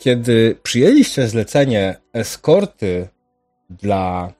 [0.00, 3.08] kiedy przyjęliście zlecenie eskorty
[3.70, 4.32] dla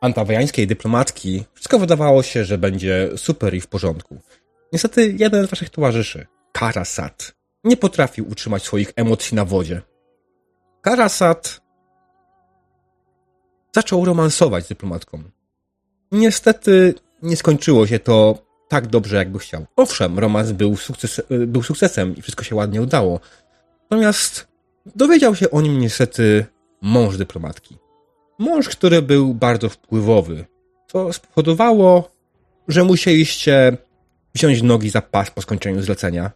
[0.00, 4.18] antawiańskiej dyplomatki, wszystko wydawało się, że będzie super i w porządku.
[4.72, 7.34] Niestety jeden z waszych towarzyszy, Karasat,
[7.64, 9.82] nie potrafił utrzymać swoich emocji na wodzie.
[10.82, 11.60] Karasat
[13.74, 15.22] zaczął romansować z dyplomatką.
[16.12, 18.38] Niestety nie skończyło się to
[18.68, 19.66] tak dobrze, jakby chciał.
[19.76, 23.20] Owszem, romans był, sukces, był sukcesem i wszystko się ładnie udało.
[23.90, 24.48] Natomiast
[24.96, 26.46] dowiedział się o nim niestety
[26.82, 27.78] mąż dyplomatki.
[28.38, 30.44] Mąż, który był bardzo wpływowy,
[30.86, 32.10] co spowodowało,
[32.68, 33.76] że musieliście
[34.34, 36.30] wziąć nogi za pas po skończeniu zlecenia.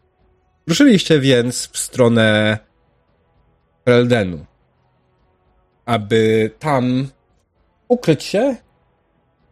[0.67, 2.59] Ruszyliście więc w stronę
[3.87, 4.47] Reldenu,
[5.85, 7.09] aby tam
[7.89, 8.57] ukryć się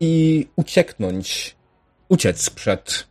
[0.01, 1.57] i ucieknąć,
[2.09, 3.09] uciec przed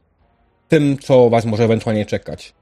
[0.68, 2.57] tym, co was może ewentualnie czekać.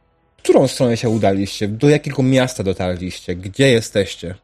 [0.46, 1.68] W którą stronę się udaliście?
[1.68, 3.36] Do jakiego miasta dotarliście?
[3.36, 4.36] Gdzie jesteście?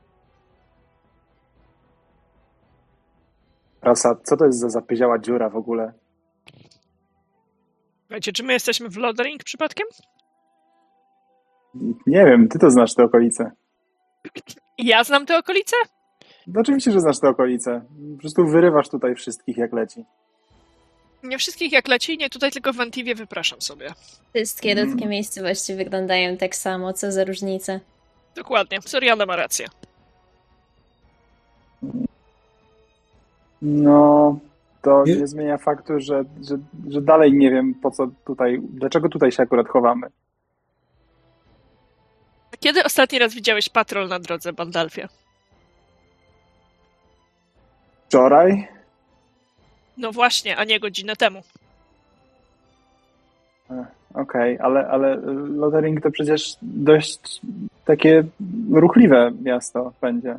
[3.81, 5.93] Rasa, co to jest za zapieziała dziura w ogóle?
[8.09, 9.87] Wiecie, czy my jesteśmy w Lodering przypadkiem?
[12.07, 13.51] Nie wiem, ty to znasz te okolice.
[14.77, 15.75] Ja znam te okolice?
[16.47, 17.81] No oczywiście, że znasz te okolice.
[18.15, 20.05] Po prostu wyrywasz tutaj wszystkich jak leci.
[21.23, 23.93] Nie wszystkich jak leci, nie tutaj tylko w Antiwie wypraszam sobie.
[24.35, 27.79] Wszystkie ludzkie miejscowości wyglądają tak samo, co za różnice.
[28.35, 29.67] Dokładnie, Soriana ma rację.
[33.61, 34.39] No,
[34.81, 36.57] to Nie- nie zmienia faktu, że, że,
[36.89, 40.07] że dalej nie wiem po co tutaj, dlaczego tutaj się akurat chowamy.
[42.59, 45.07] Kiedy ostatni raz widziałeś patrol na drodze, Bandalfie?
[48.07, 48.67] Wczoraj?
[50.01, 51.43] No właśnie, a nie godzinę temu.
[54.13, 55.15] Okej, ale, ale
[55.55, 57.41] Lothering to przecież dość
[57.85, 58.23] takie
[58.71, 60.37] ruchliwe miasto będzie.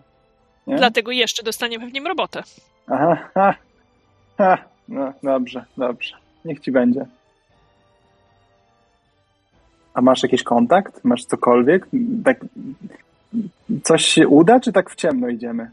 [0.66, 0.76] Nie?
[0.76, 2.42] Dlatego jeszcze dostaniemy w nim robotę.
[2.86, 3.54] Aha, ha,
[4.38, 4.58] ha.
[4.88, 6.16] No dobrze, dobrze.
[6.44, 7.06] Niech ci będzie.
[9.94, 11.04] A masz jakiś kontakt?
[11.04, 11.86] Masz cokolwiek?
[12.24, 12.40] Tak,
[13.84, 15.70] coś się uda, czy tak w ciemno idziemy?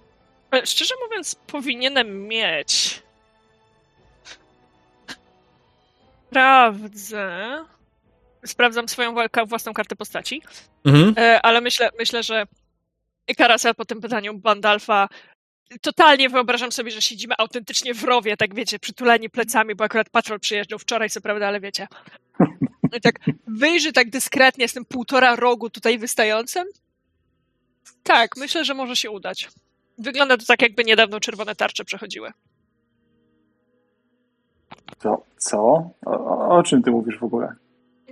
[0.53, 3.03] E, Szczerze mówiąc, powinienem mieć.
[6.29, 7.65] Sprawdzę.
[8.45, 9.15] Sprawdzam swoją
[9.47, 10.41] własną kartę postaci,
[10.85, 11.13] Mhm.
[11.17, 12.47] e, ale myślę, myślę, że
[13.37, 15.09] Karasa po tym pytaniu Bandalfa
[15.81, 20.39] totalnie wyobrażam sobie, że siedzimy autentycznie w rowie, tak wiecie, przytuleni plecami, bo akurat patrol
[20.39, 21.87] przyjeżdżał wczoraj, co prawda, ale wiecie.
[22.97, 23.15] I tak
[23.47, 26.67] wyjrzy tak dyskretnie z tym półtora rogu tutaj wystającym.
[28.03, 29.49] Tak, myślę, że może się udać.
[29.97, 32.31] Wygląda to tak, jakby niedawno czerwone tarcze przechodziły.
[34.99, 35.89] To co?
[36.05, 37.53] O, o, czym ty mówisz w ogóle?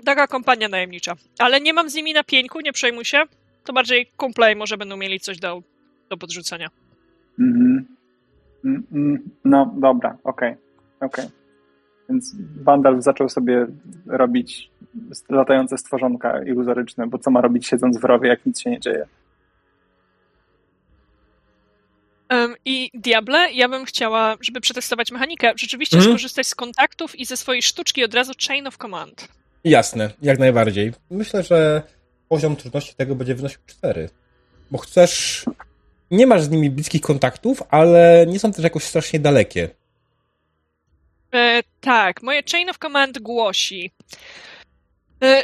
[0.05, 1.13] Taka kompania najemnicza.
[1.39, 3.23] Ale nie mam z nimi na pieńku, nie przejmuj się.
[3.63, 5.61] To bardziej kumple i może będą mieli coś do,
[6.09, 6.69] do podrzucenia.
[7.39, 7.85] Mhm.
[8.65, 10.55] Mm, mm, No dobra, okej,
[10.99, 11.25] okej.
[12.09, 13.67] Więc Bandal zaczął sobie
[14.05, 14.71] robić
[15.29, 19.05] latające stworzonka iluzoryczne, bo co ma robić siedząc w rowie, jak nic się nie dzieje?
[22.65, 26.13] I Diable, ja bym chciała, żeby przetestować mechanikę, rzeczywiście Mhm.
[26.15, 29.27] skorzystać z kontaktów i ze swojej sztuczki od razu Chain of Command.
[29.63, 30.91] Jasne, jak najbardziej.
[31.09, 31.81] Myślę, że
[32.29, 34.09] poziom trudności tego będzie wynosił 4.
[34.71, 35.45] Bo chcesz.
[36.11, 39.69] Nie masz z nimi bliskich kontaktów, ale nie są też jakoś strasznie dalekie.
[41.33, 43.91] E, tak, moje Chain of Command głosi,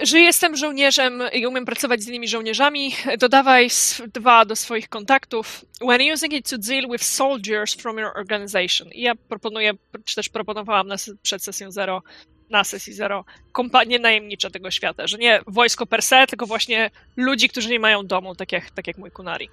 [0.01, 2.95] że jestem żołnierzem i umiem pracować z innymi żołnierzami.
[3.19, 5.66] Dodawaj s- dwa do swoich kontaktów.
[5.81, 8.88] When using it to deal with soldiers from your organization.
[8.91, 9.72] I ja proponuję,
[10.06, 12.03] czy też proponowałam na, przed sesją zero,
[12.50, 17.50] na sesji zero, kompanie najemnicze tego świata, że nie wojsko per se, tylko właśnie ludzi,
[17.50, 19.50] którzy nie mają domu, tak jak, tak jak mój Kunari.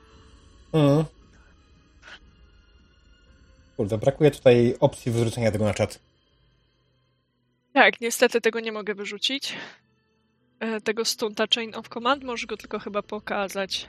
[0.72, 1.04] Mhm.
[3.76, 5.98] Kurde, brakuje tutaj opcji wyrzucenia tego na czat.
[7.72, 9.52] Tak, niestety tego nie mogę wyrzucić.
[10.60, 13.88] E, Tego stunta Chain of Command, możesz go tylko chyba pokazać.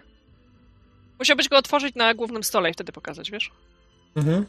[1.19, 3.51] Musiałbyś go otworzyć na głównym stole i wtedy pokazać, wiesz?
[4.15, 4.45] Mhm.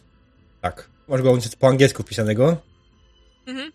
[0.60, 0.88] Tak.
[1.08, 2.56] Masz go po angielsku wpisanego.
[3.46, 3.72] Mhm.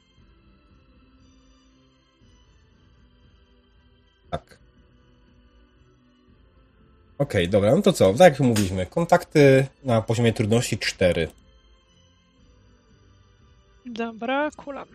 [4.29, 4.57] Tak.
[7.17, 8.13] Okej, dobra, no to co?
[8.13, 11.27] Tak jak mówiliśmy, kontakty na poziomie trudności 4.
[13.85, 14.87] Dobra, kulam.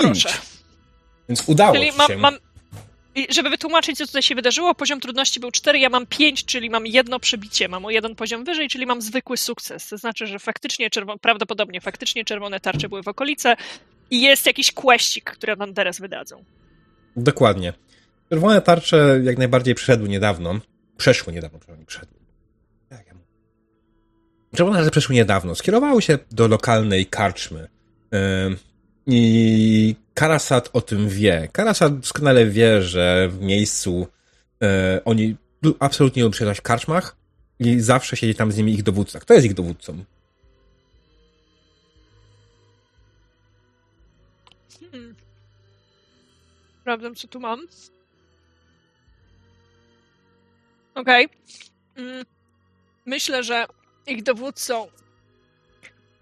[0.00, 0.28] Proszę.
[1.28, 2.16] Więc udało Czyli mam, się.
[2.16, 2.38] mam.
[3.14, 6.70] i Żeby wytłumaczyć, co tutaj się wydarzyło, poziom trudności był 4, ja mam 5, czyli
[6.70, 7.68] mam jedno przebicie.
[7.68, 9.88] Mam o jeden poziom wyżej, czyli mam zwykły sukces.
[9.88, 13.56] To znaczy, że faktycznie czerwone, prawdopodobnie faktycznie czerwone tarcze były w okolice
[14.10, 16.44] i jest jakiś questik, który nam teraz wydadzą.
[17.16, 17.72] Dokładnie.
[18.30, 20.60] Czerwone tarcze jak najbardziej przeszedły niedawno.
[20.96, 22.18] Przeszły niedawno, przynajmniej przeszedły.
[22.90, 23.26] Jak ja mówię?
[24.56, 25.54] Czerwone tarcze przeszły niedawno.
[25.54, 27.68] Skierowały się do lokalnej karczmy.
[28.12, 28.56] Yy,
[29.06, 31.48] I Karasat o tym wie.
[31.52, 34.06] Karasat doskonale wie, że w miejscu
[34.60, 34.68] yy,
[35.04, 35.36] oni
[35.80, 37.16] absolutnie lubią przyjechać w karczmach
[37.58, 39.20] i zawsze siedzi tam z nimi ich dowódca.
[39.20, 40.04] Kto jest ich dowódcą?
[44.80, 45.14] Hmm.
[46.80, 47.60] Sprawdzam, co tu mam.
[50.94, 51.26] Okej.
[51.26, 52.04] Okay.
[52.04, 52.24] Mm.
[53.06, 53.66] Myślę, że
[54.06, 54.86] ich dowódcą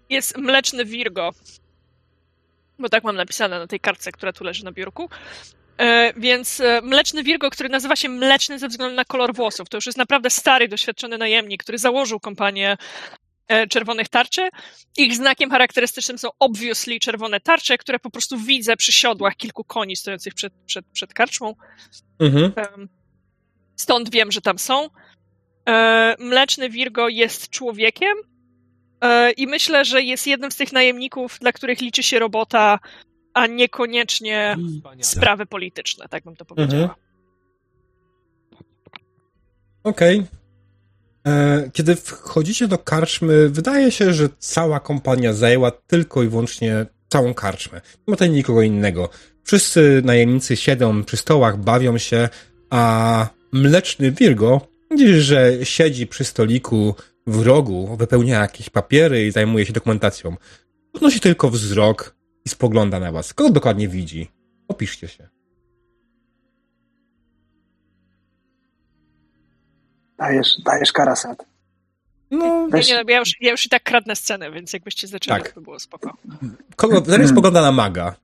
[0.09, 1.31] jest mleczny Virgo.
[2.83, 5.09] Bo tak mam napisane na tej kartce, która tu leży na biurku.
[5.77, 9.77] E, więc e, mleczny Virgo, który nazywa się mleczny ze względu na kolor włosów, to
[9.77, 12.77] już jest naprawdę stary, doświadczony najemnik, który założył kompanię
[13.47, 14.49] e, czerwonych tarczy.
[14.97, 19.95] Ich znakiem charakterystycznym są obviously czerwone tarcze, które po prostu widzę przy siodłach kilku koni
[19.95, 21.55] stojących przed, przed, przed karczmą.
[22.19, 22.53] Mhm.
[23.75, 24.89] Stąd wiem, że tam są.
[26.19, 28.17] Mleczny Virgo jest człowiekiem
[29.37, 32.79] i myślę, że jest jednym z tych najemników, dla których liczy się robota
[33.33, 34.55] a niekoniecznie
[35.01, 36.83] sprawy polityczne, tak bym to powiedziała.
[36.83, 36.99] Mhm.
[39.83, 40.19] Okej.
[40.19, 41.33] Okay.
[41.33, 47.33] E, kiedy wchodzicie do karczmy, wydaje się, że cała kompania zajęła tylko i wyłącznie całą
[47.33, 47.81] karczmę.
[48.07, 49.09] Nie ma tutaj nikogo innego.
[49.43, 52.29] Wszyscy najemnicy siedzą przy stołach, bawią się,
[52.69, 56.95] a mleczny Virgo widzisz, że siedzi przy stoliku
[57.27, 60.35] w rogu, wypełnia jakieś papiery i zajmuje się dokumentacją.
[60.91, 62.15] Podnosi tylko wzrok,
[62.45, 63.33] i spogląda na was.
[63.33, 64.31] Kogo dokładnie widzi?
[64.67, 65.27] Opiszcie się.
[70.17, 71.45] Dajesz, dajesz karasat.
[72.31, 72.89] No, Weź...
[72.89, 75.51] nie, ja, już, ja już i tak kradnę scenę, więc jakbyście zaczęli, tak.
[75.51, 76.17] to by było spoko.
[76.75, 78.15] Kogo, zamiast spogląda na maga.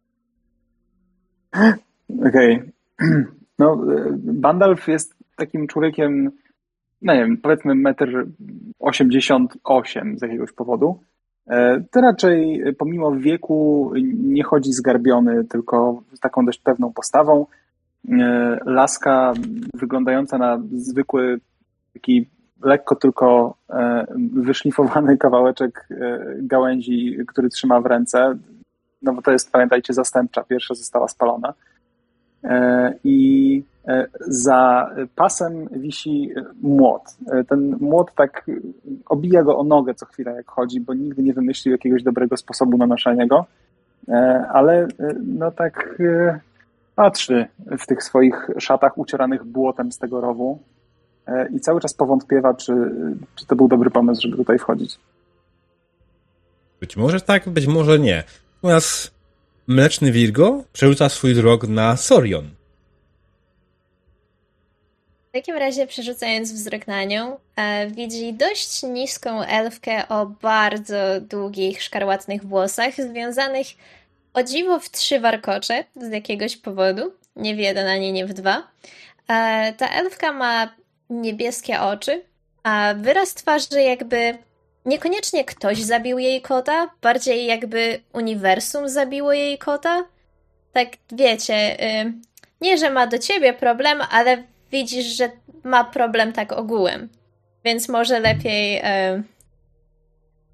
[2.28, 2.56] Okej.
[2.60, 2.72] Okay.
[3.60, 3.86] No,
[4.18, 6.32] Bandalf jest takim człowiekiem,
[7.02, 8.26] no nie wiem, powiedzmy metr
[8.80, 11.00] 88 z jakiegoś powodu.
[11.48, 17.46] E, to raczej pomimo wieku nie chodzi zgarbiony, tylko z taką dość pewną postawą.
[18.10, 19.34] E, laska
[19.74, 21.40] wyglądająca na zwykły,
[21.94, 22.28] taki
[22.64, 25.88] lekko tylko e, wyszlifowany kawałeczek
[26.38, 28.38] gałęzi, który trzyma w ręce.
[29.02, 30.44] No bo to jest, pamiętajcie, zastępcza.
[30.44, 31.54] Pierwsza została spalona.
[33.04, 33.79] I E,
[34.20, 36.30] za pasem wisi
[36.62, 37.02] młot.
[37.32, 38.46] E, ten młot tak
[39.06, 42.78] obija go o nogę co chwilę, jak chodzi, bo nigdy nie wymyślił jakiegoś dobrego sposobu
[42.78, 43.46] na noszenie go.
[44.08, 44.88] E, ale
[45.24, 46.02] no tak
[46.96, 47.46] patrzy
[47.80, 50.60] w tych swoich szatach ucieranych błotem z tego rowu
[51.54, 52.74] i cały czas powątpiewa, czy,
[53.36, 55.00] czy to był dobry pomysł, żeby tutaj wchodzić.
[56.80, 58.24] Być może tak, być może nie.
[58.56, 59.12] Natomiast
[59.68, 62.59] Mleczny Virgo przerzuca swój wzrok na Sorion
[65.30, 71.84] w takim razie, przerzucając wzrok na nią, e, widzi dość niską elfkę o bardzo długich,
[71.84, 73.68] szkarłatnych włosach, związanych
[74.34, 77.14] o dziwo w trzy warkocze z jakiegoś powodu.
[77.36, 78.68] Nie w jeden ani nie w dwa.
[79.28, 80.74] E, ta elfka ma
[81.10, 82.24] niebieskie oczy,
[82.64, 84.38] a wyraz twarzy jakby
[84.86, 90.06] niekoniecznie ktoś zabił jej kota, bardziej jakby uniwersum zabiło jej kota.
[90.74, 92.14] Tak wiecie, y,
[92.62, 95.32] nie, że ma do ciebie problem, ale widzisz, że
[95.64, 97.10] ma problem tak ogółem.
[97.66, 99.24] Więc może lepiej e,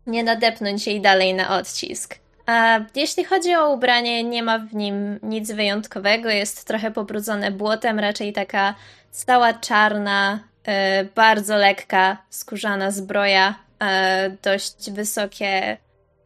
[0.07, 2.19] nie nadepnąć jej dalej na odcisk.
[2.45, 6.29] A jeśli chodzi o ubranie, nie ma w nim nic wyjątkowego.
[6.29, 8.75] Jest trochę pobrudzone błotem, raczej taka
[9.11, 15.77] cała czarna, e, bardzo lekka, skórzana zbroja, e, dość wysokie,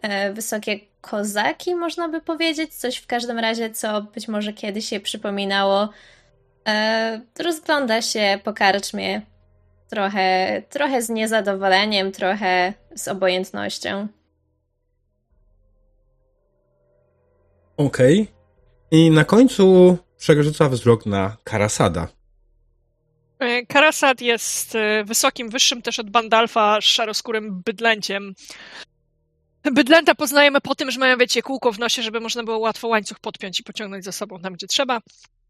[0.01, 2.75] e, wysokie kozaki, można by powiedzieć.
[2.75, 5.89] Coś w każdym razie, co być może kiedyś się przypominało
[7.39, 9.21] rozgląda się po karczmie
[9.89, 14.07] trochę, trochę z niezadowoleniem, trochę z obojętnością.
[17.77, 18.21] Okej.
[18.21, 18.39] Okay.
[18.91, 22.07] I na końcu przerzuca wzrok na Karasada.
[23.39, 28.33] E, Karasad jest e, wysokim, wyższym też od Bandalfa, szaroskórym bydlęciem.
[29.63, 33.19] Bydlęta poznajemy po tym, że mają, wiecie, kółko w nosie, żeby można było łatwo łańcuch
[33.19, 34.99] podpiąć i pociągnąć za sobą tam, gdzie trzeba.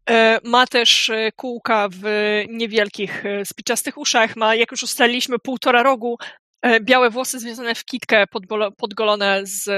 [0.08, 2.04] E, ma też e, kółka w
[2.48, 4.36] niewielkich, e, spiczastych uszach.
[4.36, 6.18] Ma, jak już ustaliliśmy, półtora rogu,
[6.80, 8.24] białe włosy związane w kitkę
[8.76, 9.68] podgolone z,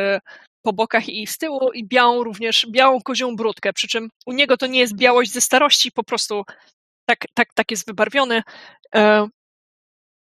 [0.62, 3.72] po bokach i z tyłu i białą również, białą kozią brudkę.
[3.72, 6.44] Przy czym u niego to nie jest białość ze starości, po prostu
[7.06, 8.42] tak, tak, tak jest wybarwiony.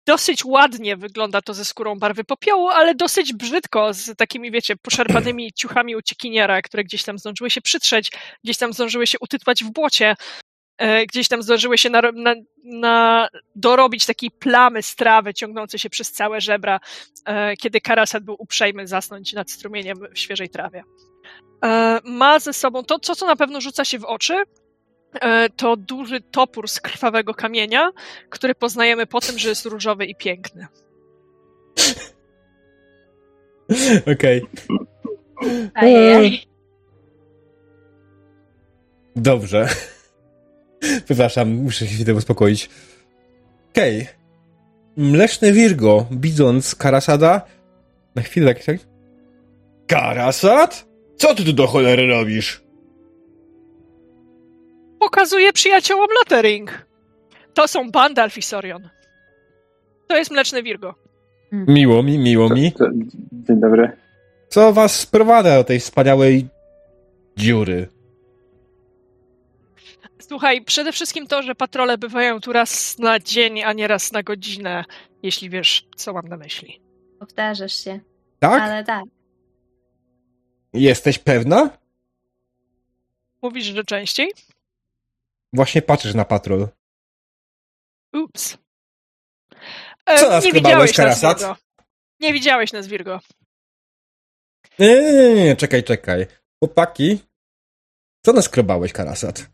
[0.08, 5.54] Dosyć ładnie wygląda to ze skórą barwy popiołu, ale dosyć brzydko z takimi, wiecie, poszarpanymi
[5.60, 8.12] ciuchami uciekiniera, które gdzieś tam zdążyły się przytrzeć,
[8.44, 10.16] gdzieś tam zdążyły się utytłać w błocie,
[10.78, 15.90] e, gdzieś tam zdążyły się na, na, na dorobić takiej plamy z trawy ciągnącej się
[15.90, 16.80] przez całe żebra,
[17.26, 20.84] e, kiedy Karasat był uprzejmy zasnąć nad strumieniem w świeżej trawie.
[21.66, 24.44] E, ma ze sobą to, co, co na pewno rzuca się w oczy,
[25.56, 27.92] to duży topór z krwawego kamienia,
[28.30, 30.68] który poznajemy po tym, że jest różowy i piękny.
[34.14, 34.42] Okej.
[35.74, 36.48] Ajej.
[39.16, 39.70] Dobrze.
[41.06, 42.70] Przepraszam, muszę się chwilę uspokoić.
[43.70, 44.08] Okej.
[44.98, 47.42] Mleczny Virgo, widząc Karasada,
[48.16, 48.78] na chwilę tak-
[49.88, 50.88] Karasad?
[51.18, 52.66] Co ty tu do cholery robisz?
[55.00, 56.86] Pokazuje przyjaciołom Lottering.
[57.54, 58.89] To są Bandalf i Sorion.
[60.08, 60.96] To jest Mleczny Virgo.
[61.51, 62.72] Miło mi, miło mi.
[62.72, 62.89] To-
[63.32, 63.92] Dzień dobry.
[64.50, 66.48] Co was sprowadza do tej wspaniałej
[67.38, 67.88] dziury?
[70.20, 74.24] Słuchaj, przede wszystkim to, że patrole bywają tu raz na dzień, a nie raz na
[74.24, 74.84] godzinę,
[75.24, 76.82] jeśli wiesz, co mam na myśli.
[77.20, 78.00] Powtarzasz się.
[78.39, 78.62] Tak?
[78.62, 79.04] Ale tak.
[80.74, 81.70] Jesteś pewna?
[83.42, 84.27] Mówisz, że częściej?
[85.54, 86.68] Właśnie patrzysz na patrol.
[88.13, 88.58] Ups.
[90.06, 91.39] Co nas nie skrobałeś, widziałeś nas, Karasat?
[91.39, 91.56] Virgo.
[92.20, 93.20] Nie widziałeś nas, Virgo.
[94.80, 96.27] Nie, nie, nie, nie, czekaj, czekaj.
[96.60, 97.20] Chłopaki,
[98.25, 99.50] co naskrobałeś, Karasat?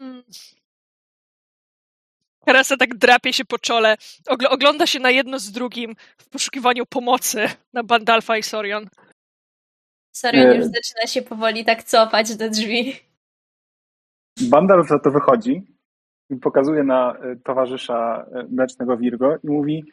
[0.00, 0.24] Mm.
[2.46, 3.96] Karasa tak drapie się po czole,
[4.30, 8.88] ogl- ogląda się na jedno z drugim w poszukiwaniu pomocy na Bandalfa i Sorion.
[10.12, 10.56] Sorion Nie.
[10.56, 13.00] już zaczyna się powoli tak cofać do drzwi.
[14.40, 15.66] Bandalf za to wychodzi
[16.30, 19.84] i pokazuje na e, towarzysza e, mlecznego Virgo i mówi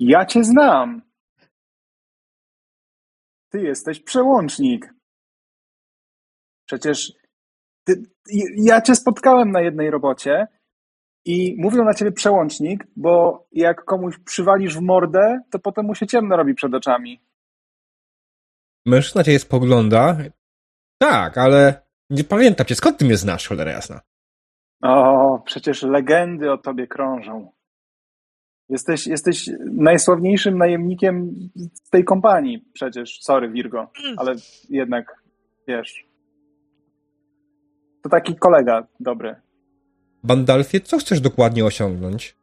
[0.00, 1.02] ja cię znam.
[3.52, 4.94] Ty jesteś przełącznik.
[6.68, 7.12] Przecież
[7.84, 8.02] ty,
[8.56, 10.46] ja cię spotkałem na jednej robocie
[11.24, 16.06] i mówią na ciebie przełącznik, bo jak komuś przywalisz w mordę, to potem mu się
[16.06, 17.20] ciemno robi przed oczami.
[18.86, 20.16] Mężczyzna cię spogląda.
[20.98, 22.74] Tak, ale nie pamiętam cię.
[22.74, 24.00] Skąd ty mnie znasz, cholera jasna?
[24.82, 27.52] O, przecież legendy o tobie krążą.
[28.68, 31.34] Jesteś, jesteś najsławniejszym najemnikiem
[31.74, 33.18] z tej kompanii przecież.
[33.22, 34.34] Sorry, Virgo, ale
[34.68, 35.22] jednak,
[35.68, 36.06] wiesz.
[38.02, 39.36] To taki kolega dobry.
[40.22, 42.36] Bandalfie, co chcesz dokładnie osiągnąć?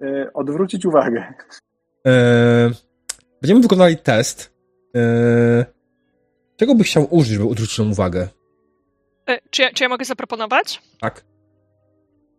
[0.00, 1.34] Yy, odwrócić uwagę.
[2.04, 2.70] Eee,
[3.42, 4.54] będziemy wykonali test.
[4.94, 5.64] Eee,
[6.56, 8.28] czego byś chciał użyć, żeby odwrócić tą uwagę?
[9.28, 10.80] E, Czy ja, czy ja mogę zaproponować?
[11.00, 11.24] Tak.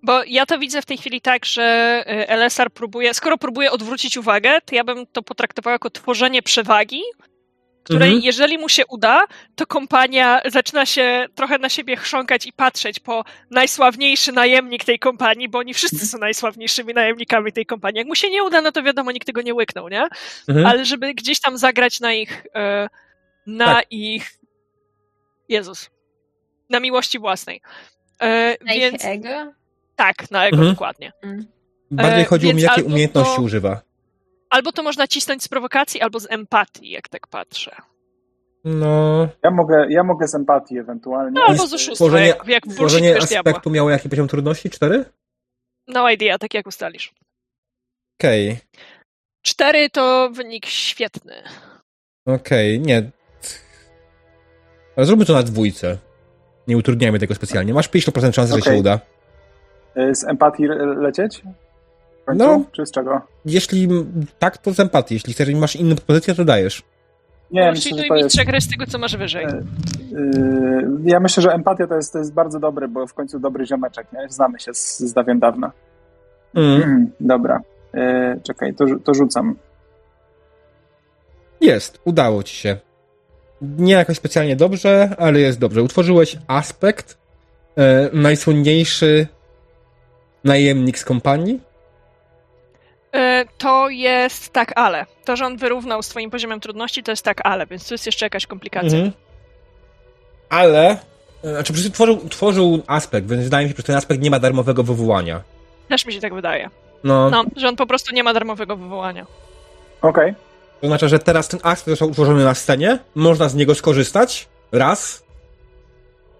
[0.06, 1.64] Bo ja to widzę w tej chwili tak, że
[2.08, 7.02] e, LSR próbuje, skoro próbuje odwrócić uwagę, to ja bym to potraktowała jako tworzenie przewagi,
[7.84, 8.22] której Mhm.
[8.26, 9.22] jeżeli mu się uda,
[9.56, 15.50] to kompania zaczyna się trochę na siebie chrząkać i patrzeć po najsławniejszy najemnik tej kompanii,
[15.50, 17.98] bo oni wszyscy są najsławniejszymi najemnikami tej kompanii.
[17.98, 20.08] Jak mu się nie uda, no to wiadomo, nikt tego nie łyknął, nie?
[20.48, 20.66] Mhm.
[20.66, 22.90] Ale żeby gdzieś tam zagrać na ich, e,
[23.48, 23.86] na Tak.
[23.92, 24.30] ich,
[25.50, 25.90] Jezus,
[26.74, 27.62] na miłości własnej.
[28.22, 29.54] E, Na więc ich ego?
[29.96, 30.74] tak, na ego Mhm.
[30.74, 31.12] dokładnie.
[31.92, 33.82] Bardziej e, chodziło mi, więc jakie umiejętności to- używa.
[34.50, 37.76] Albo to można cisnąć z prowokacji, albo z empatii, jak tak patrzę.
[38.66, 41.32] No, Ja mogę, ja mogę z empatii ewentualnie.
[41.40, 43.40] No, albo z oszustwa, tworzenie- jak, jak tworzenie diabła.
[43.40, 44.70] aspektu miało jaki poziom trudności?
[44.70, 45.06] Cztery?
[45.88, 47.14] No idea, tak jak ustalisz.
[48.20, 48.58] Okej,
[49.46, 51.44] Cztery to wynik świetny.
[52.26, 53.12] okej, nie.
[54.98, 55.98] Ale zróbmy to na dwójce.
[56.68, 57.74] Nie utrudniajmy tego specjalnie.
[57.74, 58.74] Masz 50% szans, że Okej.
[58.74, 59.00] się uda.
[59.96, 61.42] Yy, Z empatii le- lecieć?
[62.26, 62.44] Końcu?
[62.46, 62.64] No.
[62.72, 63.22] Czy z czego?
[63.46, 63.88] Jeśli
[64.40, 65.14] tak, to z empatii.
[65.14, 66.84] Jeśli chcesz, masz inną propozycję, to dajesz.
[67.52, 68.36] Nie, myślę, Czyli że jest...
[68.36, 69.46] trzech z tego, co masz wyżej.
[69.46, 73.66] Yy, ja myślę, że empatia to jest, to jest bardzo dobre, bo w końcu dobry
[73.66, 74.30] ziomeczek, nie?
[74.30, 75.72] Znamy się z, z dawien dawna.
[76.56, 76.84] Mm.
[76.84, 77.62] Mm, dobra.
[77.94, 79.56] Yy, czekaj, to, to rzucam.
[81.62, 82.78] Jest, udało ci się.
[83.78, 85.82] Nie jakoś specjalnie dobrze, ale jest dobrze.
[85.84, 87.18] Utworzyłeś aspekt,
[87.78, 89.28] e, najsłynniejszy
[90.44, 91.60] najemnik z kompanii.
[93.14, 95.06] E, To jest tak, ale.
[95.26, 98.06] To, że on wyrównał z twoim poziomem trudności, to jest tak, ale, więc tu jest
[98.06, 98.98] jeszcze jakaś komplikacja.
[98.98, 99.12] Mhm.
[100.50, 100.98] Ale,
[101.44, 104.40] e, znaczy przecież tworzył, tworzył aspekt, więc wydaje mi się, że ten aspekt nie ma
[104.40, 105.42] darmowego wywołania.
[105.90, 106.70] Też mi się tak wydaje.
[107.04, 109.26] No, No, że on po prostu nie ma darmowego wywołania.
[110.02, 110.34] Okej.
[110.82, 115.24] To znaczy, że teraz ten aspekt został utworzony na scenie, można z niego skorzystać, raz,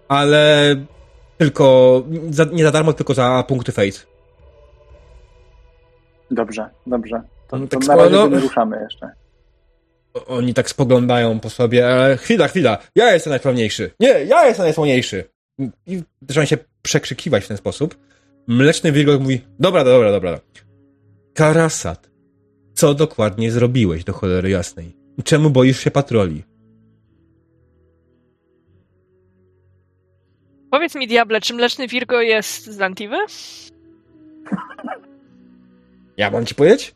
[0.08, 0.74] ale
[1.38, 3.98] tylko, za, nie za darmo, tylko za punkty fate.
[6.30, 7.22] Dobrze, dobrze.
[7.48, 9.10] To, No to tak na razie nie ruszamy jeszcze.
[10.26, 13.90] Oni tak spoglądają po sobie, ale chwila, chwila, ja jestem najsławniejszy.
[14.00, 15.24] Nie, ja jestem najsławniejszy.
[15.86, 17.98] I zaczynają się przekrzykiwać w ten sposób.
[18.46, 20.40] Mleczny wilgoć mówi, dobra, dobra, dobra.
[21.34, 22.10] Karasat,
[22.74, 24.96] co dokładnie zrobiłeś do cholery jasnej?
[25.24, 26.42] Czemu boisz się patroli?
[30.70, 33.16] Powiedz mi, diable, czy Mleczny Virgo jest z Antiwy?
[36.16, 36.94] Ja mam ci powiedzieć?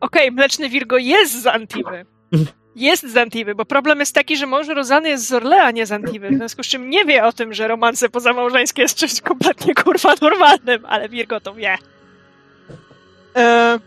[0.00, 2.06] Okej, Mleczny Virgo jest z Antiwy.
[2.76, 5.86] Jest z Antiwy, bo problem jest taki, że mąż Rozany jest z Orlea, a nie
[5.86, 9.20] z Antiwy, w związku z czym nie wie o tym, że romanse pozamałżeńskie jest czymś
[9.20, 11.78] kompletnie kurwa normalnym, ale Virgo to wie.
[13.36, 13.78] E,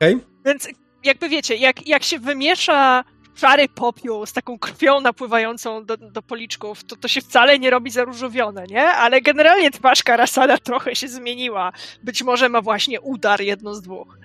[0.00, 0.18] Okej.
[0.44, 0.68] Więc
[1.04, 6.84] jakby wiecie, jak, jak się wymiesza szary popiół z taką krwią napływającą do, do policzków,
[6.84, 8.84] to to się wcale nie robi zaróżowione, nie?
[8.84, 11.72] Ale generalnie twarz Karasada trochę się zmieniła.
[12.02, 14.18] Być może ma właśnie udar, jedno z dwóch.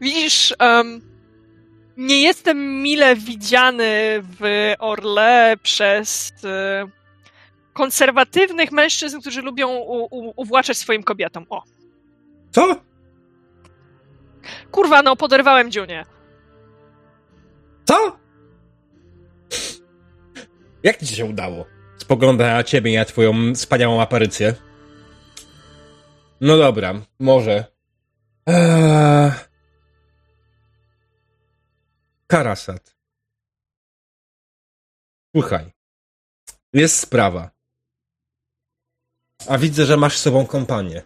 [0.00, 1.00] Widzisz, em,
[1.96, 6.86] nie jestem mile widziany w Orle przez e,
[7.72, 11.46] konserwatywnych mężczyzn, którzy lubią u, u, uwłaczać swoim kobietom.
[11.50, 11.62] O,
[12.50, 12.76] Co?
[14.70, 16.04] Kurwa, no, poderwałem dziunię.
[17.84, 18.18] Co?
[20.82, 21.66] Jak ci się udało?
[21.96, 24.54] Spogląda na ciebie i na twoją wspaniałą aparycję.
[26.40, 27.64] No dobra, może.
[28.46, 29.32] Eee...
[32.26, 32.96] Karasat.
[35.36, 35.72] Słuchaj.
[36.72, 37.50] Jest sprawa.
[39.48, 41.02] A widzę, że masz z sobą kompanię.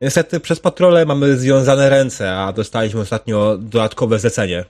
[0.00, 4.64] Niestety przez patrole mamy związane ręce, a dostaliśmy ostatnio dodatkowe zlecenie.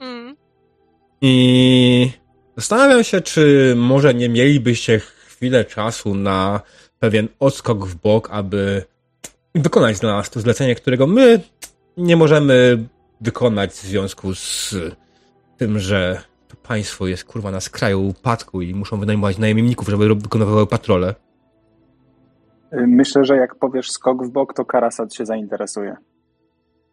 [0.00, 0.36] Mm.
[1.20, 2.10] I
[2.56, 6.60] zastanawiam się, czy może nie mielibyście chwilę czasu na
[6.98, 8.84] pewien odskok w bok, aby
[9.54, 11.40] wykonać dla nas to zlecenie, którego my
[11.96, 12.84] nie możemy
[13.20, 14.74] wykonać w związku z
[15.56, 20.66] tym, że to państwo jest kurwa na skraju upadku i muszą wynajmować najemników, żeby wykonywały
[20.66, 21.14] patrole.
[22.86, 25.96] Myślę, że jak powiesz skok w bok, to Karasat się zainteresuje.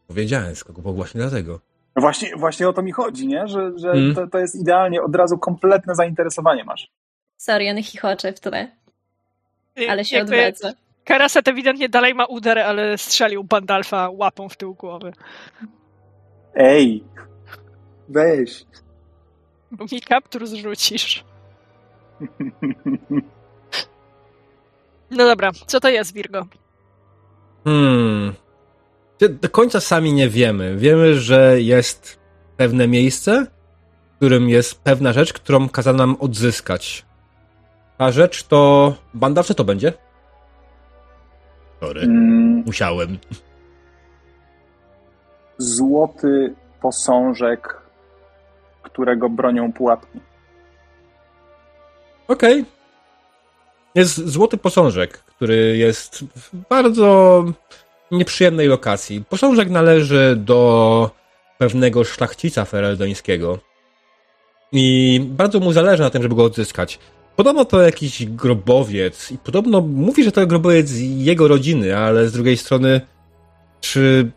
[0.08, 1.60] Powiedziałem skok w bok właśnie dlatego.
[1.96, 3.48] No Właśnie, właśnie o to mi chodzi, nie?
[3.48, 4.16] Że, że Mm.
[4.16, 6.92] to, to jest idealnie, od razu kompletne zainteresowanie masz.
[7.38, 8.68] Sorian chichocze w tle,
[9.90, 10.74] ale się Jakby odwraca.
[11.06, 15.12] Karaset ewidentnie dalej ma uder, ale strzelił Bandalfa łapą w tył głowy.
[16.56, 17.04] Ej!
[18.10, 18.66] Weź!
[19.72, 21.26] Bo mi kaptur zrzucisz.
[25.12, 26.46] No dobra, co to jest Virgo?
[27.64, 28.34] Hmm.
[29.42, 30.76] Do końca sami nie wiemy.
[30.78, 32.20] Wiemy, że jest
[32.58, 33.46] pewne miejsce,
[34.14, 37.06] w którym jest pewna rzecz, którą kazano nam odzyskać.
[37.98, 38.94] Ta rzecz to.
[39.14, 39.94] Banda, co to będzie?
[41.80, 43.18] Sorry, Mm, musiałem.
[45.58, 47.82] złoty posążek,
[48.84, 50.20] którego bronią pułapki.
[52.28, 52.66] Okej.
[53.96, 57.44] Jest złoty posążek, który jest w bardzo
[58.12, 59.24] nieprzyjemnej lokacji.
[59.30, 61.12] Posążek należy do
[61.58, 63.60] pewnego szlachcica fereldońskiego.
[64.72, 67.00] I bardzo mu zależy na tym, żeby go odzyskać.
[67.36, 72.58] Podobno to jakiś grobowiec i podobno mówi, że to grobowiec jego rodziny, ale z drugiej
[72.58, 73.02] strony,
[73.82, 74.32] czy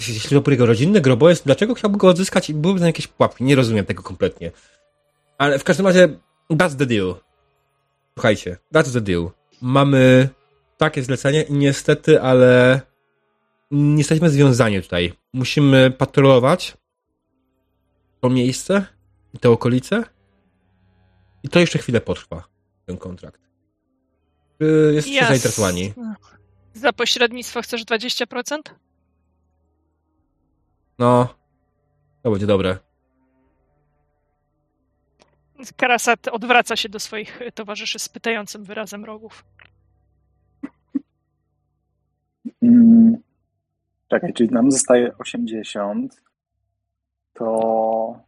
[0.00, 3.44] jeśli to jego rodzinny grobowiec, dlaczego chciałby go odzyskać i byłyby tam jakieś pułapki?
[3.44, 4.50] Nie rozumiem tego kompletnie.
[5.38, 6.08] Ale w każdym razie,
[6.50, 7.14] that's the deal.
[8.18, 9.30] Słuchajcie, that's the deal.
[9.62, 10.28] Mamy
[10.76, 12.80] takie zlecenie i niestety, ale
[13.70, 15.12] nie jesteśmy związani tutaj.
[15.32, 16.76] Musimy patrolować
[18.20, 18.86] to miejsce
[19.34, 20.04] i te okolice
[21.42, 22.48] i to jeszcze chwilę potrwa,
[22.86, 23.40] ten kontrakt.
[24.60, 25.92] Czy jesteście Jas- zainteresowani?
[26.74, 28.58] Za pośrednictwo chcesz 20%?
[30.98, 31.34] No,
[32.22, 32.78] to będzie dobre.
[35.76, 39.44] Karasat odwraca się do swoich towarzyszy z pytającym wyrazem rogów.
[42.62, 43.16] Mm,
[44.08, 46.22] czekaj, czyli nam zostaje 80.
[47.32, 48.20] To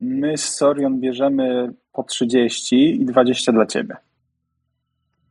[0.00, 3.96] my z Sorion bierzemy po 30 i 20 dla ciebie.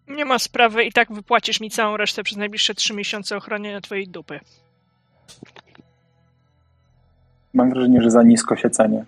[0.07, 4.07] Nie ma sprawy, i tak wypłacisz mi całą resztę przez najbliższe trzy miesiące ochronienia twojej
[4.07, 4.39] dupy.
[7.53, 9.05] Mam wrażenie, że za nisko się cenię.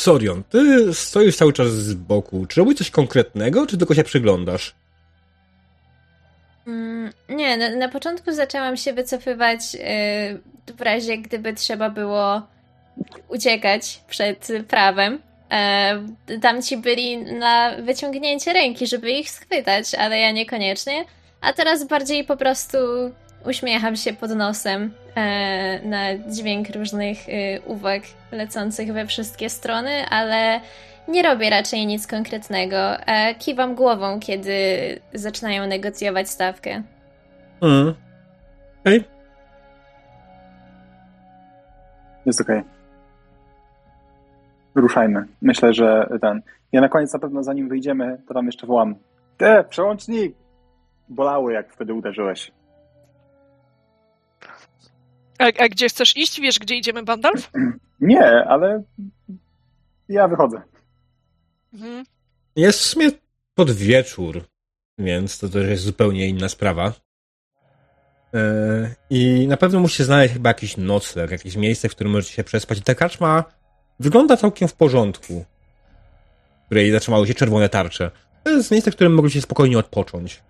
[0.00, 2.46] Sorion, ty stoisz cały czas z boku.
[2.46, 4.74] Czy robisz coś konkretnego, czy tylko się przyglądasz?
[6.66, 9.80] Mm, Nie, na, na początku zaczęłam się wycofywać yy,
[10.74, 12.42] w razie, gdyby trzeba było
[13.28, 15.18] uciekać przed prawem.
[15.50, 21.04] E, tamci byli na wyciągnięcie ręki, żeby ich schwytać, ale ja niekoniecznie.
[21.40, 22.78] A teraz bardziej po prostu
[23.46, 30.60] uśmiecham się pod nosem e, na dźwięk różnych e, uwag lecących we wszystkie strony, ale
[31.08, 32.76] nie robię raczej nic konkretnego.
[32.76, 34.52] E, kiwam głową, kiedy
[35.14, 36.82] zaczynają negocjować stawkę.
[37.60, 37.94] Mm.
[38.80, 39.04] Okej.
[42.26, 42.62] Jest okej.
[44.74, 45.24] Ruszajmy.
[45.42, 46.42] Myślę, że ten.
[46.72, 48.94] Ja na koniec na pewno zanim wyjdziemy, to tam jeszcze wołam.
[49.36, 50.36] Te, przełącznik!
[51.08, 52.52] Bolały, jak wtedy uderzyłeś.
[55.40, 56.40] A, a gdzie chcesz iść?
[56.40, 57.50] Wiesz, gdzie idziemy, Bandalf?
[58.00, 58.82] Nie, ale
[60.08, 60.62] ja wychodzę.
[61.74, 62.04] Mhm.
[62.56, 63.10] Jest w sumie
[63.54, 64.44] pod wieczór,
[64.98, 66.92] więc to też jest zupełnie inna sprawa.
[68.34, 72.44] E, I na pewno musicie znaleźć chyba jakiś nocleg, jakieś miejsce, w którym możecie się
[72.44, 72.78] przespać.
[72.78, 73.44] I ta karczma
[74.00, 75.44] wygląda całkiem w porządku,
[76.62, 78.10] w której zatrzymały się czerwone tarcze.
[78.44, 80.42] To jest miejsce, w którym mogliście spokojnie odpocząć.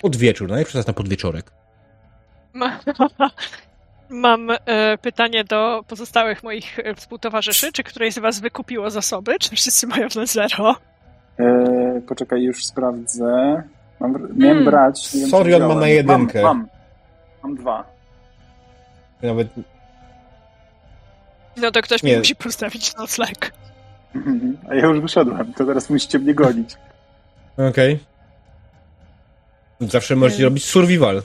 [0.00, 1.52] Pod wieczór, najlepszy czas na podwieczorek.
[2.56, 2.80] Ma,
[4.10, 7.72] mam e, pytanie do pozostałych moich e, współtowarzyszy.
[7.72, 9.38] Czy któreś z was wykupiło zasoby?
[9.40, 10.76] Czy wszyscy mają na zero?
[11.38, 13.62] Eee, poczekaj, już sprawdzę.
[14.00, 14.64] Mam, miałem Hmm.
[14.64, 15.14] brać.
[15.14, 16.42] nie wiem, Sorion ma na jedynkę.
[16.42, 16.68] Mam, mam,
[17.42, 17.84] mam dwa.
[19.22, 19.48] Nawet
[21.56, 22.12] No to ktoś Nie.
[22.12, 23.52] mi musi postawić nocleg.
[24.70, 26.74] A ja już wyszedłem, to teraz musicie mnie gonić.
[27.70, 27.98] Okej.
[29.80, 30.50] Zawsze możecie Hmm.
[30.52, 31.22] robić survival.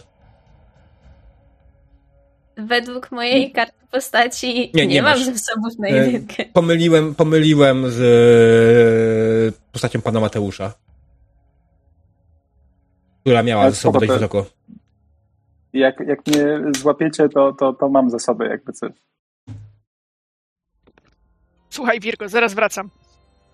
[2.68, 5.26] Według mojej karty postaci nie, Nie, nie mam masz.
[5.26, 6.46] zasobów na E, jedynkę.
[6.54, 8.00] Pomyliłem, pomyliłem z
[9.58, 10.74] e, postacią pana Mateusza.
[13.22, 14.46] Która miała ze sobą dość wysoko.
[15.74, 16.46] Jak, jak mnie
[16.78, 18.92] złapiecie, to, to, to mam zasoby, jakby coś.
[21.70, 22.90] Słuchaj, Wirgo, zaraz wracam.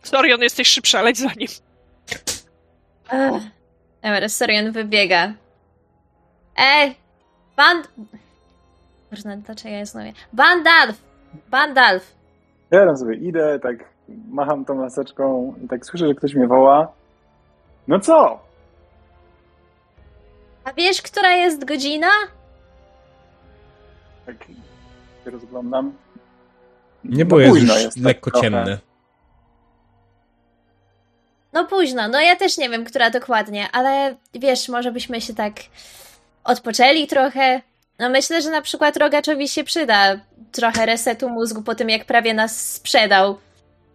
[0.03, 1.47] Sorion, jesteś szybszy, leć za nim.
[3.11, 3.43] Ech.
[4.03, 5.33] Dobra, Sorian wybiega.
[6.57, 6.95] Ej!
[7.57, 7.87] Band...
[9.11, 10.09] Można, dlaczego ja znowu...
[10.33, 11.03] Bandalf!
[11.49, 12.15] Bandalf!
[12.71, 13.75] Ja tam sobie idę, tak
[14.29, 16.91] macham tą laseczką i tak słyszę, że ktoś mnie woła.
[17.87, 18.39] No co?
[20.63, 22.07] A wiesz, która jest godzina?
[24.25, 24.35] Tak
[25.25, 25.93] się rozglądam.
[27.03, 28.45] Nie, No bo jest już jest tak lekko trochę.
[28.47, 28.77] ciemne.
[31.53, 35.53] No późno, no ja też nie wiem, która dokładnie, ale wiesz, może byśmy się tak
[36.43, 37.61] odpoczęli trochę.
[37.99, 40.19] No myślę, że na przykład Rogaczowi się przyda
[40.51, 43.37] trochę resetu mózgu po tym, jak prawie nas sprzedał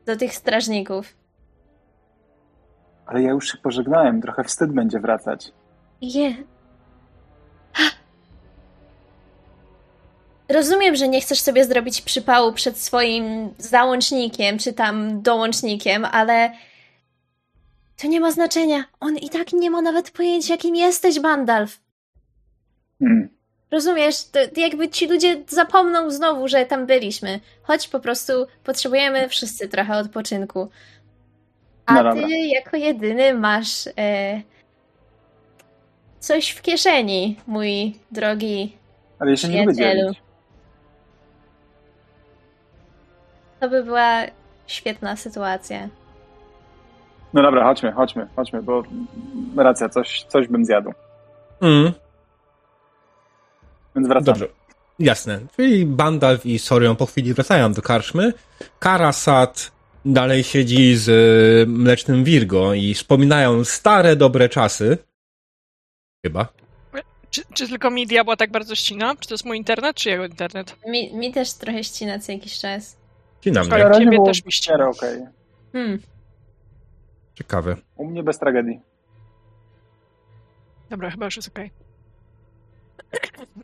[0.06, 1.14] do tych strażników.
[3.06, 5.52] Ale ja już się pożegnałem, trochę wstyd będzie wracać.
[6.00, 6.34] Je.
[10.48, 16.52] Rozumiem, że nie chcesz sobie zrobić przypału przed swoim załącznikiem czy tam dołącznikiem, ale
[18.02, 18.84] to nie ma znaczenia.
[19.00, 21.80] On i tak nie ma nawet pojęcia, kim jesteś, Bandalf.
[22.98, 23.28] Hmm.
[23.72, 24.24] Rozumiesz?
[24.24, 27.40] To jakby ci ludzie zapomną znowu, że tam byliśmy.
[27.62, 28.32] Choć po prostu
[28.64, 30.68] potrzebujemy wszyscy trochę odpoczynku.
[31.86, 34.42] A No ty jako jedyny masz e,
[36.18, 38.76] coś w kieszeni, mój drogi.
[39.18, 40.12] Ale się nie lubię Przyjacielu.
[43.60, 44.22] To by była
[44.66, 45.88] świetna sytuacja.
[47.32, 48.82] No dobra, chodźmy, chodźmy, chodźmy, bo
[49.56, 50.92] racja, coś, coś bym zjadł.
[51.60, 51.92] Mm,
[53.96, 54.24] Więc wracam.
[54.24, 54.48] dobrze.
[54.98, 55.40] Jasne.
[55.56, 58.32] Czyli Bandalf i Sorion po chwili wracają do karczmy.
[58.78, 59.72] Karasat
[60.04, 64.98] dalej siedzi z e, mlecznym Virgo i wspominają stare, dobre czasy.
[66.24, 66.48] Chyba.
[67.30, 69.14] Czy, czy tylko mi diabła tak bardzo ścina?
[69.20, 70.76] Czy to jest mój internet, czy jego internet?
[70.86, 72.96] Mi, mi też trochę ścina co jakiś czas.
[73.40, 73.84] Ci na Słuchaj, mnie.
[73.84, 74.88] Na razie ciebie też mi ścina.
[74.88, 75.20] okej.
[75.72, 75.98] Hmm.
[77.34, 77.76] Ciekawe.
[77.96, 78.80] U mnie bez tragedii.
[80.90, 81.70] Dobra, chyba już jest okej.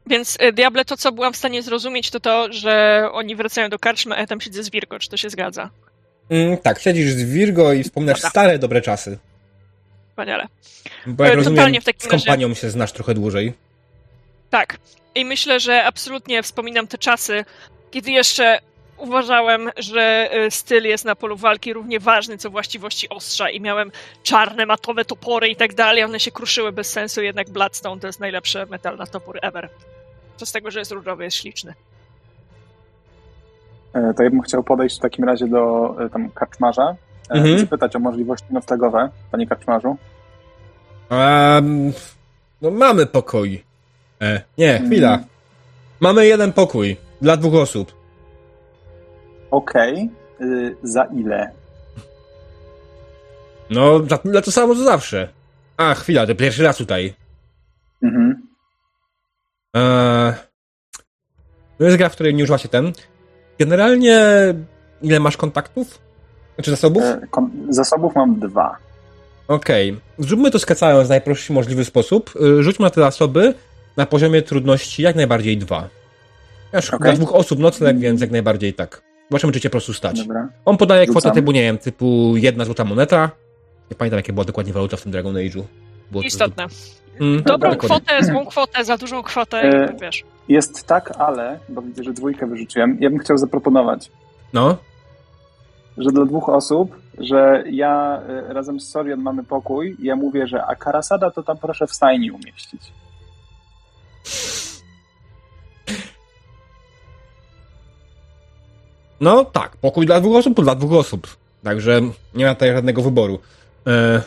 [0.07, 3.79] Więc e, Diable, to co byłam w stanie zrozumieć, to to, że oni wracają do
[3.79, 4.99] karczmy, a ja tam siedzę z Virgo.
[4.99, 5.71] Czy to się zgadza?
[6.31, 8.31] Mm, tak, siedzisz z Virgo i wspominasz Dobra.
[8.31, 9.19] stare, dobre czasy.
[10.09, 10.47] Wspaniale.
[11.07, 13.53] Bo jak E, rozumiem, w takim z razie- kompanią się znasz trochę dłużej.
[14.51, 14.79] Tak.
[15.15, 17.45] I myślę, że absolutnie wspominam te czasy,
[17.91, 18.59] kiedy jeszcze
[18.99, 23.93] uważałem, że e, styl jest na polu walki równie ważny, co właściwości ostrza i miałem
[24.23, 28.21] czarne, matowe topory i tak dalej, one się kruszyły bez sensu, jednak Bloodstone to jest
[28.21, 29.69] najlepszy metal na topór ever.
[30.37, 31.75] Co z tego, że jest różowy, jest śliczny.
[33.93, 36.97] E, To ja bym chciał podejść w takim razie do e, tam karczmarza
[37.31, 37.57] Mhm.
[37.57, 39.97] i zapytać o możliwości noclegowe, panie karczmarzu.
[41.11, 41.93] Um,
[42.63, 43.65] no mamy pokój.
[44.23, 45.15] E, nie, chwila.
[45.15, 45.25] Mm.
[46.01, 47.98] Mamy jeden pokój dla dwóch osób.
[49.51, 50.11] Okej.
[50.41, 51.51] y, za ile?
[53.71, 55.29] No, za tyle to samo co zawsze.
[55.77, 57.15] A, chwila, to pierwszy raz tutaj.
[58.03, 58.43] Mhm.
[59.75, 60.33] Eee,
[61.79, 62.93] to jest gra, w której nie używa się ten.
[63.59, 64.21] Generalnie,
[65.03, 65.99] ile masz kontaktów?
[66.55, 67.03] Znaczy zasobów?
[67.03, 68.77] E, kon- zasobów mam dwa.
[69.49, 70.01] Okej.
[70.19, 72.31] Zróbmy to skacając w najprostszy możliwy sposób.
[72.37, 73.55] Y, Rzućmy na te zasoby
[73.97, 75.89] na poziomie trudności jak najbardziej dwa.
[76.73, 79.03] Ja dla dwóch osób nocleg, więc jak najbardziej tak.
[79.31, 80.21] Zobaczymy, czy cię po prostu stać.
[80.23, 80.49] Dobra.
[80.65, 81.35] On podaje kwotę Rzucam.
[81.35, 83.31] typu, nie wiem, typu jedna złota moneta.
[83.91, 85.63] Nie pamiętam, jakie była dokładnie waluta w tym Dragon Age'u.
[86.11, 86.67] Było to- Istotne.
[87.21, 87.77] Mm, Dobrą dokładnie.
[88.07, 90.25] kwotę, złą kwotę, za dużą kwotę, E, wiesz.
[90.49, 94.11] Jest tak, ale, bo widzę, że dwójkę wyrzuciłem, ja bym chciał zaproponować,
[94.53, 94.77] No,
[95.99, 100.47] że dla dwóch osób, że ja e, razem z Sorion mamy pokój i ja mówię,
[100.47, 102.81] że a Karasada to tam proszę w stajni umieścić.
[109.21, 111.27] No tak, pokój dla dwóch osób to dla dwóch osób.
[111.65, 112.01] Także
[112.35, 113.39] nie ma tutaj żadnego wyboru.
[113.87, 114.23] E,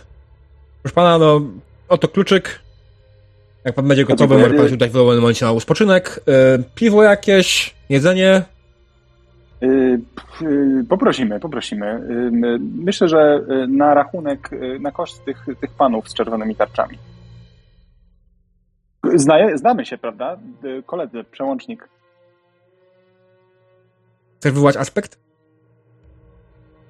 [0.84, 1.42] proszę pana, no,
[1.90, 2.60] oto kluczyk.
[3.66, 6.20] Jak pan będzie gotowy, może pan się udać w dowolnym momencie na spoczynek.
[6.28, 8.44] E, piwo jakieś, jedzenie.
[9.60, 12.00] P- y, Poprosimy, poprosimy.
[12.32, 14.50] My- Myślę, że na rachunek,
[14.80, 16.98] na koszt tych, tych panów z czerwonymi tarczami.
[19.16, 20.38] Znaje, znamy się, prawda?
[20.86, 21.90] Koledzy, przełącznik.
[24.42, 25.20] Chcesz wywołać aspekt?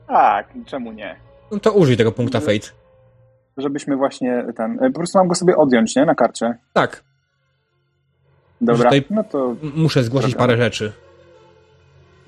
[0.08, 1.16] Tak, czemu nie?
[1.52, 2.68] No to użyj tego punkta Fate.
[3.58, 4.84] Żebyśmy właśnie ten.
[4.84, 6.06] y, Po prostu mam go sobie odjąć, nie?
[6.06, 6.58] Na karcie.
[6.74, 7.04] Tak,
[8.62, 8.84] Dobra.
[8.84, 10.92] Tutaj- No to muszę zgłosić parę rzeczy.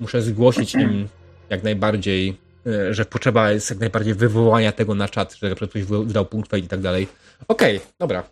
[0.00, 1.08] Muszę zgłosić im
[1.50, 5.84] jak najbardziej, e, że potrzeba jest jak najbardziej wywołania tego na czat, że przykład ktoś
[5.84, 7.08] wy- wydał punkt Fate i tak dalej.
[7.48, 8.22] Okej, dobra.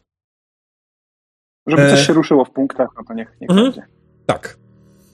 [1.67, 1.91] żeby E.
[1.91, 3.67] coś się ruszyło w punktach, no to niech, niech Mhm.
[3.73, 3.83] będzie.
[4.27, 4.57] Tak.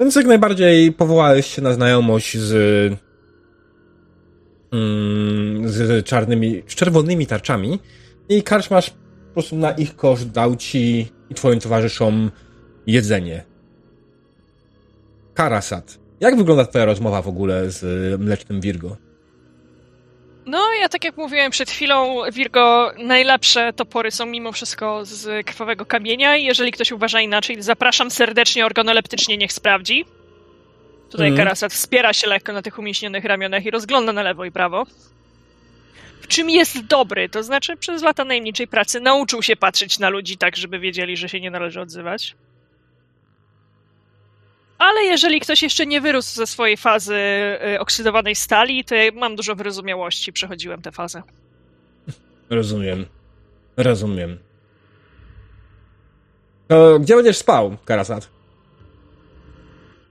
[0.00, 2.52] Więc jak najbardziej powołałeś się na znajomość z,
[4.72, 7.78] mm, z czarnymi, z czerwonymi tarczami
[8.28, 12.30] i karczmasz po prostu na ich koszt dał ci i twoim towarzyszom
[12.86, 13.44] jedzenie.
[15.34, 15.98] Karasat.
[16.20, 19.07] Jak wygląda twoja rozmowa w ogóle z Mlecznym Virgo?
[20.48, 25.86] No, ja tak jak mówiłem przed chwilą, Virgo, najlepsze topory są mimo wszystko z krwawego
[25.86, 30.04] kamienia i jeżeli ktoś uważa inaczej, zapraszam serdecznie organoleptycznie, niech sprawdzi.
[31.10, 31.46] Tutaj Mhm.
[31.46, 34.86] Karasat wspiera się lekko na tych umieśnionych ramionach i rozgląda na lewo i prawo.
[36.20, 40.38] W czym jest dobry, to znaczy przez lata najemniczej pracy nauczył się patrzeć na ludzi
[40.38, 42.34] tak, żeby wiedzieli, że się nie należy odzywać.
[44.78, 47.14] Ale jeżeli ktoś jeszcze nie wyrósł ze swojej fazy
[47.74, 51.22] y, oksydowanej stali, to ja mam dużo wyrozumiałości, przechodziłem tę fazę.
[52.50, 53.06] Rozumiem.
[53.76, 54.38] Rozumiem.
[56.68, 58.30] To gdzie będziesz spał, Karasat?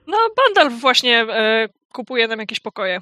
[0.07, 1.23] No, Bandal właśnie
[1.65, 2.99] y, kupuje nam jakieś pokoje.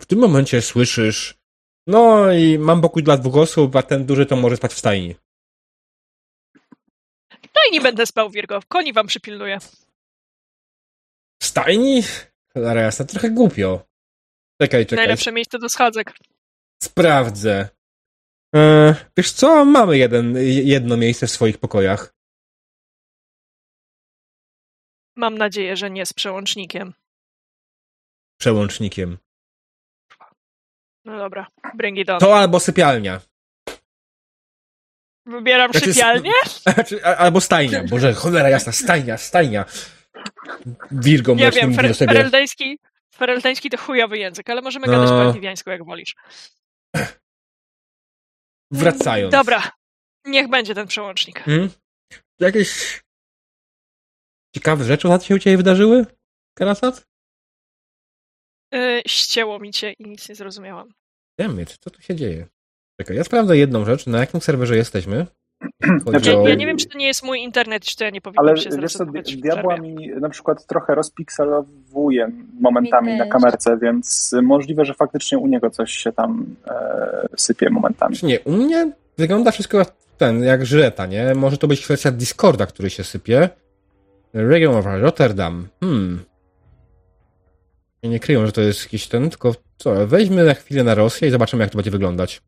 [0.00, 1.34] W tym momencie słyszysz,
[1.86, 5.14] no i mam pokój dla dwóch osób, a ten duży to może spać w stajni.
[7.42, 8.60] No i nie będę spał, Virgo.
[8.68, 9.58] Koni wam przypilnuję.
[11.42, 12.02] W stajni?
[12.54, 13.86] Cholera jasna, trochę głupio.
[14.60, 16.12] Czekaj, czekaj, Najlepsze miejsce do schadzek.
[16.82, 17.68] sprawdzę.
[18.56, 22.14] E, wiesz co, mamy jeden, jedno miejsce w swoich pokojach.
[25.16, 26.92] Mam nadzieję, że nie z przełącznikiem.
[28.40, 29.18] Przełącznikiem.
[31.04, 32.20] No dobra, bring it on.
[32.20, 33.20] To albo sypialnia.
[35.26, 36.32] Wybieram Znaczy, sypialnię?
[36.88, 37.84] Czy- a- Albo stajnia.
[37.84, 39.64] Boże, cholera jasna, stajnia, stajnia.
[40.90, 42.12] Virgo Ja wiem, fer- siebie.
[42.14, 42.78] fereldeński,
[43.14, 44.92] fereldeński to chujowy język, ale możemy No.
[44.92, 46.14] gadać po archiwiańsku, jak wolisz.
[48.70, 49.32] Wracając.
[49.32, 49.70] Dobra,
[50.24, 51.40] niech będzie ten przełącznik.
[51.40, 51.70] Hmm?
[52.40, 53.00] Jakieś
[54.54, 56.06] ciekawe rzeczy się u ciebie wydarzyły?
[56.54, 57.06] Karasat?
[58.72, 60.94] Yy, ścięło mi cię i nic nie zrozumiałam.
[61.38, 62.46] Wiemy, co tu się dzieje.
[63.00, 64.06] Czekaj, ja sprawdzę jedną rzecz.
[64.06, 65.26] Na jakim serwerze jesteśmy?
[66.06, 68.10] Znaczy, Ja, o- ja nie wiem, czy to nie jest mój internet, czy to ja
[68.10, 69.06] nie powinnam Ale się wiesz co,
[69.42, 72.28] diabła mi na przykład trochę rozpikselowuje
[72.60, 77.70] momentami Mi na kamerce, więc możliwe, że faktycznie u niego coś się tam e, sypie
[77.70, 78.16] momentami.
[78.16, 81.34] Czy nie, u mnie wygląda wszystko jak ten, jak żyleta, nie?
[81.34, 83.48] Może to być kwestia Discorda, który się sypie.
[84.34, 85.68] Region of Rotterdam.
[85.80, 86.24] Hmm.
[88.02, 91.30] Nie kryją, że to jest jakiś ten, tylko co, weźmy na chwilę na Rosję i
[91.30, 92.42] zobaczymy, jak to będzie wyglądać.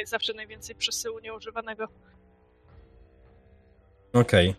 [0.00, 1.88] Jest zawsze najwięcej przesyłu nieużywanego.
[4.12, 4.54] Okej.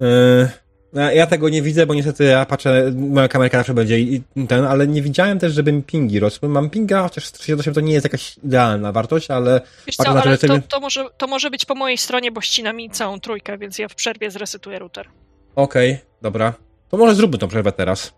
[0.00, 0.48] Yy,
[0.92, 4.46] no, ja tego nie widzę, bo niestety ja patrzę, moja kamerka zawsze będzie i i
[4.46, 6.48] ten, ale nie widziałem też, żeby mi pingi rosły.
[6.48, 10.38] Mam pinga, chociaż 38 to nie jest jakaś idealna wartość, ale Wiesz co, to, ale
[10.38, 13.78] to, to, może, to może być po mojej stronie, bo ścina mi całą trójkę, więc
[13.78, 15.08] ja w przerwie zresetuję router.
[15.56, 16.54] okej, dobra.
[16.88, 18.14] To może zróbmy tą przerwę teraz.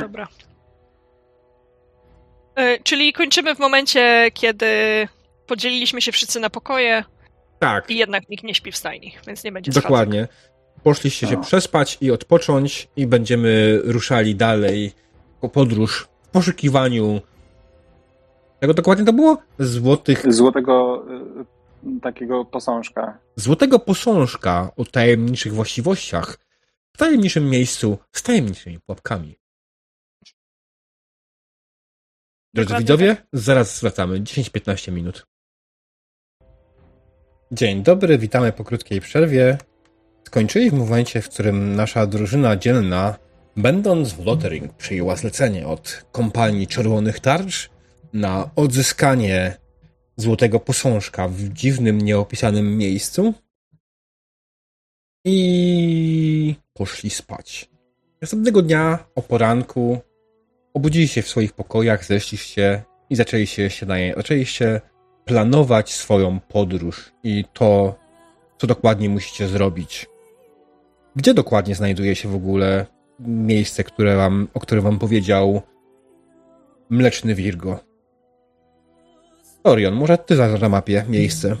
[0.00, 0.28] Dobra.
[2.54, 4.66] E, czyli kończymy w momencie, kiedy
[5.54, 7.04] podzieliliśmy się wszyscy na pokoje
[7.58, 10.28] Tak, i jednak nikt nie śpi w stajni, więc nie będzie dokładnie.
[10.82, 11.42] Poszliście się No.
[11.42, 14.92] przespać i odpocząć i będziemy ruszali dalej
[15.40, 17.20] po podróż w poszukiwaniu
[18.60, 19.38] Czego dokładnie to było?
[19.58, 21.04] Złotych, Złotego
[21.96, 23.18] y, takiego posążka.
[23.36, 26.38] złotego posążka o tajemniczych właściwościach
[26.94, 29.36] w tajemniczym miejscu z tajemniczymi pułapkami.
[32.54, 34.20] Drodzy Dokładnie widzowie, zaraz wracamy.
[34.20, 35.26] 10-15 minut.
[37.52, 39.58] Dzień dobry, witamy po krótkiej przerwie.
[40.26, 43.16] Skończyli w momencie, w którym nasza drużyna dzielna,
[43.56, 47.70] będąc w Lottering, przyjęła zlecenie od kompanii Czerwonych Tarcz
[48.12, 49.56] na odzyskanie
[50.16, 53.34] złotego posążka w dziwnym, nieopisanym miejscu
[55.24, 57.70] i poszli spać.
[58.22, 59.98] Następnego dnia o poranku
[60.74, 64.80] obudzili się w swoich pokojach, zeszliście i zaczęliście śniadanie, zaczęliście
[65.30, 67.94] planować swoją podróż i to,
[68.58, 70.06] co dokładnie musicie zrobić.
[71.16, 72.86] Gdzie dokładnie znajduje się w ogóle
[73.20, 75.62] miejsce, które wam, o którym wam powiedział
[76.90, 77.78] Mleczny Virgo?
[79.64, 81.56] Orion, może ty zaznacz na mapie miejsce.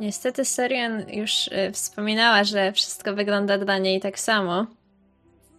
[0.00, 4.66] Niestety Sorian już y, wspominała, że wszystko wygląda dla niej tak samo.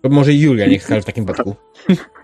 [0.01, 1.55] To może Julia niech skaże w takim wypadku.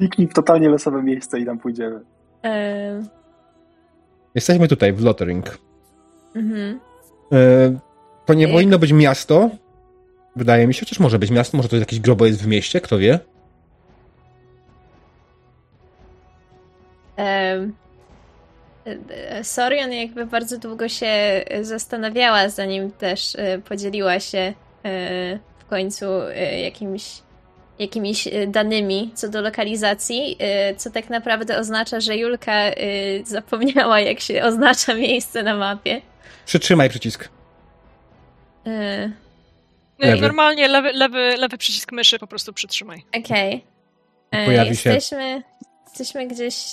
[0.00, 1.96] Kliknij w totalnie losowe miejsce i tam pójdziemy.
[1.96, 3.08] Ym,
[4.34, 5.58] Jesteśmy tutaj, w Lottering.
[6.36, 6.80] mhm.
[7.32, 7.78] E,
[8.26, 8.52] To nie Jak?
[8.52, 9.50] powinno być miasto.
[10.36, 13.18] Wydaje mi się, chociaż może być miasto, może to jakiś grobowiec w mieście, kto wie.
[17.16, 17.72] Em,
[19.10, 26.04] e, Sorian jakby bardzo długo się zastanawiała, zanim też e, podzieliła się e, w końcu
[26.22, 26.60] e,
[27.80, 32.74] jakimiś, e, danymi co do lokalizacji, e, co tak naprawdę oznacza, że Julka e,
[33.24, 36.00] zapomniała, jak się oznacza miejsce na mapie.
[36.46, 37.28] Przytrzymaj przycisk.
[39.98, 40.20] Lewy.
[40.22, 43.02] Normalnie lewy, lewy, lewy przycisk myszy po prostu przytrzymaj.
[43.18, 43.64] Okej.
[44.30, 45.42] E, Pojawi się- Jesteśmy,
[45.86, 46.64] jesteśmy gdzieś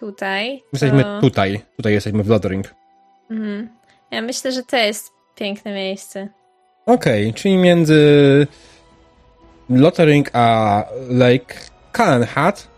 [0.00, 0.62] tutaj.
[0.72, 1.60] Jesteśmy to- tutaj.
[1.76, 2.74] Tutaj jesteśmy w Lottering.
[3.30, 3.68] Mhm.
[4.10, 6.28] Ja myślę, że to jest piękne miejsce.
[6.86, 8.46] Okej, czyli między
[9.70, 11.54] Lottering a Lake
[11.92, 12.68] Calenhat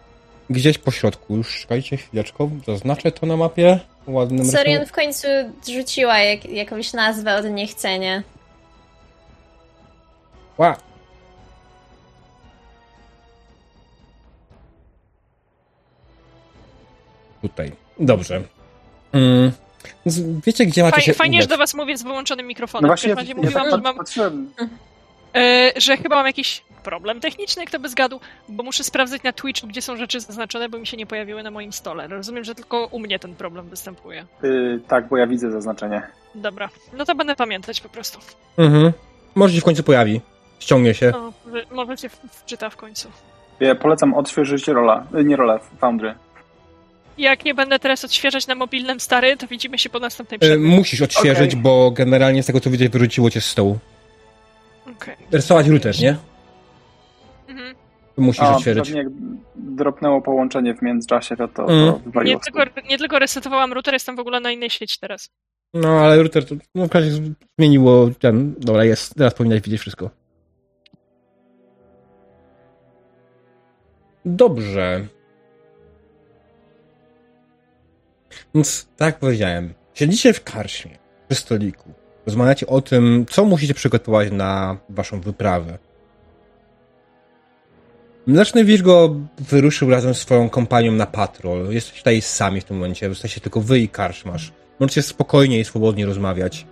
[0.51, 1.37] gdzieś po środku.
[1.37, 3.81] Już czekajcie chwileczkę, zaznaczę to na mapie.
[4.07, 5.27] Ładnym Sorian w końcu
[5.73, 8.23] rzuciła jak, jakąś nazwę od niechcenia.
[10.59, 10.77] Ła.
[17.43, 17.73] Tutaj.
[18.01, 18.43] Dobrze.
[19.13, 19.53] Mm.
[20.47, 21.51] Wiecie, gdzie macie Faj, się fajnie, że udać?
[21.51, 22.83] do was mówię z wyłączonym mikrofonem.
[22.83, 24.53] No w właśnie, ja, razie ja mówiłam, tak że mam patrzyłem.
[25.37, 29.67] E, że chyba mam jakiś problem techniczny, kto by zgadł, bo muszę sprawdzać na Twitchu,
[29.67, 32.07] gdzie są rzeczy zaznaczone, bo mi się nie pojawiły na moim stole.
[32.09, 34.27] Rozumiem, że tylko u mnie ten problem występuje.
[34.45, 36.03] Y, tak, bo ja widzę zaznaczenie.
[36.35, 38.19] Dobra, no to będę pamiętać po prostu.
[38.59, 38.93] Mhm.
[39.35, 40.21] Może się w końcu pojawi.
[40.61, 41.13] Ściągnie się.
[41.13, 41.33] No,
[41.71, 43.09] może cię w- wczyta w końcu.
[43.61, 45.07] Ja polecam odświeżyć rola.
[45.21, 46.15] y, Nie rolę, Foundry.
[47.19, 50.59] Jak nie będę teraz odświeżać na mobilnym stary, to widzimy się po następnej przerwie.
[50.69, 51.63] musisz odświeżyć, Okej.
[51.63, 53.79] bo generalnie z tego co widzę wyrzuciło cię z stołu.
[55.03, 55.17] Okej.
[55.33, 56.17] Rysować router, nie?
[57.49, 57.75] Mhm.
[58.17, 58.85] Musisz A, odświeżyć.
[58.85, 59.13] pewnie jak
[59.57, 62.39] dropnęło połączenie w międzyczasie, to, to, to wywaliło.
[62.39, 65.31] Nie, tylko, nie tylko resetowałam router, jestem w ogóle na innej sieci teraz.
[65.75, 67.11] No, ale router to no, w razie
[67.59, 68.55] zmieniło ten.
[68.59, 69.15] Dobra, jest.
[69.15, 70.11] Teraz powinnaś widzieć wszystko.
[74.25, 75.07] Dobrze.
[78.55, 81.93] Więc tak jak powiedziałem, siedzicie w karczmie, przy stoliku.
[82.27, 85.79] Rozmawiacie o tym, co musicie przygotować na waszą wyprawę.
[88.27, 91.73] Mleczny Wirgo wyruszył razem z swoją kompanią na patrol.
[91.73, 93.09] Jesteście tutaj sami w tym momencie.
[93.09, 94.53] Jesteście tylko wy i karczmasz.
[94.81, 96.67] Możecie spokojnie i swobodnie rozmawiać.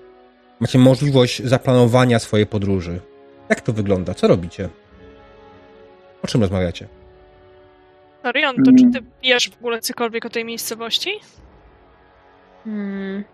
[0.60, 3.00] Macie możliwość zaplanowania swojej podróży.
[3.48, 4.14] Jak to wygląda?
[4.14, 4.68] Co robicie?
[6.22, 6.88] O czym rozmawiacie?
[8.22, 11.10] Orion, to czy ty wiesz w ogóle cokolwiek o tej miejscowości?
[12.64, 13.24] Hmm.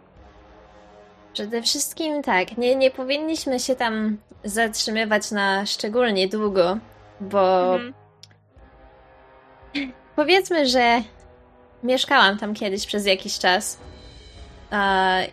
[1.34, 6.78] Przede wszystkim tak, nie, nie powinniśmy się tam zatrzymywać na szczególnie długo,
[7.20, 7.94] bo Mhm.
[10.16, 11.02] powiedzmy, że
[11.82, 13.78] mieszkałam tam kiedyś przez jakiś czas.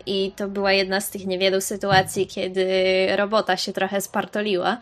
[0.06, 2.66] I to była jedna z tych niewielu sytuacji, kiedy
[3.16, 4.76] robota się trochę spartoliła.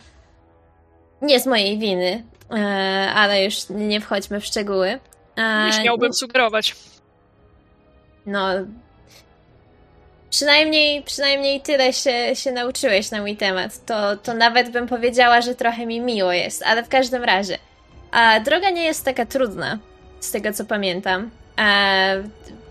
[1.22, 2.56] Nie z mojej winy, e,
[3.14, 5.00] ale już nie wchodźmy w szczegóły.
[5.66, 6.76] Nie śmiałbym sugerować.
[8.26, 8.48] No.
[10.30, 13.86] Przynajmniej, przynajmniej tyle się, się nauczyłeś na mój temat.
[13.86, 17.58] To, to nawet bym powiedziała, że trochę mi miło jest, ale w każdym razie.
[18.10, 19.78] A droga nie jest taka trudna,
[20.20, 21.30] z tego co pamiętam.
[21.56, 21.96] A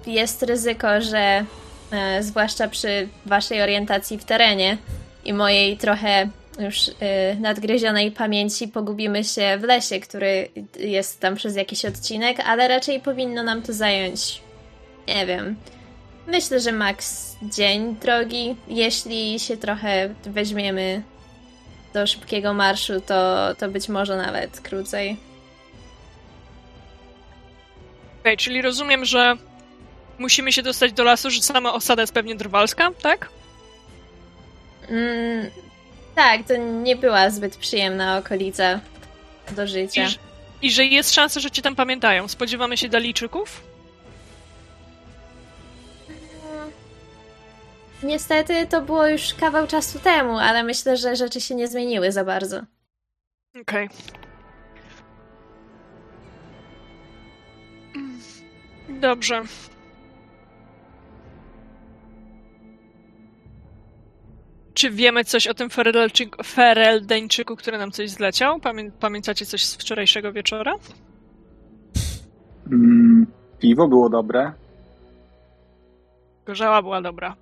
[0.08, 1.46] jest ryzyko, że
[1.92, 4.78] e, zwłaszcza przy waszej orientacji w terenie
[5.26, 6.30] i mojej trochę
[6.60, 6.94] już y,
[7.40, 10.50] nadgryzionej pamięci pogubimy się w lesie, który
[10.80, 14.42] jest tam przez jakiś odcinek, ale raczej powinno nam to zająć,
[15.08, 15.56] nie wiem,
[16.30, 18.56] myślę, że maks dzień drogi.
[18.68, 21.04] Jeśli się trochę weźmiemy
[21.94, 25.18] do szybkiego marszu, to, to być może nawet krócej.
[28.22, 29.36] Okej, czyli rozumiem, że
[30.18, 33.30] musimy się dostać do lasu, że sama osada jest pewnie drwalska, tak?
[34.90, 35.50] Mm,
[36.16, 38.80] tak, to nie była zbyt przyjemna okolica
[39.52, 40.08] do życia.
[40.62, 42.28] I, I że jest szansa, że cię tam pamiętają.
[42.28, 43.69] Spodziewamy się Dalijczyków?
[48.04, 52.24] Niestety to było już kawał czasu temu, ale myślę, że rzeczy się nie zmieniły za
[52.26, 52.62] bardzo.
[53.62, 53.90] Okej.
[58.90, 59.42] Dobrze.
[64.74, 65.70] Czy wiemy coś o tym
[66.44, 68.60] Fereldeńczyku, który nam coś zleciał?
[68.60, 70.74] Pamię- pamiętacie coś z wczorajszego wieczora?
[72.72, 73.28] Mm,
[73.60, 74.52] piwo było dobre.
[76.46, 77.36] Gorzała była dobra.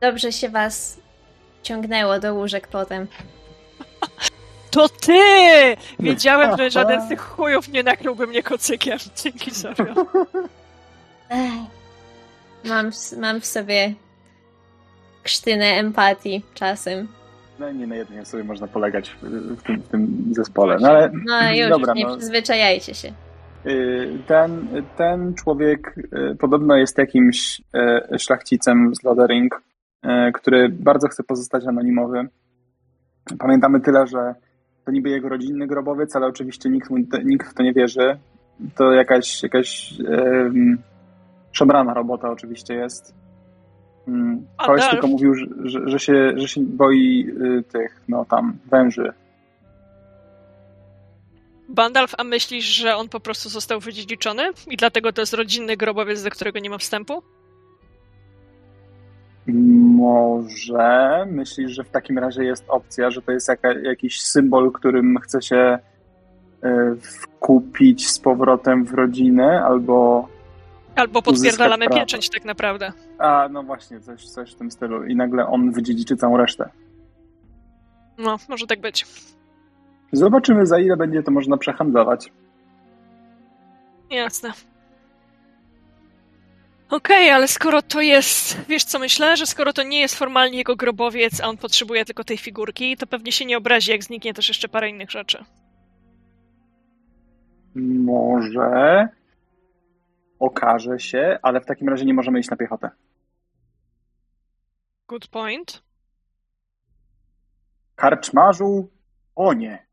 [0.00, 1.00] Dobrze się was
[1.62, 3.06] ciągnęło do łóżek potem.
[4.70, 5.18] To ty!
[5.98, 8.98] Wiedziałem, że żaden z tych chujów nie nakryłby mnie kocykiem.
[9.24, 9.84] Dzięki sobie.
[12.64, 13.94] Mam, w- mam w sobie
[15.22, 17.08] krztynę empatii czasem.
[17.58, 19.22] No nie na jednej osobie można polegać w,
[19.56, 20.76] w, tym, w tym zespole.
[20.80, 23.12] No ale No już, dobra, nie no, przyzwyczajajcie się.
[23.66, 25.94] y, ten, ten człowiek
[26.32, 27.60] y, podobno jest jakimś
[28.14, 29.62] y, szlachcicem z Lodering,
[30.34, 32.28] który bardzo chce pozostać anonimowy.
[33.38, 34.34] Pamiętamy tyle, że
[34.84, 38.18] to niby jego rodzinny grobowiec, ale oczywiście nikt, mu, nikt w to nie wierzy.
[38.74, 40.78] To jakaś, jakaś um,
[41.52, 43.14] szemrana robota oczywiście jest.
[44.08, 48.58] Mm, Koleś tylko mówił, że, że, że, się, że się boi y, tych, no tam,
[48.70, 49.12] węży.
[51.68, 56.22] Bandalf, a myślisz, że on po prostu został wydziedziczony i dlatego to jest rodzinny grobowiec,
[56.22, 57.22] do którego nie ma wstępu?
[59.96, 65.18] Może myślisz, że w takim razie jest opcja, że to jest jaka, jakiś symbol, którym
[65.22, 65.78] chce się
[66.64, 66.68] y,
[67.00, 70.28] wkupić z powrotem w rodzinę, albo
[70.96, 72.00] Albo podpierdalamy prawo.
[72.00, 72.92] pieczęć tak naprawdę.
[73.18, 76.68] a no właśnie, coś, coś w tym stylu i nagle on wydziedziczy całą resztę.
[78.18, 79.06] No, może tak być.
[80.12, 82.32] Zobaczymy za ile będzie to można przehandlować.
[84.10, 84.52] Jasne.
[86.90, 90.76] Okej, ale skoro to jest, wiesz co myślę, że skoro to nie jest formalnie jego
[90.76, 94.48] grobowiec, a on potrzebuje tylko tej figurki, to pewnie się nie obrazi, jak zniknie też
[94.48, 95.44] jeszcze parę innych rzeczy.
[97.74, 99.08] Może
[100.38, 102.90] okaże się, ale w takim razie nie możemy iść na piechotę.
[105.08, 105.82] Good point.
[107.96, 108.90] Karczmarzu,
[109.36, 109.86] o nie.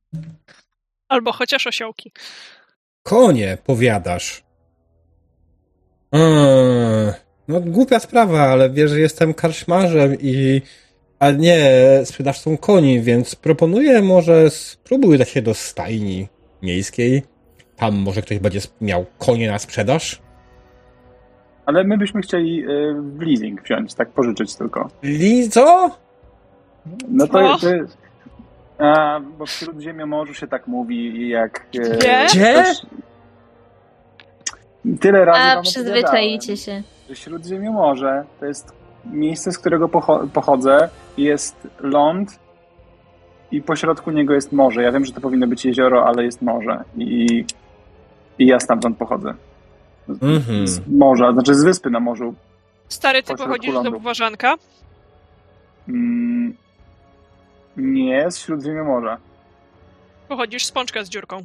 [1.07, 2.11] Albo chociaż osiołki.
[3.03, 4.46] Konie, powiadasz.
[6.11, 7.13] Eee,
[7.47, 10.61] no głupia sprawa, ale wiesz, że jestem karczmarzem i
[11.19, 11.59] a nie
[12.03, 16.27] sprzedawcą koni, więc proponuję może spróbuj dać się do stajni
[16.61, 17.23] miejskiej.
[17.75, 20.21] Tam może ktoś będzie miał konie na sprzedaż.
[21.65, 24.89] Ale my byśmy chcieli y, w leasing wziąć, tak pożyczyć tylko.
[27.07, 27.33] No Co?
[27.33, 27.97] to, to jest...
[28.77, 31.65] A, bo w Śródziemnomorzu się tak mówi, jak...
[31.75, 32.25] e, Gdzie?
[32.29, 32.53] Gdzie?
[32.53, 32.85] ktoś-
[35.01, 36.83] Tyle razy A wam przyzwyczaicie się.
[37.09, 38.71] że Śródziemnomorze to jest
[39.05, 40.89] miejsce, z którego pocho- pochodzę.
[41.17, 42.39] Jest ląd
[43.51, 44.81] i pośrodku niego jest morze.
[44.83, 46.83] Ja wiem, że to powinno być jezioro, ale jest morze.
[46.97, 47.45] I,
[48.39, 49.33] i ja stamtąd pochodzę.
[50.09, 50.67] Z, Mhm.
[50.67, 52.35] z morza, znaczy z wyspy na morzu.
[52.89, 53.95] Stary, ty pochodzisz z lądu.
[53.97, 54.55] Obwarzanka.
[55.87, 56.55] Mm,
[57.77, 59.17] nie, z Śródziemnomorza.
[60.27, 61.41] Pochodzisz z pączka z dziurką.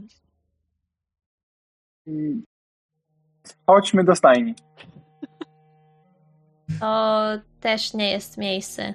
[3.67, 4.55] Chodźmy do stajni.
[6.81, 7.23] To
[7.61, 8.95] też nie jest miejsce.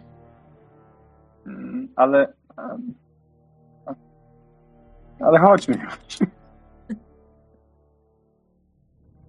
[1.47, 2.33] Mm, Ale.
[5.19, 5.77] Ale chodźmy.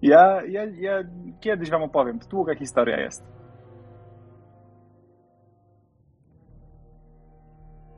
[0.01, 1.03] Ja, ja, ja
[1.39, 2.19] kiedyś wam opowiem.
[2.19, 3.23] To długa historia jest.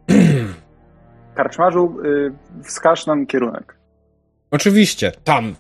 [1.36, 3.78] Karczmarzu, y, wskaż nam kierunek.
[4.52, 5.56] Oczywiście, tam.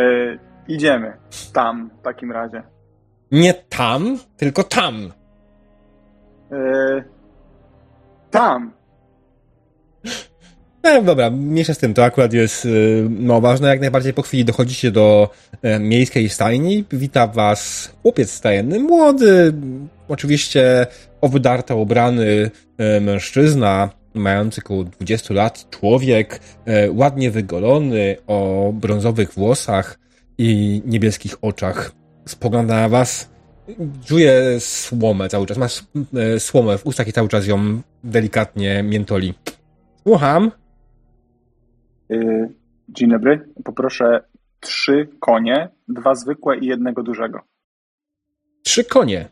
[0.00, 0.38] Y,
[0.68, 1.12] idziemy.
[1.52, 2.62] Tam, w takim razie.
[3.32, 5.12] Nie tam, tylko tam.
[6.50, 7.04] Yy,
[8.30, 8.72] tam.
[10.82, 13.68] No dobra, mniejsza z tym, to akurat jest y, no, ważne.
[13.68, 15.30] Jak najbardziej po chwili dochodzicie do
[15.62, 16.84] e, miejskiej stajni.
[16.92, 19.52] Wita was chłopiec stajenny, młody,
[20.08, 20.86] oczywiście
[21.20, 29.98] owydarta ubrany e, mężczyzna, mający około 20 lat, człowiek, e, ładnie wygolony, o brązowych włosach
[30.38, 31.92] i niebieskich oczach.
[32.26, 33.30] Spogląda na was,
[34.04, 39.34] czuje słomę cały czas, masz e, słomę w ustach i cały czas ją delikatnie miętoli.
[40.02, 40.50] Słucham.
[42.08, 42.48] Yy,
[42.88, 43.48] dzień dobry.
[43.64, 44.22] Poproszę
[44.60, 47.40] trzy konie, dwa zwykłe i jednego dużego.
[48.62, 49.28] Trzy konie.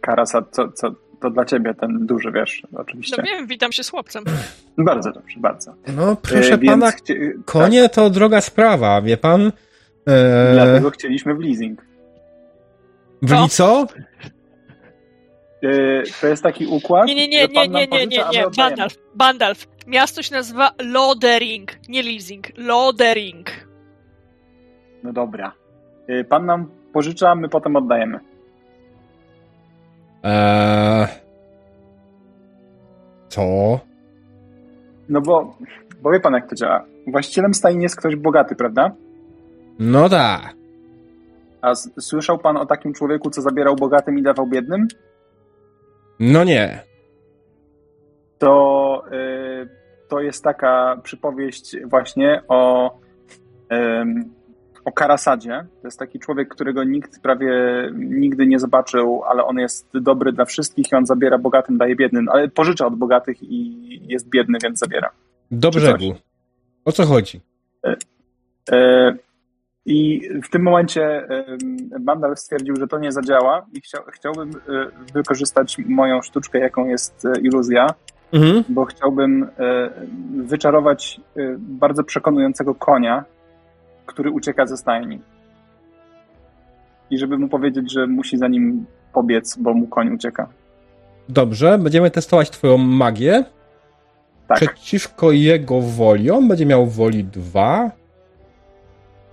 [0.00, 3.22] Karasa, co, co, to dla ciebie ten duży, wiesz, No oczywiście.
[3.22, 4.24] wiem, witam się z chłopcem.
[4.78, 5.74] Bardzo dobrze, bardzo.
[5.96, 9.52] No, proszę Yy, więc pana, chcie- konie to droga sprawa, wie pan?
[9.52, 11.80] Tak, E, dlatego chcieliśmy w leasing.
[13.22, 13.86] byli co?
[15.62, 18.44] Yy, to jest taki układ, Nie, nie, nie, nie, nie, nie, nie, nie.
[18.56, 19.66] Bandalf, Bandalf.
[19.86, 23.50] Miasto się nazywa Lodering, nie leasing, Lodering.
[25.02, 25.52] No dobra.
[26.08, 28.20] Yy, Pan nam pożycza, my potem oddajemy.
[30.26, 31.06] Eee,
[33.28, 33.42] co?
[35.08, 35.56] No bo,
[36.02, 36.84] bo wie pan jak to działa.
[37.06, 38.90] Właścicielem stajni jest ktoś bogaty, prawda?
[39.78, 40.54] No tak.
[41.62, 44.88] A s- słyszał pan o takim człowieku, co zabierał bogatym i dawał biednym?
[46.20, 46.78] No nie.
[48.38, 49.68] To, yy,
[50.08, 52.90] to jest taka przypowieść właśnie o,
[53.72, 54.34] ym,
[54.86, 55.64] o Karasadzie.
[55.82, 57.50] To jest taki człowiek, którego nikt prawie
[57.94, 62.28] nigdy nie zobaczył, ale on jest dobry dla wszystkich i on zabiera bogatym, daje biednym,
[62.28, 65.10] ale pożycza od bogatych i jest biedny, więc zabiera.
[65.50, 66.14] Do Czy brzegu.
[66.84, 67.40] O co chodzi?
[68.72, 69.16] E,
[69.86, 71.28] I w tym momencie
[72.00, 74.52] Bandal stwierdził, że to nie zadziała i chciał, chciałbym e,
[75.14, 77.86] wykorzystać moją sztuczkę, jaką jest e, iluzja,
[78.32, 78.64] Mhm.
[78.68, 79.90] bo chciałbym e,
[80.36, 83.24] wyczarować e, bardzo przekonującego konia,
[84.06, 85.20] który ucieka ze stajni.
[87.10, 90.48] I żeby mu powiedzieć, że musi za nim pobiec, bo mu koń ucieka.
[91.28, 93.44] Dobrze, będziemy testować twoją magię.
[94.48, 94.58] Tak.
[94.58, 96.30] Przeciwko jego woli.
[96.30, 97.90] On będzie miał woli dwa.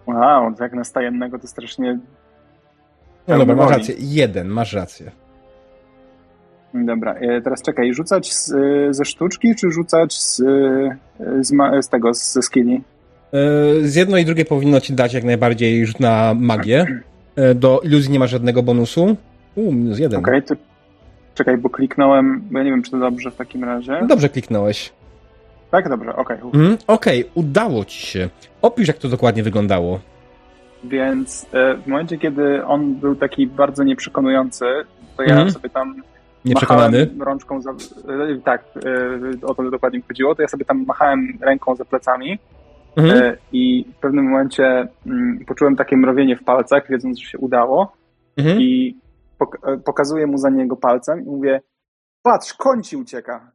[0.07, 1.99] Wow, jak na stajennego to strasznie...
[3.28, 3.95] No dobra, masz rację.
[3.97, 5.11] Jeden, masz rację.
[6.74, 11.53] Dobra, e, teraz czekaj, rzucać z, e, ze sztuczki, czy rzucać z, e, z,
[11.86, 12.84] z tego, z skilli?
[13.34, 16.86] E, Z jedno i drugie powinno ci dać jak najbardziej rzut na magię.
[17.36, 19.17] E, Do iluzji nie ma żadnego bonusu.
[19.55, 20.19] U, minus jeden.
[20.19, 20.55] Okej, to
[21.36, 24.05] czekaj, bo kliknąłem, bo ja nie wiem, czy to dobrze w takim razie.
[24.07, 24.91] Dobrze kliknąłeś.
[25.71, 26.38] Tak, dobrze, okej.
[26.43, 26.77] Mhm.
[26.88, 28.29] Okej, udało ci się.
[28.61, 29.99] Opisz, jak to dokładnie wyglądało.
[30.84, 34.65] Więc e, w momencie, kiedy on był taki bardzo nieprzekonujący,
[35.17, 35.51] to ja Mhm.
[35.51, 35.95] sobie tam
[36.45, 36.99] Nieprzekonany?
[36.99, 37.73] machałem rączką za...
[38.45, 38.63] Tak,
[39.43, 42.39] o to dokładnie chodziło, to ja sobie tam machałem ręką za plecami
[42.95, 43.23] Mhm.
[43.23, 47.93] e, i w pewnym momencie mm, poczułem takie mrowienie w palcach, wiedząc, że się udało.
[48.37, 48.61] Mhm.
[48.61, 48.97] i
[49.63, 51.61] e, pokazuję mu za niego palcem i mówię
[52.21, 53.51] patrz, koń ci ucieka.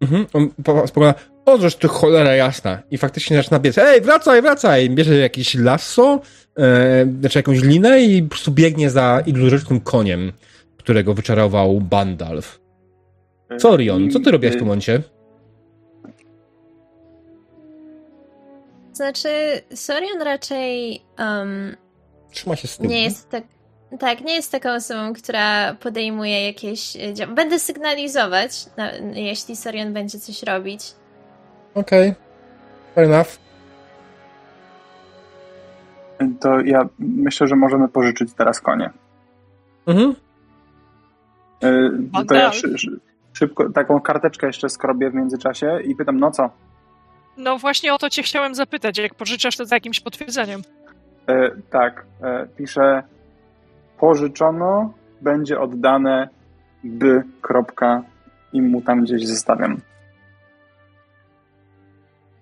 [0.00, 0.26] Mhm.
[0.32, 2.82] On po- spogląda, o, żeż ty cholera jasna.
[2.90, 3.78] I faktycznie zaczyna biec.
[3.78, 4.90] Ej, wracaj, wracaj!
[4.90, 6.20] Bierze jakieś lasso,
[6.58, 10.32] e, znaczy jakąś linę i po prostu biegnie za iluzorycznym koniem,
[10.76, 12.60] którego wyczarował Bandalf.
[13.50, 15.02] E, Sorion, i- co ty robisz w e, tym momencie?
[18.94, 19.28] Znaczy,
[19.74, 21.76] Sorion raczej um,
[22.30, 22.88] Trzyma się z tyłu.
[22.90, 23.44] nie jest tak.
[23.98, 30.18] Tak, nie jest taką osobą, która podejmuje jakieś e, Będę sygnalizować, na, jeśli Sorion będzie
[30.18, 30.92] coś robić.
[31.74, 32.14] Okej.
[32.94, 33.28] Fair enough.
[36.40, 38.90] To ja myślę, że możemy pożyczyć teraz konie.
[39.86, 40.14] Mhm.
[41.62, 42.76] E, To ja szy,
[43.32, 46.50] szybko taką karteczkę jeszcze skrobię w międzyczasie i pytam, no co?
[47.36, 50.62] No właśnie o to cię chciałem zapytać, jak pożyczasz to za jakimś potwierdzeniem.
[51.28, 53.02] E, tak, e, piszę
[53.98, 56.28] pożyczono, będzie oddane
[56.84, 58.02] by, kropka
[58.52, 59.80] i mu tam gdzieś zostawiam.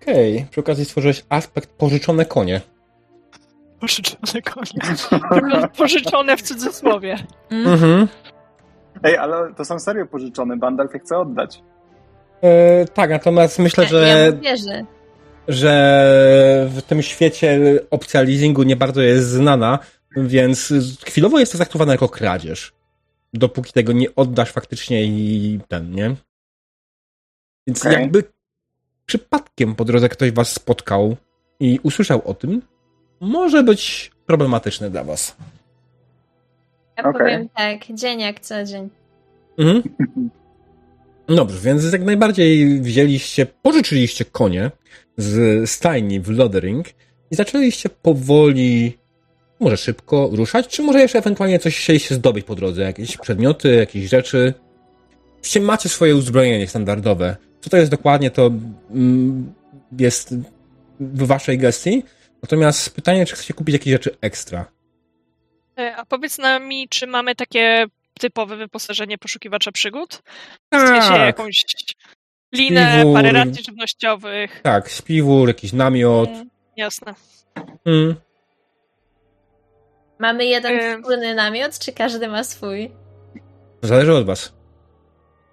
[0.03, 0.47] Okej.
[0.51, 2.61] Przy okazji stworzyłeś aspekt pożyczone konie.
[3.81, 4.99] Pożyczone konie.
[5.79, 7.17] Pożyczone w cudzysłowie.
[7.51, 8.09] Mhm.
[9.03, 11.63] Ej, ale to są serio pożyczone, Bandalf je chce oddać.
[12.43, 14.85] E, tak, natomiast myślę, Ja że mu wierzę.
[15.49, 19.79] że w tym świecie opcja leasingu nie bardzo jest znana,
[20.17, 20.73] więc
[21.05, 22.73] chwilowo jest to traktowane jako kradzież.
[23.35, 26.15] Dopóki tego nie oddasz faktycznie i ten, nie?
[27.67, 27.93] Więc Okej.
[28.01, 28.25] jakby
[29.07, 31.17] przypadkiem po drodze ktoś was spotkał
[31.61, 32.63] i usłyszał o tym,
[33.21, 35.37] może być problematyczny dla was.
[36.99, 37.21] Ja Okej.
[37.21, 38.89] powiem tak, dzień jak co dzień.
[39.59, 39.83] Mhm.
[41.37, 44.71] Dobrze, więc jak najbardziej wzięliście, pożyczyliście konie
[45.17, 46.89] z stajni w Lodering
[47.31, 48.99] i zaczęliście powoli,
[49.61, 54.09] może szybko ruszać, czy może jeszcze ewentualnie coś chcieliście zdobyć po drodze, jakieś przedmioty, jakieś
[54.09, 54.55] rzeczy.
[55.35, 57.37] Oczywiście macie swoje uzbrojenie standardowe.
[57.61, 58.47] Co to jest dokładnie, to
[58.91, 59.55] mm,
[59.99, 60.35] jest
[61.01, 62.03] w waszej gestii.
[62.43, 64.73] Natomiast pytanie, czy chcecie kupić jakieś rzeczy ekstra.
[65.79, 67.87] E, A powiedz nami, czy mamy takie
[68.21, 70.23] typowe wyposażenie poszukiwacza przygód?
[70.73, 71.65] W sensie jakąś
[72.55, 73.15] linę, Śpiwór.
[73.15, 74.61] parę racji żywnościowych.
[74.63, 76.29] Tak, śpiwór, jakiś namiot.
[76.29, 77.15] Mm, Jasne.
[77.87, 78.15] Mm.
[80.19, 82.91] Mamy jeden wspólny namiot, czy każdy ma swój?
[83.83, 84.53] Zależy od was.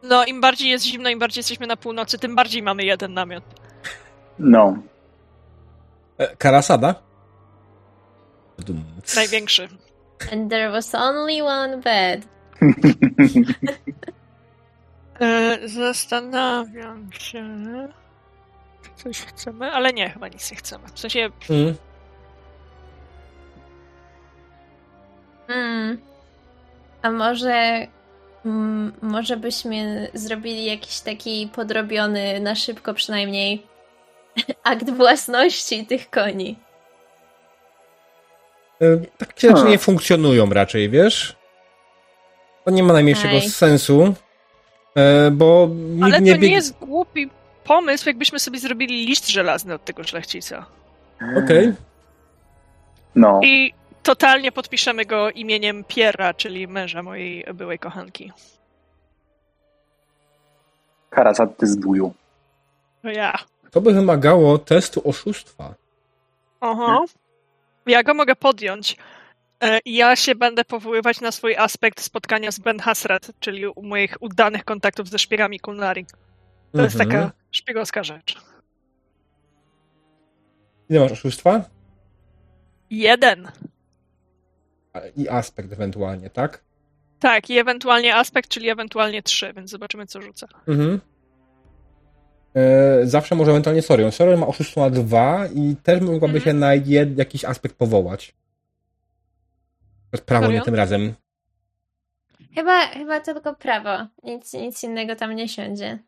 [0.04, 3.44] No, im bardziej jest zimno, im bardziej jesteśmy na północy, tym bardziej mamy jeden namiot.
[4.40, 4.78] No.
[6.18, 6.96] E, Karasada?
[9.16, 9.70] Największy.
[10.32, 12.28] And there was only one bed.
[15.22, 17.44] E, zastanawiam się.
[18.84, 20.88] czy Coś chcemy, ale nie, chyba nic nie chcemy.
[20.94, 21.76] W sensie, Mm.
[25.48, 25.98] Hmm.
[27.02, 27.88] A może.
[28.46, 33.64] Mm, może byśmy zrobili jakiś taki podrobiony, na szybko przynajmniej,
[34.64, 36.60] akt własności tych koni.
[38.82, 39.72] E, Takie rzeczy Hmm.
[39.72, 41.36] nie funkcjonują raczej, wiesz?
[42.70, 43.50] To nie ma najmniejszego Ej.
[43.50, 44.14] sensu,
[44.96, 46.56] e, bo nikt ale to nie nie biegnie...
[46.56, 47.30] jest głupi
[47.64, 50.66] pomysł, jakbyśmy sobie zrobili list żelazny od tego szlachcica.
[51.44, 51.74] Okej.
[53.16, 53.40] No.
[53.44, 58.32] I totalnie podpiszemy go imieniem Piera, czyli męża mojej byłej kochanki.
[61.58, 62.14] Ty zbuju.
[63.02, 63.34] To ja.
[63.72, 65.74] To by wymagało testu oszustwa.
[66.62, 67.00] Aha.
[67.86, 68.98] Ja go mogę podjąć.
[69.64, 74.18] E, Ja się będę powoływać na swój aspekt spotkania z Ben Hasrat, czyli u moich
[74.20, 76.06] udanych kontaktów ze szpiegami Kunlari.
[76.72, 77.10] To jest Mhm.
[77.12, 78.38] taka szpiegowska rzecz.
[80.90, 81.62] Ile masz oszustwa?
[82.90, 83.48] Jeden.
[85.16, 86.64] I aspekt ewentualnie, tak?
[87.20, 90.48] Tak, i ewentualnie aspekt, czyli ewentualnie trzy, więc zobaczymy, co rzucę.
[90.68, 91.00] Mhm.
[92.56, 94.12] E, zawsze może ewentualnie Sorion.
[94.12, 96.42] Sorion ma oszustwo na dwa i też mogłaby Mhm.
[96.44, 98.34] się na jed, jakiś aspekt powołać.
[100.26, 101.14] Prawo nie tym razem.
[102.56, 104.08] Chyba, chyba tylko prawo.
[104.24, 106.00] Nic, nic innego tam nie siądzie.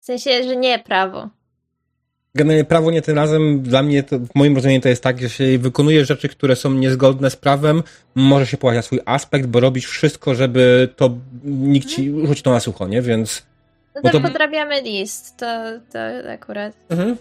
[0.00, 1.28] W sensie, że nie prawo.
[2.34, 5.24] Generalnie prawo nie tym razem, dla mnie, to, w moim rozumieniu to jest tak, że
[5.24, 7.82] jeśli wykonujesz rzeczy, które są niezgodne z prawem,
[8.14, 11.10] może się na swój aspekt, bo robisz wszystko, żeby to
[11.44, 13.02] nikt ci rzuci to na sucho, nie?
[13.02, 13.46] Więc...
[13.94, 15.46] No No to, to- podrabiamy list, to,
[15.92, 15.98] to
[16.30, 16.76] akurat.
[16.88, 17.16] Mhm.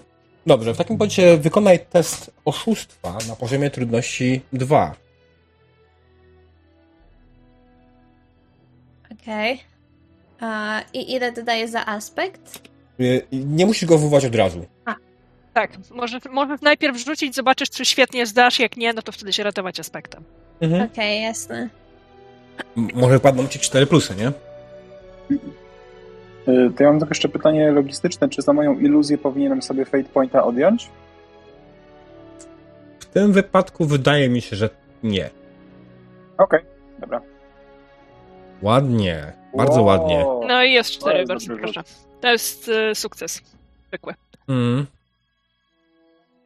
[0.45, 4.95] Dobrze, w takim razie wykonaj test oszustwa na poziomie trudności 2.
[9.22, 9.59] Okej.
[10.39, 12.69] A I ile dodaję za aspekt?
[12.99, 14.65] Y, Nie musisz go wywołać od razu.
[15.53, 19.43] Tak, może, może najpierw rzucić, zobaczysz, czy świetnie zdasz, jak nie, no to wtedy się
[19.43, 20.24] ratować aspektem.
[20.61, 20.89] Mhm.
[20.91, 21.69] Okej, jasne.
[22.78, 24.28] M- Może wpadną ci 4 plusy, nie?
[26.47, 28.30] Y, To ja mam tylko jeszcze pytanie logistyczne.
[28.30, 30.89] Czy za moją iluzję powinienem sobie Fate Pointa odjąć?
[32.99, 34.69] W tym wypadku wydaje mi się, że
[35.03, 35.30] nie.
[36.38, 36.59] Okej,
[36.99, 37.22] dobra.
[38.62, 39.86] Ładnie, bardzo Wow.
[39.86, 40.26] ładnie.
[40.47, 41.84] No i jest cztery, bardzo dobry proszę.
[42.22, 43.41] To jest e, sukces.
[43.88, 44.14] Zwykły.
[44.47, 44.86] Mm.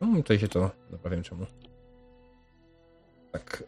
[0.01, 1.45] No, tutaj się to, dobra, wiem czemu.
[3.31, 3.63] Tak,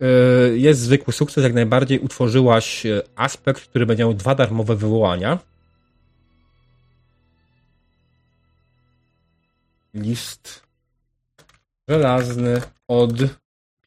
[0.52, 5.39] y, jest zwykły sukces, jak najbardziej utworzyłaś y, aspekt, który będzie miał dwa darmowe wywołania.
[9.93, 10.64] List
[11.88, 13.12] żelazny od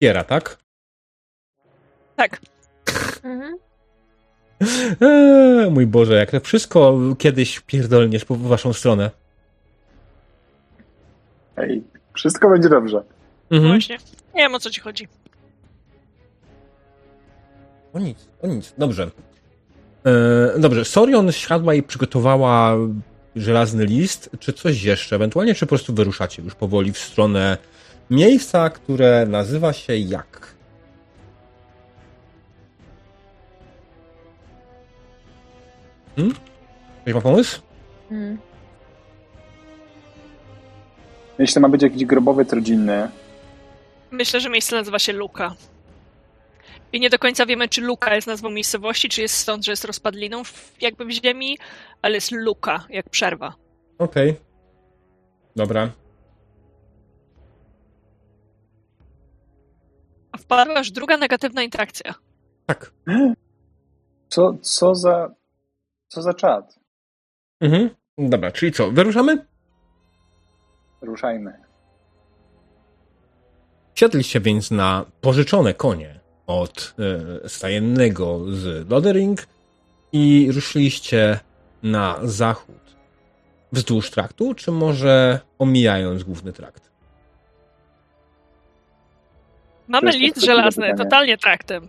[0.01, 0.59] Piera, tak?
[2.17, 2.41] Tak.
[3.23, 3.59] Mhm.
[5.01, 9.11] Eee, mój Boże, jak to wszystko kiedyś pierdolniesz po waszą stronę.
[11.57, 11.83] Ej,
[12.15, 13.03] wszystko będzie dobrze.
[13.51, 13.73] Mhm.
[13.73, 13.99] Właśnie.
[14.35, 15.09] Nie wiem, o co ci chodzi.
[17.93, 18.75] O nic, o nic.
[18.79, 19.11] Dobrze.
[20.07, 22.77] E, dobrze, Sorion siadła i przygotowała
[23.37, 27.59] żelazny list, czy coś jeszcze, ewentualnie, czy po prostu wyruszacie już powoli w stronę
[28.11, 30.55] miejsca, które nazywa się jak?
[36.21, 36.35] Hmm?
[37.03, 37.61] Ktoś ma pomysł?
[38.11, 38.39] Mm.
[41.39, 43.09] Jeśli to ma być jakiś grobowiec rodzinny,
[44.11, 45.55] Myślę, że miejsce nazywa się Luka.
[46.93, 49.85] I nie do końca wiemy, czy Luka jest nazwą miejscowości, czy jest stąd, że jest
[49.85, 51.59] rozpadliną w, jakby w ziemi,
[52.03, 53.55] ale jest Luka, jak przerwa.
[53.99, 54.37] Okej.
[55.57, 55.91] Dobra.
[60.51, 62.15] padła już druga negatywna interakcja.
[62.67, 62.93] Tak.
[64.29, 65.31] Co, co za...
[66.11, 66.79] Co za czad?
[67.61, 67.91] Mhm.
[68.19, 69.47] Dobra, czyli co, wyruszamy?
[71.03, 71.53] Ruszajmy.
[73.95, 76.95] Siadliście więc na pożyczone konie od
[77.45, 79.47] e, stajennego z Lodering
[80.13, 81.39] i ruszyliście
[81.83, 82.97] na zachód
[83.73, 86.91] wzdłuż traktu, czy może omijając główny trakt?
[89.89, 91.05] Mamy list żelazny, pytanie.
[91.05, 91.89] totalnie traktem.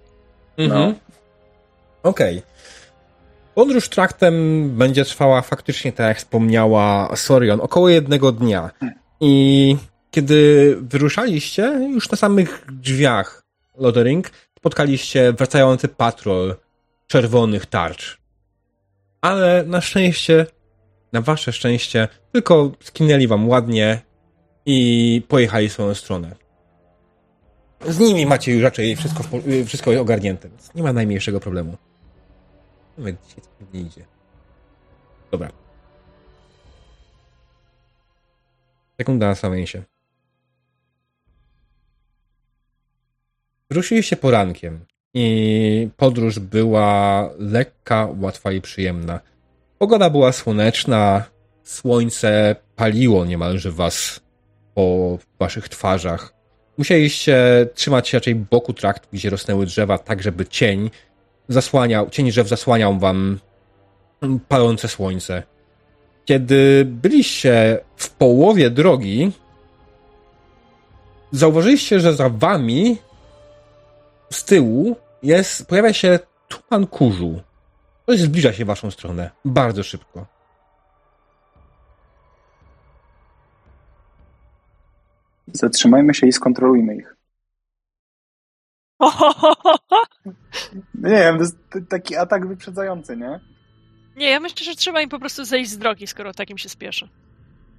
[0.58, 0.96] Mhm.
[2.04, 2.42] Okej.
[3.62, 8.70] Podróż traktem będzie trwała faktycznie, tak jak wspomniała Sorion, około jednego dnia.
[9.20, 9.76] I
[10.12, 13.44] kiedy wyruszaliście, już na samych drzwiach
[13.78, 16.56] Lodering spotkaliście wracający patrol
[17.08, 18.18] czerwonych tarcz.
[19.22, 20.46] Ale na szczęście,
[21.14, 24.02] na wasze szczęście, tylko skinęli wam ładnie
[24.66, 26.36] i pojechali w swoją stronę.
[27.88, 29.24] Z nimi macie już raczej wszystko,
[29.66, 31.78] wszystko ogarnięte, więc nie ma najmniejszego problemu.
[33.02, 34.06] Nawet dzisiaj coś nie idzie.
[35.32, 35.50] Dobra.
[38.98, 39.84] Sekunda na samej się.
[43.70, 49.20] Ruszyliście porankiem i podróż była lekka, łatwa i przyjemna.
[49.78, 51.24] Pogoda była słoneczna,
[51.64, 54.20] słońce paliło niemalże was
[54.74, 56.34] po waszych twarzach.
[56.78, 60.90] Musieliście trzymać się raczej boku traktu, gdzie rosnęły drzewa, tak żeby cień
[61.54, 63.40] zasłaniał, cień drzew zasłaniał wam
[64.48, 65.44] palące słońce.
[66.26, 69.32] Kiedy byliście w połowie drogi,
[71.32, 72.98] zauważyliście, że za wami
[74.30, 77.42] z tyłu jest, pojawia się tuman kurzu.
[78.04, 79.30] Ktoś zbliża się w waszą stronę.
[79.46, 80.26] Bardzo szybko.
[85.54, 87.21] Zatrzymajmy się i skontrolujmy ich.
[90.96, 91.58] Nie wiem, to jest
[91.90, 93.40] taki atak wyprzedzający, nie?
[94.16, 97.10] Nie, ja myślę, że trzeba im po prostu zejść z drogi, skoro takim się spieszy.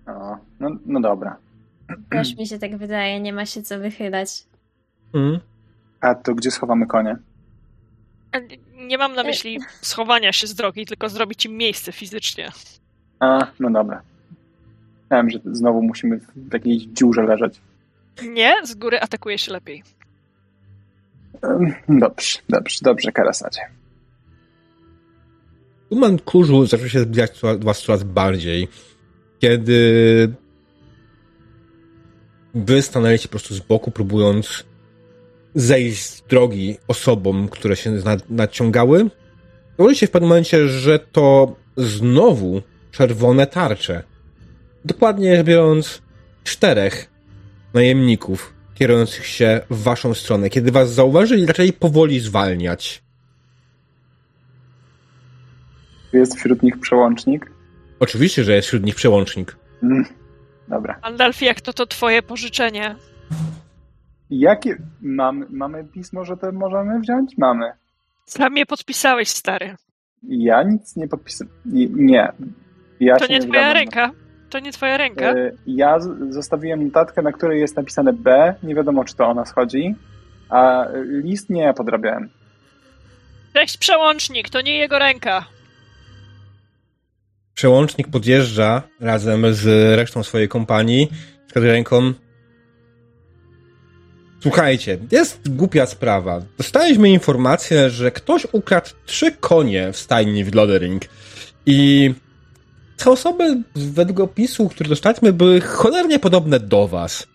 [0.07, 1.37] O, no, no dobra.
[2.11, 4.45] Też mi się tak wydaje, nie ma się co wychylać.
[5.15, 5.41] Mm.
[6.01, 7.17] A to gdzie schowamy konie?
[8.49, 12.51] Nie- Nie mam na myśli schowania się z drogi, tylko zrobić im miejsce fizycznie.
[13.21, 14.03] A, no dobra.
[15.11, 17.61] Wiem, że znowu musimy w jakiejś dziurze leżeć.
[18.23, 19.83] Nie, z góry atakuje się lepiej.
[21.89, 23.61] Dobrze, dobrze, dobrze, Karasadzie.
[25.89, 28.69] Tuman kurzu zaczął się zbliżać was coraz bardziej,
[29.39, 30.33] kiedy
[32.55, 34.65] wy stanęliście po prostu z boku, próbując
[35.55, 39.11] zejść z drogi osobom, które się nad, nadciągały.
[39.79, 44.03] Zauważyliście w pewnym momencie, że to znowu czerwone tarcze.
[44.85, 46.03] Dokładnie biorąc,
[46.45, 47.11] czterech
[47.75, 50.51] najemników kierujących się w waszą stronę.
[50.51, 53.03] Kiedy was zauważyli, zaczęli powoli zwalniać.
[56.13, 57.51] Jest wśród nich przełącznik?
[58.01, 59.57] Oczywiście, że jest wśród nich przełącznik.
[59.83, 60.05] Mm,
[60.69, 60.99] dobra.
[61.03, 62.97] Andalfi, jak to to twoje pożyczenie?
[64.31, 64.77] Jakie...
[65.03, 67.39] Mam, mamy pismo, że to możemy wziąć?
[67.39, 67.73] Mamy.
[68.27, 69.77] Sam je podpisałeś, stary.
[70.23, 71.55] Ja nic nie podpisałem.
[71.97, 72.33] Nie.
[73.01, 73.75] Ja To nie twoja zgadzam.
[73.75, 74.11] ręka.
[74.53, 75.31] To nie twoja ręka.
[75.33, 78.55] E, Ja z- zostawiłem notatkę, na której jest napisane B.
[78.63, 79.95] Nie wiadomo, czy to o nas chodzi.
[80.49, 80.87] A
[81.25, 82.29] list nie podrabiałem.
[83.55, 85.45] Cześć, przełącznik, to nie jego ręka.
[87.55, 89.67] Przełącznik podjeżdża razem z
[89.99, 91.09] resztą swojej kompanii.
[91.47, 92.13] Wskazuje ręką.
[94.43, 96.41] Słuchajcie, jest głupia sprawa.
[96.59, 101.03] Dostaliśmy informację, że ktoś ukradł trzy konie w stajni w Lodering.
[101.67, 102.15] I
[103.05, 107.27] te osoby według opisu, który dostaliśmy, były cholernie podobne do was.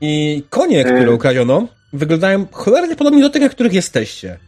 [0.00, 1.10] I konie, które Y.
[1.12, 4.38] ukradziono, wyglądają cholernie podobnie do tych, na których jesteście.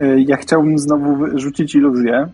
[0.00, 2.28] E, Ja chciałbym znowu rzucić iluzję.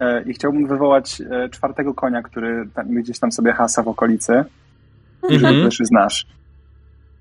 [0.00, 4.44] E, I chciałbym wywołać e, czwartego konia, który tam, gdzieś tam sobie hasa w okolicy.
[5.30, 5.54] Mhm.
[5.54, 6.26] Że też znasz.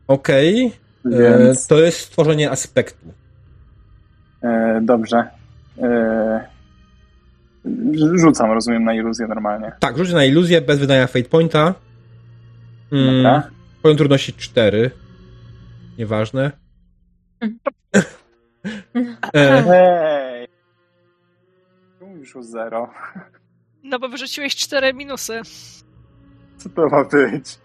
[0.07, 0.65] Okej,
[1.05, 3.05] e, Więc to jest stworzenie aspektu.
[4.43, 5.17] e, dobrze.
[5.77, 6.52] E, rz-
[8.15, 9.71] rzucam, rozumiem, na iluzję normalnie.
[9.79, 11.73] Tak, rzuć na iluzję bez wydania fate pointa.
[12.91, 13.49] Mm, Dobra.
[13.81, 14.91] poziom trudności 4.
[15.97, 16.51] Nieważne.
[19.33, 20.47] E, Hej!
[21.99, 22.89] Tu Mówisz o zero.
[23.83, 25.41] No bo wyrzuciłeś cztery minusy.
[26.57, 27.59] Co to ma być?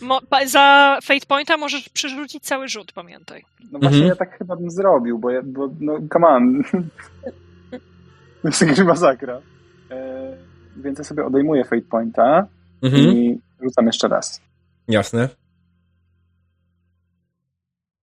[0.00, 3.44] Mo- pa- za Fate Pointa możesz przerzucić cały rzut, pamiętaj.
[3.72, 4.06] No właśnie Mhm.
[4.08, 6.62] ja tak chyba bym zrobił, bo, ja, bo no come on.
[8.44, 9.40] Jakaś masakra.
[9.90, 10.36] E,
[10.76, 12.46] więc ja sobie odejmuję fate pointa
[12.82, 14.40] mhm, i rzucam jeszcze raz.
[14.88, 15.28] jasne.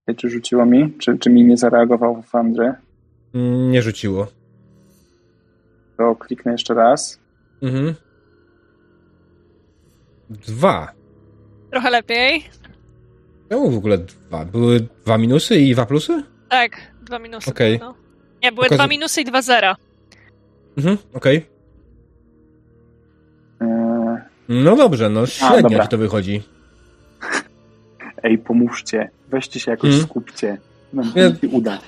[0.08, 0.94] Ej, Czy rzuciło mi?
[0.98, 2.74] Czy, czy mi nie zareagował w Andry?
[3.34, 4.28] Mm, Nie rzuciło.
[5.98, 7.20] To kliknę jeszcze raz.
[7.62, 7.96] Mhm.
[10.30, 10.92] Dwa.
[11.72, 12.44] Trochę lepiej.
[13.50, 14.46] Czemu w ogóle dwa?
[14.46, 16.24] Były dwa minusy i dwa plusy?
[16.50, 16.72] Tak,
[17.02, 17.50] dwa minusy.
[17.52, 17.80] Okej.
[17.80, 17.96] No.
[18.44, 19.76] Nie, były dwa minusy i dwa zera.
[20.80, 21.46] Mhm, okej.
[23.62, 23.68] Eee,
[24.50, 25.84] No dobrze, no średnio dobra.
[25.84, 26.44] ci to wychodzi.
[28.24, 29.10] Ej, pomóżcie.
[29.30, 30.06] Weźcie się jakoś Mm.
[30.06, 30.58] skupcie.
[30.94, 31.80] No, Ja- się uda.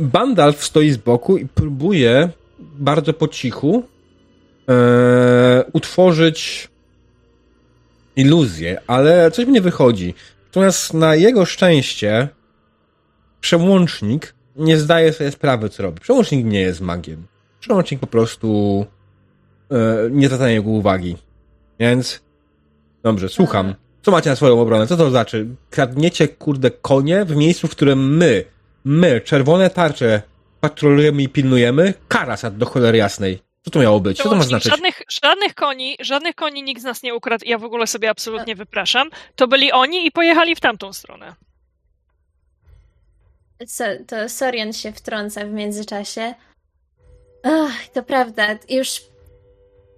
[0.00, 2.28] Bandalf stoi z boku i próbuje
[2.58, 3.82] bardzo po cichu
[4.68, 6.68] e, utworzyć
[8.16, 10.14] iluzję, ale coś mi nie wychodzi.
[10.46, 12.28] Natomiast na jego szczęście
[13.40, 16.00] przełącznik nie zdaje sobie sprawy, co robi.
[16.00, 17.26] Przełącznik nie jest magiem.
[17.60, 18.86] Przełącznik po prostu
[19.70, 19.76] e,
[20.10, 21.16] nie zwraca na niego uwagi.
[21.78, 22.20] Więc
[23.02, 23.74] dobrze, słucham.
[24.02, 24.86] Co macie na swoją obronę?
[24.86, 25.46] Co to znaczy?
[25.70, 28.44] Kradniecie, kurde, konie w miejscu, w którym my,
[28.84, 30.22] my, czerwone tarcze,
[30.60, 31.94] patrolujemy i pilnujemy?
[32.08, 33.42] Karasat do cholery jasnej.
[33.64, 34.18] Co to miało być?
[34.18, 34.70] Co to ma znaczyć?
[34.70, 37.44] Żadnych, żadnych koni, żadnych koni nikt z nas nie ukradł.
[37.46, 39.10] Ja w ogóle sobie absolutnie wypraszam.
[39.36, 41.34] To byli oni i pojechali w tamtą stronę.
[43.66, 46.34] Co, to Sorian się wtrąca w międzyczasie.
[47.42, 49.02] Ach, to prawda, już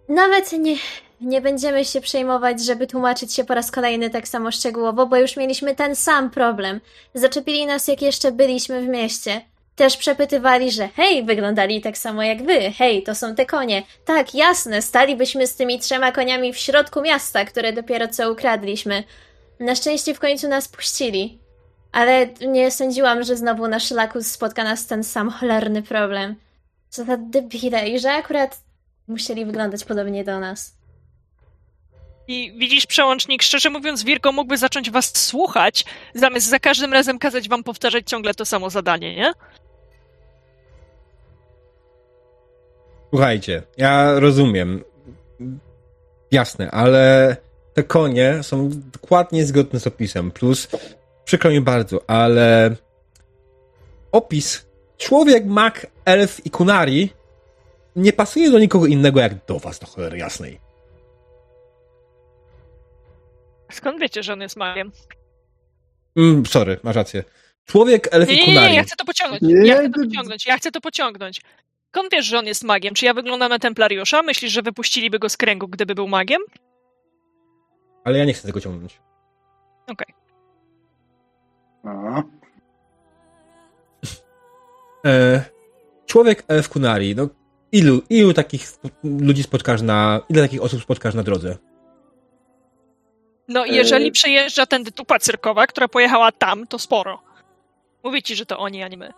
[0.08, 0.76] nawet nie,
[1.20, 5.36] nie będziemy się przejmować, żeby tłumaczyć się po raz kolejny tak samo szczegółowo, bo już
[5.36, 6.80] mieliśmy ten sam problem.
[7.14, 9.40] Zaczepili nas, jak jeszcze byliśmy w mieście.
[9.76, 13.82] Też przepytywali, że hej, wyglądali tak samo jak wy, hej, to są te konie.
[14.04, 19.04] Tak, jasne, stalibyśmy z tymi trzema koniami w środku miasta, które dopiero co ukradliśmy.
[19.60, 21.38] Na szczęście w końcu nas puścili.
[21.92, 26.36] Ale nie sądziłam, że znowu na szlaku spotka nas ten sam cholerny problem.
[26.92, 28.62] Co za debile i że akurat
[29.08, 30.76] musieli wyglądać podobnie do nas.
[32.28, 35.84] I widzisz, przełącznik, szczerze mówiąc, Wirko mógłby zacząć was słuchać,
[36.14, 39.32] zamiast za każdym razem kazać wam powtarzać ciągle to samo zadanie, nie?
[43.10, 44.84] Słuchajcie, ja rozumiem.
[46.30, 47.36] Jasne, ale
[47.74, 50.30] te konie są dokładnie zgodne z opisem.
[50.30, 50.68] Plus,
[51.24, 52.76] przykro mi bardzo, ale
[54.12, 54.71] opis
[55.06, 57.10] człowiek, mak, elf i kunari
[57.96, 60.60] nie pasuje do nikogo innego jak do was, do cholery jasnej.
[63.72, 64.92] Skąd wiecie, że on jest magiem?
[66.16, 67.24] Mm, sorry, masz rację.
[67.66, 68.74] Człowiek, elf Nie, i nie, nie, kunari.
[68.74, 69.42] ja chcę to pociągnąć.
[69.42, 71.40] Nie, Ja chcę to to- pociągnąć, ja chcę to pociągnąć.
[71.88, 72.94] Skąd wiesz, że on jest magiem?
[72.94, 74.22] Czy ja wyglądam na templariusza?
[74.22, 76.42] Myślisz, że wypuściliby go z kręgu, gdyby był magiem?
[78.04, 79.00] Ale ja nie chcę tego ciągnąć.
[79.88, 80.14] Okej.
[81.84, 82.22] No.
[85.06, 85.44] E,
[86.06, 87.16] człowiek, elf, kunari.
[87.16, 87.28] No,
[87.72, 88.66] ilu, ilu takich
[89.04, 90.20] ludzi spotkasz na...
[90.28, 91.56] Ile takich osób spotkasz na drodze?
[93.48, 94.10] No i jeżeli Yy.
[94.10, 97.22] przejeżdża tędy tupa cyrkowa, która pojechała tam, to sporo.
[98.04, 99.12] Mówię ci, że to oni, a nie my.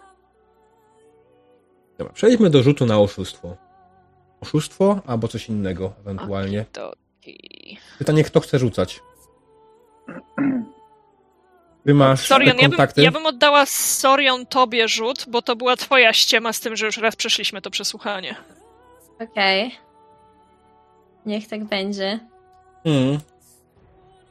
[1.99, 3.57] Dobra, przejdźmy do rzutu na oszustwo.
[4.41, 6.64] Oszustwo albo coś innego ewentualnie.
[7.99, 9.01] Pytanie, kto chce rzucać?
[11.87, 13.03] Ty masz Sorian, te ja bym, kontakty?
[13.03, 16.97] ja bym oddała Sorion tobie rzut, bo to była twoja ściema z tym, że już
[16.97, 18.37] raz przeszliśmy to przesłuchanie.
[19.20, 19.78] Okej.
[21.26, 22.20] Niech tak będzie.
[22.85, 23.18] Mm.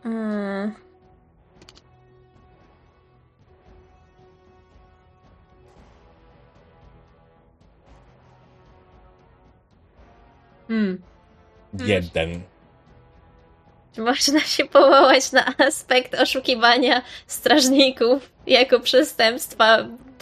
[0.06, 0.74] Mm.
[10.68, 11.02] Hmm.
[11.74, 12.53] Jeden.
[13.96, 19.78] Czy można się powołać na aspekt oszukiwania strażników jako przestępstwa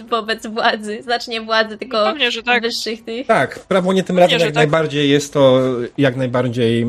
[0.09, 1.01] wobec władzy?
[1.03, 2.63] Znaczy nie władzy, tylko Pewnie, że tak.
[2.63, 3.27] wyższych tych.
[3.27, 4.55] Tak, w prawo nie tym Pewnie, razem jak tak.
[4.55, 5.59] najbardziej jest to
[5.97, 6.85] jak najbardziej y,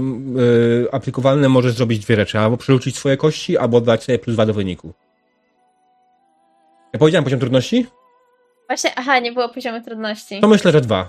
[0.93, 1.49] aplikowalne.
[1.49, 2.39] Możesz zrobić dwie rzeczy.
[2.39, 4.93] Albo przerzucić swoje kości, albo dać sobie plus dwa do wyniku.
[6.93, 7.87] Ja powiedziałem poziom trudności?
[8.68, 10.41] Właśnie, aha, nie było poziomu trudności.
[10.41, 11.09] To myślę, że dwa.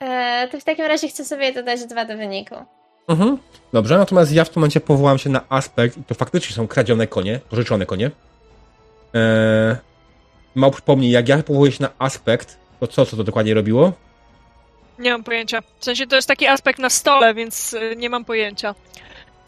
[0.00, 2.54] E, to w takim razie chcę sobie dodać dwa do wyniku.
[3.10, 3.38] Mhm.
[3.72, 7.06] Dobrze, natomiast ja w tym momencie powołam się na aspekt, i to faktycznie są kradzione
[7.06, 8.10] konie, pożyczone konie.
[9.14, 9.76] Eee,
[10.54, 13.92] Mał przypomnij, jak ja powołuję się na aspekt, to co, co to dokładnie robiło?
[14.98, 15.62] Nie mam pojęcia.
[15.80, 18.74] W sensie to jest taki aspekt na stole, więc y, nie mam pojęcia.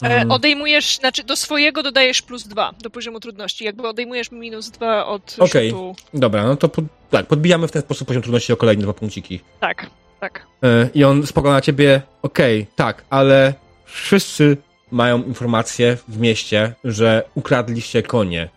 [0.03, 0.31] E, Mm.
[0.31, 3.65] odejmujesz, znaczy do swojego dodajesz plus dwa do poziomu trudności.
[3.65, 5.69] Jakby odejmujesz minus dwa od Okej.
[5.69, 5.95] rzutu.
[6.13, 9.39] Dobra, no to pod, tak, podbijamy w ten sposób poziom trudności o kolejne dwa punkciki.
[9.59, 9.89] Tak,
[10.23, 10.47] tak.
[10.63, 13.53] E, I on spogląda na ciebie, okej, tak, ale
[13.85, 14.57] wszyscy
[14.91, 18.49] mają informację w mieście, że ukradliście konie.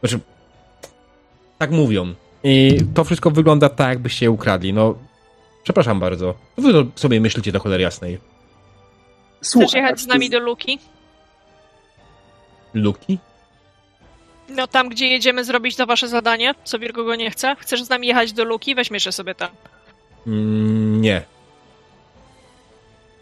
[0.00, 0.18] Znaczy,
[1.58, 2.14] tak mówią.
[2.44, 4.72] I to wszystko wygląda tak, jakbyście je ukradli.
[4.72, 4.94] No,
[5.64, 6.34] przepraszam bardzo.
[6.56, 8.18] Co wy sobie myślicie do cholery jasnej?
[9.40, 10.78] Chcesz Słuchaj, jechać z nami do Luki?
[12.74, 13.18] Luki?
[14.48, 17.56] No tam, gdzie jedziemy zrobić to wasze zadanie, co Virgo go nie chce.
[17.58, 18.74] Chcesz z nami jechać do Luki?
[18.74, 19.50] Weźmiesz je sobie tam.
[20.26, 21.22] Mm, nie.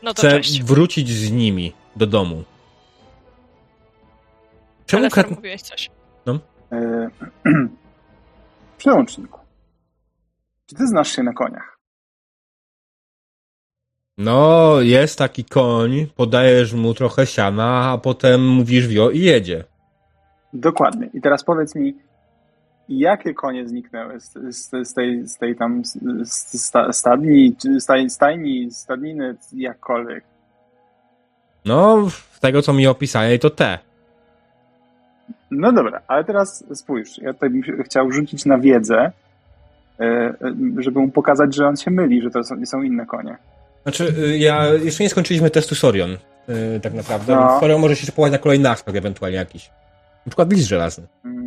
[0.02, 0.62] No to Chcę cześć.
[0.62, 2.44] wrócić z nimi do domu.
[4.86, 5.30] Czemu krat...
[5.30, 5.90] mówiłeś coś.
[6.72, 7.11] E,
[8.78, 9.40] Przełączniku.
[10.66, 11.78] Czy ty znasz się na koniach?
[14.18, 19.64] No, jest taki koń, podajesz mu trochę siana, a potem mówisz wio i jedzie.
[20.52, 21.11] Dokładnie.
[21.14, 21.94] I teraz powiedz mi,
[22.89, 25.82] jakie konie zniknęły z, z, z, tej, z tej tam
[26.24, 30.24] sta, stadni, staj, stajni, stadniny, jakkolwiek?
[31.64, 33.78] No, z tego co mi opisali, to te.
[35.51, 39.12] No dobra, ale teraz spójrz, ja tutaj bym chciał rzucić na wiedzę,
[40.01, 40.35] e, e,
[40.78, 43.37] żeby mu pokazać, że on się myli, że to są, są inne konie.
[43.82, 46.11] Znaczy, y, ja jeszcze nie skończyliśmy testu Sorion,
[46.76, 47.35] y, tak naprawdę.
[47.35, 47.61] No.
[47.61, 49.68] Sorion może się powołać na kolejny aspekt ewentualnie jakiś.
[50.26, 51.07] Na przykład list żelazny.
[51.24, 51.43] Mm.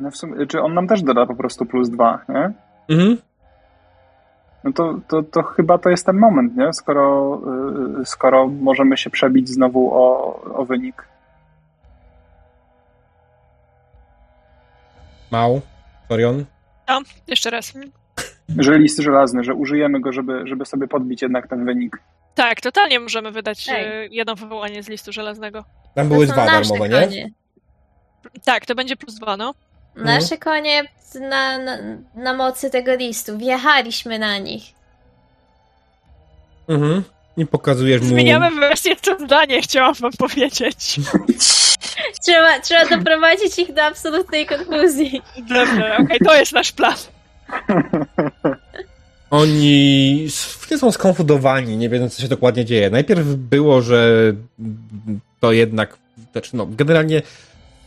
[0.00, 2.52] No w sumie, czy on nam też doda po prostu plus dwa, nie?
[2.88, 3.18] Mhm.
[4.64, 6.72] No to, to, to chyba to jest ten moment, nie?
[6.72, 7.40] Skoro,
[8.00, 11.08] y, skoro możemy się przebić znowu o, o wynik.
[15.30, 15.60] Mał,
[16.08, 16.44] Sorion.
[17.26, 17.72] Jeszcze raz.
[18.58, 22.02] Że list żelazny, że użyjemy go, żeby, żeby sobie podbić jednak ten wynik.
[22.34, 23.84] Tak, totalnie możemy wydać Ej.
[23.84, 25.64] e, jedno wywołanie z listu żelaznego.
[25.94, 27.30] Tam były dwa darmowe, nie?
[28.44, 29.54] Tak, to będzie plus dwa, no.
[29.96, 30.84] Nasze konie
[31.20, 31.78] na, na,
[32.14, 33.38] na mocy tego listu.
[33.38, 34.62] Wjechaliśmy na nich.
[36.68, 37.02] Mhm.
[37.36, 38.08] I pokazujesz mu...
[38.08, 41.00] Zmieniamy wersję to zdanie, chciałam wam powiedzieć.
[42.24, 45.22] Trzeba, trzeba doprowadzić ich do absolutnej konfuzji.
[45.48, 46.94] Dobra, okej, to jest nasz plan.
[49.30, 50.26] Oni
[50.76, 52.90] są skonfudowani, nie wiedzą, co się dokładnie dzieje.
[52.90, 54.32] Najpierw było, że
[55.40, 55.96] to jednak,
[56.32, 57.22] znaczy no, generalnie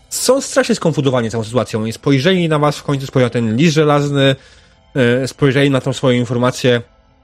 [0.09, 3.73] są strasznie skonfudowani całą sytuacją i spojrzeli na was, w końcu spojrzeli na ten list
[3.73, 4.35] żelazny,
[4.95, 6.81] e, spojrzeli na tą swoją informację.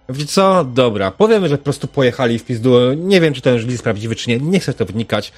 [0.10, 0.64] Wiecie co?
[0.64, 2.94] Dobra, powiemy, że po prostu pojechali w pizdu.
[2.94, 4.38] Nie wiem, czy ten list prawdziwy, czy nie.
[4.40, 5.32] Nie chcę w to wnikać.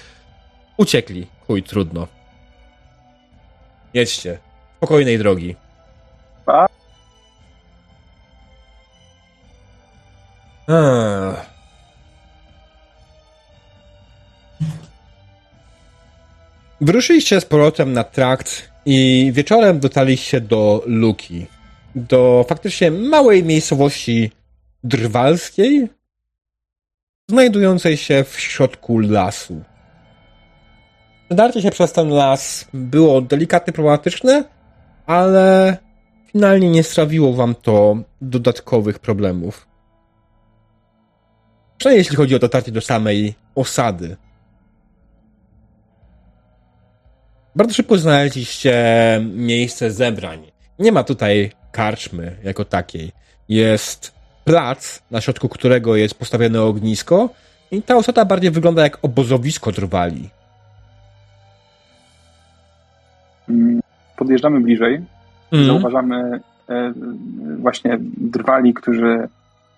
[0.78, 1.28] Uciekli.
[1.48, 2.08] Chuj, trudno.
[3.94, 4.40] Jedźcie.
[4.78, 5.56] Spokojnej drogi.
[10.70, 11.57] Ech.
[16.82, 21.46] Wyruszyliście z powrotem na trakt i wieczorem dotarliście do Luki.
[21.96, 24.32] Do faktycznie małej miejscowości
[24.84, 25.90] drwalskiej,
[27.30, 29.62] znajdującej się w środku lasu.
[31.26, 34.44] Przedarcie się przez ten las było delikatnie problematyczne,
[35.06, 35.78] ale
[36.32, 39.68] finalnie nie sprawiło wam to dodatkowych problemów.
[41.78, 44.18] Przynajmniej jeśli chodzi o dotarcie do samej osady.
[47.58, 48.76] Bardzo szybko znaleźliście
[49.34, 50.40] miejsce zebrań.
[50.80, 53.12] Nie ma tutaj karczmy jako takiej.
[53.50, 54.14] Jest
[54.46, 57.30] plac, na środku którego jest postawione ognisko
[57.72, 60.30] i ta osada bardziej wygląda jak obozowisko drwali.
[64.18, 65.02] Podjeżdżamy bliżej,
[65.52, 65.66] Mm.
[65.66, 66.40] zauważamy
[66.70, 66.94] e,
[67.60, 69.28] właśnie drwali, którzy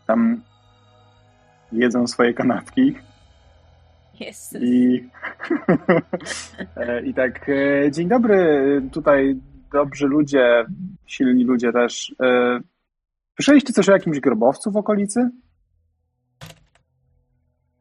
[0.08, 0.42] tam
[1.72, 2.96] jedzą swoje kanapki
[4.20, 4.56] Jest.
[4.62, 5.10] i,
[6.76, 9.36] e, i tak e, dzień dobry, tutaj
[9.72, 10.66] dobrzy ludzie,
[11.06, 12.16] silni ludzie też.
[12.24, 12.60] E,
[13.40, 15.30] Słyszeliście coś o jakimś grobowcu w okolicy?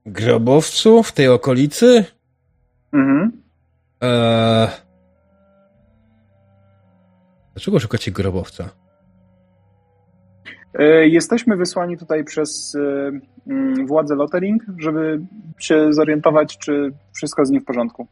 [0.06, 2.04] Grobowcu w tej okolicy?
[2.92, 3.42] Mhm.
[4.00, 4.68] Eee...
[7.54, 8.70] Dlaczego szukacie grobowca?
[10.78, 13.10] E, Jesteśmy wysłani tutaj przez e,
[13.52, 15.20] mm, władze Lottering, żeby
[15.58, 18.06] się zorientować, czy wszystko z nim w porządku.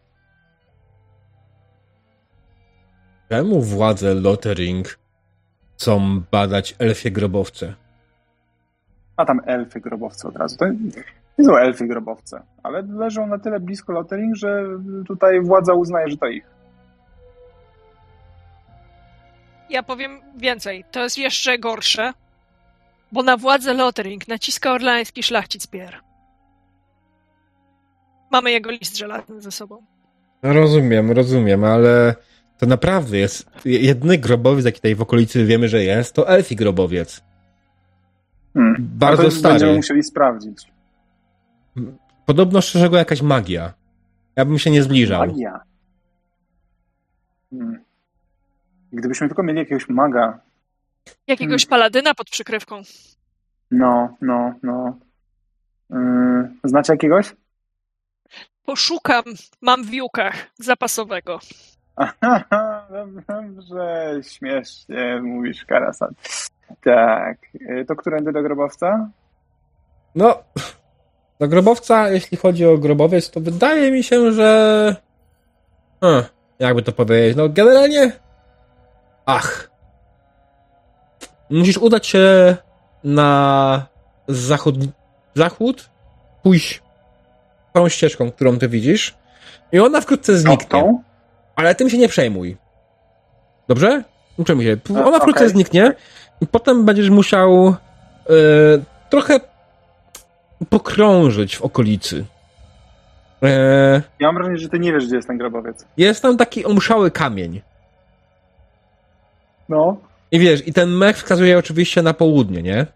[3.29, 4.99] Czemu władze Lottering
[5.75, 7.75] chcą badać elfie grobowce?
[9.17, 10.57] A tam elfy grobowce od razu.
[10.57, 10.67] To
[11.39, 14.65] nie są elfy grobowce, ale leżą na tyle blisko Lottering, że
[15.07, 16.45] tutaj władza uznaje, że to ich.
[19.71, 20.85] Ja powiem więcej.
[20.91, 22.13] To jest jeszcze gorsze,
[23.17, 26.01] bo na władzę Lothering naciska orlański szlachcic Pier.
[28.33, 29.83] Mamy jego list żelazny ze sobą.
[30.43, 32.15] No rozumiem, rozumiem, ale
[32.59, 37.23] to naprawdę jest jedyny grobowiec, jaki tutaj w okolicy wiemy, że jest, to elfi grobowiec.
[38.55, 38.77] Hmm.
[38.79, 39.53] Bardzo to stary.
[39.53, 40.73] Będziemy musieli sprawdzić.
[42.27, 43.73] Podobno szczerze go jakaś magia.
[44.37, 45.27] Ja bym się nie zbliżał.
[45.27, 45.61] Magia.
[47.51, 47.85] Hmm.
[48.93, 50.46] Gdybyśmy tylko mieli jakiegoś maga.
[51.27, 52.83] Jakiegoś paladyna pod przykrywką.
[53.71, 54.99] No, no, no.
[55.91, 57.37] Yy, znacie jakiegoś?
[58.65, 59.25] Poszukam,
[59.61, 61.39] mam w jukach zapasowego.
[61.97, 62.87] Aha,
[63.31, 66.15] dobrze, śmiesznie mówisz, Karasan.
[66.85, 69.11] Tak, y, to którędy do grobowca?
[70.15, 70.43] No,
[71.41, 74.97] do grobowca, jeśli chodzi o grobowiec, to wydaje mi się, że.
[76.01, 76.23] Hm,
[76.59, 77.37] jakby to powiedzieć?
[77.37, 78.13] No, generalnie.
[79.27, 79.76] Ach.
[81.51, 82.57] Musisz udać się
[83.05, 83.87] na
[84.29, 84.75] zachód.
[85.35, 85.89] Zachód?
[86.43, 86.83] Pójść
[87.73, 89.15] tą ścieżką, którą ty widzisz.
[89.73, 90.99] I ona wkrótce zniknie.
[91.57, 92.57] Ale tym się nie przejmuj.
[93.69, 94.03] Dobrze?
[94.39, 94.77] Nie przejmuj się.
[94.91, 95.51] No, Ona wkrótce okej.
[95.53, 95.93] zniknie
[96.41, 97.75] i potem będziesz musiał e,
[99.11, 99.41] trochę
[100.71, 102.25] pokrążyć w okolicy.
[103.43, 105.87] E, Ja mam wrażenie, że ty nie wiesz, gdzie jest ten grobowiec.
[105.97, 107.63] jest tam taki omszały kamień.
[109.69, 109.97] No.
[110.37, 112.87] I wiesz, i ten mech wskazuje oczywiście na południe, nie?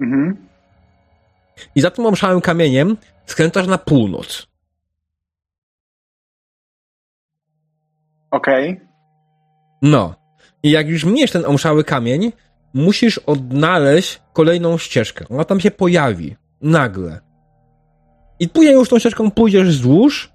[0.00, 0.36] Mhm.
[1.74, 2.96] I za tym omszałym kamieniem
[3.26, 4.46] skręcasz na północ.
[8.30, 8.80] Okej.
[9.82, 10.14] No.
[10.62, 12.32] I jak już miniesz ten omszały kamień,
[12.74, 15.24] musisz odnaleźć kolejną ścieżkę.
[15.30, 16.36] Ona tam się pojawi.
[16.60, 17.20] Nagle.
[18.40, 20.32] I później już tą ścieżką pójdziesz wzdłuż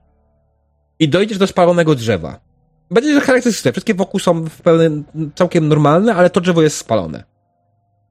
[0.99, 2.50] i dojdziesz do spalonego drzewa.
[2.91, 3.71] Będzie charakterystyczne.
[3.71, 5.03] Wszystkie wokół są w pełnym,
[5.35, 7.23] całkiem normalne, ale to drzewo jest spalone.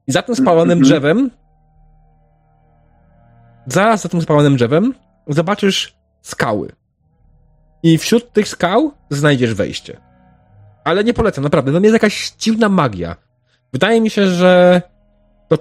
[0.07, 0.83] I za tym spalonym Mhm.
[0.83, 1.29] drzewem
[3.67, 4.93] zaraz za tym spalonym drzewem
[5.27, 6.71] zobaczysz skały.
[7.83, 9.97] I wśród tych skał znajdziesz wejście.
[10.83, 11.73] Ale nie polecam, naprawdę.
[11.73, 13.15] Tam jest jakaś dziwna magia.
[13.73, 14.81] Wydaje mi się, że
[15.47, 15.57] to,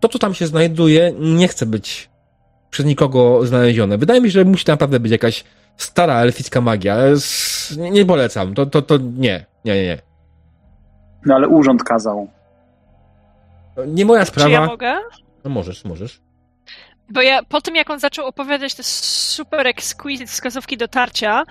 [0.00, 2.10] to co tam się znajduje, nie chce być
[2.70, 3.98] przez nikogo znalezione.
[3.98, 5.44] Wydaje mi się, że musi naprawdę być jakaś
[5.76, 6.94] stara elficka magia.
[6.94, 8.54] ale s- Nie, nie polecam.
[8.54, 9.46] To, to, to nie.
[9.64, 9.98] Nie, nie, nie.
[11.26, 12.28] No ale urząd kazał.
[13.74, 14.46] To Nie moja sprawa.
[14.48, 14.94] Czy ja mogę?
[15.44, 16.20] No możesz, możesz.
[17.08, 21.44] Bo ja po tym, jak on zaczął opowiadać te super exquisite wskazówki dotarcia,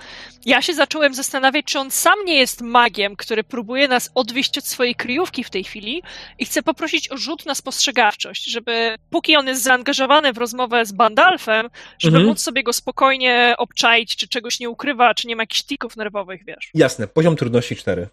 [0.46, 4.66] ja się zacząłem zastanawiać, czy on sam nie jest magiem, który próbuje nas odwieść od
[4.66, 6.02] swojej kryjówki w tej chwili
[6.38, 10.92] i chce poprosić o rzut na spostrzegawczość, żeby póki on jest zaangażowany w rozmowę z
[10.92, 12.26] Bandalfem, żeby Mhm.
[12.28, 16.44] móc sobie go spokojnie obczaić, czy czegoś nie ukrywa, czy nie ma jakichś tików nerwowych,
[16.44, 16.70] wiesz.
[16.74, 18.08] Jasne, poziom trudności 4.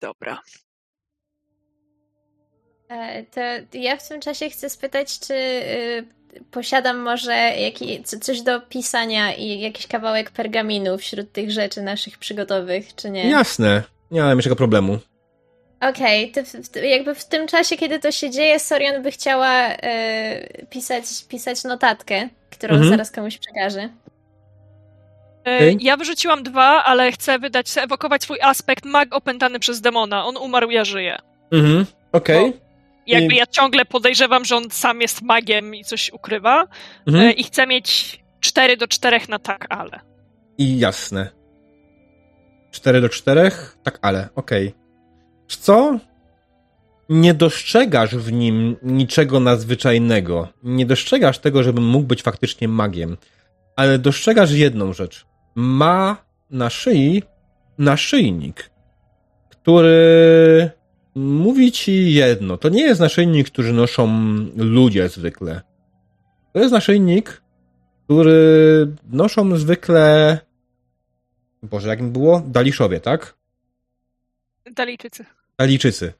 [0.00, 0.42] Dobra.
[2.88, 3.40] E, To
[3.78, 6.06] ja w tym czasie chcę spytać, czy y,
[6.50, 12.18] posiadam może jaki, co- coś do pisania i jakiś kawałek pergaminu wśród tych rzeczy naszych
[12.18, 13.30] przygotowych, czy nie?
[13.30, 13.82] Jasne.
[14.10, 14.98] Nie mam żadnego problemu.
[15.80, 16.32] Okej,
[16.72, 21.64] w, jakby w tym czasie, kiedy to się dzieje, Sorian by chciała e, pisać, pisać
[21.64, 22.90] notatkę, którą Mhm.
[22.90, 23.88] zaraz komuś przekaże.
[25.80, 30.24] Ja wyrzuciłam dwa, ale chcę wydać, chcę ewokować swój aspekt mag opętany przez demona.
[30.24, 31.18] On umarł, ja żyję.
[31.52, 31.86] Mhm.
[32.12, 32.52] Okej.
[33.06, 36.66] Jakby ja ciągle podejrzewam, że on sam jest magiem i coś ukrywa.
[37.06, 37.28] Mhm.
[37.28, 40.00] E, I chcę mieć 4 do 4 na tak, ale.
[40.58, 41.30] I jasne.
[42.70, 43.50] 4 do 4?
[43.82, 44.74] Tak, ale, okej.
[45.48, 45.98] Wiesz co?
[47.08, 50.48] Nie dostrzegasz w nim niczego nadzwyczajnego.
[50.62, 53.16] Nie dostrzegasz tego, żeby mógł być faktycznie magiem.
[53.76, 55.26] Ale dostrzegasz jedną rzecz.
[55.54, 56.16] Ma
[56.50, 57.22] na szyi
[57.78, 58.70] naszyjnik,
[59.48, 60.70] który
[61.16, 62.56] mówi ci jedno.
[62.56, 64.08] To nie jest naszyjnik, który noszą
[64.56, 65.62] ludzie zwykle.
[66.52, 67.42] To jest naszyjnik,
[68.04, 70.38] który noszą zwykle.
[71.62, 72.42] Boże, jak im było?
[72.46, 73.36] Daliszowie, tak?
[74.72, 75.24] Dalijczycy.
[75.58, 76.12] Dalijczycy.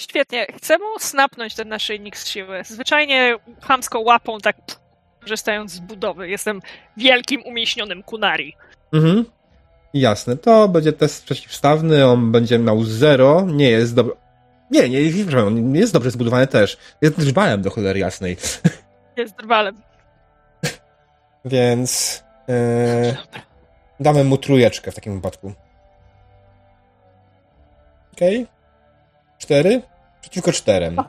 [0.00, 0.46] Świetnie.
[0.56, 2.62] Chcę mu snapnąć ten naszyjnik z siły.
[2.64, 4.56] Zwyczajnie chamsko łapą, tak
[5.20, 6.28] korzystając z budowy.
[6.28, 6.60] Jestem
[6.96, 8.56] wielkim, umieśnionym kunari.
[8.92, 9.24] Mhm.
[9.94, 14.12] Jasne, to będzie test przeciwstawny, on będzie miał 0, nie jest dobry.
[14.70, 16.78] Nie, nie, nie, przepraszam, on jest dobrze zbudowany też.
[17.02, 18.36] Jest drwalem do cholery jasnej.
[19.16, 19.76] Jest drwalem.
[21.44, 22.22] Więc.
[22.48, 23.16] E,
[24.00, 25.52] damy mu trójeczkę w takim wypadku.
[28.12, 28.46] Okej.
[29.38, 29.82] Cztery?
[30.20, 30.96] Przeciwko czterem.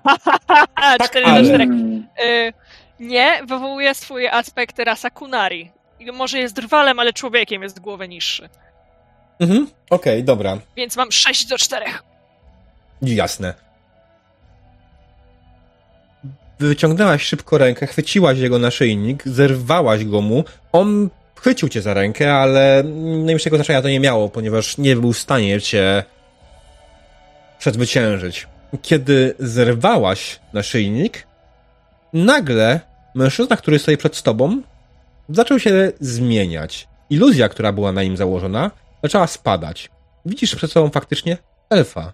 [0.97, 1.63] Tak, 4 ale- do 4.
[1.63, 2.53] Mm, Y,
[2.99, 5.71] nie, wywołuje swój aspekt rasa kunari.
[6.13, 8.49] Może jest drwalem, ale człowiekiem jest głowę niższy.
[9.39, 9.67] Mhm.
[9.89, 10.57] Okej, dobra.
[10.77, 11.85] Więc mam 6 do 4.
[13.01, 13.53] Jasne.
[16.59, 20.43] Wyciągnęłaś szybko rękę, chwyciłaś jego naszyjnik, zerwałaś go mu.
[20.71, 25.19] On chwycił cię za rękę, ale najmniejszego znaczenia to nie miało, ponieważ nie był w
[25.19, 26.03] stanie cię
[27.59, 28.47] przezwyciężyć.
[28.81, 31.27] Kiedy zerwałaś naszyjnik,
[32.13, 32.79] nagle
[33.15, 34.61] mężczyzna, który stoi przed tobą,
[35.29, 36.87] zaczął się zmieniać.
[37.09, 38.71] Iluzja, która była na nim założona,
[39.03, 39.91] zaczęła spadać.
[40.25, 41.37] Widzisz przed sobą faktycznie
[41.69, 42.13] elfa.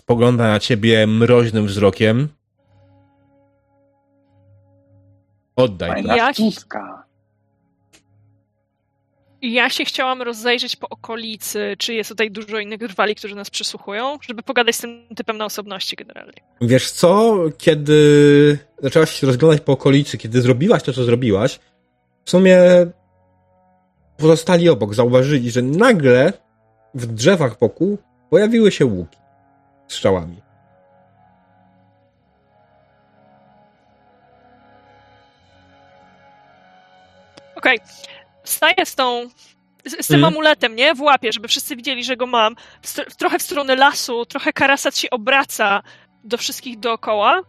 [0.00, 2.28] Spogląda na ciebie mroźnym wzrokiem.
[5.56, 5.90] Oddaj.
[5.90, 6.32] Fajna
[9.42, 14.18] Ja- się chciałam rozejrzeć po okolicy, czy jest tutaj dużo innych drwali, którzy nas przysłuchują,
[14.28, 16.42] żeby pogadać z tym typem na osobności generalnie.
[16.60, 21.60] Wiesz co, kiedy zaczęłaś się rozglądać po okolicy, kiedy zrobiłaś to, co zrobiłaś,
[22.24, 22.58] w sumie
[24.16, 26.32] pozostali obok zauważyli, że nagle
[26.94, 27.98] w drzewach wokół
[28.30, 29.18] pojawiły się łuki
[29.88, 30.36] z strzałami.
[37.56, 37.78] Okej,
[38.44, 39.28] staję z tą,
[39.84, 40.24] z, z tym Mhm.
[40.34, 40.94] amuletem, nie?
[40.94, 42.56] W łapie, żeby wszyscy widzieli, że go mam.
[42.82, 45.82] W, trochę w stronę lasu, trochę Karasat się obraca
[46.24, 47.42] do wszystkich dookoła.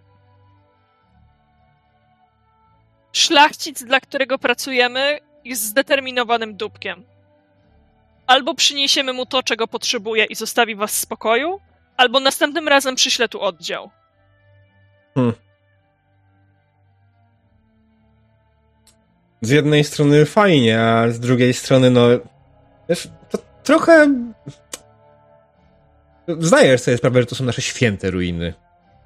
[3.13, 7.05] Szlachcic, dla którego pracujemy, jest zdeterminowanym dupkiem.
[8.27, 11.59] Albo przyniesiemy mu to, czego potrzebuje i zostawi was w spokoju,
[11.97, 13.91] albo następnym razem przyślę tu oddział.
[19.43, 22.07] Z jednej strony fajnie, a z drugiej strony, no.
[22.89, 24.15] Wiesz, to trochę.
[26.39, 28.53] Zdajesz sobie sprawę, że to są nasze święte ruiny.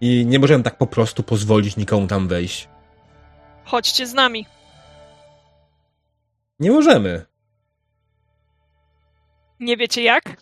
[0.02, 2.70] I nie możemy tak po prostu pozwolić nikomu tam wejść.
[3.66, 4.46] Chodźcie z nami.
[6.60, 7.26] Nie możemy.
[9.60, 10.42] Nie wiecie jak?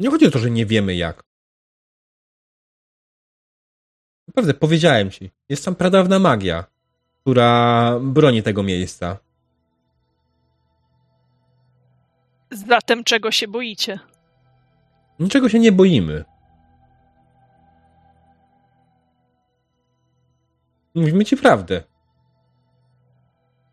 [0.00, 1.22] Nie chodzi o to, że nie wiemy jak.
[4.28, 5.30] Naprawdę, powiedziałem ci.
[5.48, 6.64] Jest tam pradawna magia,
[7.22, 9.16] która broni tego miejsca.
[12.50, 13.98] Zatem czego się boicie?
[15.18, 16.24] Niczego się nie boimy.
[20.94, 21.82] Mówimy ci prawdę.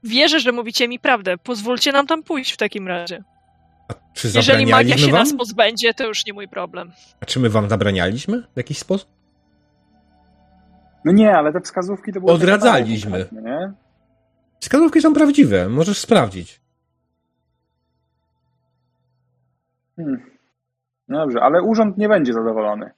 [0.03, 1.37] Wierzę, że mówicie mi prawdę.
[1.37, 3.23] Pozwólcie nam tam pójść w takim razie.
[3.89, 5.13] A czy Jeżeli magia się wam?
[5.19, 6.91] nas pozbędzie, to już nie mój problem.
[7.19, 9.09] A czy my wam zabranialiśmy w jakiś sposób?
[11.05, 12.33] No nie, ale te wskazówki to było...
[12.33, 13.29] Odradzaliśmy.
[13.31, 13.73] Nie?
[14.59, 16.61] Wskazówki są prawdziwe, możesz sprawdzić.
[19.95, 20.37] Hmm.
[21.07, 22.91] No dobrze, ale urząd nie będzie zadowolony.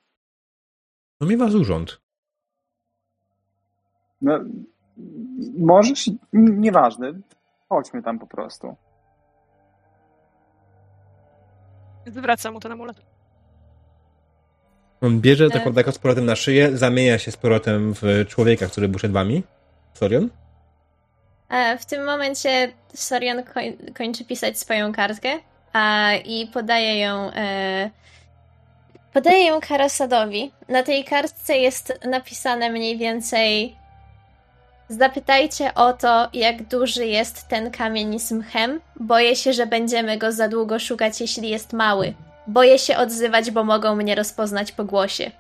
[1.22, 2.02] No mi was urząd.
[4.22, 4.40] No,
[5.58, 7.14] możesz, nieważne.
[7.70, 8.76] Chodźmy tam po prostu.
[12.06, 13.02] Zwracam mu ten amulet.
[15.02, 18.88] On bierze, zakłada go z powrotem na szyję, zamienia się z powrotem w człowieka, który
[18.88, 19.44] był przed wami.
[19.94, 20.30] Sorion?
[21.50, 25.30] E, W tym momencie Sorian koń, kończy pisać swoją kartkę
[25.74, 27.32] a, i podaje ją.
[27.36, 27.90] E,
[29.14, 30.52] podaje ją Karasadowi.
[30.70, 33.76] Na tej kartce jest napisane mniej więcej.
[34.90, 38.82] Zapytajcie o to, jak duży jest ten kamień z mchem.
[39.00, 42.14] Boję się, że będziemy go za długo szukać, jeśli jest mały.
[42.50, 45.32] Boję się odzywać, bo mogą mnie rozpoznać po głosie.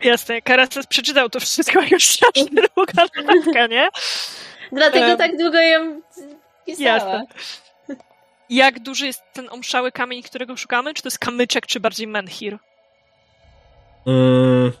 [0.00, 3.88] Jasne, Karacas przeczytał to wszystko już strasznie długa notatka, nie?
[4.72, 6.00] Dlatego Em, tak długo ją
[6.66, 6.88] pisała.
[6.88, 7.24] Jasne.
[8.50, 10.94] Jak duży jest ten omszały kamień, którego szukamy?
[10.94, 12.58] Czy to jest kamyczek, czy bardziej menhir?
[14.06, 14.72] Mm,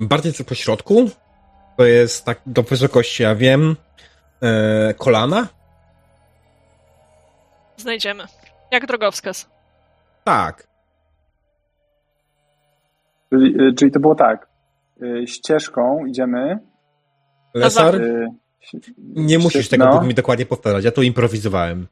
[0.00, 1.10] bardziej co po środku.
[1.76, 3.76] To jest tak do wysokości, ja wiem,
[4.42, 5.48] e, kolana.
[7.76, 8.24] Znajdziemy.
[8.70, 9.51] Jak drogowskaz.
[10.24, 10.66] Tak.
[13.30, 14.48] Czyli, y, czyli to było tak.
[15.02, 16.58] y, Ścieżką idziemy.
[17.54, 18.26] Lesar, y,
[18.98, 20.02] nie musisz tego no.
[20.02, 21.86] mi dokładnie powtarzać, ja to improwizowałem.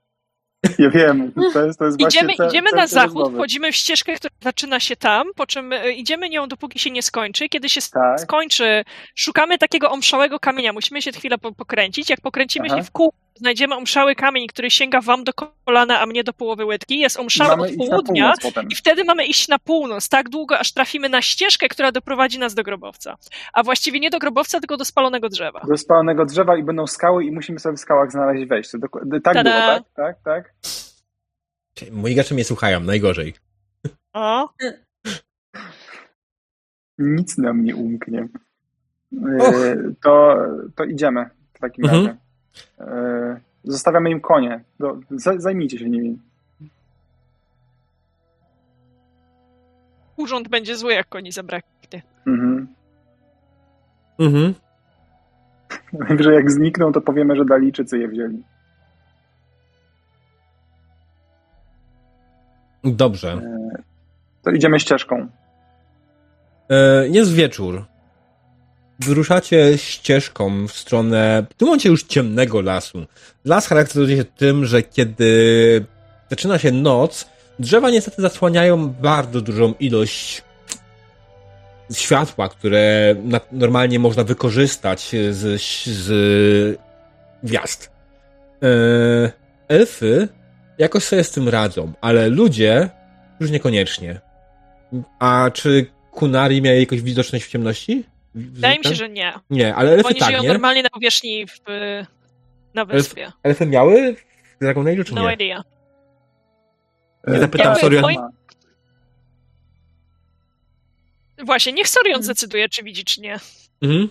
[0.79, 3.35] Ja wiem, to jest, to jest Idziemy, idziemy cel na zachód, rozmowy.
[3.37, 7.49] wchodzimy w ścieżkę, która zaczyna się tam, po czym idziemy nią, dopóki się nie skończy.
[7.49, 8.21] Kiedy się Tak.
[8.21, 8.85] skończy,
[9.15, 10.73] szukamy takiego omszałego kamienia.
[10.73, 12.11] Musimy się chwilę po- pokręcić.
[12.11, 12.77] Jak pokręcimy Aha.
[12.77, 16.65] się w kół, znajdziemy omszały kamień, który sięga wam do kolana, a mnie do połowy
[16.65, 16.99] łydki.
[16.99, 18.35] Jest omszały Mamy od południa.
[18.69, 22.55] I wtedy mamy iść na północ, tak długo, aż trafimy na ścieżkę, która doprowadzi nas
[22.55, 23.17] do grobowca.
[23.53, 25.61] A właściwie nie do grobowca, tylko do spalonego drzewa.
[25.69, 28.79] Do spalonego drzewa i będą skały i musimy sobie w skałach znaleźć wejście.
[29.25, 29.43] Tak Tada.
[29.43, 29.83] było, tak?
[29.95, 30.55] Tak, tak.
[31.93, 33.35] Moi gracze mnie słuchają, najgorzej.
[34.13, 34.49] O,
[36.99, 38.29] Nic nam nie umknie.
[39.13, 39.95] Y.
[40.03, 40.37] To,
[40.77, 42.07] to idziemy w takim Mhm.
[42.07, 42.17] razie.
[42.19, 42.30] Y,
[43.65, 44.65] Zostawiamy im konie.
[44.81, 46.19] Do, za- zajmijcie się nimi.
[50.17, 52.03] urząd będzie zły, jak koni zabraknie.
[52.27, 52.69] Mhm.
[54.19, 54.55] Mhm.
[56.09, 58.43] Najwyżej jak znikną, to powiemy, że Dalijczycy je wzięli.
[62.85, 63.41] Dobrze.
[64.43, 65.29] To idziemy ścieżką.
[66.71, 67.85] E, jest wieczór.
[69.05, 73.07] Wyruszacie ścieżką w stronę, w tym momencie już ciemnego lasu.
[73.45, 75.85] Las charakteryzuje się tym, że kiedy
[76.31, 77.27] zaczyna się noc,
[77.61, 80.43] Drzewa niestety zasłaniają bardzo dużą ilość
[81.93, 83.15] światła, które
[83.53, 86.79] normalnie można wykorzystać z, z
[87.43, 87.91] gwiazd.
[88.63, 88.67] E,
[89.69, 90.29] elfy
[90.79, 92.91] jakoś sobie z tym radzą, ale ludzie
[93.41, 94.21] już niekoniecznie.
[95.19, 98.05] A czy Kunari miał jakąś widoczność w ciemności?
[98.35, 99.33] Wydaje mi się, że nie.
[99.51, 100.49] Nie, ale elfy Oni tak, żyją nie?
[100.49, 101.53] normalnie na powierzchni w,
[102.75, 103.33] na wyspie.
[103.43, 105.35] Elfy miały w Dragon Age, czy No nie?
[105.35, 105.63] idea.
[107.27, 108.19] Nie zapytam, Ja
[111.45, 112.25] Właśnie, niech Sorion Hmm.
[112.25, 113.37] zdecyduje, czy widzi, czy nie.
[113.83, 114.09] Mhm.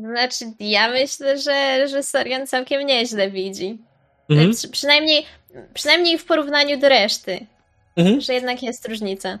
[0.00, 3.78] Znaczy, ja myślę, że, że Sorian całkiem nieźle widzi.
[4.30, 4.52] Mhm.
[4.52, 5.26] Przy, przynajmniej,
[5.74, 7.46] przynajmniej w porównaniu do reszty,
[7.96, 8.20] Mhm.
[8.20, 9.38] że jednak jest różnica.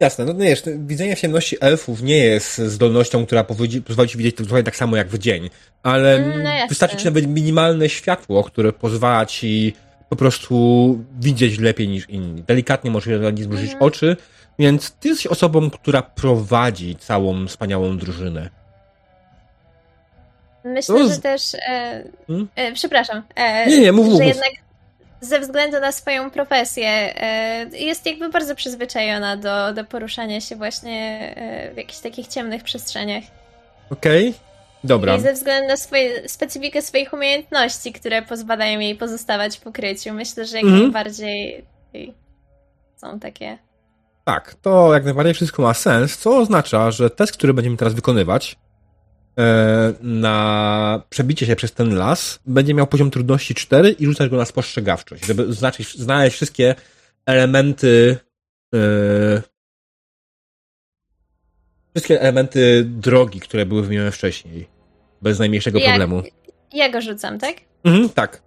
[0.00, 4.44] Jasne, no wiesz, widzenie w ciemności elfów nie jest zdolnością, która pozwoli ci widzieć to
[4.44, 5.50] trochę tak samo jak w dzień,
[5.82, 9.74] ale Mm, no wystarczy ci nawet minimalne światło, które pozwala ci
[10.08, 12.42] po prostu widzieć lepiej niż inni.
[12.42, 13.82] Delikatnie możesz na nie zmrużyć Mhm.
[13.82, 14.16] oczy,
[14.58, 18.50] więc ty jesteś osobą, która prowadzi całą wspaniałą drużynę.
[20.64, 21.54] Myślę, No że też.
[21.54, 22.48] E, Hmm?
[22.56, 23.22] e, przepraszam.
[23.34, 24.22] E, Nie, nie, mów, że mów.
[24.22, 24.50] jednak
[25.20, 31.32] ze względu na swoją profesję e, jest jakby bardzo przyzwyczajona do, do poruszania się właśnie
[31.36, 33.24] e, w jakichś takich ciemnych przestrzeniach.
[33.90, 34.34] Okej?
[34.84, 35.16] Dobra.
[35.16, 40.44] I ze względu na swoje, specyfikę swoich umiejętności, które pozwalają jej pozostawać w ukryciu, myślę,
[40.44, 40.82] że jak Mhm.
[40.82, 41.64] najbardziej
[42.96, 43.58] są takie.
[44.24, 48.56] Tak, to jak najbardziej wszystko ma sens, co oznacza, że test, który będziemy teraz wykonywać
[50.00, 54.44] na przebicie się przez ten las, będzie miał poziom trudności 4 i rzucać go na
[54.44, 56.74] spostrzegawczość, żeby znaczyć, znaleźć wszystkie
[57.26, 58.16] elementy
[58.74, 58.78] e,
[61.94, 64.68] wszystkie elementy drogi, które były wymienione wcześniej.
[65.22, 66.22] Bez najmniejszego Jak- problemu.
[66.72, 67.54] Ja go rzucam, tak?
[67.84, 68.42] Mhm, tak.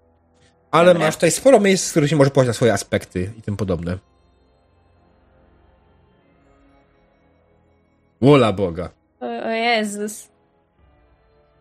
[0.72, 1.08] Ale Dobra.
[1.08, 3.98] masz tutaj sporo miejsc, z których się może położyć na swoje aspekty i tym podobne.
[8.22, 8.90] Wola Boga.
[9.20, 10.33] O, o Jezus.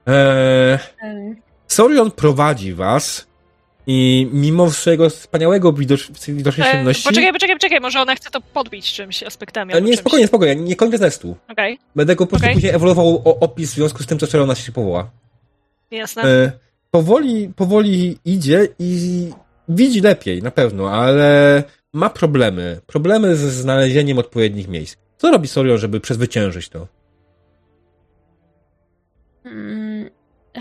[0.07, 1.37] Eee, Em,
[1.69, 3.27] Sorion prowadzi was
[3.87, 7.05] i mimo swojego wspaniałego widocz- widocznej E, ciemności...
[7.09, 10.01] poczekaj, poczekaj, poczekaj, może ona chce to podbić czymś, aspektami Ale albo nie, czymś.
[10.01, 11.37] spokojnie, spokojnie, nie kończę testu.
[11.49, 12.55] Okej, Będę go po prostu Okej.
[12.55, 15.11] później ewoluował o opis w związku z tym, co Sorion nas się powoła.
[15.91, 16.23] jasne.
[16.23, 16.53] E,
[16.91, 19.29] powoli, powoli idzie i
[19.69, 21.63] widzi lepiej, na pewno, ale
[21.93, 22.81] ma problemy.
[22.87, 24.97] Problemy ze znalezieniem odpowiednich miejsc.
[25.19, 26.87] Co robi Sorion, żeby przezwyciężyć to?
[29.53, 30.11] Mm,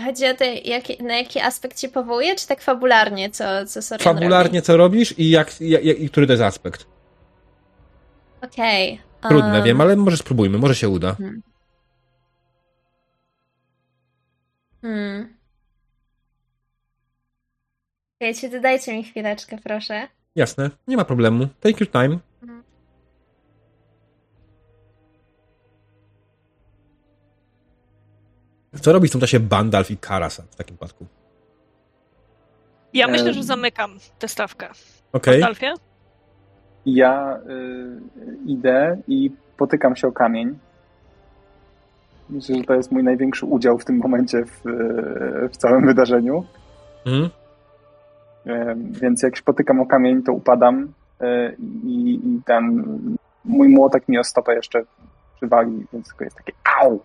[0.04, 4.04] chodzi o to, jaki, na jaki aspekt się powołuje, czy tak fabularnie, co, co Sorian
[4.04, 6.86] Fabularnie co robisz i, jak, jak, jak, i który to jest aspekt?
[8.42, 9.00] Okej.
[9.28, 11.16] Trudne, em, wiem, ale może spróbujmy, może się uda.
[14.82, 15.36] Hmm.
[18.20, 20.08] Wiecie, dodajcie mi chwileczkę, proszę.
[20.36, 21.48] Jasne, nie ma problemu.
[21.60, 22.31] Take your time.
[28.82, 31.06] Co robi w tym czasie Bandalf i Karasa w takim przypadku?
[32.94, 34.68] Ja myślę, że zamykam tę stawkę.
[35.12, 35.74] Okej, Dalfie?
[36.86, 40.58] Ja y, idę i potykam się o kamień.
[42.30, 46.44] Myślę, że to jest mój największy udział w tym momencie w, y, w całym wydarzeniu.
[47.06, 47.30] mhm.
[48.46, 51.52] E, Więc jak się potykam o kamień, to upadam e,
[51.84, 52.84] i, i ten
[53.44, 54.82] mój młotek mi o stopę jeszcze
[55.36, 57.00] przywali, więc tylko jest takie au!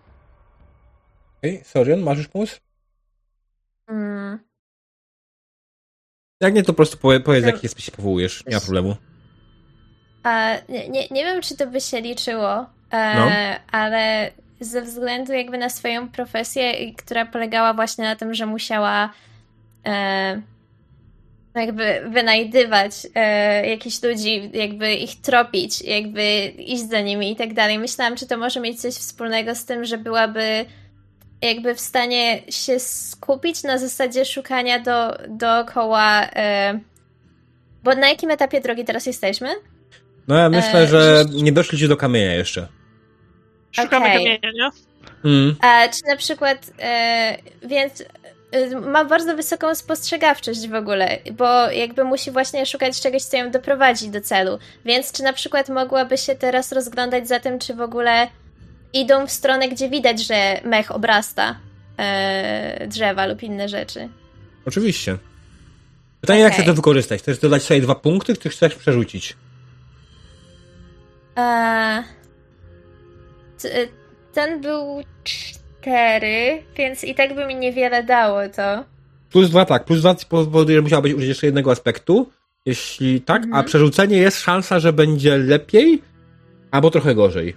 [1.38, 2.60] Okej, Sorion, masz już pomysł?
[3.88, 4.38] Hmm.
[6.40, 7.50] Jak nie, to po prostu powie- powiedz, No.
[7.50, 8.46] jaki jest się powołujesz.
[8.46, 8.96] Nie ma problemu.
[10.22, 13.30] A, nie, nie, nie wiem, czy to by się liczyło, e, No.
[13.72, 19.12] ale ze względu jakby na swoją profesję, która polegała właśnie na tym, że musiała
[19.86, 20.42] e,
[21.54, 27.54] no jakby wynajdywać e, jakichś ludzi, jakby ich tropić, jakby iść za nimi i tak
[27.54, 27.78] dalej.
[27.78, 30.64] Myślałam, czy to może mieć coś wspólnego z tym, że byłaby
[31.42, 36.22] jakby w stanie się skupić na zasadzie szukania do, dookoła.
[36.22, 36.78] E,
[37.84, 39.48] bo na jakim etapie drogi teraz jesteśmy?
[40.28, 42.68] No ja myślę, E, że nie doszliście do kamienia jeszcze.
[43.72, 44.16] Szukamy Okej.
[44.16, 44.70] kamienia, nie?
[45.24, 45.56] Mm.
[45.60, 48.04] A czy na przykład, e, więc
[48.52, 53.50] e, ma bardzo wysoką spostrzegawczość w ogóle, bo jakby musi właśnie szukać czegoś, co ją
[53.50, 54.58] doprowadzi do celu.
[54.84, 58.28] Więc czy na przykład mogłaby się teraz rozglądać za tym, czy w ogóle
[58.92, 61.58] idą w stronę, gdzie widać, że mech obrasta
[61.98, 64.08] e, drzewa lub inne rzeczy.
[64.66, 65.16] Oczywiście.
[66.20, 66.54] Pytanie, jak Okej.
[66.56, 67.20] chcesz to wykorzystać?
[67.20, 69.36] Chcesz dodać sobie dwa punkty, czy chcesz przerzucić?
[71.36, 72.02] E,
[73.62, 73.88] t-
[74.32, 78.84] ten był cztery, więc i tak by mi niewiele dało to.
[79.32, 79.84] Plus dwa, tak.
[79.84, 82.30] Plus dwa powoduje, że musiałabyś użyć jeszcze jednego aspektu.
[82.66, 83.64] Jeśli tak, a Mhm.
[83.64, 86.02] przerzucenie jest szansa, że będzie lepiej,
[86.70, 87.56] albo trochę gorzej.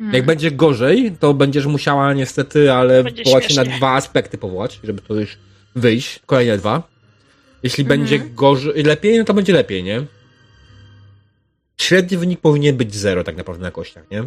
[0.00, 0.14] Hmm.
[0.16, 4.80] Jak będzie gorzej, to będziesz musiała niestety, ale Będzie powołać się na dwa aspekty powołać,
[4.84, 5.38] żeby to już
[5.74, 6.20] wyjść.
[6.26, 6.82] Kolejne dwa.
[7.62, 8.00] Jeśli Mhm.
[8.00, 10.02] będzie gorzej, lepiej, no to będzie lepiej, nie?
[11.76, 14.24] Średni wynik powinien być zero tak naprawdę na kościach, nie?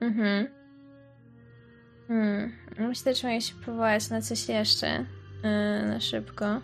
[0.00, 0.46] Mhm.
[2.08, 2.52] Hmm.
[2.78, 5.04] Myślę, że mogę się powołać na coś jeszcze.
[5.44, 6.60] Yy, na szybko.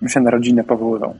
[0.00, 1.18] My się na rodzinę powoływał.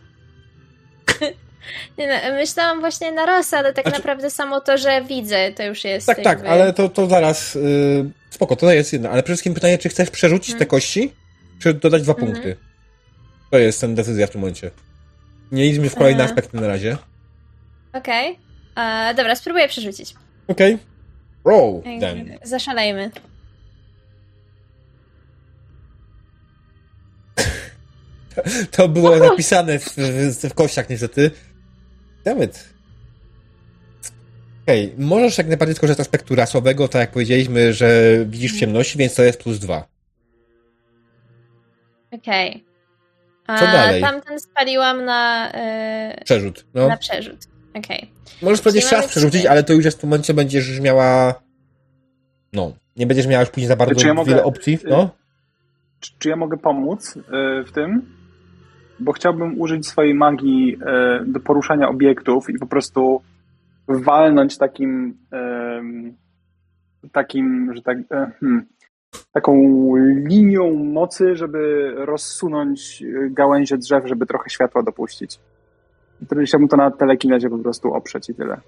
[1.99, 5.63] Nie, no, myślałam właśnie na Rosa, ale tak Znaczy- naprawdę samo to, że widzę, to
[5.63, 6.49] już jest Tak, tak, jakby...
[6.49, 7.55] ale to, to zaraz.
[7.55, 9.11] Yy, spoko, to jest jedno.
[9.11, 10.71] Ale przede wszystkim pytanie, czy chcesz przerzucić te Mhm.
[10.71, 11.13] kości,
[11.61, 12.33] czy dodać dwa Mhm.
[12.33, 12.57] punkty?
[13.51, 14.71] To jest ten decyzja w tym momencie.
[15.53, 16.27] Nie idźmy w kolejne E.
[16.27, 16.97] aspekty na razie.
[17.93, 18.39] Okej.
[18.77, 20.15] E, Dobra, spróbuję przerzucić.
[20.49, 20.79] Okej.
[21.45, 22.39] Roll, Jakby then.
[22.43, 23.11] Zaszalejmy.
[28.71, 31.31] To było napisane w, w, w kościach niestety.
[32.25, 32.73] Dammit.
[34.63, 38.99] Okej, możesz jak najbardziej skorzystać z aspektu rasowego, tak jak powiedzieliśmy, że widzisz w ciemności,
[38.99, 39.89] więc to jest plus dwa.
[42.13, 42.65] Okej.
[43.47, 44.03] A Co dalej?
[44.03, 46.67] Tamten spaliłam na, e, Przerzut.
[46.75, 46.89] No.
[46.89, 47.39] na przerzut.
[47.75, 48.11] Okej.
[48.43, 51.35] Możesz powiedzieć Czyli raz przerzucić, ale to już jest w momencie będziesz już miała.
[52.53, 52.73] No.
[52.97, 54.79] Nie będziesz miała już później za bardzo ja mogę- wiele opcji.
[54.85, 55.11] No.
[56.01, 57.21] Czy, czy ja mogę pomóc y,
[57.67, 58.17] w tym?
[59.01, 60.77] Bo chciałbym użyć swojej magii
[61.23, 63.23] y, do poruszania obiektów i po prostu
[63.89, 65.17] walnąć takim,
[67.13, 68.67] takim, że tak, e, hmm,
[69.33, 69.55] taką
[70.27, 75.41] linią mocy, żeby rozsunąć y, gałęzie drzew, żeby trochę światła dopuścić.
[76.23, 78.61] I Wtedy chciałbym to na telekinezie po prostu oprzeć i tyle.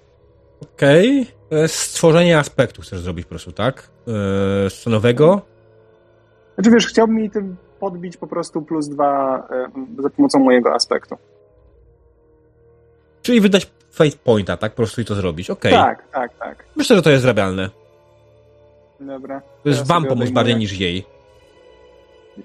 [0.61, 1.27] Okej.
[1.47, 1.67] Okay.
[1.67, 3.89] Stworzenie aspektu chcesz zrobić po prostu, tak?
[4.07, 5.41] Eee, scenowego.
[6.55, 7.55] Znaczy wiesz, chciałbym mi tym
[7.85, 9.37] podbić po prostu plus dwa
[9.99, 11.17] e, za pomocą mojego aspektu.
[13.21, 14.71] Czyli wydać fate pointa, tak?
[14.71, 15.49] Po prostu i to zrobić.
[15.49, 15.71] Okej.
[15.71, 16.65] Tak, tak, tak.
[16.75, 17.69] Myślę, że to jest zrabialne.
[18.99, 19.41] Dobra.
[19.63, 21.05] To jest wam pomóc bardziej niż jej.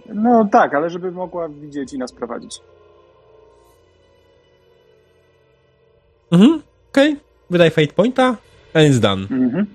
[0.06, 2.60] No tak, ale żeby mogła widzieć i nas prowadzić.
[6.32, 6.62] Mhm.
[6.90, 7.12] Okej.
[7.12, 7.24] Okay.
[7.50, 8.36] Wydaj fate pointa.
[8.74, 9.22] And it's done.
[9.30, 9.66] Mhm.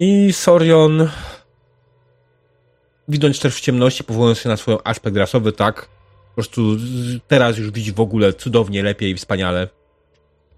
[0.00, 1.08] I Sorion,
[3.08, 5.88] widząc też w ciemności, powołując się na swój aspekt rasowy, tak,
[6.28, 6.62] po prostu
[7.28, 9.68] teraz już widzi w ogóle cudownie, lepiej i wspaniale.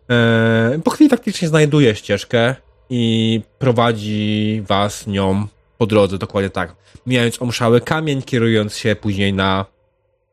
[0.09, 2.55] Eee, po chwili faktycznie znajduje ścieżkę
[2.91, 5.47] i prowadzi was nią
[5.79, 6.77] po drodze, dokładnie tak.
[7.07, 9.67] Mijając omszały kamień, kierując się później na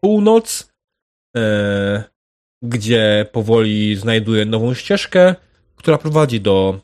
[0.02, 0.70] północ,
[1.36, 2.02] eee,
[2.62, 5.36] gdzie powoli znajduje nową ścieżkę,
[5.76, 6.80] która prowadzi do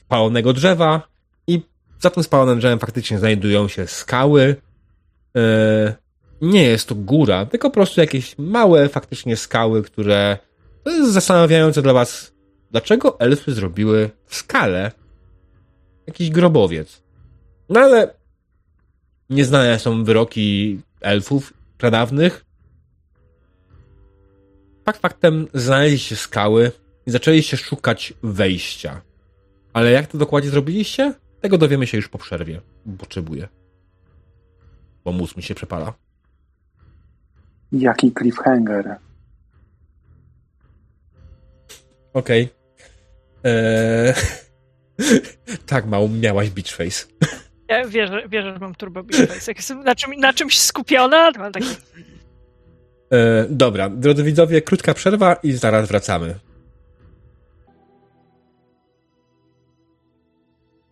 [0.00, 1.10] spalonego drzewa,
[1.46, 1.62] i
[2.00, 4.56] za tym spalonym drzewem faktycznie znajdują się skały.
[5.36, 5.94] E,
[6.40, 10.38] nie jest to góra, tylko po prostu jakieś małe faktycznie skały, które
[10.84, 12.32] to jest zastanawiające dla was,
[12.70, 14.34] dlaczego elfy zrobiły w
[16.06, 17.02] jakiś grobowiec.
[17.68, 18.14] No ale
[19.30, 22.44] nieznane są wyroki elfów pradawnych.
[24.84, 26.72] Fakt faktem znaleźliście skały
[27.06, 29.00] i zaczęliście szukać wejścia.
[29.72, 31.14] Ale jak to dokładnie zrobiliście?
[31.40, 32.60] Tego dowiemy się już po przerwie.
[32.98, 33.48] Potrzebuję.
[35.04, 35.92] Bo mózg mi się przepala.
[37.72, 38.96] Jaki cliffhanger.
[42.12, 42.48] Okej.
[43.44, 44.14] Eee...
[45.66, 47.06] tak, mało miałaś beach face.
[47.70, 49.50] Ja wierzę, wierzę że mam turbo Beach Face.
[49.50, 51.66] Jak jestem na, czym, na czymś skupiona, to mam taki...
[53.10, 56.34] Eee, dobra, drodzy widzowie, krótka przerwa i zaraz wracamy.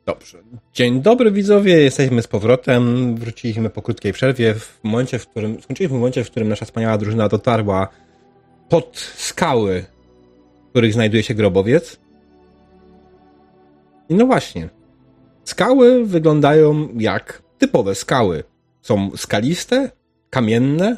[0.08, 0.38] Dobrze.
[0.74, 3.14] Dzień dobry widzowie, jesteśmy z powrotem.
[3.16, 4.54] Wróciliśmy po krótkiej przerwie.
[4.54, 7.88] W momencie, w którym skończyliśmy w momencie, w którym nasza wspaniała drużyna dotarła
[8.68, 9.84] pod skały,
[10.66, 12.00] w których znajduje się grobowiec.
[14.08, 14.68] I no właśnie.
[15.44, 18.44] Skały wyglądają jak typowe skały.
[18.82, 19.90] Są skaliste,
[20.30, 20.96] kamienne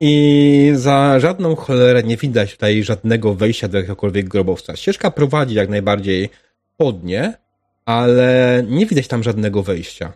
[0.00, 4.76] i za żadną cholerę nie widać tutaj żadnego wejścia do jakiegokolwiek grobowca.
[4.76, 6.30] Ścieżka prowadzi jak najbardziej
[6.76, 7.43] pod nie,
[7.86, 10.12] ale nie widać tam żadnego wejścia.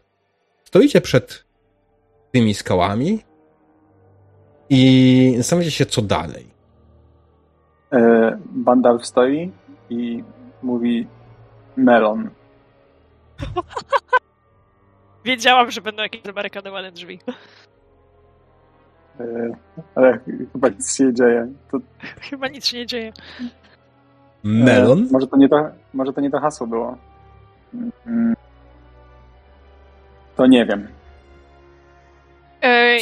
[0.64, 1.44] Stoicie przed
[2.32, 3.18] tymi skałami
[4.70, 6.46] i zastanawiacie się, co dalej.
[7.92, 9.52] E, Bandal stoi
[9.90, 10.24] i
[10.62, 11.06] mówi
[11.76, 12.30] melon.
[15.24, 17.18] Wiedziałam, że będą jakieś zabarykadowane drzwi.
[19.20, 19.24] E,
[19.94, 20.18] ale
[20.52, 21.52] chyba nic się nie dzieje.
[21.70, 21.78] To,
[22.20, 23.12] Chyba nic się nie dzieje.
[24.42, 24.98] Melon?
[24.98, 26.96] E, może, to nie to, może to nie to hasło było.
[30.36, 30.88] To nie wiem.
[32.62, 32.98] E,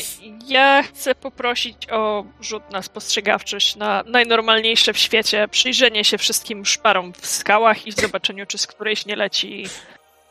[0.46, 7.12] ja chcę poprosić o rzut na spostrzegawczość, na najnormalniejsze w świecie, przyjrzenie się wszystkim szparom
[7.12, 9.68] w skałach i zobaczeniu, czy z którejś nie leci,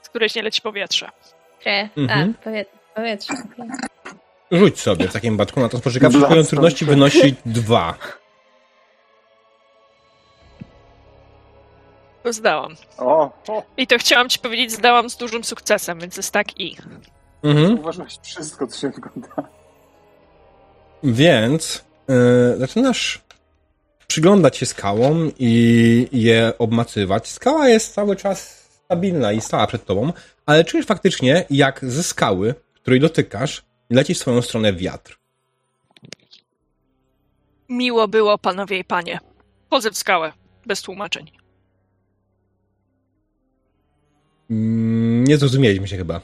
[0.02, 1.10] z którejś nie leci powietrze.
[1.62, 1.98] Krew.
[1.98, 2.34] Mhm.
[2.40, 3.34] A, powie powietrze.
[3.34, 3.70] okej.
[4.52, 6.26] Rzuć sobie w takim wypadku na to spostrzegawczość.
[6.26, 7.98] Poziom trudności wynosi dwa.
[12.34, 12.76] Zdałam.
[12.98, 16.78] O, o I to chciałam ci powiedzieć, zdałam z dużym sukcesem, więc jest tak i.
[17.44, 17.80] Mhm.
[17.80, 19.50] uważasz wszystko, co się wygląda.
[21.04, 23.22] Więc yy, zaczynasz
[24.08, 27.28] przyglądać się skałom i je obmacywać.
[27.28, 30.14] Skała jest cały czas stabilna i stała przed tobą,
[30.46, 35.20] ale czujesz faktycznie, jak ze skały, której dotykasz, leci w swoją stronę wiatr.
[37.70, 39.20] Miło było, panowie i panie.
[39.70, 40.34] Chodzę w skałę,
[40.66, 41.32] bez tłumaczeń.
[44.50, 46.22] Nie zrozumieliśmy się chyba.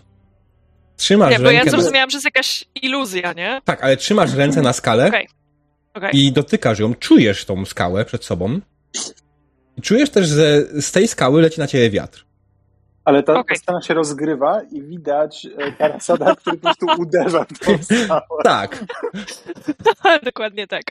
[0.98, 1.72] Trzymasz Nie, bo ja rękę.
[1.72, 3.62] zrozumiałam, że jest jakaś iluzja, nie?
[3.66, 5.28] Tak, ale trzymasz ręce na skale Okej.
[5.94, 6.18] Okej.
[6.18, 8.60] i dotykasz ją, czujesz tą skałę przed sobą.
[9.78, 12.26] I czujesz też, że z tej skały leci na ciebie wiatr.
[13.06, 17.60] Ale ta, ta scena się rozgrywa i widać e, Karasada, który po prostu uderza w
[17.60, 18.22] tą skałę.
[18.44, 18.84] Tak.
[20.24, 20.84] Dokładnie tak.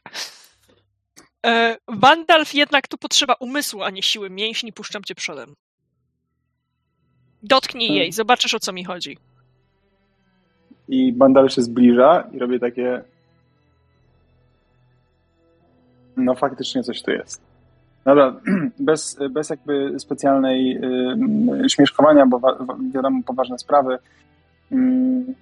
[1.47, 4.73] E, Wandalf jednak tu potrzeba umysłu, a nie siły mięśni.
[4.73, 5.55] Puszczam cię przodem.
[7.43, 8.03] Dotknij Hmm.
[8.03, 9.17] jej, zobaczysz o co mi chodzi.
[10.89, 13.03] I Bandal się zbliża i robię takie...
[16.17, 17.41] No faktycznie coś tu jest.
[18.05, 18.35] Dobra,
[18.79, 20.77] bez, bez jakby specjalnej
[21.65, 22.59] y, śmieszkowania, bo wa,
[22.95, 23.99] wiadomo poważne sprawy.
[24.73, 25.35] Mm,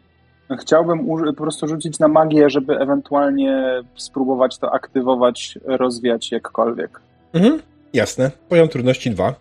[0.60, 3.64] chciałbym uży- po prostu rzucić na magię, żeby ewentualnie
[3.96, 7.00] spróbować to aktywować, rozwiać jakkolwiek.
[7.32, 7.60] Mhm.
[7.92, 8.30] Jasne.
[8.48, 9.34] Poziom trudności dwa.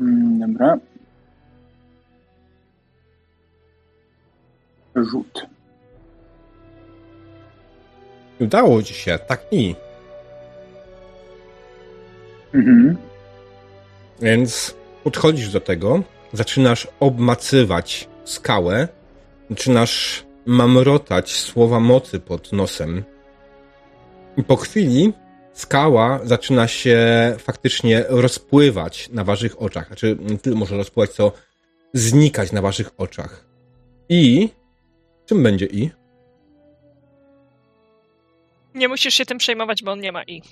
[0.00, 0.78] Mm, Dobra.
[4.96, 5.46] Rzut.
[8.40, 9.74] Udało ci się, tak i.
[12.54, 12.96] Mhm.
[14.20, 14.74] Więc
[15.04, 16.02] podchodzisz do tego,
[16.32, 18.88] zaczynasz obmacywać skałę,
[19.50, 23.04] zaczynasz mamrotać słowa mocy pod nosem.
[24.36, 25.12] I po chwili
[25.52, 26.98] skała zaczyna się
[27.38, 29.86] faktycznie rozpływać na waszych oczach.
[29.86, 31.32] Znaczy, nie tyle może rozpływać, co
[31.94, 33.44] znikać na waszych oczach.
[34.08, 34.48] I...
[35.32, 35.90] Czym będzie i?
[38.74, 40.42] Nie musisz się tym przejmować, bo on nie ma i.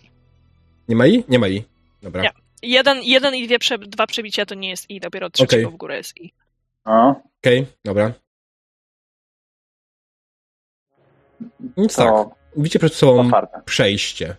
[0.88, 1.24] Nie ma i?
[1.28, 1.64] Nie ma i.
[2.02, 2.22] Dobra.
[2.22, 2.30] Nie.
[2.62, 5.74] Jeden, jeden i dwie, prze, dwa przebicia to nie jest i, dopiero od trzeciego Okej.
[5.74, 6.32] w górę jest i.
[6.84, 8.12] A, Okej, dobra.
[11.76, 13.62] Więc tak, to widzicie przed sobą otwarte.
[13.64, 14.36] przejście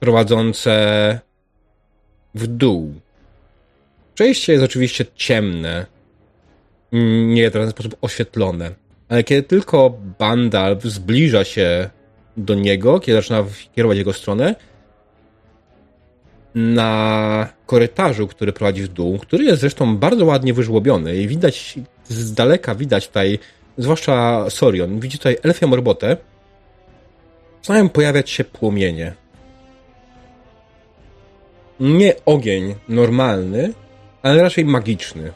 [0.00, 1.20] prowadzące
[2.34, 2.94] w dół.
[4.14, 5.86] Przejście jest oczywiście ciemne,
[7.26, 8.70] nie w żaden sposób oświetlone,
[9.08, 11.90] ale kiedy tylko Bandalf zbliża się
[12.36, 13.44] do niego, kiedy zaczyna
[13.74, 14.54] kierować jego stronę,
[16.54, 22.34] na korytarzu, który prowadzi w dół, który jest zresztą bardzo ładnie wyżłobiony i widać, z
[22.34, 23.38] daleka widać tutaj,
[23.78, 26.16] zwłaszcza Sorion, widzi tutaj elfią robotę,
[27.62, 29.14] zaczynają pojawiać się płomienie.
[31.80, 33.72] Nie ogień normalny,
[34.22, 35.32] ale raczej magiczny.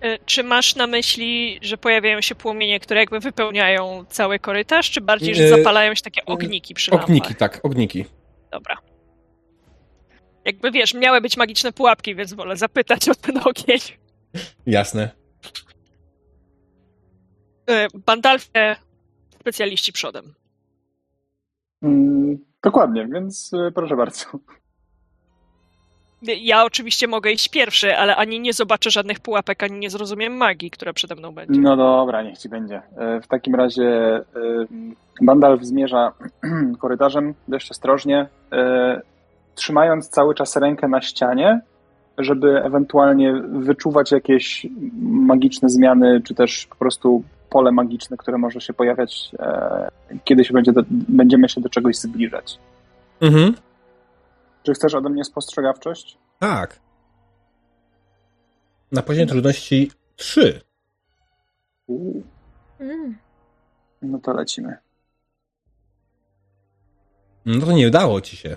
[0.00, 5.00] E, Czy masz na myśli, że pojawiają się płomienie, które jakby wypełniają cały korytarz, czy
[5.00, 7.08] bardziej, że E, zapalają się takie ogniki przy lampach?
[7.08, 8.04] Ogniki, tak, ogniki.
[8.50, 8.76] Dobra.
[10.44, 13.78] Jakby wiesz, miały być magiczne pułapki, więc wolę zapytać o ten ogień.
[14.66, 15.10] Jasne.
[17.70, 18.76] E, Bandalfie,
[19.40, 20.34] specjaliści przodem.
[21.82, 24.24] Mm, dokładnie, więc proszę bardzo.
[26.22, 30.70] Ja oczywiście mogę iść pierwszy, ale ani nie zobaczę żadnych pułapek, ani nie zrozumiem magii,
[30.70, 31.60] która przede mną będzie.
[31.60, 32.82] No dobra, niech ci będzie.
[32.96, 34.20] E, W takim razie
[35.22, 36.12] Bandalf zmierza
[36.80, 39.00] korytarzem dość ostrożnie, e,
[39.54, 41.60] trzymając cały czas rękę na ścianie,
[42.18, 44.66] żeby ewentualnie wyczuwać jakieś
[45.02, 49.88] magiczne zmiany, czy też po prostu pole magiczne, które może się pojawiać, e,
[50.24, 52.58] kiedy się będzie do, będziemy się do czegoś zbliżać.
[53.20, 53.54] Mhm.
[54.66, 56.18] Czy chcesz ode mnie spostrzegawczość?
[56.38, 56.80] Tak.
[58.92, 60.60] Na poziomie trudności 3.
[61.86, 62.22] Uuu,
[62.80, 63.18] Mm.
[64.02, 64.76] no to lecimy.
[67.46, 68.56] No to nie udało ci się.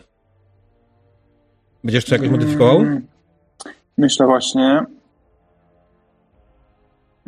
[1.83, 2.77] Będziesz to jakoś modyfikował?
[2.77, 3.07] Mm,
[3.97, 4.85] Myślę właśnie.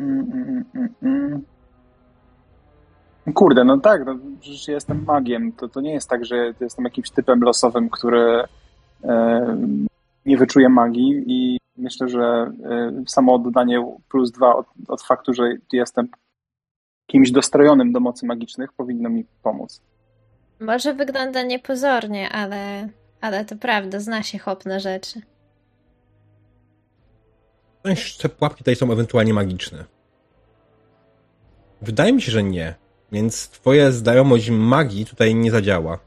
[0.00, 1.42] Mm, mm, mm, mm.
[3.34, 5.52] Kurde, no tak, no, przecież ja jestem magiem.
[5.52, 8.44] To, to nie jest tak, że jestem jakimś typem losowym, który
[10.26, 12.52] nie wyczuje magii i myślę, że
[13.06, 15.42] samo oddanie plus dwa od, od faktu, że
[15.72, 16.08] jestem
[17.06, 19.82] kimś dostrojonym do mocy magicznych powinno mi pomóc.
[20.60, 22.88] Może wygląda niepozornie, ale,
[23.20, 25.20] ale to prawda, zna się hop na rzeczy.
[28.22, 29.84] Te pułapki tutaj są ewentualnie magiczne.
[31.82, 32.74] Wydaje mi się, że nie.
[33.12, 35.98] Więc twoja znajomość magii tutaj nie zadziała.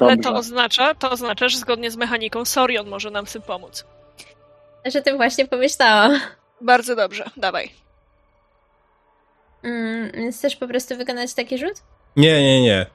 [0.00, 3.84] Ale to oznacza, to oznacza, że zgodnie z mechaniką Sorion może nam w tym pomóc.
[4.84, 6.20] Że tym właśnie pomyślałam.
[6.60, 7.70] Bardzo dobrze, dawaj.
[9.62, 11.74] Mm, więc chcesz po prostu wykonać taki rzut?
[12.16, 12.86] Nie, nie, nie.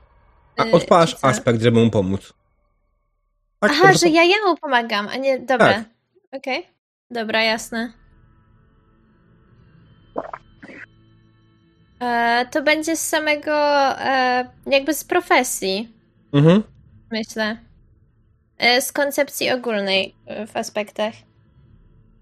[0.58, 1.28] A Y, odpalasz czy co?
[1.28, 2.34] aspekt, żeby mu pomóc.
[3.60, 5.40] Tak, Aha, dobrze że ja jemu pomagam, a nie.
[5.40, 5.74] Dobra.
[5.74, 5.84] Tak.
[6.32, 6.68] Okej.
[7.12, 7.94] Dobra, jasne.
[12.02, 13.52] E, to będzie z samego.
[14.00, 15.92] E, jakby z profesji,
[16.34, 16.64] Mhm.
[17.20, 17.58] Myślę.
[18.58, 21.14] E, z koncepcji ogólnej e, w aspektach.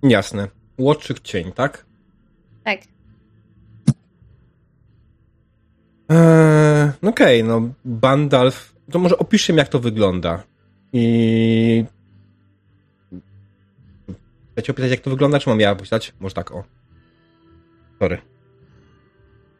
[0.03, 0.47] Jasne.
[0.77, 1.85] Łotrzyk cień, tak?
[2.63, 2.79] Tak.
[6.09, 8.75] Eee, Okej, no Bandalf.
[8.91, 10.43] To może opiszmy, jak to wygląda.
[10.93, 11.85] I.
[14.51, 16.13] Chcecie opisać, jak to wygląda, czy mam ja opisać?
[16.19, 16.63] Może tak, o.
[17.99, 18.17] Sorry.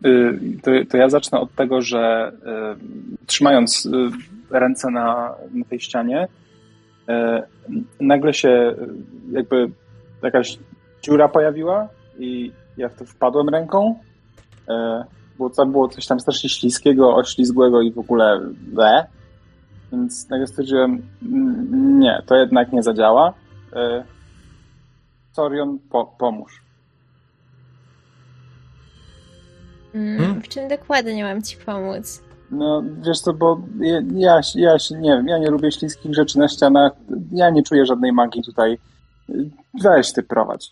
[0.05, 2.31] Y, To, to ja zacznę od tego, że
[3.23, 3.89] y, trzymając y,
[4.59, 6.27] ręce na, na tej ścianie,
[7.09, 7.13] y,
[7.99, 8.75] nagle się y,
[9.31, 9.71] jakby
[10.23, 10.57] jakaś
[11.01, 11.87] dziura pojawiła
[12.19, 13.99] i ja w to wpadłem ręką.
[14.69, 14.73] Y,
[15.37, 18.41] Było, to było coś tam strasznie śliskiego, oślizgłego i w ogóle
[18.73, 19.05] le.
[19.91, 23.33] Więc nagle stwierdziłem, "Mm, nie, to jednak nie zadziała.
[25.31, 26.61] Sorion, po, pomóż.
[29.93, 30.41] Mm, Hmm?
[30.41, 32.22] W czym dokładnie mam ci pomóc?
[32.53, 36.39] No, wiesz co, bo ja, ja, ja się nie wiem, ja nie lubię śliskich rzeczy
[36.39, 36.91] na ścianach,
[37.31, 38.77] ja nie czuję żadnej magii tutaj.
[39.83, 40.71] Weź ty prowadź.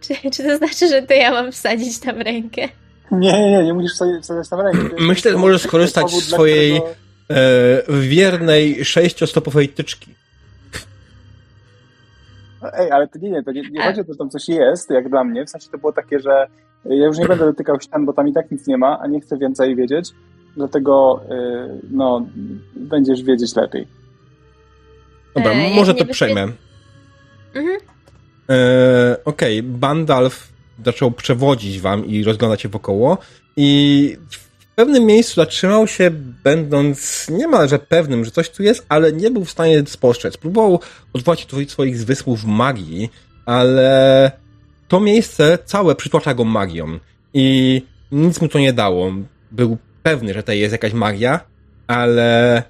[0.00, 2.68] Czy, czy to znaczy, że to ja mam wsadzić tam rękę?
[3.10, 4.96] Nie, nie, nie, nie musisz sobie wsadzać tam rękę.
[4.98, 10.14] Myślę, że możesz skorzystać z swojej- którego- Eee, wiernej sześciostopowej tyczki.
[12.62, 14.30] No, Ej, ale to nie, nie, to nie, nie A- chodzi o to, że tam
[14.30, 15.44] coś jest, jak dla mnie.
[15.44, 16.46] W sensie to było takie, że
[16.84, 19.20] ja już nie będę dotykał ścian, bo tam i tak nic nie ma, a nie
[19.20, 20.10] chcę więcej wiedzieć.
[20.56, 22.26] Dlatego, y, no,
[22.76, 23.86] będziesz wiedzieć lepiej.
[25.34, 26.40] Dobra, Eee, może to przejmę.
[27.54, 27.78] Mhm.
[28.48, 30.52] Eee, Okej, Bandalf
[30.84, 33.18] zaczął przewodzić wam i rozglądać się wokoło
[33.56, 34.16] i
[34.80, 36.10] pewnym miejscu zatrzymał się,
[36.44, 40.36] będąc niemalże pewnym, że coś tu jest, ale nie był w stanie spostrzec.
[40.36, 40.80] Próbował
[41.12, 43.10] odwołać się do swoich zmysłów magii,
[43.46, 44.32] ale
[44.88, 46.98] to miejsce całe przytłacza go magią
[47.34, 47.82] i
[48.12, 49.12] nic mu to nie dało.
[49.50, 51.40] Był pewny, że tutaj jest jakaś magia,
[51.86, 52.62] ale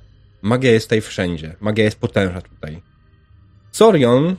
[0.42, 1.56] magia jest tutaj wszędzie.
[1.60, 2.82] Magia jest potężna tutaj.
[3.72, 4.36] Sorion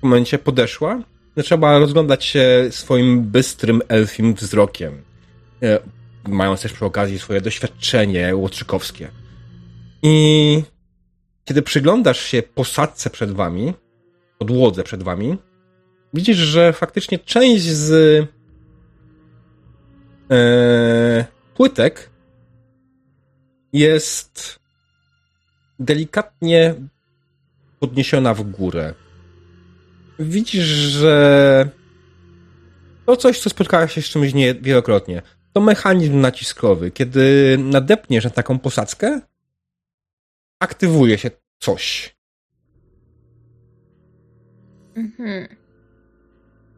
[0.00, 1.02] w momencie podeszła,
[1.36, 5.02] zaczęła rozglądać się swoim bystrym elfim wzrokiem.
[6.30, 9.10] Mając też przy okazji swoje doświadczenie łotrzykowskie.
[10.02, 10.62] I
[11.44, 13.74] kiedy przyglądasz się posadzce przed wami,
[14.38, 15.38] podłodze przed wami,
[16.14, 17.92] widzisz, że faktycznie część z
[20.30, 21.24] e,
[21.54, 22.10] płytek
[23.72, 24.60] jest
[25.78, 26.74] delikatnie
[27.80, 28.94] podniesiona w górę.
[30.18, 31.68] Widzisz, że
[33.06, 35.22] to coś, co spotkałeś się z czymś nie wielokrotnie.
[35.52, 36.90] To mechanizm naciskowy.
[36.90, 39.20] Kiedy nadepniesz na taką posadzkę,
[40.60, 42.16] aktywuje się coś.
[44.96, 45.48] Mhm.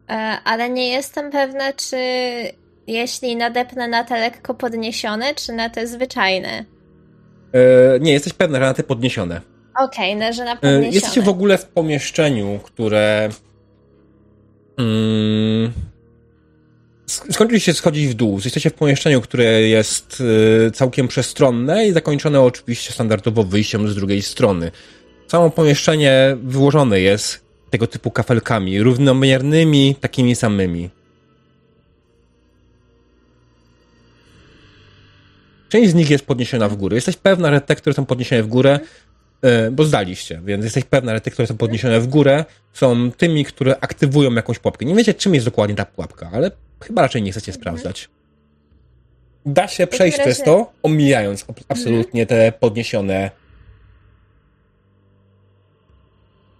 [0.09, 0.13] E,
[0.43, 1.97] ale nie jestem pewna, czy
[2.87, 6.65] jeśli nadepnę na te lekko podniesione, czy na te zwyczajne.
[7.53, 9.41] E, nie, jesteś pewna, że na te podniesione.
[9.79, 10.87] Okej, no, że na E, podniesione.
[10.87, 13.29] Jesteście w ogóle w pomieszczeniu, które.
[14.77, 15.73] Mm,
[17.07, 18.39] skończyliście schodzić w dół.
[18.43, 20.23] Jesteście w pomieszczeniu, które jest
[20.67, 24.71] e, całkiem przestronne i zakończone oczywiście standardowo wyjściem z drugiej strony.
[25.27, 30.89] Samo pomieszczenie wyłożone jest tego typu kafelkami, równomiernymi, takimi samymi.
[35.69, 36.95] Część z nich jest podniesiona w górę.
[36.95, 38.79] Jesteś pewna, że te, które są podniesione w górę,
[39.71, 43.75] bo zdaliście, więc jesteś pewna, że te, które są podniesione w górę, są tymi, które
[43.81, 44.85] aktywują jakąś pułapkę.
[44.85, 46.51] Nie wiecie, czym jest dokładnie ta pułapka, ale
[46.83, 48.09] chyba raczej nie chcecie sprawdzać.
[49.45, 53.31] Da się przejść razie- przez to, omijając ab- absolutnie te podniesione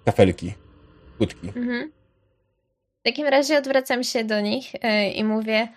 [0.05, 0.53] kafelki,
[1.17, 1.47] kłódki.
[1.47, 1.91] Mhm.
[2.99, 5.67] W takim razie odwracam się do nich e, i mówię: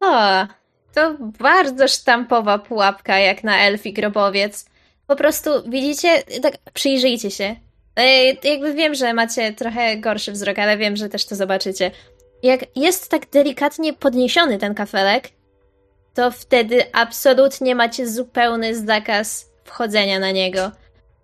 [0.00, 0.46] O,
[0.94, 4.66] To bardzo sztampowa pułapka, jak na elfi grobowiec.
[5.08, 7.56] Po prostu widzicie, tak przyjrzyjcie się.
[7.96, 11.90] E, jakby wiem, że macie trochę gorszy wzrok, ale wiem, że też to zobaczycie.
[12.42, 15.28] Jak jest tak delikatnie podniesiony ten kafelek,
[16.14, 20.70] to wtedy absolutnie macie zupełny zakaz wchodzenia na niego.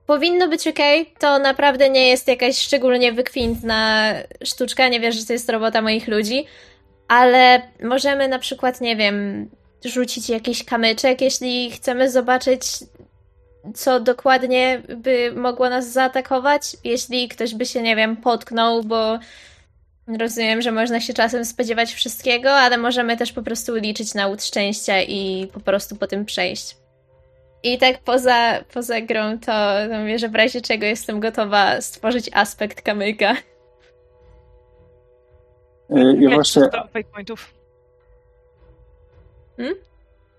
[0.07, 0.79] Powinno być ok,
[1.19, 4.13] to naprawdę nie jest jakaś szczególnie wykwintna
[4.45, 6.47] sztuczka, nie wiesz, że to jest robota moich ludzi,
[7.09, 9.51] ale możemy na przykład, nie wiem,
[9.85, 12.63] rzucić jakiś kamyczek, jeśli chcemy zobaczyć,
[13.75, 16.77] co dokładnie by mogło nas zaatakować.
[16.85, 19.19] Jeśli ktoś by się, nie wiem, potknął, bo
[20.19, 24.45] rozumiem, że można się czasem spodziewać wszystkiego, ale możemy też po prostu liczyć na łód
[24.45, 26.77] szczęścia i po prostu po tym przejść.
[27.63, 29.53] I tak poza, poza grą to,
[29.91, 33.37] to mówię, że w razie czego jestem gotowa stworzyć aspekt kamyka.
[35.91, 37.55] Ile ci właśnie, zostało fate pointów?
[39.57, 39.75] Hmm?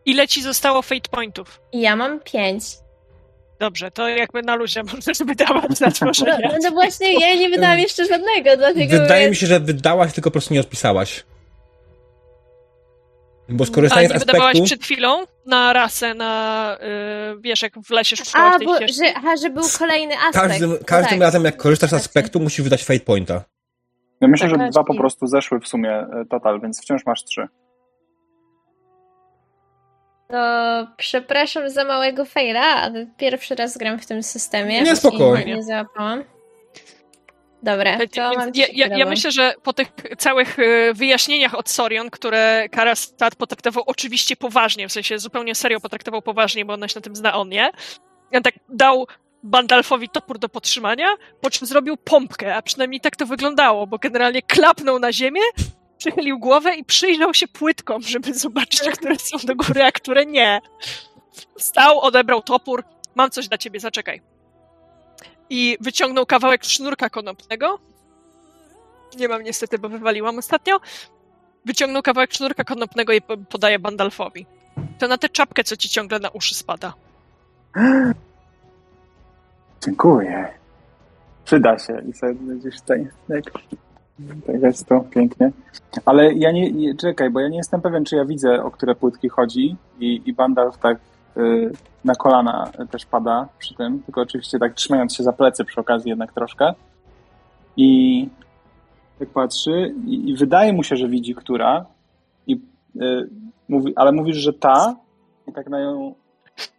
[0.05, 1.61] Ile ci zostało fate pointów?
[1.71, 2.63] I ja mam pięć.
[3.65, 6.57] Dobrze, to jakby na luzie możesz wydawać na No, tworzenie.
[6.63, 10.29] no właśnie, ja nie wydałam jeszcze żadnego, dlatego Wydaje mówię, mi się, że wydałaś, tylko
[10.29, 11.23] po prostu nie odpisałaś.
[13.49, 14.65] Bo A skorzystając nie z wydawałaś aspektu...
[14.65, 16.77] przed chwilą na rasę, na
[17.37, 18.95] y, wiesz, jak w lesie A, szukałaś tej bo, ścieżki?
[19.05, 20.47] że, aha, że był kolejny aspekt.
[20.47, 21.25] Każdym, każdym tak.
[21.25, 22.05] razem, jak korzystasz z Racja.
[22.05, 23.43] aspektu, musisz wydać fate pointa.
[24.21, 27.23] ja myślę, że Taka dwa po prostu zeszły w sumie e, total, więc wciąż masz
[27.23, 27.47] trzy.
[30.27, 34.81] To przepraszam za małego faila, ale pierwszy raz gram w tym systemie.
[34.81, 35.53] Nie, spokojnie.
[35.53, 36.23] i Nie załapałam.
[37.63, 39.09] Dobra, to mam ja, ja, ja kilowe.
[39.09, 39.87] myślę, że po tych
[40.17, 46.21] całych y, wyjaśnieniach od Sorion, które Karastat potraktował oczywiście poważnie, w sensie zupełnie serio potraktował
[46.21, 47.71] poważnie, bo ona się na tym zna, on nie,
[48.33, 49.07] on tak dał
[49.43, 51.07] Bandalfowi topór do podtrzymania,
[51.41, 55.41] po czym zrobił pompkę, a przynajmniej tak to wyglądało, bo generalnie klapnął na ziemię,
[55.97, 60.61] przychylił głowę i przyjrzał się płytkom, żeby zobaczyć, które są do góry, a które nie.
[61.57, 62.83] Wstał, odebrał topór,
[63.15, 64.21] mam coś dla ciebie, zaczekaj.
[65.49, 67.79] I wyciągnął kawałek sznurka konopnego.
[69.17, 70.79] Nie mam niestety, bo wywaliłam ostatnio.
[71.65, 74.45] Wyciągnął kawałek sznurka konopnego i po- podaje Bandalfowi.
[74.99, 76.93] To na tę czapkę, co ci ciągle na uszy spada.
[79.85, 80.53] Dziękuję.
[81.45, 83.07] Przyda się i sobie gdzieś tutaj.
[84.17, 85.51] Tak, tak jest to pięknie.
[86.05, 86.95] Ale ja nie, nie.
[86.95, 89.75] Czekaj, bo ja nie jestem pewien, czy ja widzę, o które płytki chodzi.
[89.99, 90.97] I, i Bandalf tak
[91.37, 91.71] y,
[92.03, 96.09] na kolana też pada przy tym, tylko oczywiście tak trzymając się za plecy przy okazji
[96.09, 96.73] jednak troszkę.
[97.77, 98.29] I
[99.19, 101.85] tak patrzy, i, i wydaje mu się, że widzi, która.
[102.47, 102.53] I,
[103.01, 103.29] y,
[103.69, 104.95] mówi, ale mówisz, że ta,
[105.47, 106.15] i tak na nią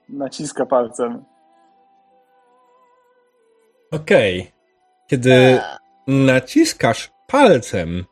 [0.08, 1.24] naciska palcem.
[3.92, 4.52] Okej.
[5.06, 5.60] Kiedy
[6.06, 8.05] naciskasz palcem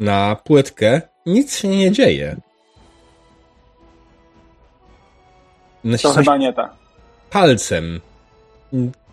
[0.00, 2.36] na płytkę, nic się nie dzieje.
[6.02, 6.76] To chyba nie ta.
[7.30, 8.00] palcem.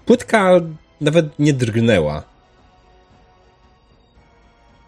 [0.06, 0.52] Płytka
[1.02, 2.24] nawet nie drgnęła.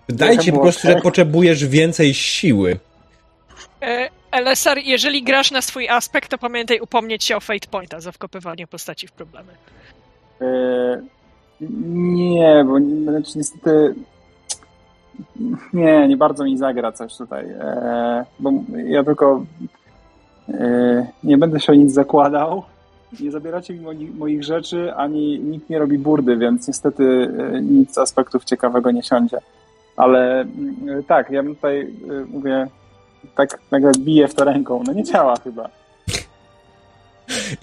[0.09, 2.79] Wydaje ci po prostu, że potrzebujesz więcej siły.
[3.81, 8.11] E, Elesar, jeżeli grasz na swój aspekt, to pamiętaj upomnieć się o Fate Pointa za
[8.11, 9.53] wkopywanie postaci w problemy.
[10.41, 11.01] E,
[11.61, 13.95] Nie, bo znaczy niestety
[15.73, 17.45] nie, nie bardzo mi zagra coś tutaj.
[17.49, 18.51] E, Bo
[18.85, 19.45] ja tylko
[20.49, 22.63] e, nie będę się o nic zakładał.
[23.19, 27.97] Nie zabieracie mi moi- moich rzeczy, ani nikt nie robi burdy, więc niestety e, nic
[27.97, 29.37] aspektów ciekawego nie siądzie.
[29.97, 31.87] Ale mm, tak, ja bym tutaj e,
[32.25, 32.67] mówię,
[33.35, 34.83] tak nagle biję w to ręką.
[34.87, 35.69] No nie działa chyba.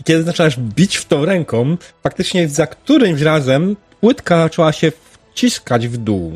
[0.00, 4.92] I kiedy zaczynasz bić w tą ręką, faktycznie za którymś razem płytka zaczęła się
[5.32, 6.32] wciskać w dół.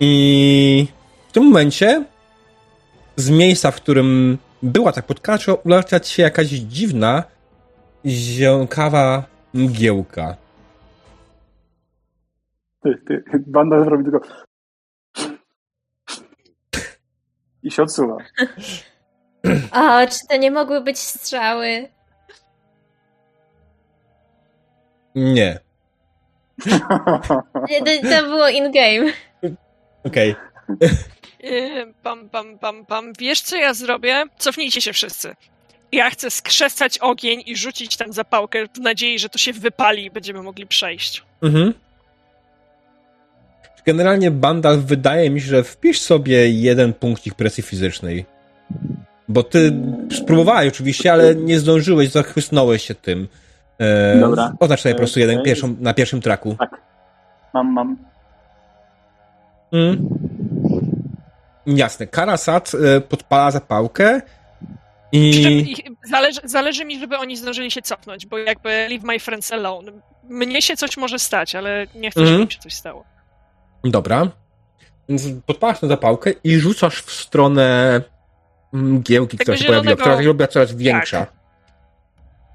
[0.00, 0.88] I
[1.28, 2.04] w tym momencie
[3.16, 7.24] z miejsca, w którym była ta płytka, zaczęła ulatać się jakaś dziwna,
[8.06, 10.36] zielonkawa mgiełka.
[12.82, 14.20] Ty, ty, banda robi tylko
[17.62, 18.16] i się odsuwa.
[19.72, 21.88] O, czy to nie mogły być strzały?
[25.14, 25.58] Nie.
[27.68, 29.12] Nie, to, to było in-game.
[30.04, 30.34] Okej.
[31.42, 33.12] Yy, Pam, pam, pam, pam.
[33.18, 34.24] Wiesz, co ja zrobię?
[34.38, 35.36] Cofnijcie się wszyscy.
[35.92, 40.10] Ja chcę skrzesać ogień i rzucić tam zapałkę w nadziei, że to się wypali i
[40.10, 41.22] będziemy mogli przejść.
[41.42, 41.74] Mhm.
[43.86, 48.26] Generalnie Bandal wydaje mi się, że wpisz sobie jeden punkcik presji fizycznej.
[49.28, 49.72] Bo ty
[50.12, 53.28] spróbowałeś oczywiście, ale nie zdążyłeś, zachłysnąłeś się tym.
[53.78, 54.52] E, Dobra.
[54.60, 55.44] Oznacz sobie po prostu jeden Okej.
[55.46, 56.56] pierwszą, na pierwszym traku.
[56.58, 56.80] Tak.
[57.54, 57.96] Mam, mam.
[59.72, 60.08] Mm.
[61.66, 62.06] Jasne.
[62.06, 64.20] Karasat e, podpala zapałkę
[65.12, 65.74] I
[66.10, 69.92] zależy, zależy mi, żeby oni zdążyli się cofnąć, bo jakby leave my friends alone.
[70.28, 72.46] Mnie się coś może stać, ale nie chcę, żeby Mhm.
[72.46, 73.04] mi się coś stało.
[73.84, 74.28] dobra.
[75.08, 78.00] Więc podpalasz tę zapałkę i rzucasz w stronę
[78.72, 81.26] mgiełki, Tego która się pojawiła, która się robiła coraz większa.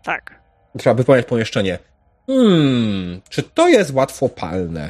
[0.04, 0.42] Tak.
[0.78, 1.80] Trzeba wypełniać pomieszczenie.
[2.28, 4.90] Hmm, czy to jest łatwopalne?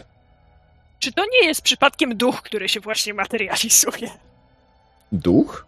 [1.04, 4.10] Czy to nie jest przypadkiem duch, który się właśnie materializuje?
[5.12, 5.66] Duch?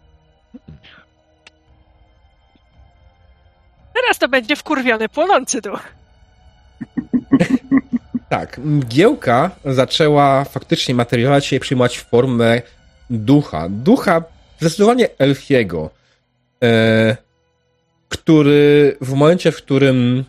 [3.94, 5.82] Teraz to będzie wkurwiony, płonący duch.
[8.30, 12.62] Tak, mgiełka zaczęła faktycznie materializować się i przyjmować formę
[13.10, 13.68] ducha.
[13.70, 14.24] Ducha
[14.60, 15.90] zdecydowanie elfiego,
[16.64, 17.18] e,
[18.10, 20.26] który w momencie, w którym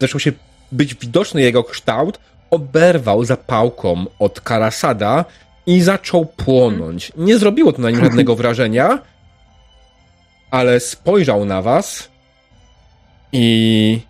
[0.00, 0.32] zaczął się
[0.72, 2.20] być widoczny jego kształt,
[2.50, 5.24] oberwał zapałką od Karasada
[5.66, 7.12] i zaczął płonąć.
[7.16, 8.98] Nie zrobiło to na nim żadnego wrażenia,
[10.50, 12.10] ale spojrzał na was
[13.32, 14.00] i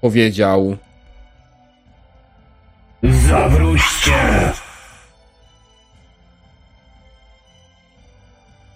[0.00, 0.76] powiedział
[3.02, 4.52] Zawróćcie!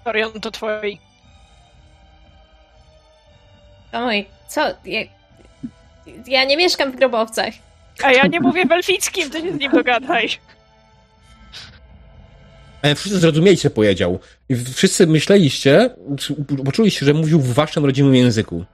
[0.04, 0.98] Orion to twoi.
[3.92, 4.60] Oj, co?
[4.84, 5.00] Ja,
[6.26, 7.54] ja nie mieszkam w grobowcach.
[8.04, 10.28] A ja nie mówię w elfickim, to się z nim dogadaj.
[12.82, 14.18] Ale wszyscy zrozumieli, co powiedział.
[14.74, 15.90] Wszyscy myśleliście,
[16.64, 18.64] poczuliście, że mówił w waszym rodzimym języku.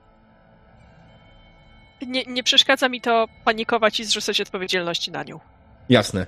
[2.07, 5.41] Nie, nie przeszkadza mi to panikować i zrzucać odpowiedzialności na nią.
[5.89, 6.27] Jasne.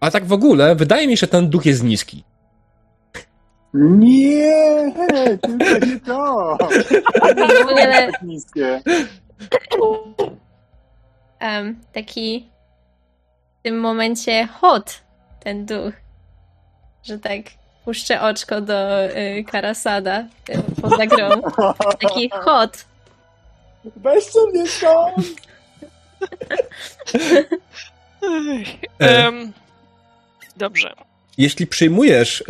[0.00, 2.24] A tak w ogóle, wydaje mi się, że ten duch jest niski.
[3.74, 4.92] Nie,
[5.24, 5.48] tylko
[5.86, 6.56] nie to.
[7.36, 8.12] W ogóle
[9.50, 9.62] Tak
[11.42, 12.48] em, taki
[13.60, 15.00] w tym momencie hot
[15.40, 15.94] ten duch,
[17.04, 17.42] że tak
[17.84, 21.42] puszczę oczko do y, Karasada y, poza grą.
[22.02, 22.84] Taki hot.
[23.96, 25.26] Weźcie mnie stąd!
[29.00, 29.26] E.
[29.26, 29.52] Em,
[30.56, 30.94] dobrze.
[31.38, 32.44] Jeśli przyjmujesz e,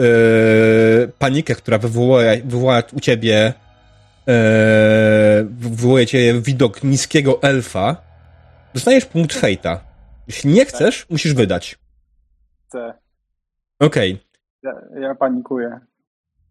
[1.19, 3.52] panikę, która wywoła, wywoła u ciebie
[4.28, 4.32] e,
[5.51, 7.97] wywołuje cię widok niskiego elfa,
[8.74, 9.81] dostajesz punkt fejta.
[10.27, 11.78] Jeśli nie chcesz, musisz wydać.
[12.69, 12.94] Chcę.
[13.81, 14.20] Okej.
[14.62, 15.81] Ja, ja panikuję.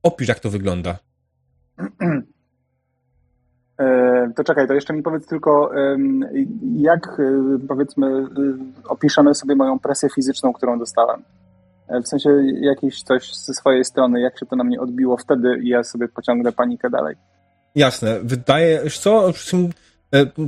[0.03, 0.98] Opisz, jak to wygląda.
[3.80, 5.72] E, To czekaj, to jeszcze mi powiedz tylko,
[6.76, 8.26] jak e, powiedzmy e,
[8.88, 11.23] opiszemy sobie moją presję fizyczną, którą dostałem.
[12.03, 12.30] W sensie
[12.61, 16.07] jakieś coś ze swojej strony, jak się to na mnie odbiło wtedy i ja sobie
[16.07, 17.15] pociągnę panikę dalej.
[17.76, 18.19] Jasne.
[18.23, 19.34] Wydaje, co,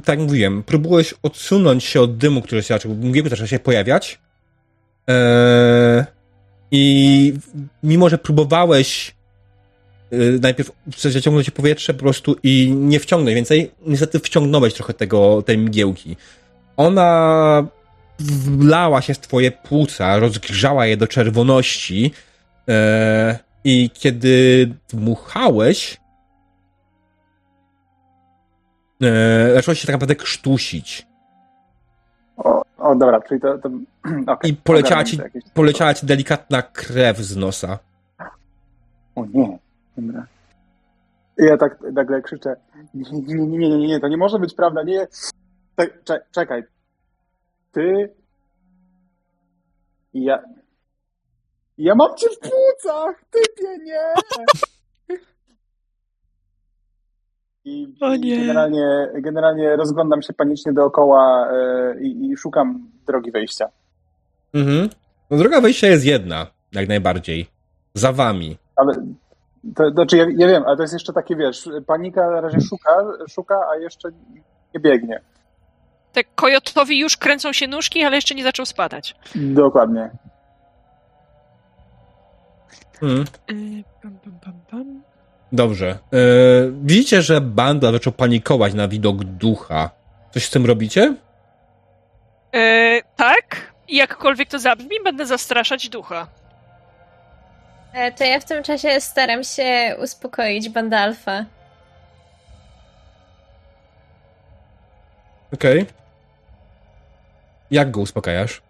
[0.04, 4.20] tak jak mówiłem, próbujesz odsunąć się od dymu, który się zaczął, mgiełki zaczął się pojawiać.
[5.10, 6.06] E,
[6.72, 7.34] I
[7.84, 9.16] mimo, że próbowałeś
[10.12, 15.58] e, najpierw zaciągnąć powietrze po prostu i nie wciągnąć więcej, niestety wciągnąłeś trochę tego, tej
[15.58, 16.18] mgiełki.
[16.78, 17.68] Ona
[18.20, 22.12] wlała się w twoje płuca, rozgrzała je do czerwoności
[22.70, 25.98] e, i kiedy dmuchałeś,
[29.04, 31.08] e, zaczęło się tak naprawdę krztusić.
[32.38, 33.58] O, o dobra, czyli to...
[33.58, 33.70] to
[34.34, 35.20] okay, I poleciała ci,
[35.54, 37.80] poleciała ci delikatna krew z nosa.
[39.16, 39.60] O nie,
[39.98, 40.26] dobra.
[41.38, 42.56] Ja tak nagle krzyczę,
[42.94, 45.08] nie, nie, nie, nie, nie, nie, to nie może być prawda, nie.
[45.78, 46.64] Cze- cze- czekaj.
[47.72, 48.14] Ty...
[50.14, 50.44] Ja...
[51.78, 54.14] Ja mam cię w płucach, typie, nie!
[57.66, 57.88] I,
[58.22, 63.70] generalnie, generalnie rozglądam się panicznie dookoła e, i, i szukam drogi wejścia.
[64.54, 64.90] Mhm.
[65.32, 67.48] No droga wyjścia jest jedna, jak najbardziej.
[67.94, 68.58] Za wami.
[68.76, 68.94] Ale
[69.76, 72.62] to, to znaczy ja, ja wiem, ale to jest jeszcze takie, wiesz, panika na razie
[72.62, 72.92] szuka,
[73.30, 74.10] szuka, a jeszcze
[74.74, 75.22] nie biegnie.
[76.14, 79.16] Te kojotowi już kręcą się nóżki, ale jeszcze nie zaczął spadać.
[79.36, 80.10] Dokładnie.
[83.02, 83.26] Mhm.
[83.52, 85.13] Y, pam, pam, pam, pam.
[85.54, 85.88] Dobrze.
[85.90, 85.98] E,
[86.84, 89.90] widzicie, że banda zaczął panikować na widok ducha.
[90.32, 91.16] Coś z tym robicie?
[92.56, 93.74] E, tak?
[93.88, 96.28] I jakkolwiek to zabrzmi, będę zastraszać ducha.
[97.94, 101.46] E, To ja w tym czasie staram się uspokoić Bandalfa.
[105.54, 105.86] Okej.
[107.72, 108.62] Jak go uspokajasz?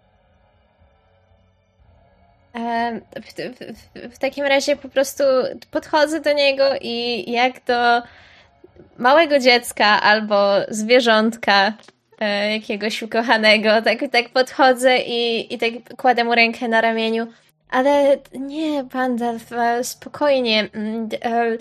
[2.54, 5.24] W, w, w takim razie po prostu
[5.70, 8.02] podchodzę do niego i jak do
[8.98, 11.72] małego dziecka albo zwierzątka
[12.20, 17.26] e, jakiegoś ukochanego, tak, tak podchodzę i, i tak kładę mu rękę na ramieniu.
[17.70, 20.68] Ale nie, Bandalf, e, spokojnie.
[20.72, 21.58] mm, e,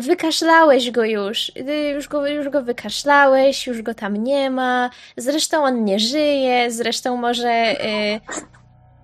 [0.00, 1.52] Wykaszlałeś go już.
[1.94, 4.90] Już go, już go wykaszlałeś, już go tam nie ma.
[5.16, 7.76] Zresztą on nie żyje, zresztą może.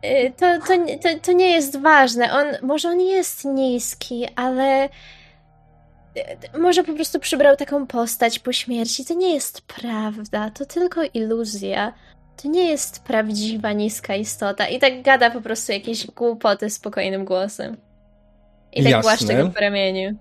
[0.04, 2.32] Y, to, to, nie- to, to nie jest ważne.
[2.32, 4.84] On, może on jest niski, ale.
[6.54, 9.04] y, Może po prostu przybrał taką postać po śmierci.
[9.04, 11.92] To nie jest prawda, to tylko iluzja.
[12.42, 14.68] To nie jest prawdziwa niska istota.
[14.68, 17.76] I tak gada po prostu jakieś głupoty spokojnym głosem.
[18.72, 20.16] I tak głaszcze go po ramieniu.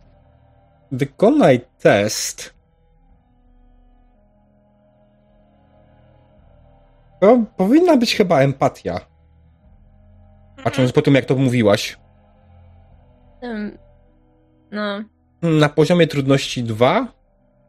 [0.91, 2.53] Wykonaj test.
[7.21, 8.99] To powinna być chyba empatia.
[10.63, 11.97] Patrząc po tym, jak to mówiłaś.
[14.71, 15.03] No.
[15.41, 17.07] Na poziomie trudności 2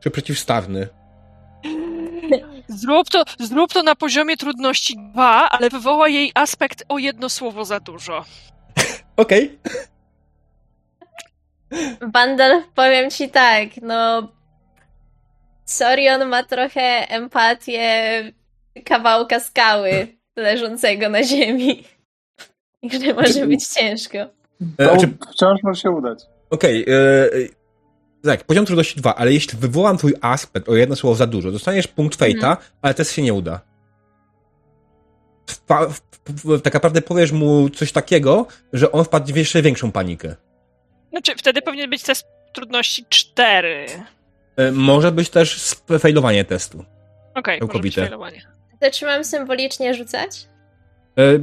[0.00, 0.88] czy przeciwstawny?
[2.68, 7.64] Zrób to, zrób to na poziomie trudności 2, ale wywoła jej aspekt o jedno słowo
[7.64, 8.24] za dużo.
[9.16, 9.58] Okej.
[12.12, 14.28] Bandel, powiem ci tak, no.
[15.64, 18.32] Sorion ma trochę empatię
[18.84, 20.06] kawałka skały
[20.36, 21.84] leżącego na ziemi.
[22.82, 24.18] I że może być ciężko.
[24.18, 24.28] E,
[24.76, 26.18] To znaczy, wciąż może się udać.
[26.50, 26.82] Okej.
[26.88, 27.28] e, e,
[28.24, 31.88] tak, poziom trudności 2, ale jeśli wywołam twój aspekt o jedno słowo za dużo, dostaniesz
[31.88, 32.66] punkt fejta, Mhm.
[32.82, 33.60] ale test się nie uda.
[35.46, 39.92] Wpa, w, w, tak naprawdę powiesz mu coś takiego, że on wpadnie w jeszcze większą
[39.92, 40.34] panikę.
[41.10, 43.86] Znaczy, wtedy powinien być test trudności 4.
[44.56, 46.84] E, może być też sfejlowanie testu.
[47.34, 48.00] Okej, może być Całkowite.
[48.00, 48.42] failowanie.
[48.80, 50.46] To czy mam symbolicznie rzucać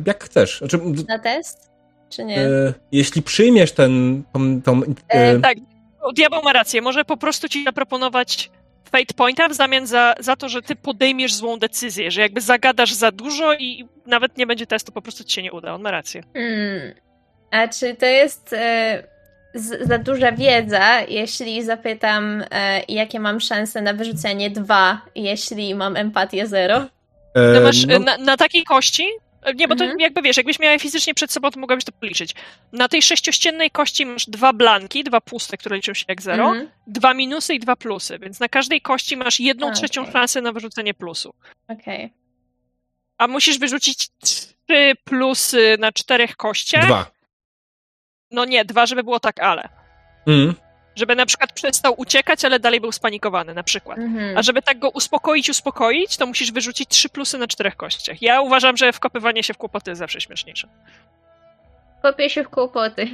[0.05, 0.57] jak chcesz.
[0.59, 1.69] Znaczy, na test?
[2.09, 2.39] Czy nie?
[2.39, 4.23] e, jeśli przyjmiesz ten.
[4.33, 5.57] Tą, tą, e, E, Tak,
[6.15, 6.81] diabeł ma rację.
[6.81, 8.51] Może po prostu ci zaproponować
[8.91, 12.93] fate pointa w zamian za, za to, że ty podejmiesz złą decyzję, że jakby zagadasz
[12.93, 15.73] za dużo i nawet nie będzie testu, po prostu ci się nie uda.
[15.73, 16.23] On ma rację.
[16.33, 16.93] Hmm.
[17.51, 19.03] A czy to jest e,
[19.53, 25.95] z, za duża wiedza, jeśli zapytam, e, jakie mam szanse na wyrzucenie dwa, jeśli mam
[25.95, 26.75] empatię zero?
[27.35, 29.03] e, No masz no, e, na, na takiej kości.
[29.55, 29.99] Nie, bo to Mhm.
[29.99, 32.35] jakby wiesz, jakbyś miała je fizycznie przed sobą, to mogłabyś to policzyć.
[32.71, 36.69] Na tej sześciościennej kości masz dwa blanki, dwa puste, które liczą się jak zero, Mhm.
[36.87, 40.51] dwa minusy i dwa plusy, więc na każdej kości masz jedną A, trzecią szansę na
[40.51, 41.33] wyrzucenie plusu.
[41.67, 42.13] Okej.
[43.17, 46.85] A musisz wyrzucić trzy plusy na czterech kościach.
[46.85, 47.11] Dwa.
[48.31, 49.69] No nie, dwa, żeby było tak, ale.
[50.27, 50.53] Mm.
[50.99, 53.97] Żeby na przykład przestał uciekać, ale dalej był spanikowany, na przykład.
[53.97, 54.37] Mhm.
[54.37, 58.21] A żeby tak go uspokoić, uspokoić, to musisz wyrzucić trzy plusy na czterech kościach.
[58.21, 60.67] Ja uważam, że wkopywanie się w kłopoty jest zawsze śmieszniejsze.
[62.01, 63.07] Kopię się w kłopoty.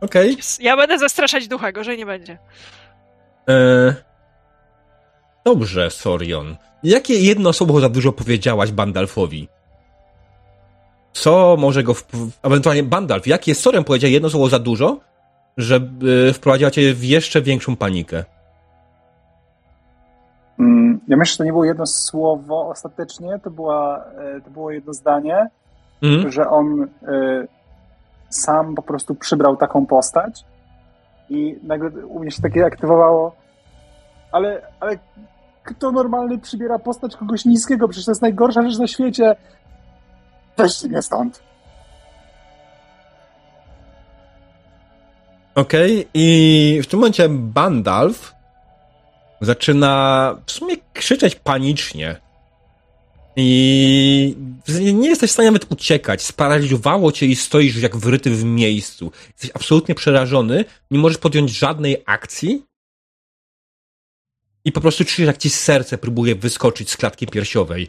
[0.00, 0.36] Okej.
[0.60, 2.38] Ja będę zastraszać ducha, gorzej nie będzie.
[3.48, 3.94] E,
[5.44, 6.56] Dobrze, Sorion.
[6.82, 9.48] Jakie jedno słowo za dużo powiedziałaś Bandalfowi?
[11.12, 11.94] Co może go.
[12.42, 15.00] Ewentualnie Bandalf, jakie Sorion powiedział jedno słowo za dużo,
[15.56, 18.24] żeby wprowadziła cię w jeszcze większą panikę?
[20.58, 24.70] Mm, Ja myślę, że to nie było jedno słowo ostatecznie, to, była, e, to było
[24.70, 25.48] jedno zdanie,
[26.02, 26.30] Mm?
[26.30, 26.88] że on e,
[28.28, 30.44] sam po prostu przybrał taką postać
[31.30, 33.34] i nagle u mnie się takie aktywowało,
[34.32, 34.98] ale, ale
[35.62, 37.88] kto normalny przybiera postać kogoś niskiego?
[37.88, 39.36] Przecież to jest najgorsza rzecz na świecie.
[40.56, 41.42] Weźcie mnie stąd.
[45.60, 48.34] Okej, i w tym momencie Bandalf
[49.40, 52.20] zaczyna w sumie krzyczeć panicznie.
[53.36, 54.36] I
[54.94, 56.22] nie jesteś w stanie nawet uciekać.
[56.22, 59.12] Sparaliżowało cię i stoisz jak wryty w miejscu.
[59.28, 62.64] Jesteś absolutnie przerażony, nie możesz podjąć żadnej akcji.
[64.64, 67.88] I po prostu czujesz, jak ci serce próbuje wyskoczyć z klatki piersiowej.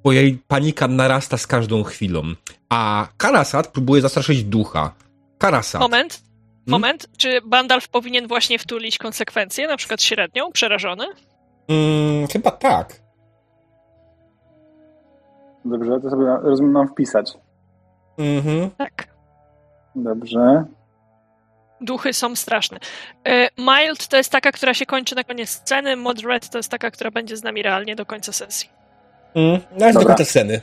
[0.00, 2.22] Twojej panika narasta z każdą chwilą.
[2.68, 4.94] A Karasat próbuje zastraszyć ducha.
[5.38, 5.80] Karasat.
[5.80, 6.29] Moment,
[6.70, 7.06] moment.
[7.16, 11.06] Czy Bandalf powinien właśnie wtulić konsekwencje, na przykład średnią, przerażony?
[11.68, 13.00] Mm, chyba tak.
[15.64, 17.32] Dobrze, to sobie rozumiem, mam wpisać.
[18.18, 18.70] Mhm.
[18.70, 19.08] Tak.
[19.94, 20.64] Dobrze.
[21.80, 22.78] Duchy są straszne.
[23.24, 26.90] E, Mild to jest taka, która się kończy na koniec sceny, Moderate to jest taka,
[26.90, 28.68] która będzie z nami realnie do końca sesji.
[29.34, 30.60] Mm, no jest do końca sceny.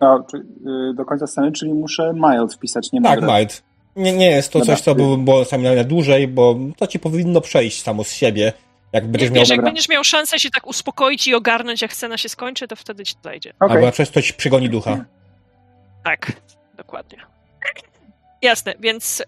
[0.00, 3.38] A, czy, y, do końca sceny, czyli muszę mild wpisać, nie Tak, moderate.
[3.38, 3.62] Mild.
[3.96, 4.74] Nie, nie jest to Dobra.
[4.74, 8.52] coś, co by było sami na dłużej, bo to ci powinno przejść samo z siebie.
[8.92, 9.44] Jak będziesz miał...
[9.48, 13.04] Jak będziesz miał szansę się tak uspokoić i ogarnąć, jak scena się skończy, to wtedy
[13.04, 13.52] ci to zajdzie.
[13.60, 13.76] Okej.
[13.76, 15.04] Albo przez coś przygoni ducha.
[16.04, 16.32] Tak,
[16.76, 17.18] dokładnie.
[18.42, 19.24] Jasne, więc y,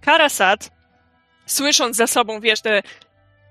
[0.00, 0.70] Karasat,
[1.46, 2.82] słysząc za sobą, wiesz, te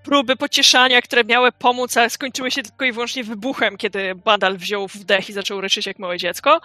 [0.07, 4.87] próby pocieszania, które miały pomóc, ale skończyły się tylko i wyłącznie wybuchem, kiedy Bandal wziął
[4.87, 6.61] wdech i zaczął ryczyć jak małe dziecko,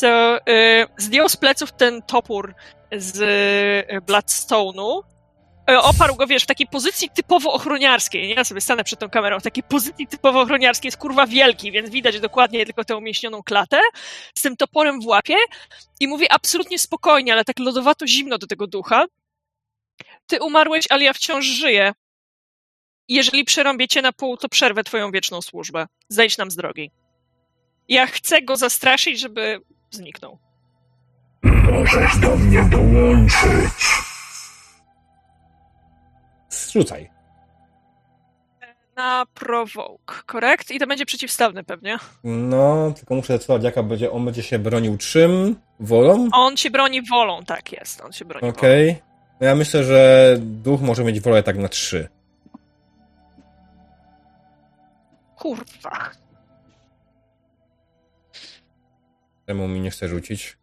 [0.00, 2.54] to y, zdjął z pleców ten topór
[2.92, 3.22] z
[3.88, 5.02] e, Bloodstone'u.
[5.70, 8.28] E, Oparł go, wiesz, w takiej pozycji typowo ochroniarskiej.
[8.28, 8.34] Nie?
[8.34, 9.40] Ja sobie stanę przed tą kamerą.
[9.40, 13.80] W takiej pozycji typowo ochroniarskiej jest kurwa wielki, więc widać dokładnie tylko tę umieśnioną klatę.
[14.34, 15.36] Z tym toporem w łapie.
[16.00, 19.06] I mówi absolutnie spokojnie, ale tak lodowato zimno do tego ducha.
[20.26, 21.92] Ty umarłeś, ale ja wciąż żyję.
[23.10, 25.86] Jeżeli przerąbię cię na pół, to przerwę twoją wieczną służbę.
[26.08, 26.90] Zejdź nam z drogi.
[27.88, 29.60] Ja chcę go zastraszyć, żeby
[29.90, 30.38] zniknął.
[31.42, 33.72] Możesz do mnie dołączyć.
[36.48, 37.10] Zrzucaj.
[38.96, 40.70] Na provoke, korekt?
[40.70, 41.98] I to będzie przeciwstawny pewnie.
[42.24, 44.12] No, tylko muszę decydować, jaka będzie.
[44.12, 45.56] On będzie się bronił czym?
[45.80, 46.28] Wolą?
[46.32, 48.00] On się broni wolą, tak jest.
[48.00, 48.52] On się broni wolą.
[48.52, 49.02] Okej.
[49.40, 52.08] No ja myślę, że duch może mieć wolę tak na trzy.
[55.40, 56.10] Kurwa.
[59.46, 60.56] Czemu mi nie chce rzucić?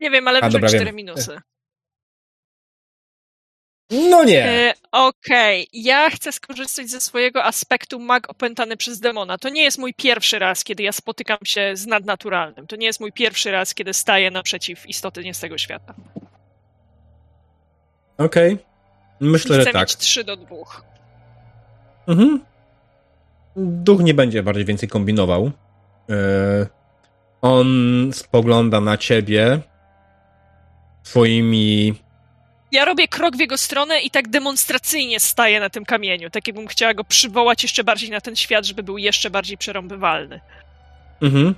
[0.00, 0.94] Nie wiem, ale A, dobra, cztery wiem.
[0.96, 1.40] minusy.
[3.90, 4.44] No nie!
[4.48, 9.38] E, Okej, ja chcę skorzystać ze swojego aspektu mag opętany przez demona.
[9.38, 12.66] To nie jest mój pierwszy raz, kiedy ja spotykam się z nadnaturalnym.
[12.66, 15.94] To nie jest mój pierwszy raz, kiedy staję naprzeciw istoty nie z tego świata.
[18.18, 18.58] Okej.
[19.20, 19.82] Myślę, Chcę że tak.
[19.88, 20.56] mieć 3 do 2.
[22.08, 22.44] Mhm.
[23.56, 25.50] Duch nie będzie bardziej więcej kombinował.
[26.10, 26.66] E,
[27.42, 27.66] on
[28.12, 29.60] spogląda na ciebie
[31.02, 31.94] swoimi.
[32.72, 36.30] Ja robię krok w jego stronę i tak demonstracyjnie staję na tym kamieniu.
[36.30, 40.40] Tak jakbym chciała go przywołać jeszcze bardziej na ten świat, żeby był jeszcze bardziej przerąbywalny.
[41.22, 41.54] Mhm.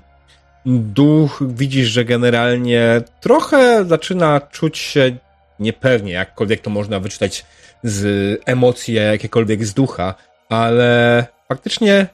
[0.67, 5.17] Duch widzisz, że generalnie trochę zaczyna czuć się
[5.59, 7.45] niepewnie, jakkolwiek to można wyczytać
[7.83, 10.15] z emocji jakiekolwiek z ducha,
[10.49, 12.07] ale faktycznie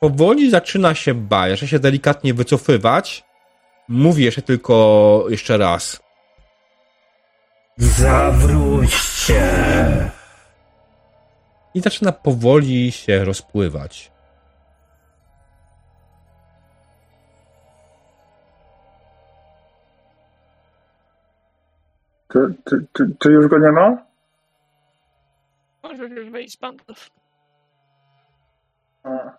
[0.00, 3.24] powoli zaczyna się bać, zaczyna się delikatnie wycofywać.
[3.88, 6.00] Mówi jeszcze tylko jeszcze raz.
[7.76, 9.42] Zawróćcie.
[11.74, 14.10] I zaczyna powoli się rozpływać.
[22.32, 24.06] Czy, czy, czy, czy już go nie ma?
[25.82, 27.10] Możesz już wyjść z bandów.
[29.06, 29.38] A.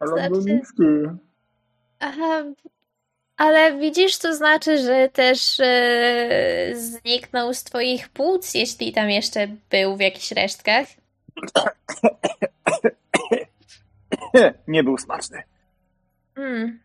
[0.00, 0.82] Ale on był Znaczy- niski.
[2.00, 2.44] Aha,
[3.36, 9.96] ale widzisz, to znaczy, że też e, zniknął z twoich płuc, jeśli tam jeszcze był
[9.96, 10.86] w jakichś resztkach.
[14.68, 15.42] Nie był smaczny.
[16.34, 16.80] Hmm.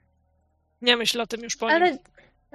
[0.81, 1.75] Nie myśl o tym już po nim.
[1.75, 1.97] Ale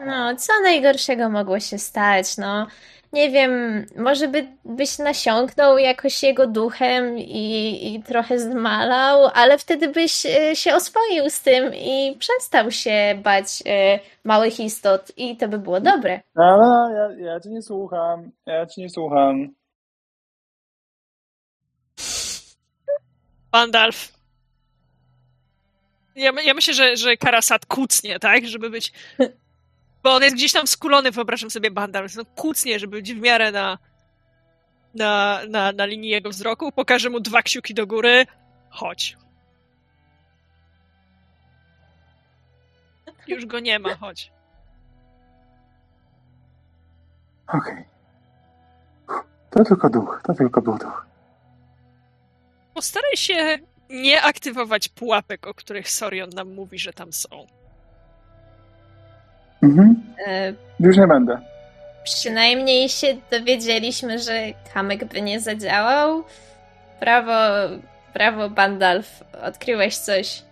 [0.06, 2.66] no, co najgorszego mogło się stać, no.
[3.12, 9.88] Nie wiem, może by, byś nasiąknął jakoś jego duchem i, i trochę zmalał, ale wtedy
[9.88, 15.48] byś e, się oswoił z tym i przestał się bać e, małych istot i to
[15.48, 16.20] by było dobre.
[16.34, 18.30] Ale ja, ja cię nie słucham.
[18.46, 19.54] Ja cię nie słucham.
[23.52, 24.12] Bandalf.
[26.14, 28.46] Ja, ja myślę, że, że Karasat kucnie, tak?
[28.46, 28.92] Żeby być.
[30.02, 32.14] Bo on jest gdzieś tam skulony, wyobrażam sobie Bandalf.
[32.14, 33.78] No, kucnie, żeby być w miarę na,
[34.94, 36.72] na, na, na linii jego wzroku.
[36.72, 38.26] Pokaże mu dwa kciuki do góry.
[38.70, 39.16] Chodź.
[43.26, 44.32] Już go nie ma, chodź.
[47.48, 47.84] Okej.
[49.50, 50.20] To tylko duch.
[50.24, 51.06] To tylko był duch.
[52.74, 53.58] Postaraj się
[53.90, 57.57] nie aktywować pułapek, o których Sorion nam mówi, że tam są.
[59.62, 60.02] Mhm.
[60.26, 61.40] E, Już nie będę.
[62.04, 64.32] Przynajmniej się dowiedzieliśmy, że
[64.74, 66.24] kamyk by nie zadziałał.
[67.00, 67.32] Brawo,
[68.14, 70.42] brawo Bandalf, odkryłeś coś.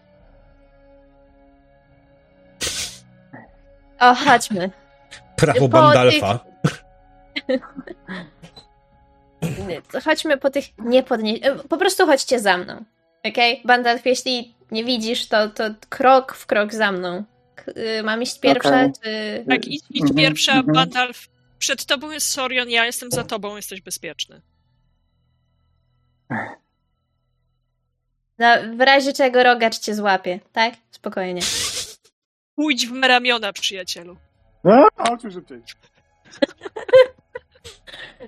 [4.00, 4.70] O, chodźmy.
[5.36, 6.38] Prawo Bandalfa.
[9.92, 11.34] To Chodźmy po tych nie podnie...
[11.42, 12.84] e, Po prostu chodźcie za mną.
[13.28, 13.62] Okej?
[13.64, 17.24] Bandalf, jeśli nie widzisz, to, to krok w krok za mną.
[17.68, 18.92] Y, Mam iść pierwsza, Okej.
[19.02, 19.44] czy...
[19.48, 20.74] Tak, idź, idź Mhm, pierwsza, mhm.
[20.74, 21.28] Bandalf.
[21.58, 24.42] Przed tobą jest Sorion, ja jestem za tobą, jesteś bezpieczny.
[28.38, 30.74] No, w razie czego rogacz cię złapie, tak?
[30.90, 31.40] Spokojnie.
[32.54, 34.16] Pójdź w me ramiona, przyjacielu.
[34.64, 35.62] No, chodźmy szybciej.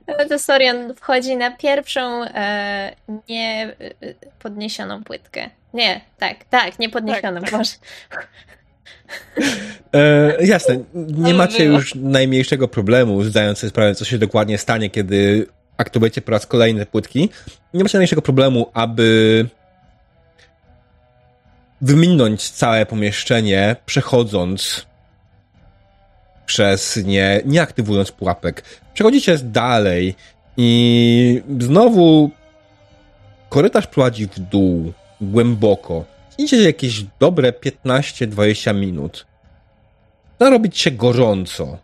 [0.06, 2.96] No to Sorion wchodzi na pierwszą e,
[3.28, 5.50] nie e, podniesioną płytkę.
[5.74, 7.74] Nie, tak, tak, nie podniesioną, Boże.
[9.94, 15.46] E, jasne, nie macie już najmniejszego problemu, zdając sobie sprawę, co się dokładnie stanie, kiedy
[15.76, 17.28] aktywujecie po raz kolejny płytki.
[17.74, 19.46] Nie macie najmniejszego problemu, aby
[21.80, 24.86] wyminąć całe pomieszczenie, przechodząc
[26.46, 28.64] przez nie, nie aktywując pułapek.
[28.94, 30.14] Przechodzicie dalej
[30.56, 32.30] i znowu
[33.48, 36.04] korytarz prowadzi w dół, głęboko.
[36.38, 39.26] Idzie jakieś dobre 15-20 minut.
[40.32, 41.78] Zaczyna robić się gorąco.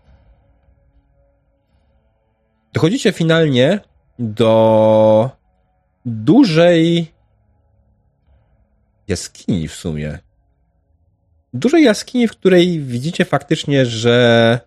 [2.72, 3.80] Dochodzicie finalnie
[4.18, 5.30] do
[6.04, 7.06] dużej
[9.08, 10.18] jaskini w sumie.
[11.52, 14.60] Dużej jaskini, w której widzicie faktycznie, że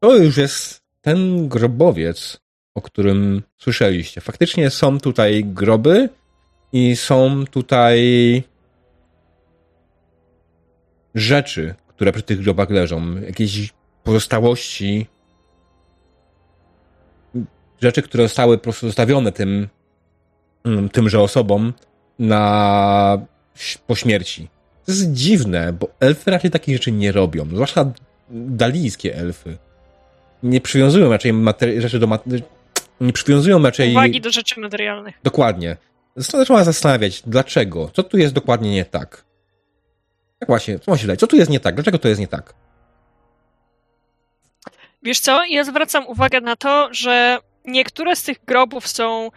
[0.00, 2.40] to już jest ten grobowiec,
[2.74, 4.20] o którym słyszeliście.
[4.20, 6.08] Faktycznie są tutaj groby
[6.72, 8.42] i są tutaj
[11.14, 13.20] rzeczy, które przy tych grobach leżą.
[13.20, 13.72] Jakieś
[14.04, 15.06] pozostałości
[17.80, 19.68] rzeczy, które zostały po prostu zostawione tym,
[20.64, 21.72] mm, tymże osobom
[22.18, 23.18] na,
[23.86, 24.48] po śmierci.
[24.86, 27.46] To jest dziwne, bo elfy raczej takich rzeczy nie robią.
[27.46, 27.92] Zwłaszcza
[28.30, 29.58] dalijskie elfy.
[30.42, 32.18] Nie przywiązują raczej materi- rzeczy do
[33.00, 33.90] nie przywiązują raczej...
[33.90, 35.14] Uwagi do rzeczy materialnych.
[35.24, 35.76] Dokładnie.
[36.44, 37.90] Trzeba zastanawiać, dlaczego?
[37.92, 39.24] Co tu jest dokładnie nie tak?
[40.38, 41.20] Tak właśnie, co się dać?
[41.20, 41.74] Co tu jest nie tak?
[41.74, 42.54] Dlaczego to jest nie tak?
[45.02, 49.30] Wiesz co, ja zwracam uwagę na to, że niektóre z tych grobów są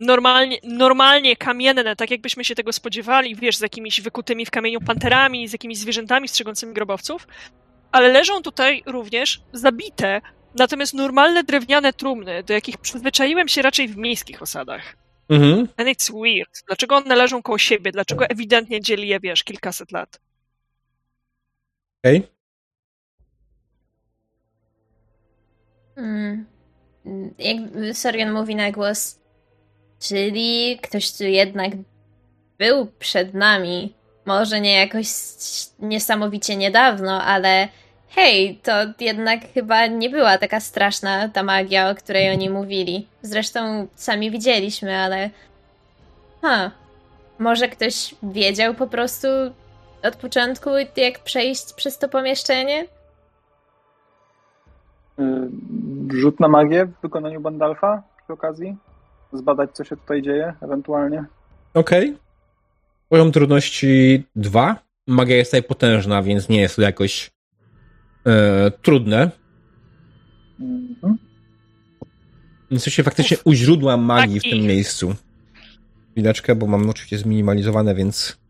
[0.00, 5.48] normalnie, normalnie kamienne, tak jakbyśmy się tego spodziewali, wiesz, z jakimiś wykutymi w kamieniu panterami,
[5.48, 7.26] z jakimiś zwierzętami strzegącymi grobowców,
[7.92, 10.20] ale leżą tutaj również zabite,
[10.54, 14.96] natomiast normalne drewniane trumny, do jakich przyzwyczaiłem się raczej w miejskich osadach.
[15.28, 15.68] Mhm.
[15.76, 16.62] And it's weird.
[16.66, 17.92] Dlaczego one leżą koło siebie?
[17.92, 20.20] Dlaczego ewidentnie dzieli je, wiesz, kilkaset lat?
[22.06, 22.18] Okej.
[22.18, 22.28] Okay.
[25.94, 26.46] Hmm.
[27.38, 27.56] Jak
[27.96, 29.18] Sorian mówi na głos,
[30.00, 31.72] czyli ktoś tu jednak
[32.58, 33.94] był przed nami.
[34.24, 35.06] Może nie jakoś
[35.78, 37.68] niesamowicie niedawno, ale
[38.08, 43.06] hej, to jednak chyba nie była taka straszna ta magia, o której oni mówili.
[43.22, 45.30] Zresztą sami widzieliśmy, ale.
[46.42, 46.70] Ha.
[47.38, 49.28] Może ktoś wiedział po prostu
[50.08, 52.86] od początku, jak przejść przez to pomieszczenie?
[56.10, 58.76] Rzut na magię w wykonaniu Bandalfa przy okazji?
[59.32, 61.24] Zbadać, co się tutaj dzieje, ewentualnie.
[61.74, 62.08] Okej.
[62.08, 62.18] Okay.
[63.08, 64.76] Poziom trudności 2.
[65.06, 67.30] Magia jest tutaj potężna, więc nie jest to jakoś
[68.26, 69.30] e, trudne.
[70.60, 71.18] Mhm.
[72.70, 75.14] Jesteście faktycznie u źródła magii w tym miejscu.
[76.12, 78.45] Chwileczkę, bo mam oczywiście zminimalizowane, więc...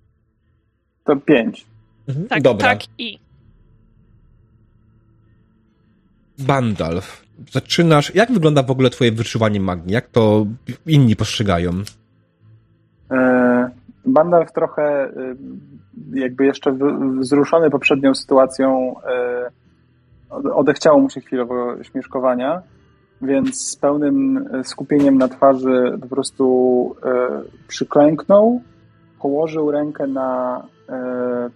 [1.07, 1.67] To 5.
[2.09, 2.29] Mhm.
[2.29, 2.69] Tak, Dobra.
[2.69, 3.19] tak i...
[6.39, 8.15] Bandalf, zaczynasz.
[8.15, 9.93] Jak wygląda w ogóle Twoje wyczuwanie magii?
[9.93, 10.47] Jak to
[10.87, 11.71] inni postrzegają?
[13.11, 13.71] E,
[14.07, 15.11] Bandalf trochę e,
[16.13, 16.77] jakby jeszcze
[17.21, 19.51] wzruszony poprzednią sytuacją e,
[20.55, 22.63] odechciało mu się chwilowo śmieszkowania,
[23.23, 26.97] więc z pełnym skupieniem na twarzy po prostu
[27.69, 28.61] przyklęknął,
[29.21, 30.63] położył rękę na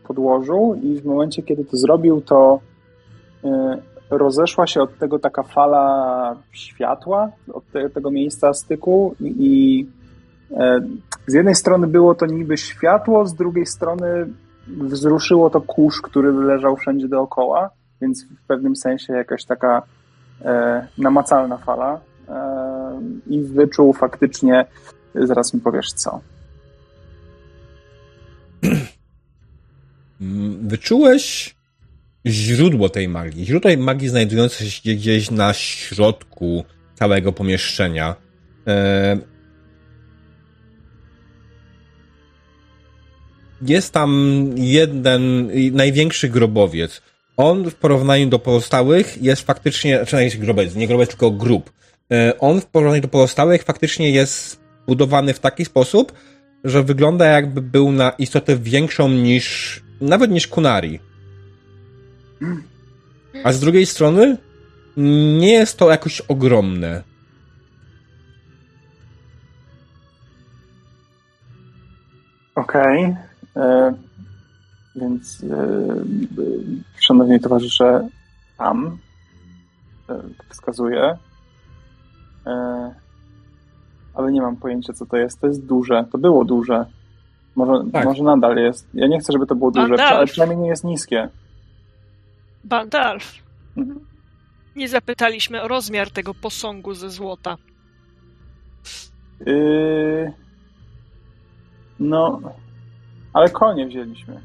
[0.07, 2.61] podłożu i w momencie, kiedy to zrobił, to
[4.11, 9.87] rozeszła się od tego taka fala światła, od te, tego miejsca styku i
[10.51, 10.81] e,
[11.27, 14.27] z jednej strony było to niby światło, z drugiej strony
[14.67, 17.71] wzruszyło to kurz, który leżał wszędzie dookoła,
[18.01, 19.83] więc w pewnym sensie jakaś taka
[20.43, 24.67] e, namacalna fala e, i wyczuł faktycznie,
[25.15, 26.21] zaraz mi powiesz co.
[30.63, 31.55] Wyczułeś
[32.27, 33.45] źródło tej magii.
[33.45, 36.65] Źródło tej magii znajdujące się gdzieś na środku
[36.95, 38.17] całego pomieszczenia.
[38.67, 39.19] E,
[43.63, 47.03] jest tam jeden największy grobowiec.
[47.37, 51.73] On w porównaniu do pozostałych jest faktycznie, znaczy nie jest grobowiec, nie grobowiec, tylko grób.
[52.13, 56.13] E, on w porównaniu do pozostałych faktycznie jest budowany w taki sposób,
[56.65, 61.01] że wygląda jakby był na istotę większą niż, nawet niż Kunari.
[63.45, 64.37] A z drugiej strony
[65.39, 67.03] nie jest to jakoś ogromne.
[72.55, 73.05] Okej.
[73.05, 73.65] Okay.
[73.65, 73.95] E,
[74.97, 75.67] więc e,
[77.01, 78.09] szanowni towarzysze,
[78.59, 78.99] tam
[80.09, 81.17] e, wskazuję.
[84.15, 85.41] Ale nie mam pojęcia, co to jest.
[85.41, 86.05] To jest duże.
[86.13, 86.87] To było duże.
[87.57, 88.05] Może, tak.
[88.05, 88.89] może nadal jest.
[88.95, 91.29] Ja nie chcę, żeby to było duże, ale przynajmniej nie jest niskie.
[92.65, 93.35] Bandalf.
[93.77, 94.01] Mhm.
[94.77, 97.57] Nie zapytaliśmy o rozmiar tego posągu ze złota.
[99.47, 100.33] Yy...
[102.01, 102.41] No,
[103.33, 104.41] ale konie wzięliśmy.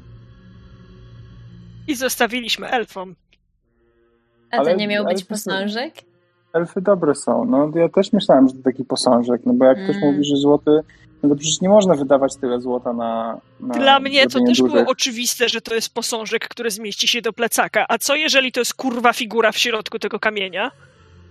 [1.88, 3.14] I zostawiliśmy elfom.
[4.50, 5.94] A to Ale- nie miał być są- posążek?
[6.52, 7.44] Elfy dobre są.
[7.44, 10.08] No ja też myślałem, że to taki posążek, no bo jak ktoś Mm.
[10.10, 10.80] mówi, że złoty,
[11.22, 13.40] no to przecież nie można wydawać tyle złota na.
[13.60, 14.88] na Dla mnie to też było dużych.
[14.88, 17.84] oczywiste, że to jest posążek, który zmieści się do plecaka.
[17.88, 20.70] A co jeżeli to jest kurwa figura w środku tego kamienia?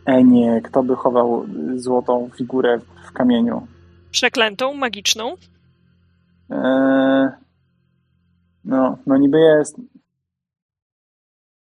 [0.06, 1.46] E nie, kto by chował
[1.76, 2.80] złotą figurę
[3.10, 3.68] w kamieniu?
[4.12, 5.36] Przeklętą, magiczną?
[6.50, 7.30] Eee,
[8.66, 9.76] no, no niby jest.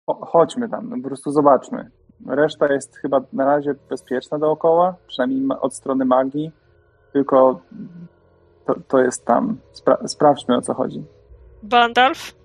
[0.09, 1.91] Cho- chodźmy tam, no po prostu zobaczmy.
[2.27, 6.51] Reszta jest chyba na razie bezpieczna dookoła, przynajmniej od strony magii,
[7.13, 7.61] tylko
[8.65, 9.57] to, to jest tam.
[9.73, 11.03] Spra- sprawdźmy o co chodzi.
[11.63, 12.35] Bandalf?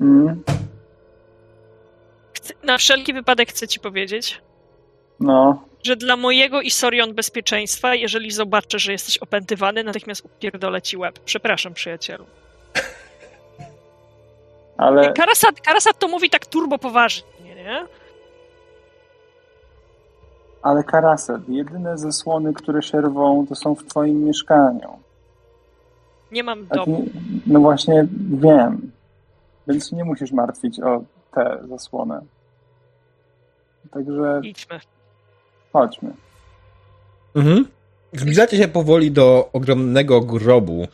[0.00, 0.42] Mm,
[2.62, 4.42] na wszelki wypadek chcę ci powiedzieć,
[5.20, 10.96] no, że dla mojego i Sorion bezpieczeństwa, jeżeli zobaczę, że jesteś opętywany, natychmiast upierdolę ci
[10.96, 11.18] łeb.
[11.24, 12.26] Przepraszam, przyjacielu.
[14.76, 17.86] ale, Karasat, Karasat to mówi tak turbo poważnie, nie?
[20.64, 24.88] Ale Karaset, jedyne zasłony, które się rwą, to są w twoim mieszkaniu.
[26.32, 27.06] Nie mam domu.
[27.46, 28.90] no właśnie wiem,
[29.68, 31.04] więc nie musisz martwić o
[31.34, 32.20] tę zasłonę.
[33.90, 34.80] Także Idźmy.
[35.72, 36.10] chodźmy.
[37.34, 37.66] Mhm.
[38.12, 40.86] Zbliżacie się powoli do ogromnego grobu.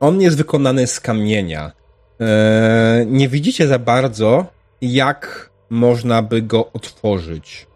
[0.00, 1.72] On jest wykonany z kamienia.
[2.20, 4.46] Eee, nie widzicie za bardzo,
[4.80, 7.71] jak można by go otworzyć.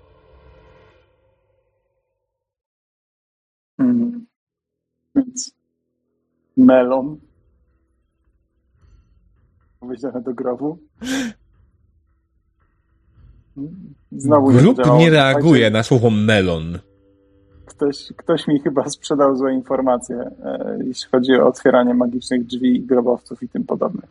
[3.79, 4.27] Mhm.
[5.15, 5.55] Więc
[6.57, 7.17] melon.
[9.81, 10.79] Powiedziane do grobu.
[14.13, 15.01] Znowu Grób zadziałało.
[15.01, 16.79] nie reaguje Słuchajcie, na słowo melon.
[17.67, 23.43] Ktoś, ktoś mi chyba sprzedał złe informacje, e, jeśli chodzi o otwieranie magicznych drzwi, grobowców
[23.43, 24.11] i tym podobnych.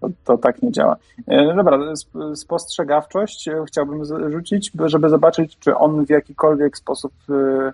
[0.00, 0.96] To, to tak nie działa.
[1.26, 4.02] E, dobra, sp- spostrzegawczość chciałbym
[4.32, 7.72] rzucić, by- żeby zobaczyć, czy on w jakikolwiek sposób e,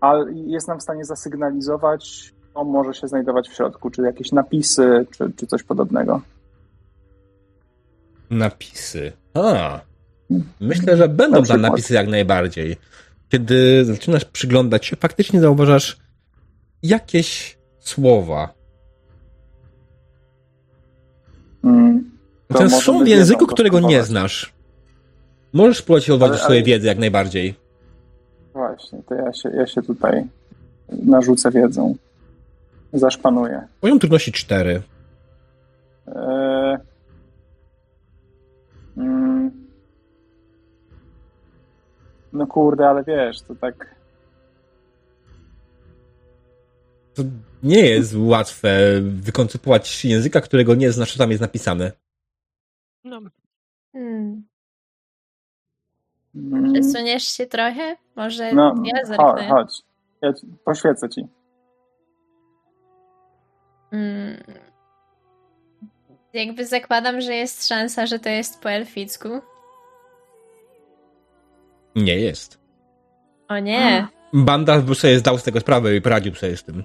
[0.00, 5.06] ale jest nam w stanie zasygnalizować, co może się znajdować w środku, czy jakieś napisy,
[5.10, 6.20] czy, czy coś podobnego.
[8.30, 9.12] Napisy.
[9.34, 9.80] A.
[10.60, 12.76] Myślę, że będą Na tam napisy jak najbardziej.
[13.28, 15.96] Kiedy zaczynasz przyglądać się, faktycznie zauważasz
[16.82, 18.54] jakieś słowa.
[21.64, 22.10] Mm.
[22.48, 24.52] To Ten może są w języku, którego nie znasz.
[25.52, 27.54] Możesz spróbować Ale- do swojej wiedzy jak najbardziej.
[28.70, 30.26] Właśnie, to ja się, ja się tutaj
[30.88, 31.94] narzucę wiedzą.
[32.92, 33.66] Zaszpanuję.
[33.80, 34.82] Poziom trudności 4.
[36.06, 36.78] Eee,
[38.96, 39.50] mm,
[42.32, 43.94] no kurde, ale wiesz, to tak.
[47.14, 47.22] To
[47.62, 51.92] nie jest łatwe wykoncypować języka, którego nie znasz, co tam jest napisane.
[53.04, 53.20] No,
[53.92, 54.49] Hmm.
[56.34, 57.96] Mm, Przesuniesz się trochę?
[58.16, 59.48] Może no, ja chodź, zerknę.
[59.48, 59.82] chodź.
[60.22, 61.26] Ja ci, poświecę ci.
[63.92, 64.42] Mm.
[66.32, 69.28] Jakby zakładam, że jest szansa, że to jest po elficku.
[71.96, 72.60] Nie jest.
[73.48, 74.06] O nie.
[74.32, 76.84] Bandalf by sobie zdał z tego sprawę i poradził sobie z tym.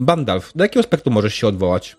[0.00, 1.96] Bandalf, do jakiego aspektu możesz się odwołać?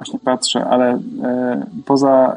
[0.00, 2.36] Właśnie patrzę, ale e, poza,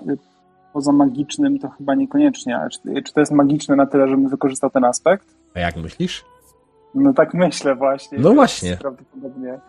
[0.73, 2.57] poza magicznym to chyba niekoniecznie.
[2.57, 5.25] Ale czy, czy to jest magiczne na tyle, żebym wykorzystał ten aspekt?
[5.55, 6.25] A jak myślisz?
[6.95, 8.17] No tak myślę właśnie.
[8.19, 8.77] No właśnie.
[8.77, 9.59] Prawdopodobnie.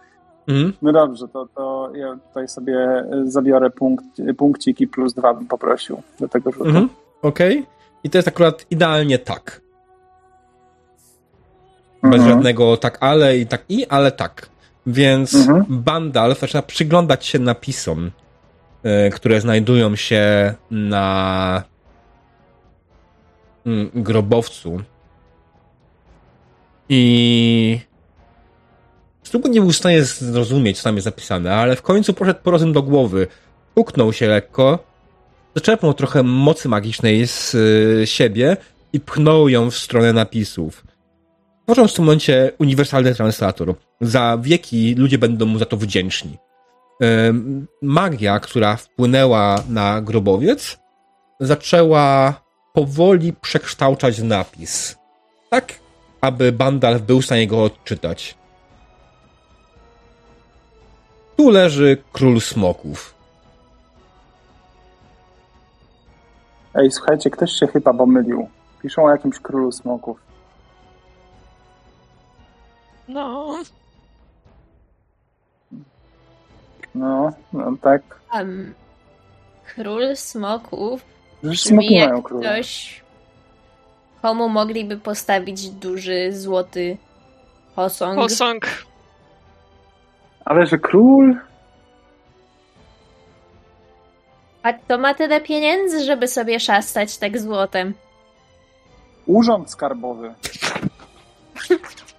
[0.48, 0.72] Mhm.
[0.82, 4.04] No dobrze, to, to ja tutaj sobie zabiorę punkt,
[4.36, 6.64] punkcik i plus dwa bym poprosił do tego rzutu.
[6.64, 6.88] Mhm.
[7.22, 7.66] Okej.
[8.04, 9.60] I to jest akurat idealnie tak.
[12.02, 12.30] Bez Mhm.
[12.30, 14.48] żadnego tak ale i tak i, ale tak.
[14.86, 15.64] Więc Mhm.
[15.68, 18.10] Bandalf zaczyna przyglądać się napisom,
[19.06, 21.62] y, które znajdują się na
[23.66, 24.80] mm, grobowcu.
[26.88, 27.80] I
[29.22, 32.50] Strubu nie był w stanie zrozumieć, co tam jest napisane, ale w końcu poszedł po
[32.50, 33.26] rozum do głowy.
[33.74, 34.78] Puknął się lekko,
[35.54, 38.56] zaczerpnął trochę mocy magicznej z y, siebie
[38.92, 40.83] i pchnął ją w stronę napisów.
[41.64, 43.74] Tworząc w tym momencie uniwersalny translator.
[44.00, 46.38] Za wieki ludzie będą mu za to wdzięczni.
[47.82, 50.78] Magia, która wpłynęła na grobowiec,
[51.40, 52.34] zaczęła
[52.72, 54.96] powoli przekształcać napis.
[55.50, 55.72] Tak,
[56.20, 58.38] aby Bandalf był w stanie go odczytać.
[61.36, 63.14] Tu leży król smoków.
[66.74, 68.48] Ej, słuchajcie, ktoś się chyba pomylił.
[68.82, 70.33] Piszą o jakimś królu smoków.
[73.08, 73.62] No.
[76.94, 78.02] No, no tak.
[78.34, 78.74] Um,
[79.74, 81.04] król smoków
[81.42, 82.40] brzmi smoki mają jak króla.
[82.52, 83.00] ktoś,
[84.22, 86.96] komu mogliby postawić duży, złoty
[87.76, 88.18] posąg.
[88.18, 88.66] Posąg.
[90.44, 91.36] Ale że król?
[94.62, 97.94] A kto ma tyle pieniędzy, żeby sobie szastać tak złotem?
[99.26, 100.34] Urząd skarbowy.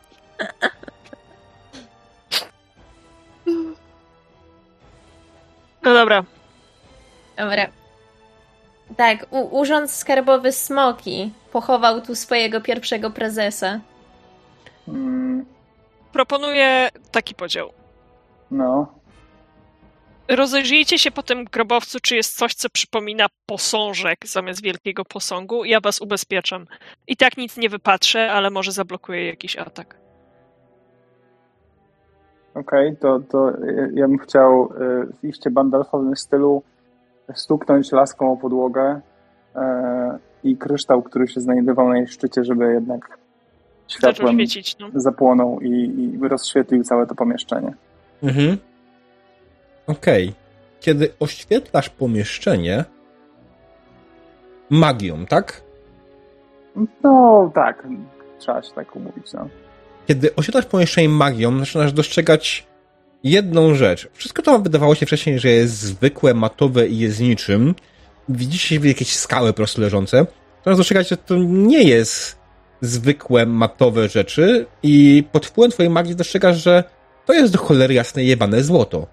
[5.83, 6.23] No dobra.
[7.37, 7.67] Dobra.
[8.97, 13.79] Tak, u- Urząd Skarbowy Smoki pochował tu swojego pierwszego prezesa.
[14.87, 15.45] Mm,
[16.13, 17.73] Proponuję taki podział.
[18.51, 18.95] no.
[20.27, 25.65] Rozejrzyjcie się po tym grobowcu, czy jest coś, co przypomina posążek zamiast wielkiego posągu.
[25.65, 26.65] Ja was ubezpieczam.
[27.07, 29.97] I tak nic nie wypatrzę, ale może zablokuję jakiś atak.
[32.55, 33.51] Okej, to, to
[33.93, 36.63] ja- bym chciał y, w iście bandalfowym stylu
[37.33, 39.01] stuknąć laską o podłogę
[39.55, 43.17] e, i kryształ, który się znajdował na jej szczycie, żeby jednak
[43.87, 44.87] Zaczął światłem świecić, no.
[44.93, 47.73] zapłonął i, i rozświetlił całe to pomieszczenie.
[48.23, 48.57] Mhm.
[49.87, 50.33] Okej.
[50.79, 52.85] Kiedy oświetlasz pomieszczenie
[54.69, 55.61] magią, tak?
[57.03, 57.87] No tak,
[58.37, 59.33] trzeba się tak umówić.
[59.33, 59.47] No.
[60.07, 62.67] Kiedy oświetlasz pomieszczenie magią, zaczynasz dostrzegać
[63.23, 64.07] jedną rzecz.
[64.13, 67.75] Wszystko to wydawało się wcześniej, że jest zwykłe, matowe i jest niczym.
[68.29, 70.25] Widzicie jakieś skały po prostu leżące.
[70.63, 72.39] Teraz dostrzegać, że to nie jest
[72.81, 76.83] zwykłe, matowe rzeczy i pod wpływem twojej magii dostrzegasz, że
[77.25, 79.07] to jest do cholery jasne jebane złoto.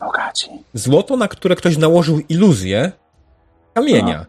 [0.00, 0.50] Bogaci.
[0.74, 2.92] Złoto, na które ktoś nałożył iluzję
[3.74, 4.26] kamienia.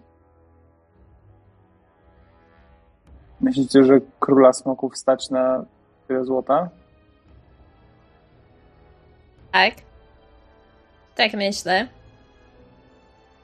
[3.43, 5.65] Myślicie, że króla smoków stać na
[6.07, 6.69] tyle złota?
[9.51, 9.73] Tak?
[11.15, 11.87] Tak myślę.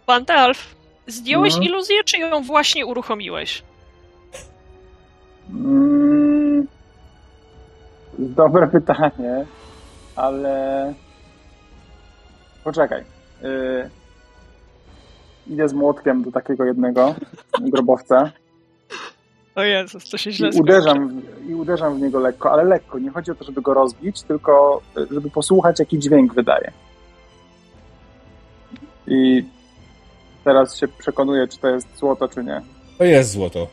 [0.07, 0.75] Bandalf,
[1.07, 1.61] zdjąłeś No.
[1.61, 3.63] iluzję, czy ją właśnie uruchomiłeś?
[5.49, 6.67] Mm,
[8.19, 9.45] dobre pytanie,
[10.15, 10.93] ale
[12.63, 13.01] poczekaj.
[13.43, 13.89] Y,
[15.47, 17.15] idę z młotkiem do takiego jednego
[17.61, 18.31] grobowca
[19.55, 22.99] O Jezus, to się źle i uderzam, w, i uderzam w niego lekko, ale lekko.
[22.99, 26.71] Nie chodzi o to, żeby go rozbić, tylko y, żeby posłuchać, jaki dźwięk wydaje.
[29.07, 29.43] I
[30.43, 32.61] teraz się przekonuję, czy to jest złoto, czy nie.
[32.97, 33.67] To jest złoto.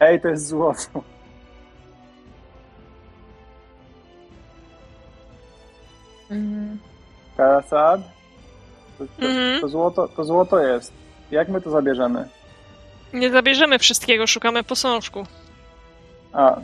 [0.00, 1.02] Ej, to jest złoto.
[6.30, 6.78] Mhm.
[7.36, 8.00] Karasad?
[8.98, 9.60] To, to, Mhm.
[9.60, 10.92] to, złoto, to złoto jest.
[11.30, 12.28] Jak my to zabierzemy?
[13.14, 15.26] Nie zabierzemy wszystkiego, szukamy posążku.
[16.32, 16.60] A,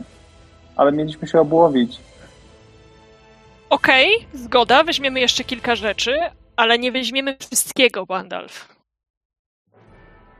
[0.75, 1.99] ale mieliśmy się obłowić.
[3.69, 6.17] Okej, zgoda, weźmiemy jeszcze kilka rzeczy,
[6.55, 8.75] ale nie weźmiemy wszystkiego, Bandalf.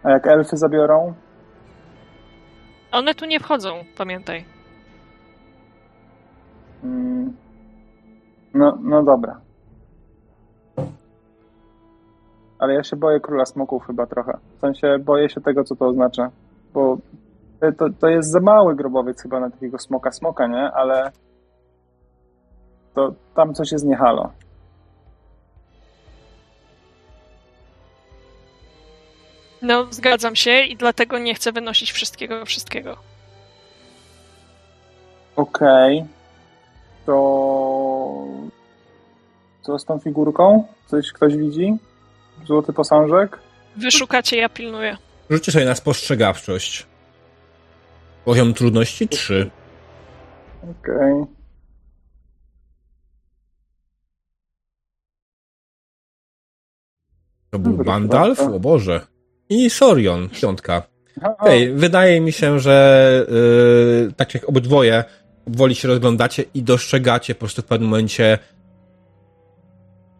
[0.03, 1.13] A jak elfy zabiorą?
[2.91, 4.45] One tu nie wchodzą, pamiętaj.
[6.83, 7.37] Mm.
[8.53, 9.41] No, no dobra.
[12.61, 14.37] Ale ja się boję króla smoków chyba trochę.
[14.57, 16.31] W sensie boję się tego, co to oznacza.
[16.73, 16.97] Bo
[17.77, 20.71] to- to, jest za mały grobowiec chyba na takiego smoka smoka, nie?
[20.71, 21.11] Ale
[22.93, 24.31] to tam coś jest nie halo.
[29.61, 32.97] No, zgadzam się i dlatego nie chcę wynosić wszystkiego, wszystkiego.
[35.35, 36.05] Okej.
[37.05, 38.25] To
[39.61, 40.67] co z tą figurką?
[40.87, 41.77] Coś ktoś widzi?
[42.47, 43.39] Złoty posążek?
[43.77, 44.97] Wyszukacie, ja pilnuję.
[45.29, 46.85] Rzućcie sobie na spostrzegawczość.
[48.25, 49.49] Poziom trudności 3.
[50.63, 51.25] Okej.
[57.49, 58.37] To był Dobra, Bandalf?
[58.37, 58.55] dobra.
[58.55, 59.01] O Boże.
[59.49, 60.83] I Sorion, piątka.
[61.39, 63.25] Okej, wydaje mi się, że
[64.07, 65.03] yy, tak jak obydwoje
[65.47, 68.37] woli się rozglądacie i dostrzegacie po prostu w pewnym momencie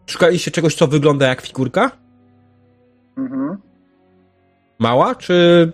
[0.06, 1.90] szukaliście czegoś, co wygląda jak figurka?
[4.82, 5.72] Mała, czy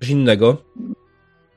[0.00, 0.56] coś innego?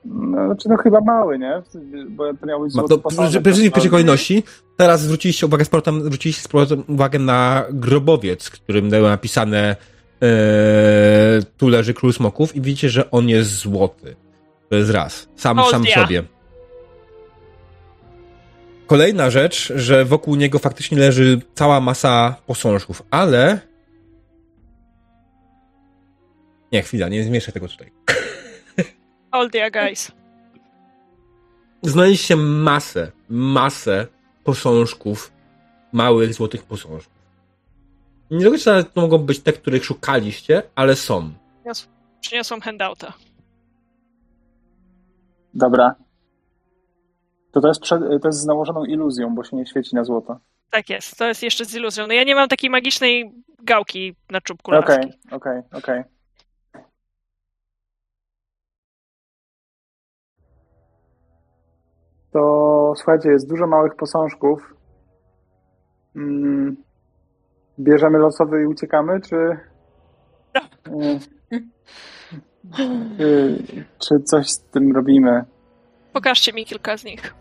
[0.06, 1.62] No, znaczy no chyba mały, nie?
[2.10, 2.74] Bo to miał być
[3.04, 3.44] posążek.
[3.44, 4.44] precyzji w pierwszej kolejności.
[4.78, 9.76] Teraz zwróciliście uwagę z powrotem, zwróciliście z powrotem uwagę na grobowiec, którym było napisane
[10.22, 10.26] e,
[11.58, 14.16] tu leży król smoków i widzicie, że on jest złoty.
[14.70, 15.30] To jest raz.
[15.36, 16.02] Sam, O, sam w ja.
[16.02, 16.24] sobie.
[18.88, 23.73] Kolejna rzecz, że wokół niego faktycznie leży cała masa posążków, ale...
[26.74, 27.91] Nie, chwila, nie zmieszczę tego tutaj.
[29.32, 30.12] All the guys.
[31.82, 34.08] znaleźliście masę, masę
[34.44, 35.32] posążków,
[35.91, 37.14] małych złotych posążków.
[38.32, 41.32] Nie do końca to mogą być te, których szukaliście, ale są.
[42.22, 43.14] Przyniosłam handouta.
[45.54, 45.95] Dobra.
[47.52, 50.40] To to jest, przed, to jest z nałożoną iluzją, bo się nie świeci na złoto.
[50.70, 52.08] Tak jest, to jest jeszcze z iluzją.
[52.08, 53.34] No ja nie mam takiej magicznej
[53.64, 56.12] gałki na czubku Okej, okej, okej.
[62.34, 64.74] To słuchajcie, jest dużo małych posążków.
[66.16, 66.78] Mm,
[67.80, 69.36] bierzemy losowy i uciekamy, czy.
[70.88, 71.20] y,
[73.24, 75.46] y, czy coś z tym robimy?
[76.14, 77.34] Pokażcie mi kilka z nich.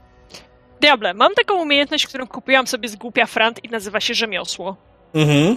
[0.80, 4.76] Diable, mam taką umiejętność, którą kupiłam sobie z głupia frant i nazywa się rzemiosło.
[5.14, 5.56] Mhm.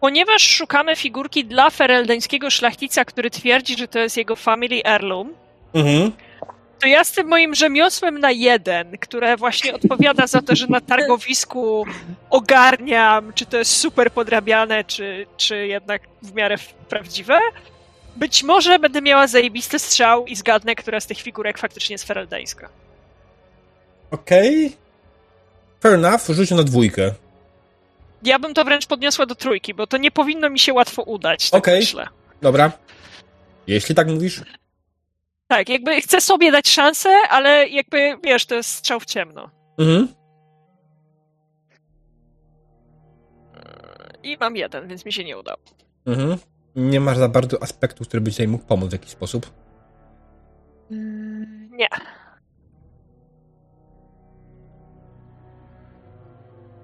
[0.00, 5.34] Ponieważ szukamy figurki dla fereldeńskiego szlachcica, który twierdzi, że to jest jego family heirloom,
[5.74, 6.12] Mhm.
[6.80, 10.80] To ja z tym moim rzemiosłem na jeden, które właśnie odpowiada za to, że na
[10.80, 11.86] targowisku
[12.30, 16.56] ogarniam, czy to jest super podrabiane, czy, czy jednak w miarę
[16.88, 17.38] prawdziwe,
[18.16, 22.68] być może będę miała zajebisty strzał i zgadnę, która z tych figurek faktycznie jest fereldeńska.
[24.10, 24.76] Okej.
[25.80, 27.14] Fair enough, rzuć na dwójkę.
[28.22, 31.50] Ja bym to wręcz podniosła do trójki, bo to nie powinno mi się łatwo udać,
[31.50, 31.80] tak Okej.
[31.80, 32.08] myślę.
[32.42, 32.72] Dobra.
[33.66, 34.42] Jeśli tak mówisz.
[35.48, 39.50] Tak, jakby chcę sobie dać szansę, ale jakby, wiesz, to jest strzał w ciemno.
[39.78, 40.08] Mhm.
[44.22, 45.58] I mam jeden, więc mi się nie udało.
[46.06, 46.38] Mhm.
[46.76, 49.50] Nie masz za bardzo aspektów, który by tutaj mógł pomóc w jakiś sposób.
[50.90, 51.88] Mm, Nie.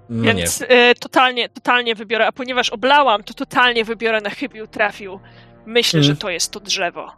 [0.09, 0.33] No nie.
[0.33, 5.19] Więc e, totalnie, totalnie wybiorę, a ponieważ oblałam, to totalnie wybiorę na chybił trafił.
[5.65, 6.03] Myślę, Mm.
[6.03, 7.11] że to jest to drzewo.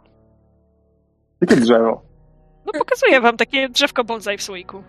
[1.50, 2.02] Jakie drzewo?
[2.66, 4.82] No pokazuję wam takie drzewko bonsai w słoiku.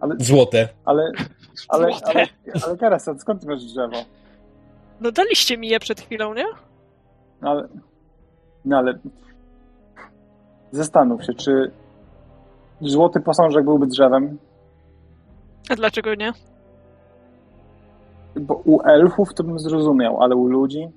[0.00, 0.68] Ale, Złote.
[0.84, 1.12] ale,
[1.68, 2.06] ale, Złote.
[2.10, 2.26] ale,
[2.66, 3.96] ale Karasa, skąd ty masz drzewo?
[5.00, 6.44] No daliście mi je przed chwilą, nie?
[7.42, 7.68] No ale,
[8.64, 8.98] no ale
[10.70, 11.70] zastanów się, czy
[12.80, 14.38] złoty posążek byłby drzewem?
[15.70, 16.32] A dlaczego nie?
[18.40, 20.88] Bo u elfów to bym zrozumiał, ale u ludzi?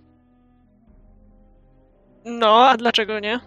[2.26, 3.40] No, a dlaczego nie?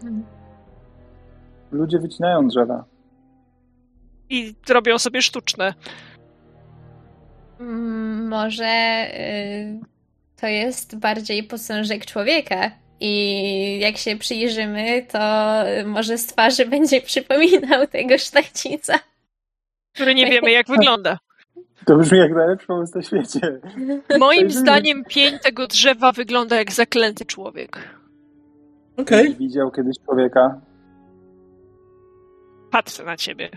[1.73, 2.85] Ludzie wycinają drzewa.
[4.31, 5.75] I robią sobie sztuczne.
[7.61, 9.81] Mm, Może y,
[10.41, 12.71] to jest bardziej posążek człowieka.
[13.01, 15.19] I jak się przyjrzymy, to
[15.87, 18.99] może z twarzy będzie przypominał tego szlachcica.
[19.95, 21.19] Który nie wiemy, jak wygląda.
[21.87, 23.61] To brzmi jak najlepszy pomysł na świecie.
[24.19, 27.79] Moim zdaniem pień tego drzewa wygląda jak zaklęty człowiek.
[28.97, 29.37] Okej.
[29.37, 30.61] Widział kiedyś człowieka?
[32.71, 33.51] Patrzę na ciebie.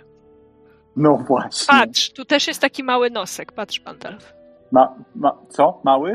[0.96, 1.68] No właśnie.
[1.68, 3.52] Patrz, tu też jest taki mały nosek.
[3.52, 4.34] Patrz, Pandalf.
[4.72, 5.82] Ma, ma, co?
[5.84, 6.14] Mały?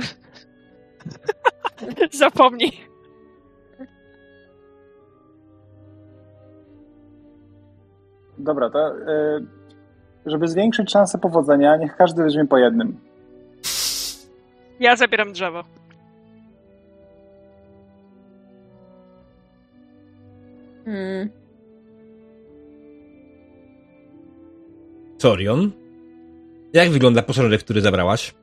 [2.13, 2.73] Zapomnij.
[8.39, 9.47] Dobra, to y,
[10.27, 13.01] żeby zwiększyć szanse powodzenia, niech każdy weźmie po jednym.
[14.81, 15.65] Ja zabieram drzewo.
[20.85, 21.31] Hmm.
[25.19, 25.73] Sorion.
[26.73, 28.35] Jak wygląda posążek, który zabrałaś?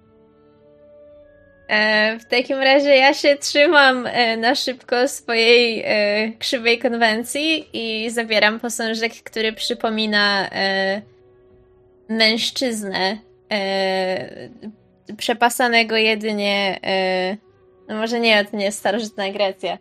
[1.68, 8.10] E, w takim razie ja się trzymam e, na szybko swojej e, krzywej konwencji i
[8.10, 11.02] zabieram posążek, który przypomina e,
[12.10, 13.18] mężczyznę
[13.52, 14.50] e,
[15.18, 17.38] przepasanego jedynie e,
[17.88, 19.78] no może nie, to nie jest starożytna Grecja.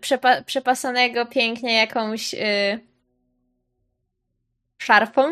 [0.00, 2.34] Przepa- przepasanego pięknie jakąś
[4.80, 5.22] szarfą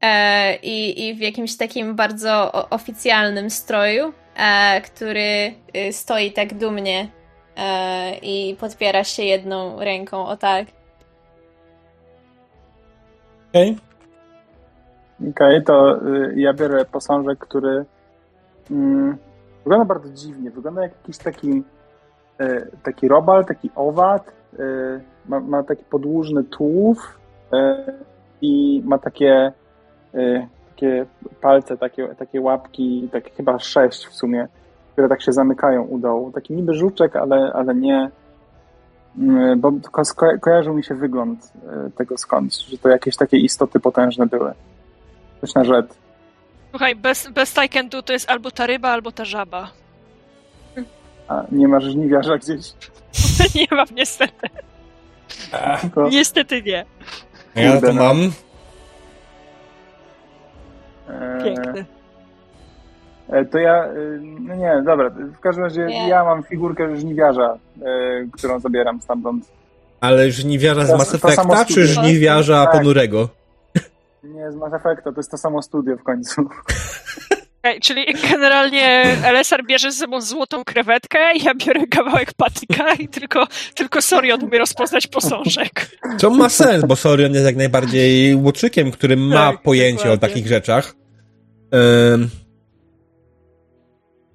[0.00, 5.54] e, i, i w jakimś takim bardzo oficjalnym stroju, e, który
[5.88, 7.08] y, stoi tak dumnie
[7.56, 10.66] e, i podpiera się jedną ręką, o tak.
[13.50, 13.76] Okej.
[15.30, 17.84] Okej, to y, ja biorę posążek, który
[18.70, 19.18] mm,
[19.64, 20.50] wygląda bardzo dziwnie.
[20.50, 21.62] Wygląda jak jakiś taki,
[22.40, 24.32] y, taki robal, taki owad.
[24.58, 27.18] Y, ma, ma taki podłużny tułów
[27.52, 28.13] y,
[28.44, 29.52] i ma takie,
[30.14, 31.06] y, takie
[31.40, 34.48] palce, takie, takie łapki, tak chyba sześć w sumie,
[34.92, 36.32] które tak się zamykają u dołu.
[36.32, 38.10] Taki niby żuczek, ale, ale nie.
[39.18, 39.70] Y, Bo
[40.04, 41.52] sko- kojarzył mi się wygląd
[41.86, 44.52] y, tego skądś, że to jakieś takie istoty potężne były.
[45.40, 45.98] Coś na rzet.
[46.70, 46.96] Słuchaj,
[47.64, 49.70] I can do to jest albo ta ryba, albo ta żaba.
[51.28, 52.72] A nie masz żniwiarza gdzieś?
[53.54, 54.48] nie mam niestety.
[55.80, 56.84] Tylko, Niestety nie.
[57.54, 58.02] Ja to no.
[58.02, 58.16] mam.
[61.44, 61.84] Piękny.
[63.28, 63.94] e, To ja, e,
[64.40, 66.08] no nie, dobra, w każdym razie Nie.
[66.08, 69.44] ja mam figurkę żniwiarza, e, którą zabieram stamtąd.
[70.00, 72.02] Ale żniwiarza z To- Mass to samo Effecta, czy studio.
[72.02, 72.72] żniwiarza Tak.
[72.72, 73.28] ponurego?
[74.24, 76.42] Nie, z Mass Effecta, to jest to samo studio w końcu.
[77.64, 83.46] Okej, czyli generalnie LSR bierze ze sobą złotą krewetkę, ja biorę kawałek patyka i tylko,
[83.74, 85.98] tylko Sorion umie rozpoznać posążek.
[86.18, 90.28] Co ma sens, bo Sorion jest jak najbardziej łoczykiem, który ma Tak, pojęcie o dokładnie.
[90.28, 90.94] takich rzeczach.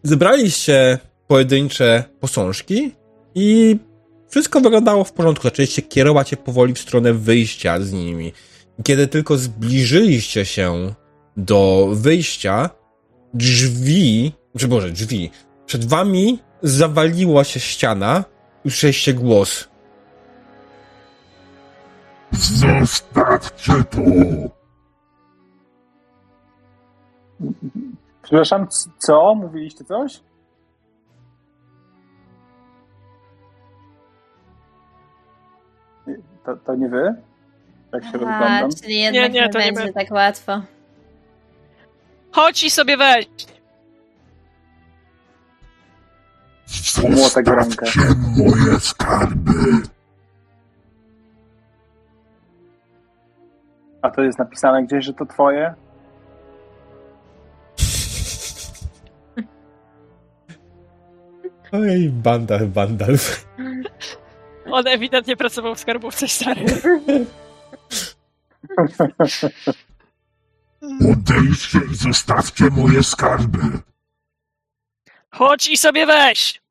[0.03, 0.97] Zebraliście
[1.27, 2.91] pojedyncze posążki
[3.35, 3.77] i
[4.29, 5.43] wszystko wyglądało w porządku.
[5.43, 8.33] Zaczęliście kierować się powoli w stronę wyjścia z nimi.
[8.83, 10.93] Kiedy tylko zbliżyliście się
[11.37, 12.69] do wyjścia,
[13.33, 15.31] drzwi, czy może drzwi,
[15.65, 18.23] przed wami zawaliła się ściana
[18.65, 19.69] i usłyszeliście głos.
[22.31, 23.99] Zostawcie to!
[28.21, 29.35] Przepraszam, co?
[29.35, 30.21] Mówiliście coś?
[36.45, 37.15] To, to nie wy?
[37.91, 38.69] Tak się A, rozglądam.
[38.83, 39.93] czyli jednak Nie, nie, nie, to nie będzie my.
[39.93, 40.61] tak łatwo.
[42.31, 43.27] Chodź i sobie weź.
[47.09, 47.85] Młotek w rękę.
[48.37, 49.53] Moje skarby!
[54.01, 55.73] A to jest napisane gdzieś, że to twoje?
[61.71, 63.15] Oj, bandal, bandal.
[64.71, 66.65] On ewidentnie pracował w skarbówce stary.
[70.81, 73.59] Odejdźcie i zostawcie moje skarby!
[75.31, 76.61] Chodź i sobie weź.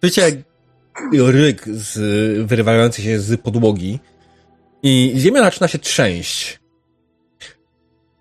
[0.00, 0.42] Słyszycie
[1.12, 1.98] ryk z,
[2.46, 4.00] wyrywający się z podłogi
[4.82, 6.60] i ziemia zaczyna się trzęść.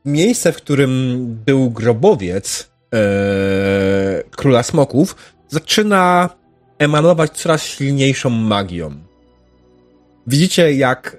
[0.06, 5.16] Miejsce, w którym był grobowiec e, króla smoków,
[5.48, 6.30] zaczyna
[6.80, 8.92] emanować coraz silniejszą magią.
[10.28, 11.18] Widzicie, jak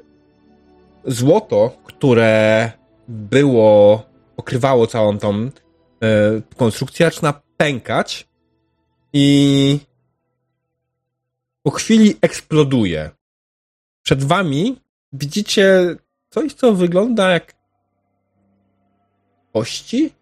[1.05, 2.73] złoto, które
[3.09, 4.03] było,
[4.37, 5.51] pokrywało całą tą e,
[6.57, 8.29] konstrukcję, zaczyna pękać
[9.13, 9.79] i
[11.63, 13.11] po chwili eksploduje.
[14.03, 14.81] Przed wami
[15.13, 15.97] widzicie
[16.31, 17.55] coś, co wygląda jak
[19.53, 20.13] kości,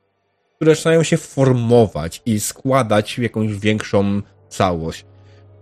[0.57, 5.05] które zaczynają się formować i składać w jakąś większą całość.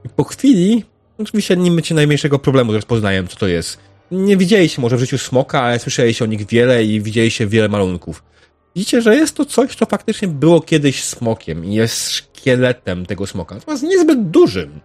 [0.05, 0.85] I po chwili,
[1.19, 3.79] oczywiście nie macie najmniejszego problemu z rozpoznajem, co to jest.
[4.11, 8.23] Nie widzieliście może w życiu smoka, ale słyszeliście o nich wiele i widzieliście wiele malunków.
[8.77, 13.55] Widzicie, że jest to coś, co faktycznie było kiedyś smokiem i jest szkieletem tego smoka.
[13.55, 14.81] Natomiast niezbyt dużym.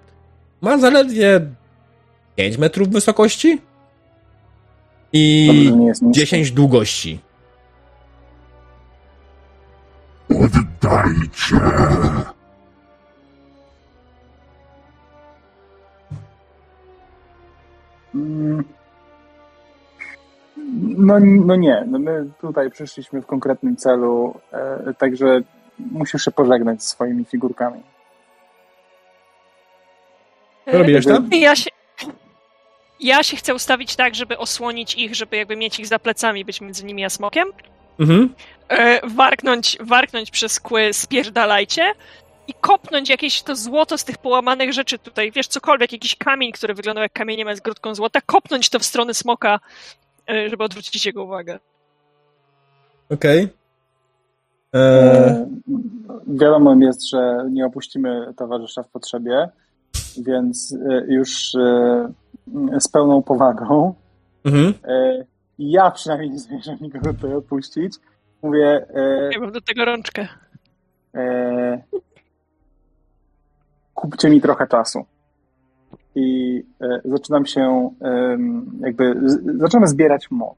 [0.61, 1.41] Ma zaledwie
[2.35, 3.61] 5 metrów wysokości
[5.13, 6.15] i Dobrze, nie jest nic.
[6.15, 7.19] 10 długości.
[10.43, 11.59] Oddajcie!
[20.97, 25.41] No, no nie, no my tutaj przyszliśmy w konkretnym celu, e, także
[25.79, 27.81] musisz się pożegnać z swoimi figurkami.
[30.71, 31.29] Co robisz tam?
[31.31, 31.69] Ja się,
[32.99, 36.61] ja się chcę ustawić tak, żeby osłonić ich, żeby jakby mieć ich za plecami, być
[36.61, 37.47] między nimi a smokiem.
[37.99, 38.33] Mhm.
[38.69, 41.93] E, warknąć, warknąć przez kły, spierdalajcie
[42.47, 46.73] i kopnąć jakieś to złoto z tych połamanych rzeczy tutaj, wiesz, cokolwiek, jakiś kamień, który
[46.73, 49.59] wyglądał jak kamieniem, a jest grudką złota, kopnąć to w stronę smoka,
[50.29, 51.59] e, żeby odwrócić jego uwagę.
[53.09, 53.47] Okej.
[54.75, 55.45] E, Eee,
[56.27, 59.49] wiadomo jest, że nie opuścimy towarzysza w potrzebie,
[60.17, 60.75] więc
[61.07, 61.51] już
[62.79, 63.93] z pełną powagą
[64.45, 64.73] mhm.
[65.59, 67.93] ja przynajmniej nie zamierzam nikogo tutaj odpuścić.
[68.41, 70.27] Mówię, e, Ja mam do tego rączkę.
[71.15, 71.83] e,
[73.93, 75.05] kupcie mi trochę czasu.
[76.15, 77.89] I e, zaczynam się
[78.79, 80.57] jakby, z, zaczynamy zbierać moc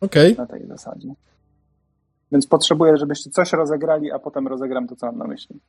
[0.00, 0.36] Okej.
[0.36, 1.08] na tej zasadzie.
[2.32, 5.60] Więc potrzebuję, żebyście coś rozegrali, a potem rozegram to, co mam na myśli.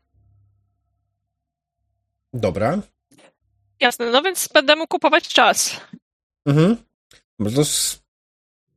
[2.34, 2.80] Dobra.
[3.80, 5.82] Jasne, no więc będę mu kupować czas.
[6.46, 6.78] Mhm.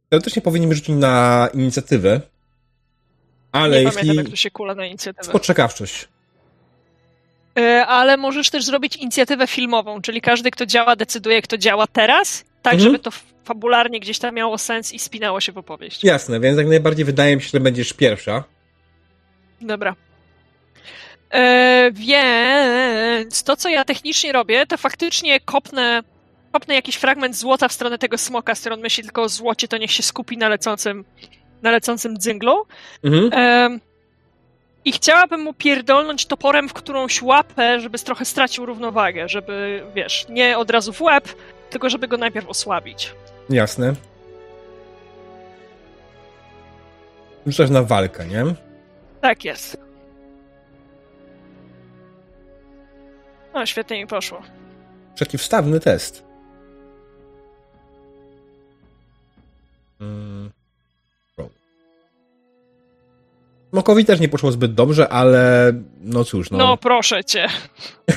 [0.09, 2.21] Teoretycznie powinniśmy rzucić na inicjatywę,
[3.55, 4.01] ale nie jeśli...
[4.01, 5.25] pamiętam, jak to się kula na inicjatywę.
[5.25, 6.09] Spoczekawczość.
[7.59, 12.45] E, Ale możesz też zrobić inicjatywę filmową, czyli każdy, kto działa, decyduje, kto działa teraz
[12.63, 12.81] tak Mhm.
[12.93, 13.11] żeby to
[13.45, 16.05] fabularnie gdzieś tam miało sens i spinało się w opowieść.
[16.05, 18.45] Jasne, więc jak najbardziej wydaje mi się, że będziesz pierwsza.
[19.61, 19.95] Dobra.
[21.31, 26.03] E, więc to, co ja technicznie robię, to faktycznie kopnę,
[26.53, 29.77] kopnę jakiś fragment złota w stronę tego smoka, z którą myśli tylko o złocie, to
[29.77, 31.05] niech się skupi na lecącym,
[31.65, 32.67] na lecącym dzynglu.
[33.05, 33.31] Mhm.
[33.33, 33.81] Em,
[34.85, 40.59] I chciałabym mu pierdolnąć toporem w którąś łapę, żeby trochę stracił równowagę, żeby, wiesz, nie
[40.59, 41.29] od razu w łeb,
[41.71, 43.13] tylko żeby go najpierw osłabić.
[43.51, 43.95] Jasne.
[47.47, 48.45] Rzucasz na walkę, nie?
[49.21, 49.79] Tak jest.
[53.55, 54.43] No, świetnie mi poszło.
[55.15, 56.25] Przeciwstawny test.
[60.01, 60.51] Mm.
[63.75, 66.59] Smokowi też nie poszło zbyt dobrze, ale no cóż, no.
[66.59, 67.49] No, proszę cię.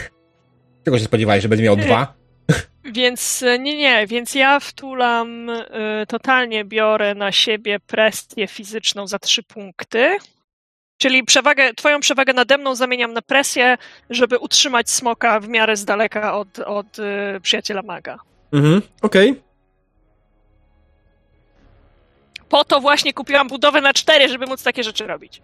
[0.85, 2.13] Czego się spodziewałeś, że będzie miał dwa?
[2.93, 5.65] Więc e, nie, nie, więc ja wtulam, y,
[6.07, 10.17] totalnie biorę na siebie presję fizyczną za trzy punkty.
[10.97, 13.77] Czyli przewagę, twoją przewagę nade mną zamieniam na presję,
[14.09, 18.17] żeby utrzymać smoka w miarę z daleka od, od y, przyjaciela maga.
[18.53, 19.41] Mhm, okej.
[22.49, 25.41] Po to właśnie kupiłam budowę na cztery, żeby móc takie rzeczy robić.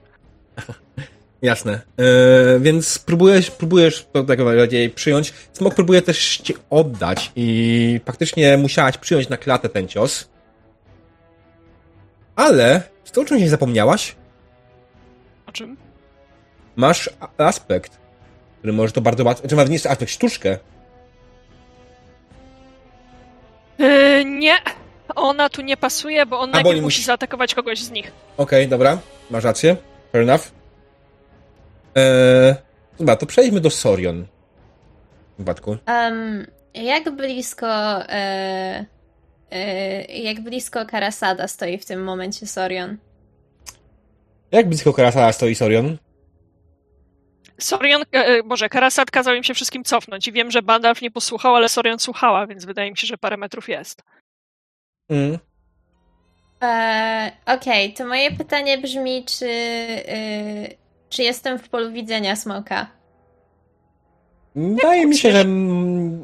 [1.42, 1.82] Jasne.
[1.98, 5.34] Yy, więc próbujesz, próbujesz to tak bardziej przyjąć.
[5.54, 10.30] Smok próbuje też ci oddać i faktycznie musiałaś przyjąć na klatę ten cios.
[12.36, 14.16] Ale, z to o czymś nie zapomniałaś?
[15.46, 15.78] O czym?
[16.76, 17.98] Masz aspekt,
[18.58, 20.58] który może to bardzo łatwo, czy nawet nie jest aspekt, sztuczkę.
[23.78, 24.58] Yy, nie,
[25.16, 28.12] ona tu nie pasuje, bo on bo najpierw musi musi- zaatakować kogoś z nich.
[28.38, 28.98] Okej, dobra,
[29.30, 29.76] masz rację.
[30.12, 30.42] Fair enough.
[31.96, 32.56] Eee,
[33.00, 34.26] dobra, to przejdźmy do Sorion.
[35.36, 35.78] W wypadku.
[35.88, 37.68] Um, jak blisko.
[38.10, 38.86] E,
[39.52, 42.98] e, jak blisko Karasada stoi w tym momencie Sorion?
[44.52, 45.98] Jak blisko Karasala stoi Sorion?
[47.60, 51.12] Sorion, e, e, Boże, Karasat kazał im się wszystkim cofnąć i wiem, że Bandalf nie
[51.12, 54.04] posłuchał, ale Sorion słuchała, więc wydaje mi się, że parę metrów jest.
[55.10, 55.38] Mm.
[56.64, 60.68] E, Okej, to moje pytanie brzmi, czy, e,
[61.10, 62.88] czy jestem w polu widzenia smoka?
[64.56, 65.46] Wydaje mi się, że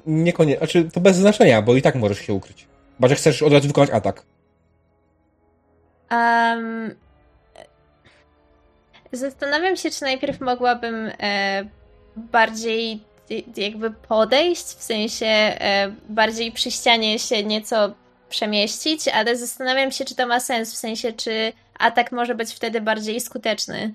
[0.05, 0.57] niekoniecznie.
[0.57, 2.67] Znaczy, to bez znaczenia, bo i tak możesz się ukryć.
[2.95, 4.25] Chyba, że chcesz od razu wykonać atak.
[6.11, 6.95] Um,
[9.11, 11.63] zastanawiam się, czy najpierw mogłabym e,
[12.15, 12.99] bardziej
[13.31, 17.93] y, jakby podejść, w sensie e, bardziej przy ścianie się nieco
[18.29, 22.81] przemieścić, ale zastanawiam się, czy to ma sens, w sensie, czy atak może być wtedy
[22.81, 23.93] bardziej skuteczny.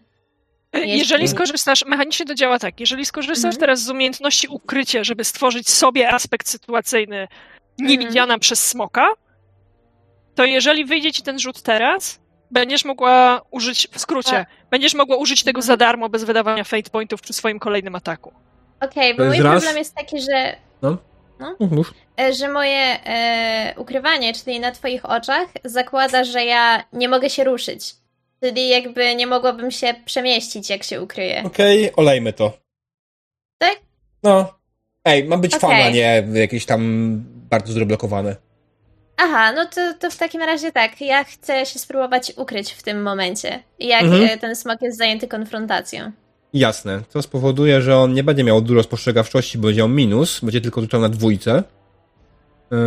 [0.74, 3.60] Jest- Jeżeli skorzystasz, mechanicznie to działa tak, jeżeli skorzystasz Mhm.
[3.60, 7.28] teraz z umiejętności ukrycia, żeby stworzyć sobie aspekt sytuacyjny
[7.78, 9.08] niewidziana przez smoka,
[10.34, 14.46] to jeżeli wyjdzie ci ten rzut teraz, będziesz mogła użyć, w skrócie, A.
[14.70, 15.66] będziesz mogła użyć tego Mhm.
[15.66, 18.32] za darmo bez wydawania fate pointów przy swoim kolejnym ataku.
[18.80, 19.52] Okej, bo To mój raz.
[19.62, 20.56] problem jest taki, że
[21.60, 21.94] Mów.
[22.20, 27.44] E, że moje e, ukrywanie, czyli na twoich oczach, zakłada, że ja nie mogę się
[27.44, 27.94] ruszyć.
[28.42, 31.42] Czyli jakby nie mogłabym się przemieścić, jak się ukryję.
[31.46, 32.52] Okej, olejmy to.
[33.58, 33.76] Tak?
[34.22, 34.54] No.
[35.04, 35.70] Ej, ma być Okej.
[35.70, 36.80] fan, a nie jakieś tam
[37.50, 38.36] bardzo zdroblokowane.
[39.16, 41.00] Aha, no to, to w takim razie tak.
[41.00, 44.38] Ja chcę się spróbować ukryć w tym momencie, jak Mhm.
[44.38, 46.12] ten smok jest zajęty konfrontacją.
[46.54, 47.02] Jasne.
[47.12, 50.80] To spowoduje, że on nie będzie miał dużo spostrzegawczości, bo będzie miał minus, będzie tylko
[50.80, 51.62] rzucał na dwójce.
[52.70, 52.78] Yy,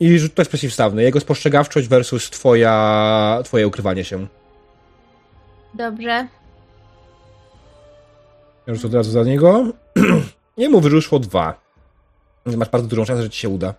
[0.00, 1.02] I to jest przeciwstawny.
[1.02, 4.26] Jego spostrzegawczość versus twoja, twoje ukrywanie się.
[5.74, 6.28] Dobrze.
[8.66, 9.64] Ja rzucę od razu za niego.
[10.56, 11.60] Jemu wyszło dwa.
[12.56, 13.74] Masz bardzo dużą szansę, że ci się uda.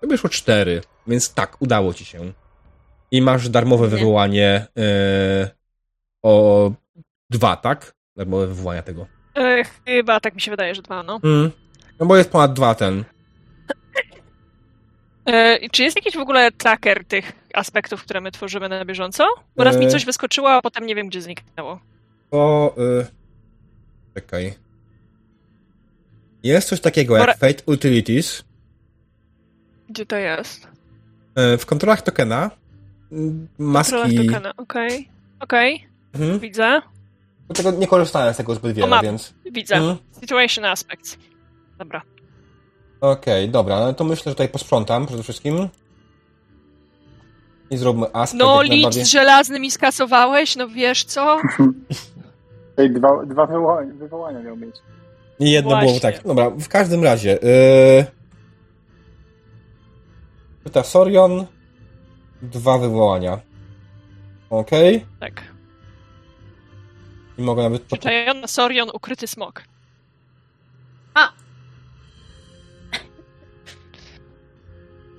[0.00, 2.32] To wyszło cztery, więc tak, udało ci się.
[3.10, 3.90] I masz darmowe Nie.
[3.90, 5.50] wywołanie yy,
[6.22, 6.70] o
[7.30, 7.94] dwa, tak?
[8.16, 9.06] Darmowe wywołania tego.
[9.36, 11.20] E, chyba tak mi się wydaje, że dwa, no.
[11.24, 11.50] Mm.
[12.00, 13.04] No bo jest ponad dwa ten.
[15.26, 19.24] E, czy jest jakiś w ogóle tracker tych aspektów, które my tworzymy na bieżąco?
[19.56, 19.88] Bo raz mi E.
[19.88, 21.80] coś wyskoczyło, a potem nie wiem, gdzie zniknęło.
[22.30, 22.74] To.
[23.02, 23.06] Y...
[24.14, 24.54] Czekaj.
[26.42, 28.44] Jest coś takiego jak Pora- Fate Utilities.
[29.88, 30.68] Gdzie to jest?
[31.54, 32.50] Y, W kontrolach tokena
[33.12, 34.26] mm, Kontrolach maski.
[34.26, 35.08] tokena, okej.
[35.40, 36.38] Okej, Mhm.
[36.38, 36.82] widzę,
[37.48, 39.04] Do tego nie korzystałem z tego zbyt wiele, mam.
[39.04, 39.34] więc.
[39.52, 39.76] widzę.
[39.76, 39.96] Mhm.
[40.20, 41.18] Situation aspects.
[41.78, 42.02] Dobra.
[43.00, 45.68] Okej, dobra, no to myślę, że tutaj posprzątam przede wszystkim.
[47.70, 48.44] I zróbmy aspekt.
[48.44, 49.04] No, licz najbardziej.
[49.04, 51.36] z żelaznym i skasowałeś, no wiesz co?
[52.78, 54.76] Ej, dwa, dwa wywołania, wywołania miał mieć.
[55.40, 55.88] I jedno Właśnie.
[55.88, 56.22] było tak.
[56.22, 57.38] Dobra, w każdym razie.
[57.42, 58.04] Yy...
[60.64, 61.46] Pyta Sorion.
[62.42, 63.38] Dwa wywołania.
[64.50, 65.06] Okej.
[65.20, 65.55] Tak.
[67.38, 67.82] I mogę nawet...
[67.82, 69.62] Przyczajony Sorion, ukryty smok.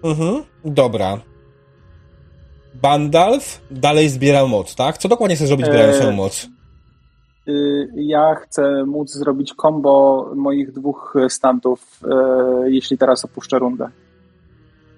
[0.04, 0.44] Mhm.
[0.66, 1.20] Dobra.
[2.74, 4.98] Bandalf dalej zbiera moc, tak?
[4.98, 6.48] Co dokładnie chce zrobić zbierając Eee, swoją moc?
[7.48, 12.02] Y, Ja chcę móc zrobić combo moich dwóch stantów,
[12.66, 13.90] y, jeśli teraz opuszczę rundę.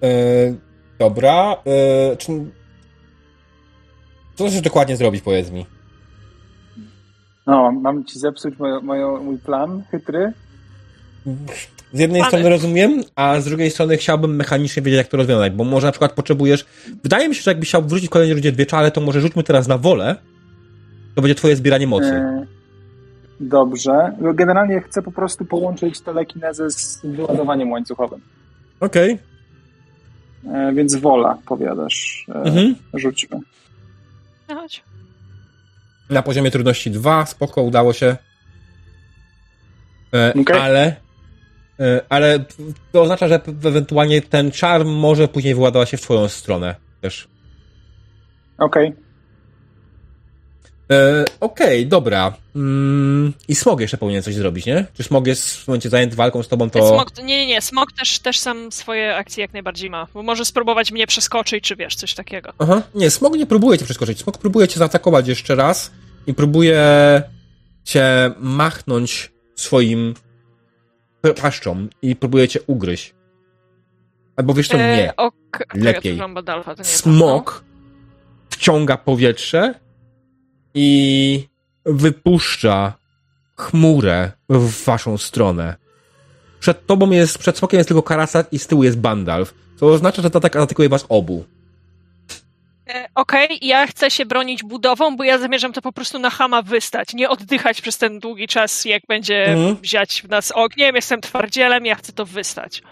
[0.02, 0.08] E,
[0.98, 1.56] dobra.
[1.66, 2.32] E, czy...
[4.34, 5.66] Co chcesz dokładnie zrobić, powiedz mi?
[7.50, 8.54] No, mam ci zepsuć
[9.22, 10.32] mój plan chytry?
[11.92, 15.52] Z jednej Ale- strony rozumiem, a z drugiej strony chciałbym mechanicznie wiedzieć, jak to rozwiązać,
[15.52, 16.66] bo może na przykład potrzebujesz...
[17.02, 19.42] Wydaje mi się, że jakbyś chciał wrócić w kolejnej rundzie dwie czale, to może rzućmy
[19.42, 20.16] teraz na wolę.
[21.14, 22.06] To będzie twoje zbieranie mocy.
[22.14, 22.46] E,
[23.40, 24.12] Dobrze.
[24.34, 28.20] Generalnie chcę po prostu połączyć telekinezę z wyładowaniem łańcuchowym.
[28.80, 29.18] Okej.
[30.52, 32.26] E, Więc wola, powiadasz.
[32.28, 32.74] E, Mhm.
[32.94, 33.38] Rzućmy.
[34.48, 34.82] No chodź.
[36.10, 38.16] Na poziomie trudności 2, spoko, udało się.
[40.14, 40.60] E, Okej.
[40.60, 40.96] Ale...
[41.80, 42.44] E, ale
[42.92, 47.28] to oznacza, że ewentualnie ten czar może później wyładować się w twoją stronę też.
[48.58, 49.09] Okej.
[50.90, 52.32] E, Okej, dobra.
[52.56, 54.86] Mm, I Smog jeszcze powinien coś zrobić, nie?
[54.94, 56.88] Czy Smog jest w momencie zajęty walką z tobą, to...
[56.88, 57.62] Smok, nie, nie, nie.
[57.62, 60.06] Smok też, też sam swoje akcje jak najbardziej ma.
[60.14, 62.52] Bo może spróbować mnie przeskoczyć, czy wiesz, coś takiego.
[62.58, 62.82] Aha.
[62.94, 64.18] Nie, Smog nie próbuje cię przeskoczyć.
[64.18, 65.90] Smog próbuje cię zaatakować jeszcze raz
[66.26, 66.82] i próbuje
[67.84, 70.14] cię machnąć swoim
[71.42, 73.14] paszczą i próbuje cię ugryźć.
[74.36, 75.08] Albo wiesz co, nie.
[75.08, 76.20] E, ok, Lepiej.
[76.82, 77.64] Smok
[78.50, 79.74] wciąga powietrze
[80.74, 81.48] i
[81.84, 82.92] wypuszcza
[83.56, 85.76] chmurę w waszą stronę.
[86.60, 89.54] Przed tobą jest, przed smokiem jest tylko Karasat i z tyłu jest Bandalf.
[89.78, 91.44] To oznacza, że to tak atakuje was obu.
[92.88, 96.62] E, Okej, ja chcę się bronić budową, bo ja zamierzam to po prostu na hama
[96.62, 97.14] wystać.
[97.14, 99.76] Nie oddychać przez ten długi czas, jak będzie Mhm.
[99.76, 100.96] wziąć w nas ogniem.
[100.96, 102.82] Jestem twardzielem, ja chcę to wystać.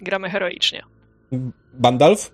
[0.00, 0.82] Gramy heroicznie.
[1.74, 2.30] Bandalf?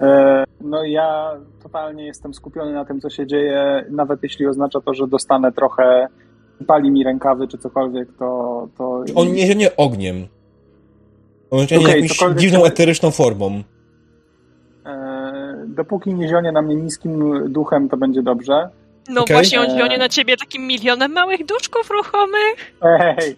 [0.00, 4.94] E, No ja totalnie jestem skupiony na tym, co się dzieje, nawet jeśli oznacza to,
[4.94, 6.08] że dostanę trochę,
[6.66, 8.68] pali mi rękawy czy cokolwiek, to...
[8.78, 9.04] to...
[9.14, 10.26] On nie zionie ogniem.
[11.50, 13.62] On zionie Okej, jakąś dziwną, eteryczną formą.
[14.86, 18.68] E, Dopóki nie zionie na mnie niskim duchem, to będzie dobrze.
[19.08, 19.36] No Okej.
[19.36, 19.78] właśnie, on E.
[19.78, 22.74] zionie na ciebie takim milionem małych duszków ruchomych.
[22.82, 23.36] Ej!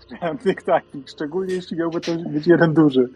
[0.00, 3.08] Chciałem tych takich, szczególnie jeśli miałby to być jeden duży.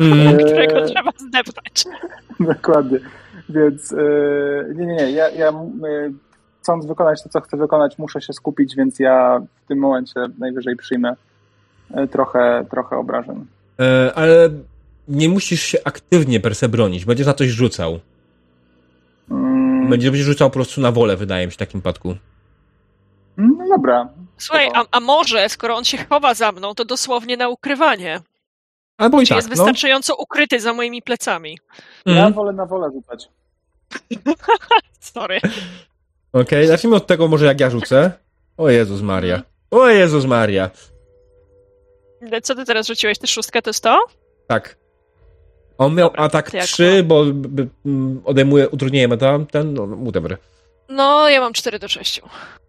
[0.00, 0.36] Mm.
[0.36, 1.84] którego E, trzeba zdeptać.
[2.40, 2.98] Dokładnie.
[3.48, 3.96] Więc e,
[4.74, 5.10] nie, nie, nie.
[5.10, 5.52] Ja, ja e,
[6.60, 10.76] chcąc wykonać to, co chcę wykonać, muszę się skupić, więc ja w tym momencie najwyżej
[10.76, 11.16] przyjmę
[12.10, 13.46] trochę, trochę obrażeń.
[13.80, 14.50] E, ale
[15.08, 17.04] nie musisz się aktywnie per se bronić.
[17.04, 18.00] Będziesz na coś rzucał.
[19.30, 22.14] Mm, Będziesz rzucał po prostu na wolę, wydaje mi się, w takim przypadku.
[23.36, 24.08] no dobra.
[24.40, 28.20] Słuchaj, a, a może, skoro on się chowa za mną, to dosłownie na ukrywanie.
[28.98, 29.54] Albo i tak, jest no.
[29.54, 31.58] wystarczająco ukryty za moimi plecami.
[32.06, 32.32] Ja Mhm.
[32.32, 33.28] wolę na wolę rzucać.
[35.00, 35.40] Sorry.
[36.32, 38.12] Okej, zacznijmy od tego może jak ja rzucę.
[38.56, 39.42] O Jezus Maria.
[39.70, 40.70] O Jezus Maria.
[42.42, 43.18] Co ty teraz rzuciłeś?
[43.18, 43.98] Ty szóstkę to jest to?
[44.46, 44.76] Tak.
[45.78, 49.74] On miał Dobra, atak to jak 3, bo b, b, m, odejmuje utrudnienie meta, ten,
[49.74, 50.36] no, whatever.
[50.88, 52.20] No, ja mam 4 do 6.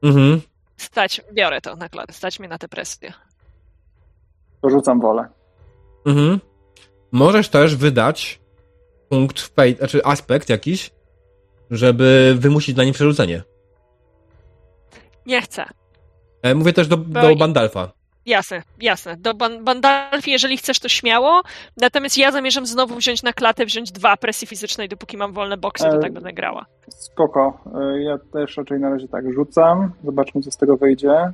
[0.03, 0.41] Mhm.
[0.81, 3.13] Stać, biorę to na klatę, stać mnie na tę presję.
[4.69, 5.27] Rzucam wolę.
[6.05, 6.39] Mhm.
[7.11, 8.39] Możesz też wydać
[9.09, 10.91] punkt w pay, znaczy aspekt jakiś,
[11.71, 13.43] żeby wymusić dla nim przerzucenie.
[15.25, 15.65] Nie chcę.
[16.41, 17.91] E, mówię też do, do i- Bandalfa.
[18.25, 19.17] Jasne, jasne.
[19.17, 21.41] Do ban- Bandalfi, jeżeli chcesz, to śmiało.
[21.77, 25.83] Natomiast ja zamierzam znowu wziąć na klatę, wziąć dwa presji fizycznej, dopóki mam wolne boksy,
[25.83, 26.65] to E, tak będę grała.
[26.89, 27.57] Spoko.
[27.95, 29.91] E, Ja też raczej na razie tak rzucam.
[30.03, 31.31] Zobaczmy, co z tego wyjdzie.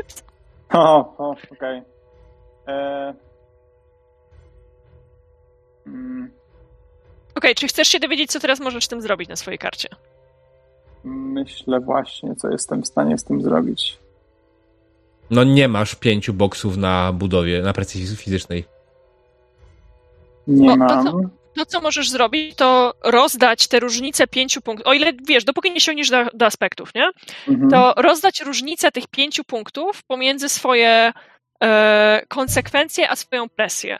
[0.00, 0.24] Ups.
[0.72, 1.82] O, o okej.
[2.68, 3.14] E,
[5.86, 6.30] mm,
[7.34, 9.88] Okej, czy chcesz się dowiedzieć, co teraz możesz z tym zrobić na swojej karcie?
[11.04, 13.98] Myślę właśnie, co jestem w stanie z tym zrobić.
[15.30, 18.64] No nie masz pięciu boksów na budowie, na presji fizycznej.
[20.46, 21.04] Nie O, to mam.
[21.04, 21.20] co?
[21.56, 24.86] To, co możesz zrobić, to rozdać te różnice pięciu punktów.
[24.86, 27.10] O ile wiesz, dopóki nie sięgniesz do, do aspektów, nie?
[27.48, 27.70] Mhm.
[27.70, 31.12] To rozdać różnicę tych pięciu punktów pomiędzy swoje
[31.62, 33.96] e, konsekwencje a swoją presję.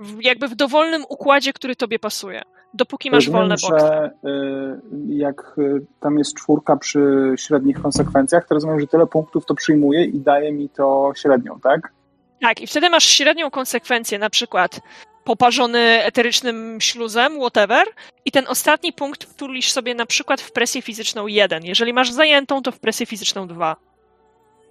[0.00, 2.42] W, jakby w dowolnym układzie, który tobie pasuje.
[2.74, 3.86] Dopóki masz Rozumiem, wolne boksy.
[3.86, 9.46] że y, jak y, tam jest czwórka przy średnich konsekwencjach, to rozumiem, że tyle punktów
[9.46, 11.92] to przyjmuje i daje mi to średnią, tak?
[12.40, 14.80] Tak, i wtedy masz średnią konsekwencję, na przykład
[15.24, 17.86] poparzony eterycznym śluzem, whatever,
[18.24, 21.64] i ten ostatni punkt wtulisz sobie na przykład w presję fizyczną 1.
[21.64, 23.76] Jeżeli masz zajętą, to w presję fizyczną 2.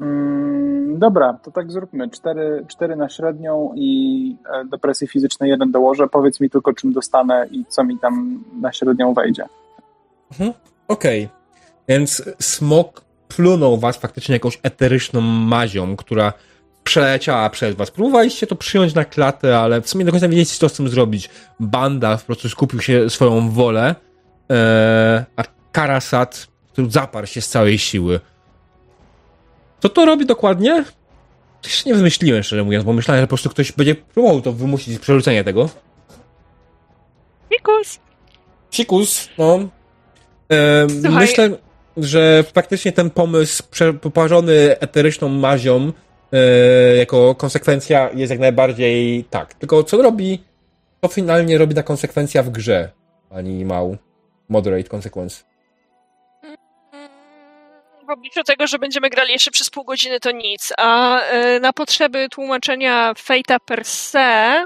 [0.01, 0.44] Mm,
[0.99, 2.09] dobra, to tak zróbmy.
[2.09, 6.07] Cztery, cztery na średnią i e, do presji fizycznej jeden dołożę.
[6.07, 9.43] Powiedz mi tylko, czym dostanę i co mi tam na średnią wejdzie.
[10.31, 10.53] Mhm.
[10.87, 11.29] Okej.
[11.87, 16.33] Więc smok plunął was faktycznie jakąś eteryczną mazią, która
[16.83, 17.91] przeleciała przez was.
[17.91, 21.29] Próbowaliście to przyjąć na klatę, ale w sumie do końca wiedzieliście, co z tym zrobić.
[21.59, 23.95] Banda po prostu skupił się swoją wolę,
[24.51, 26.47] e, a Karasat
[26.89, 28.19] zaparł się z całej siły.
[29.85, 30.83] Co to robi dokładnie?
[31.61, 34.53] To jeszcze nie wymyśliłem, szczerze mówiąc, bo myślałem, że po prostu ktoś będzie próbował to
[34.53, 35.69] wymusić, przerzucenie tego.
[37.53, 37.99] Fikus!
[38.73, 39.59] Fikus, no.
[40.51, 41.49] E, myślę,
[41.97, 43.63] że faktycznie ten pomysł
[44.01, 45.91] poparzony eteryczną mazią
[46.31, 49.53] e, jako konsekwencja jest jak najbardziej tak.
[49.53, 50.43] Tylko co robi,
[51.01, 52.91] to finalnie robi ta konsekwencja w grze,
[53.29, 53.97] pani Mał.
[54.49, 55.54] Moderate consequence.
[58.07, 60.73] W obliczu tego, że będziemy grali jeszcze przez pół godziny, to nic.
[60.77, 64.65] A e, na potrzeby tłumaczenia Fate'a per se,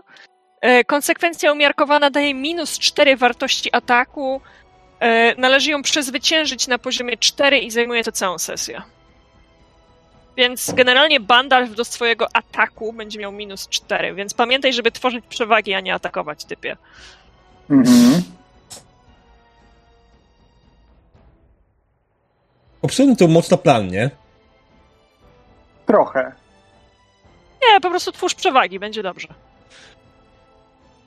[0.61, 4.41] e, konsekwencja umiarkowana daje minus 4 wartości ataku.
[4.99, 8.81] E, należy ją przezwyciężyć na poziomie 4 i zajmuje to całą sesję.
[10.37, 15.73] Więc generalnie bandal do swojego ataku będzie miał minus 4, więc pamiętaj, żeby tworzyć przewagi,
[15.73, 16.77] a nie atakować typie.
[17.69, 18.38] Mhm.
[22.81, 24.09] Popsułem to mocno plan, nie?
[25.85, 26.31] Trochę,
[27.73, 29.27] Nie, po prostu twórz przewagi, będzie dobrze.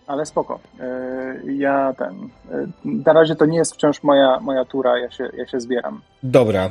[0.06, 0.60] ale spoko.
[0.80, 2.28] E, Ja ten.
[2.52, 6.02] e, Na razie to nie jest wciąż moja, moja tura, ja się, ja się zbieram.
[6.22, 6.70] Dobra.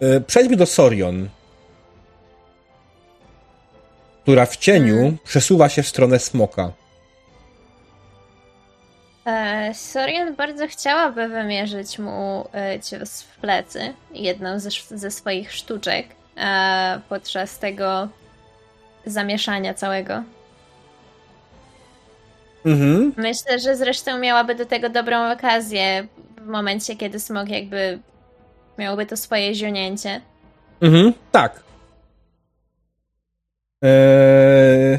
[0.00, 1.28] E, Przejdźmy do Sorion.
[4.22, 6.70] Która w cieniu przesuwa się w stronę smoka.
[9.26, 16.06] E, Sorian bardzo chciałaby wymierzyć mu e, cios w plecy, jedną ze, ze swoich sztuczek,
[16.36, 18.08] e, podczas tego
[19.06, 20.22] zamieszania całego.
[22.66, 23.12] Mhm.
[23.16, 27.98] Myślę, że zresztą miałaby do tego dobrą okazję w momencie, kiedy smok jakby
[28.78, 30.20] miałby to swoje zionięcie.
[30.80, 31.62] Mhm, tak.
[33.82, 34.98] Eee,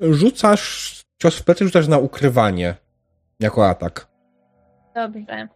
[0.00, 2.74] rzucasz cios w plecy, rzucasz na ukrywanie
[3.40, 4.06] jako atak.
[4.94, 5.48] Dobrze.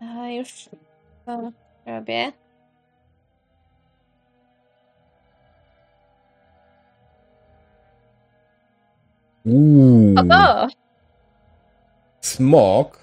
[0.00, 0.68] A już
[1.26, 1.52] to
[1.86, 2.32] robię.
[9.44, 10.14] Uuu.
[12.20, 13.00] Smok.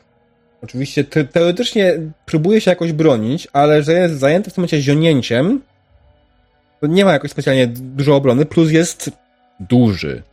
[0.64, 1.94] Oczywiście te, teoretycznie
[2.26, 5.62] próbuje się jakoś bronić, ale że jest zajęty w tym momencie zionięciem,
[6.82, 9.12] to nie ma jakoś specjalnie dużo obrony, plus jest
[9.60, 10.24] duży.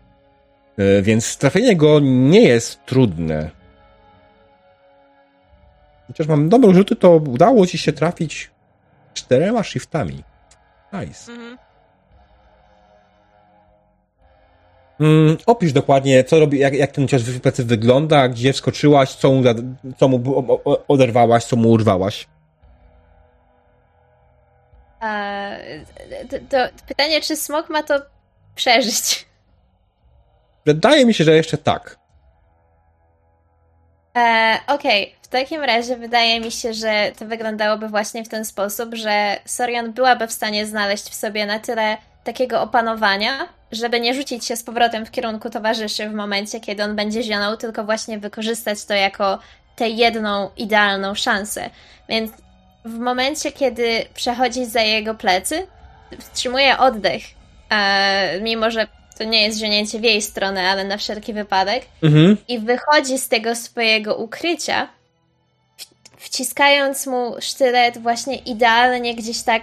[0.78, 3.51] E, Więc trafienie go nie jest trudne.
[6.07, 8.51] Chociaż mam dobre rzuty, to udało ci się trafić
[9.15, 10.25] czterema shiftami.
[10.93, 11.33] Nice.
[11.33, 11.59] Mhm.
[15.01, 19.33] Mm, opisz dokładnie, co robi, jak, jak ten cios w plecy wygląda, gdzie wskoczyłaś, co
[19.33, 19.43] mu,
[19.97, 20.23] co mu
[20.89, 22.27] oderwałaś, co mu urwałaś.
[25.01, 25.51] A,
[26.31, 27.94] to, to pytanie, czy smok ma to
[28.55, 29.27] przeżyć?
[30.67, 31.99] Wydaje mi się, że jeszcze tak.
[34.17, 38.94] E, Okej, w takim razie wydaje mi się, że to wyglądałoby właśnie w ten sposób,
[38.94, 44.44] że Sorian byłaby w stanie znaleźć w sobie na tyle takiego opanowania, żeby nie rzucić
[44.44, 48.84] się z powrotem w kierunku towarzyszy w momencie, kiedy on będzie zionął, tylko właśnie wykorzystać
[48.84, 49.39] to jako
[49.76, 51.70] tę jedną idealną szansę.
[52.09, 52.33] Więc
[52.84, 55.67] w momencie, kiedy przechodzi za jego plecy,
[56.18, 57.23] wstrzymuje oddech,
[57.70, 58.86] e, mimo że
[59.18, 62.36] to nie jest zionięcie w jej stronę, ale na wszelki wypadek, Mhm.
[62.49, 64.89] i wychodzi z tego swojego ukrycia,
[66.18, 69.62] wciskając mu sztylet właśnie idealnie gdzieś tak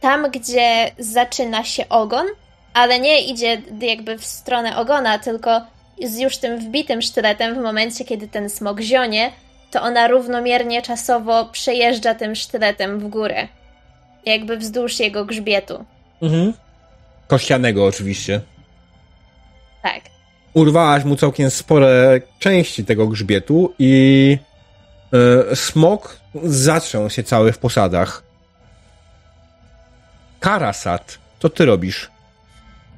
[0.00, 2.26] tam, gdzie zaczyna się ogon,
[2.74, 5.60] ale nie idzie jakby w stronę ogona, tylko
[6.04, 9.32] z już tym wbitym sztyletem w momencie, kiedy ten smok zionie,
[9.70, 13.48] to ona równomiernie czasowo przejeżdża tym sztyletem w górę.
[14.26, 15.84] Jakby wzdłuż jego grzbietu.
[16.22, 16.52] Mhm.
[17.26, 18.40] Kościanego oczywiście.
[19.82, 20.00] Tak.
[20.54, 24.38] Urwałaś mu całkiem spore części tego grzbietu i
[25.50, 28.22] e, smok zaczął się cały w posadach.
[30.40, 32.10] Karasat, co ty robisz?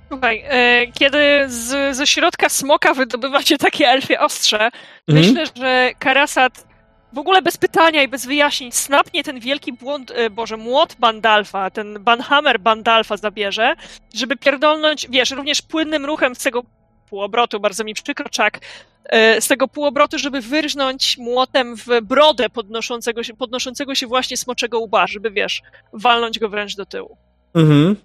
[0.09, 4.71] Słuchaj, e, kiedy z, ze środka smoka wydobywa się takie elfie ostrze,
[5.09, 5.27] Mhm.
[5.27, 6.65] myślę, że Karasat
[7.13, 11.71] w ogóle bez pytania i bez wyjaśnień snapnie ten wielki błąd, e, boże, młot Bandalfa,
[11.71, 13.75] ten Banhammer Bandalfa zabierze,
[14.15, 16.63] żeby pierdolnąć, wiesz, również płynnym ruchem z tego
[17.11, 18.61] półobrotu, bardzo mi przykro, czak,
[19.05, 24.81] e, z tego półobrotu, żeby wyrżnąć młotem w brodę podnoszącego się, podnoszącego się właśnie smoczego
[24.81, 27.17] łba, żeby, wiesz, walnąć go wręcz do tyłu.
[27.55, 27.97] Mhm.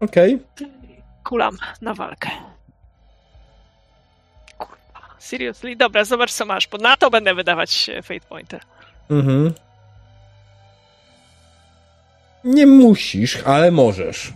[0.00, 0.38] Okej.
[1.24, 2.53] Kulam na walkę.
[5.24, 5.76] Seriously?
[5.76, 8.60] Dobra, zobacz co masz, bo na to będę wydawać Fate Pointer.
[9.10, 9.52] Mhm.
[12.44, 14.32] Nie musisz, ale możesz.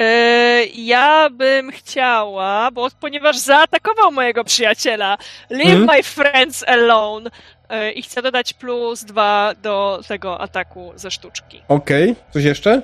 [0.00, 5.18] E, ja bym chciała, bo ponieważ zaatakował mojego przyjaciela,
[5.50, 5.86] leave Mhm.
[5.96, 7.30] my friends alone
[7.68, 11.62] e, i chcę dodać plus dwa do tego ataku ze sztuczki.
[11.68, 12.14] Okej.
[12.32, 12.82] Coś jeszcze?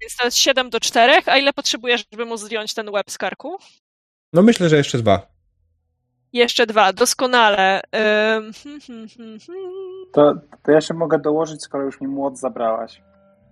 [0.00, 3.18] Więc to jest 7 do 4, a ile potrzebujesz, żeby mu zdjąć ten łeb z
[3.18, 3.58] karku?
[4.32, 5.33] No myślę, że jeszcze dwa.
[6.34, 7.80] Jeszcze dwa, doskonale.
[7.92, 8.52] Hmm,
[8.86, 9.38] hmm, hmm.
[10.12, 13.02] To, to ja się mogę dołożyć, skoro już mi młot zabrałaś.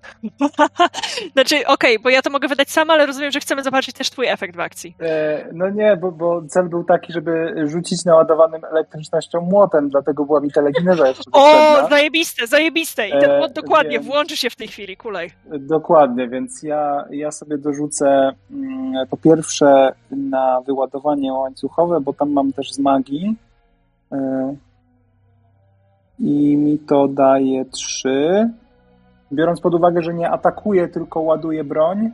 [1.35, 4.27] Znaczy, okej, bo ja to mogę wydać sama, ale rozumiem, że chcemy zobaczyć też twój
[4.29, 4.97] efekt w akcji.
[5.01, 10.41] E, no nie, bo, bo cel był taki, żeby rzucić naładowanym elektrycznością młotem, dlatego była
[10.41, 13.09] mi telekineza jeszcze O, zajebiste, zajebiste!
[13.09, 15.31] I ten E, młot dokładnie więc- włączy się w tej chwili, kulej.
[15.59, 22.53] Dokładnie, więc ja, ja sobie dorzucę mm, po pierwsze na wyładowanie łańcuchowe, bo tam mam
[22.53, 23.37] też z magii.
[24.13, 24.55] E,
[26.19, 28.51] I mi to daje 3.
[29.33, 32.11] Biorąc pod uwagę, że nie atakuje, tylko ładuje broń.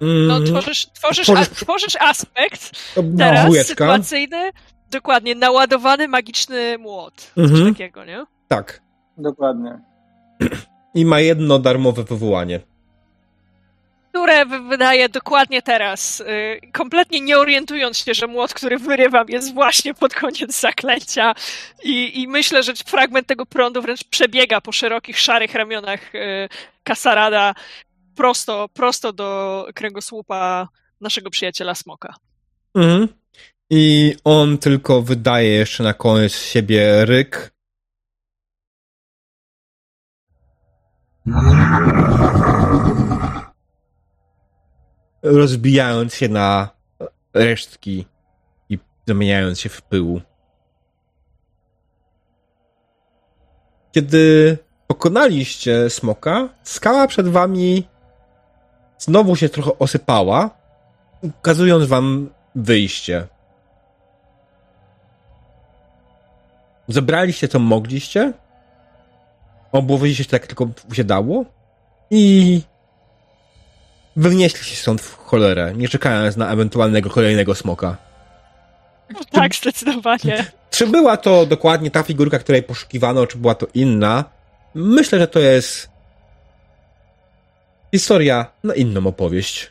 [0.00, 0.44] No, Mhm.
[0.44, 3.68] tworzysz, tworzysz, Tworzysz- a, tworzysz aspekt To teraz dwójeczka.
[3.74, 4.50] sytuacyjny,
[4.90, 7.14] dokładnie, naładowany magiczny młot.
[7.34, 7.72] Coś Mhm.
[7.74, 8.24] takiego, nie?
[8.48, 8.80] Tak.
[9.16, 9.78] Dokładnie.
[10.94, 12.60] I ma jedno darmowe powołanie.
[14.10, 19.54] Które wy- wydaje dokładnie teraz, y, kompletnie nie orientując się, że młot, który wyrywam, jest
[19.54, 21.34] właśnie pod koniec zaklęcia.
[21.84, 26.48] I, I myślę, że fragment tego prądu wręcz przebiega po szerokich, szarych ramionach y,
[26.84, 27.54] Kasarada
[28.16, 30.68] prosto, prosto do kręgosłupa
[31.00, 32.14] naszego przyjaciela Smoka.
[32.74, 33.08] Mhm.
[33.70, 37.52] I on tylko wydaje jeszcze na koniec z siebie ryk.
[45.22, 46.68] Rozbijając się na
[47.34, 48.06] resztki
[48.68, 50.20] i zamieniając się w pył.
[53.92, 57.88] Kiedy pokonaliście smoka, skała przed wami
[58.98, 60.50] znowu się trochę osypała,
[61.22, 63.26] ukazując wam wyjście.
[66.88, 68.32] Zebraliście co mogliście,
[69.72, 71.44] obłowiliście się tak tylko się dało
[72.10, 72.62] i
[74.20, 77.96] wynieśli się stąd w cholerę, nie czekając na ewentualnego kolejnego smoka.
[79.30, 80.46] Tak, zdecydowanie.
[80.70, 84.24] Czy była to dokładnie ta figurka, której poszukiwano, czy była to inna?
[84.74, 85.90] Myślę, że to jest
[87.92, 89.70] historia na inną opowieść.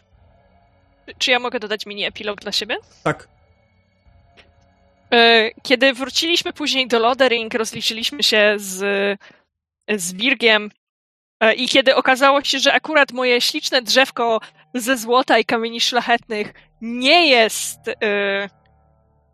[1.17, 2.77] Czy ja mogę dodać mini epilog dla siebie?
[3.03, 3.27] Tak.
[5.13, 8.79] E, Kiedy wróciliśmy później do Lodering, rozliczyliśmy się z,
[9.97, 10.71] z Birgiem
[11.57, 14.39] i kiedy okazało się, że akurat moje śliczne drzewko
[14.73, 18.49] ze złota i kamieni szlachetnych nie jest e,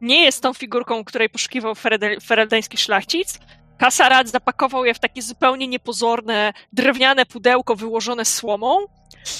[0.01, 1.73] nie jest tą figurką, której poszukiwał
[2.21, 3.39] fereldański szlachcic,
[3.77, 8.77] Kasarad zapakował je w takie zupełnie niepozorne, drewniane pudełko wyłożone słomą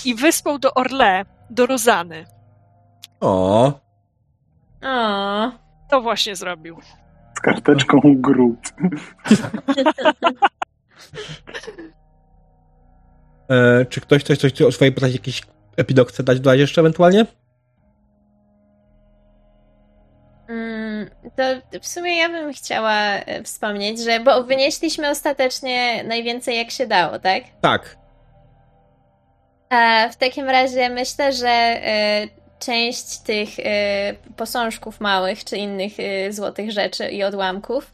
[0.05, 2.25] i wysłał do Orle, do Rozany.
[3.19, 3.73] O,
[4.83, 5.51] O,
[5.89, 6.79] To właśnie zrobił.
[7.37, 8.59] Z karteczką gród.
[13.49, 15.41] e, czy ktoś coś, coś o swojej postaci jakiś
[15.77, 17.25] epidok chce dać dodać jeszcze ewentualnie?
[20.49, 26.71] mm, to w sumie ja bym chciała e, wspomnieć, że bo wynieśliśmy ostatecznie najwięcej jak
[26.71, 27.43] się dało, tak?
[27.61, 27.97] Tak.
[29.69, 32.27] A w takim razie myślę, że e,
[32.59, 35.93] część tych e, posążków małych czy innych
[36.29, 37.93] złotych rzeczy i odłamków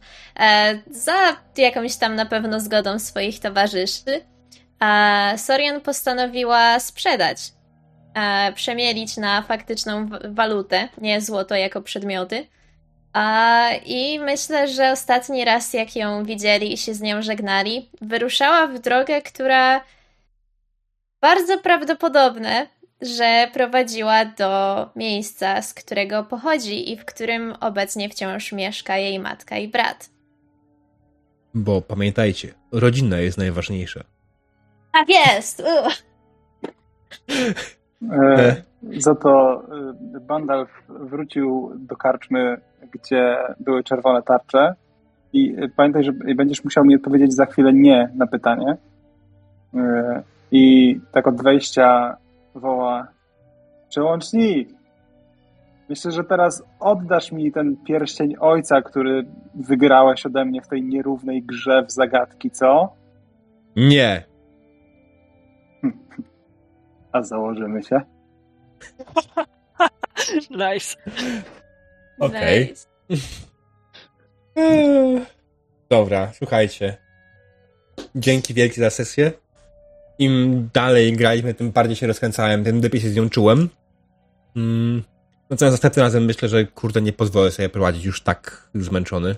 [0.90, 4.31] za jakąś tam na pewno zgodą swoich towarzyszy
[4.82, 7.38] a Sorian postanowiła sprzedać,
[8.14, 12.46] e, przemielić na faktyczną walutę, nie złoto jako przedmioty.
[13.12, 18.66] A, I myślę, że ostatni raz, jak ją widzieli i się z nią żegnali, wyruszała
[18.66, 19.84] w drogę, która
[21.20, 22.66] bardzo prawdopodobne,
[23.00, 29.58] że prowadziła do miejsca, z którego pochodzi i w którym obecnie wciąż mieszka jej matka
[29.58, 30.10] i brat.
[31.54, 34.11] Bo pamiętajcie, rodzina jest najważniejsza.
[34.92, 35.60] Tak jest!
[35.60, 35.88] U.
[38.12, 38.62] E,
[38.98, 39.62] za to
[40.16, 42.60] e, Bandalf wrócił do karczmy,
[42.92, 44.74] gdzie były czerwone tarcze
[45.32, 48.76] I y, pamiętaj, że będziesz musiał mi odpowiedzieć za chwilę nie na pytanie.
[49.74, 49.78] Y,
[50.50, 52.16] I tak od wejścia
[52.54, 53.08] woła
[53.88, 54.68] przełącznik.
[55.88, 61.42] Myślę, że teraz oddasz mi ten pierścień ojca, który wygrałeś ode mnie w tej nierównej
[61.42, 62.92] grze w zagadki, co?
[63.76, 64.31] Nie.
[67.12, 68.00] A założymy się.
[70.50, 70.96] Nice.
[72.20, 72.74] Okej.
[73.08, 73.26] Nice.
[75.90, 76.96] Dobra, słuchajcie.
[78.14, 79.32] Dzięki wielkie za sesję.
[80.18, 83.68] Im dalej graliśmy, tym bardziej się rozkręcałem, tym lepiej się z nią czułem.
[84.56, 85.02] Mm.
[85.50, 89.36] Natomiast następnym razem myślę, że kurde nie pozwolę sobie prowadzić już tak zmęczony.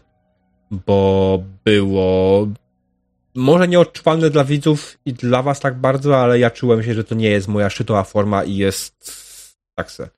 [0.71, 2.47] Bo było
[3.35, 7.15] może nieodczuwalne dla widzów i dla was tak bardzo, ale ja czułem się, że to
[7.15, 9.15] nie jest moja szczytowa forma i jest
[9.75, 10.09] tak se.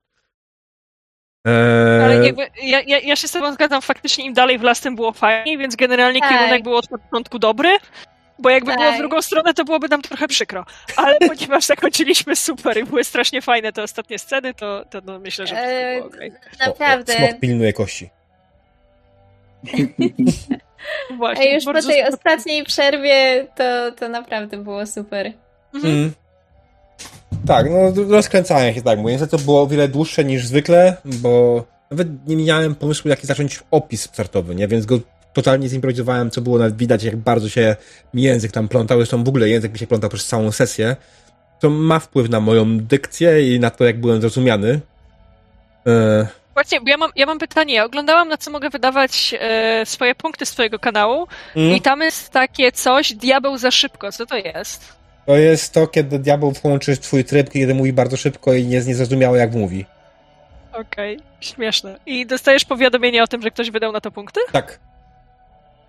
[1.46, 4.80] Eee, Ale jakby, ja, ja, ja się z tobą zgadzam, faktycznie im dalej w las,
[4.80, 6.30] tym było fajniej, więc generalnie Tak.
[6.30, 7.76] kierunek był od początku dobry,
[8.38, 8.98] bo jakby było w Tak.
[8.98, 10.64] drugą stronę, to byłoby nam trochę przykro.
[10.96, 15.46] Ale ponieważ zakończyliśmy super i były strasznie fajne te ostatnie sceny, to, to no, myślę,
[15.46, 16.32] że Eee, było okej.
[16.66, 17.12] Naprawdę.
[17.12, 18.10] Smok pilnuje kości.
[19.72, 22.14] A Właśnie, już po tej super.
[22.14, 25.32] ostatniej przerwie to, to naprawdę było super.
[25.74, 25.94] Mhm.
[25.94, 26.12] Mm.
[27.46, 29.12] Tak, no rozkręcałem się, tak mówię.
[29.12, 33.62] Niestety to było o wiele dłuższe niż zwykle, bo nawet nie miałem pomysłu, jaki zacząć
[33.70, 34.68] opis startowy, nie?
[34.68, 35.00] Więc go
[35.32, 37.76] totalnie zimprowizowałem, co było nawet widać, jak bardzo się
[38.14, 38.98] język tam plątał.
[38.98, 40.96] Zresztą w ogóle język mi się plątał przez całą sesję.
[41.60, 44.80] To ma wpływ na moją dykcję i na to, jak byłem zrozumiany.
[45.86, 47.74] E, Właśnie, bo ja mam, ja mam pytanie.
[47.74, 51.26] Ja oglądałam, na co mogę wydawać e, swoje punkty z twojego kanału
[51.56, 51.76] mm.
[51.76, 54.12] i tam jest takie coś, diabeł za szybko.
[54.12, 54.92] Co to jest?
[55.26, 58.88] To jest to, kiedy diabeł włączy twój tryb, kiedy mówi bardzo szybko i nie jest
[58.88, 59.86] niezrozumiałe, jak mówi.
[60.72, 61.98] Okej, śmieszne.
[62.06, 64.40] I dostajesz powiadomienie o tym, że ktoś wydał na to punkty?
[64.52, 64.80] Tak,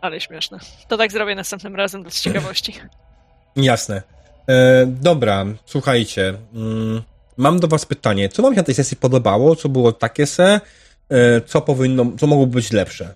[0.02, 0.60] Ale śmieszne.
[0.88, 2.74] To tak zrobię następnym razem dla ciekawości.
[3.56, 4.02] Jasne.
[4.50, 6.34] E, dobra, słuchajcie.
[6.54, 7.04] Mm,
[7.38, 8.30] mam do was pytanie.
[8.30, 9.56] Co wam się na tej sesji podobało?
[9.56, 10.62] Co było takie se?
[11.10, 13.16] E, co powinno, co mogło być lepsze?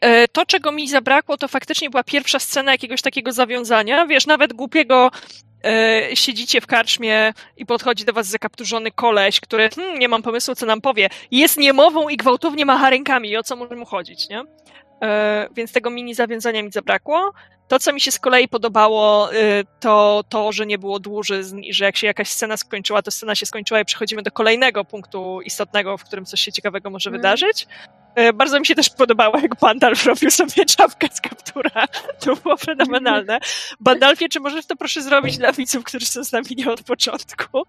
[0.00, 4.06] E, to czego mi zabrakło, to faktycznie była pierwsza scena jakiegoś takiego zawiązania.
[4.06, 5.10] Wiesz, nawet głupiego
[5.64, 10.54] e, siedzicie w karczmie i podchodzi do was zakapturzony koleś, który, hmm, nie mam pomysłu,
[10.54, 11.08] co nam powie.
[11.30, 13.36] Jest niemową i gwałtownie macha rękami.
[13.36, 14.44] O co może mu chodzić, nie?
[15.04, 17.32] E, więc tego mini zawiązania mi zabrakło.
[17.68, 19.36] To, co mi się z kolei podobało, e,
[19.80, 23.34] to to, że nie było dłużyzn i że jak się jakaś scena skończyła, to scena
[23.34, 27.20] się skończyła i przechodzimy do kolejnego punktu istotnego, w którym coś się ciekawego może Mhm.
[27.22, 27.66] wydarzyć.
[28.14, 31.86] E, Bardzo mi się też podobało, jak Bandalf robił sobie czapkę z kaptura.
[32.24, 33.38] To było fenomenalne.
[33.80, 37.62] Bandalfie, czy możesz to proszę zrobić dla widzów, którzy są z nami nie od początku?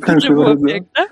[0.00, 1.06] Proszę To było piękne.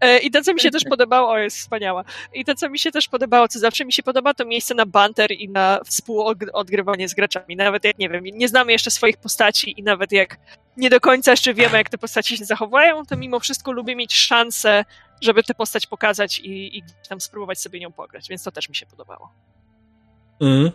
[0.00, 2.04] E, I to, co mi się też podobało, o jest wspaniała.
[2.34, 4.86] I to, co mi się też podobało, co zawsze mi się podoba, to miejsce na
[4.86, 7.56] banter i na współodgrywanie z graczami.
[7.56, 10.38] Nawet jak, nie wiem, nie znamy jeszcze swoich postaci i nawet jak
[10.76, 14.14] nie do końca jeszcze wiemy, jak te postaci się zachowują, to mimo wszystko lubię mieć
[14.14, 14.84] szansę,
[15.20, 18.74] żeby tę postać pokazać i, i tam spróbować sobie nią pograć, więc to też mi
[18.74, 19.32] się podobało.
[20.40, 20.70] Mm.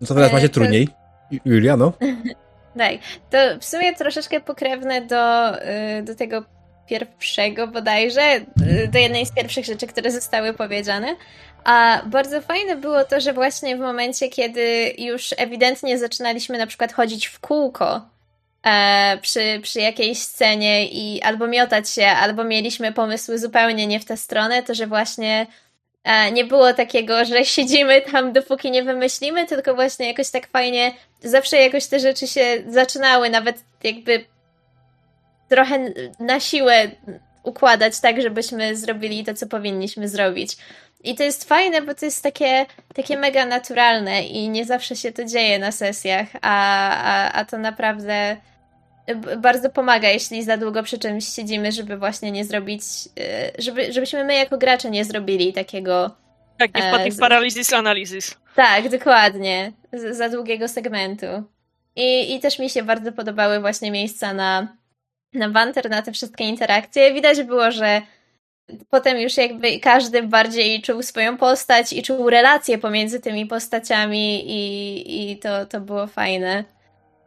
[0.00, 0.88] No to teraz E, macie trudniej.
[1.32, 1.92] Ju- Julia, no?
[2.78, 2.92] Tak,
[3.30, 5.54] to w sumie troszeczkę pokrewne do,
[5.98, 6.44] y, do tego
[6.90, 8.36] pierwszego bodajże,
[8.84, 11.16] y, do jednej z pierwszych rzeczy, które zostały powiedziane.
[11.64, 16.92] A bardzo fajne było to, że właśnie w momencie, kiedy już ewidentnie zaczynaliśmy na przykład
[16.92, 18.00] chodzić w kółko
[18.66, 24.04] e, przy, przy jakiejś scenie i albo miotać się, albo mieliśmy pomysły zupełnie nie w
[24.04, 25.46] tę stronę, to że właśnie
[26.04, 30.92] e, nie było takiego, że siedzimy tam dopóki nie wymyślimy, tylko właśnie jakoś tak fajnie
[31.22, 34.24] zawsze jakoś te rzeczy się zaczynały, nawet jakby
[35.50, 36.90] trochę na siłę
[37.42, 40.56] układać tak, żebyśmy zrobili to, co powinniśmy zrobić.
[41.04, 45.12] I to jest fajne, bo to jest takie, takie mega naturalne i nie zawsze się
[45.12, 48.36] to dzieje na sesjach, a, a, a to naprawdę
[49.38, 52.82] bardzo pomaga, jeśli za długo przy czymś siedzimy, żeby właśnie nie zrobić,
[53.58, 56.10] y, żeby, żebyśmy my jako gracze nie zrobili takiego
[56.58, 58.36] Jak nie E, wpadli w paralizis analizis.
[58.54, 59.72] tak, dokładnie.
[59.92, 61.26] Z, za długiego segmentu.
[61.96, 64.76] I, I też mi się bardzo podobały właśnie miejsca na,
[65.34, 67.14] na banter, na te wszystkie interakcje.
[67.14, 68.02] Widać było, że
[68.90, 75.32] potem już jakby każdy bardziej czuł swoją postać i czuł relacje pomiędzy tymi postaciami i,
[75.32, 76.64] i to, to było fajne.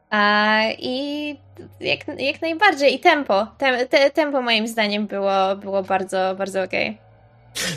[0.10, 1.36] A, I
[1.80, 2.96] jak, jak najbardziej.
[2.96, 3.48] I tempo.
[3.58, 6.98] Tem, te, tempo moim zdaniem było, było bardzo, bardzo okej.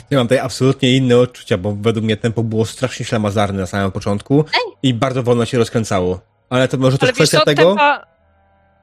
[0.09, 3.91] Ja mam tutaj absolutnie inne odczucia, bo według mnie tempo było strasznie ślamazarne na samym
[3.91, 4.45] początku
[4.83, 6.19] i bardzo wolno się rozkręcało.
[6.49, 8.16] Ale to może też Ale wiesz kwestia co, tego, tempa...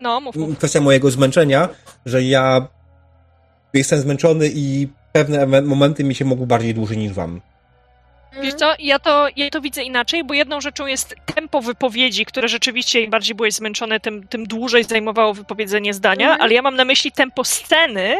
[0.05, 0.59] No, mów, mów.
[0.59, 1.69] kwestia mojego zmęczenia,
[2.07, 2.67] że ja
[3.75, 7.41] jestem zmęczony i pewne momenty mi się mogły bardziej dłużyć niż wam.
[8.43, 12.49] Wiesz co, ja to, ja to widzę inaczej, bo jedną rzeczą jest tempo wypowiedzi, które
[12.49, 16.43] rzeczywiście im bardziej byłeś zmęczony, tym, tym dłużej zajmowało wypowiedzenie zdania, Mhm.
[16.43, 18.17] ale ja mam na myśli tempo sceny,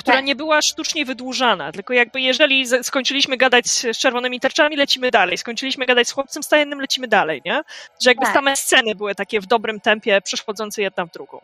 [0.00, 0.24] która Tak.
[0.24, 1.72] nie była sztucznie wydłużana.
[1.72, 5.38] Tylko jakby jeżeli skończyliśmy gadać z czerwonymi tarczami, lecimy dalej.
[5.38, 7.62] Skończyliśmy gadać z chłopcem stajennym, lecimy dalej, nie?
[8.02, 8.34] Że jakby Tak.
[8.34, 11.40] same sceny były takie w dobrym tempie, przechodzące jedna w drugą.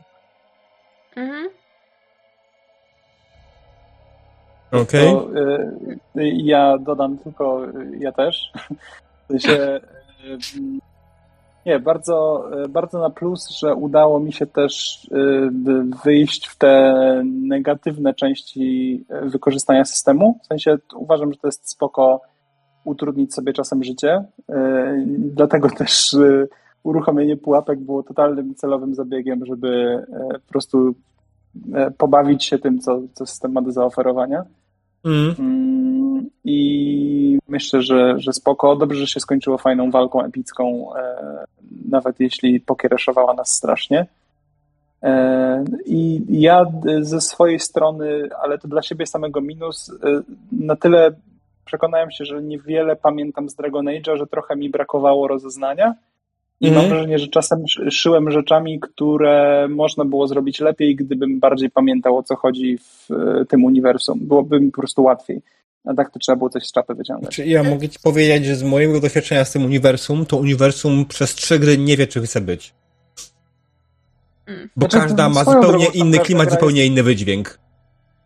[1.17, 1.49] Mhm.
[4.73, 5.13] Okej.
[5.13, 5.29] To,
[6.17, 8.53] y, ja dodam tylko, y, ja też.
[9.29, 9.81] W sensie,
[10.25, 10.39] y,
[11.67, 15.07] nie, bardzo, y, bardzo na plus, że udało mi się też
[15.65, 20.39] wy- wyjść w te negatywne części y, wykorzystania systemu.
[20.43, 22.21] W sensie uważam, że to jest spoko
[22.85, 24.25] utrudnić sobie czasem życie.
[25.17, 26.17] Dlatego też
[26.83, 30.95] uruchomienie pułapek było totalnym celowym zabiegiem, żeby po prostu
[31.99, 34.45] pobawić się tym, co, co system ma do zaoferowania.
[35.05, 35.35] Mm.
[35.39, 38.77] Mm, I myślę, że, że spoko.
[38.77, 41.45] Dobrze, że się skończyło fajną walką epicką, e,
[41.91, 44.07] nawet jeśli pokiereszowała nas strasznie.
[45.03, 50.21] E, I ja d- ze swojej strony, ale to dla siebie samego minus, e,
[50.53, 51.11] na tyle
[51.65, 55.95] przekonałem się, że niewiele pamiętam z Dragon Age'a, że trochę mi brakowało rozeznania.
[56.61, 56.83] I Mhm.
[56.85, 62.17] mam wrażenie, że czasem szy- szyłem rzeczami, które można było zrobić lepiej, gdybym bardziej pamiętał
[62.19, 64.19] o co chodzi w e, tym uniwersum.
[64.23, 65.43] Byłoby mi po prostu łatwiej.
[65.87, 67.23] A tak to trzeba było coś z czapy wyciągać.
[67.25, 71.35] Znaczy, ja mogę ci powiedzieć, że z mojego doświadczenia z tym uniwersum, to uniwersum przez
[71.35, 72.75] trzy gry nie wie, czy chce być.
[74.47, 74.69] Mm.
[74.77, 77.59] Bo Znaczy, każda ma zupełnie inny klimat, zupełnie inny wydźwięk.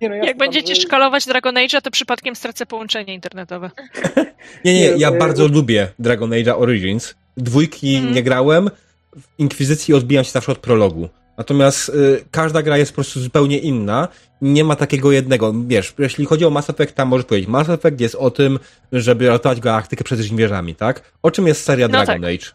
[0.01, 3.71] Nie, no, Jak jasne, będziecie że- szkalować Dragon Age'a, to przypadkiem stracę połączenie internetowe.
[4.65, 7.15] Nie, nie, Nie, ja bardzo lubię Dragon Age Origins.
[7.37, 8.15] Dwójki Mhm.
[8.15, 8.71] nie grałem,
[9.17, 11.09] w Inkwizycji odbijam się zawsze od prologu.
[11.41, 14.09] Natomiast y, każda gra jest po prostu zupełnie inna.
[14.41, 15.53] Nie ma takiego jednego.
[15.67, 18.59] Wiesz, jeśli chodzi o Mass Effect, tam możesz powiedzieć, Mass Effect jest o tym,
[18.93, 21.13] żeby ratować galaktykę przed żniwierzami, tak?
[21.23, 22.31] O czym jest seria No Dragon tak.
[22.31, 22.47] Age?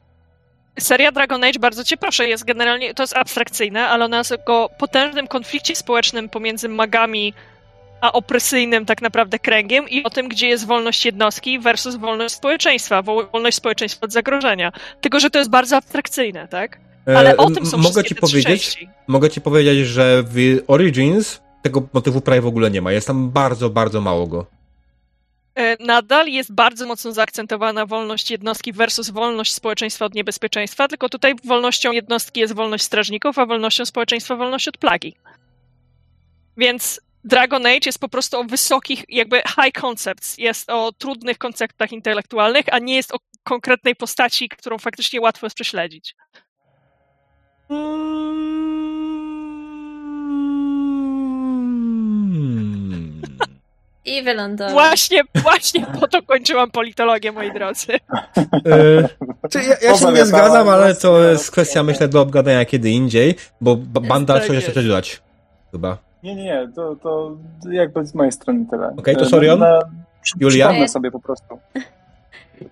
[0.80, 4.70] Seria Dragon Age, bardzo cię proszę, jest generalnie, to jest abstrakcyjne, ale ona jest o
[4.80, 7.34] potężnym konflikcie społecznym pomiędzy magami
[8.02, 13.02] a opresyjnym tak naprawdę kręgiem i o tym, gdzie jest wolność jednostki versus wolność społeczeństwa,
[13.02, 14.72] wo- wolność społeczeństwa od zagrożenia.
[15.02, 16.80] Tylko, że to jest bardzo abstrakcyjne, tak?
[17.08, 21.88] E, Ale o tym są Mogę ci powiedzieć, mogę ci powiedzieć, że w Origins tego
[21.94, 22.92] motywu prawie w ogóle nie ma.
[22.92, 24.46] Jest tam bardzo, bardzo mało go.
[25.56, 31.36] E, Nadal jest bardzo mocno zaakcentowana wolność jednostki versus wolność społeczeństwa od niebezpieczeństwa, tylko tutaj
[31.46, 35.16] wolnością jednostki jest wolność strażników, a wolnością społeczeństwa wolność od plagi.
[36.58, 41.92] Więc Dragon Age jest po prostu o wysokich, jakby high concepts, jest o trudnych konceptach
[41.92, 46.16] intelektualnych, a nie jest o konkretnej postaci, którą faktycznie łatwo jest prześledzić.
[54.06, 54.74] I wylądował.
[54.74, 57.88] Właśnie, właśnie po to kończyłam politologię, moi drodzy.
[59.50, 63.36] Czy ja, ja się nie zgadzam, ale to jest kwestia, myślę, do obgadania kiedy indziej,
[63.62, 65.22] bo ba- Bandal Tak coś jeszcze dodać.
[65.72, 65.98] Chyba.
[66.24, 67.38] Nie, nie, nie, to, to
[67.72, 68.94] jakby z mojej strony tyle.
[68.98, 69.60] Okej, to E, Sorion?
[69.60, 69.80] na-
[70.40, 70.66] Julia?
[70.66, 71.60] Przypomnę sobie po prostu.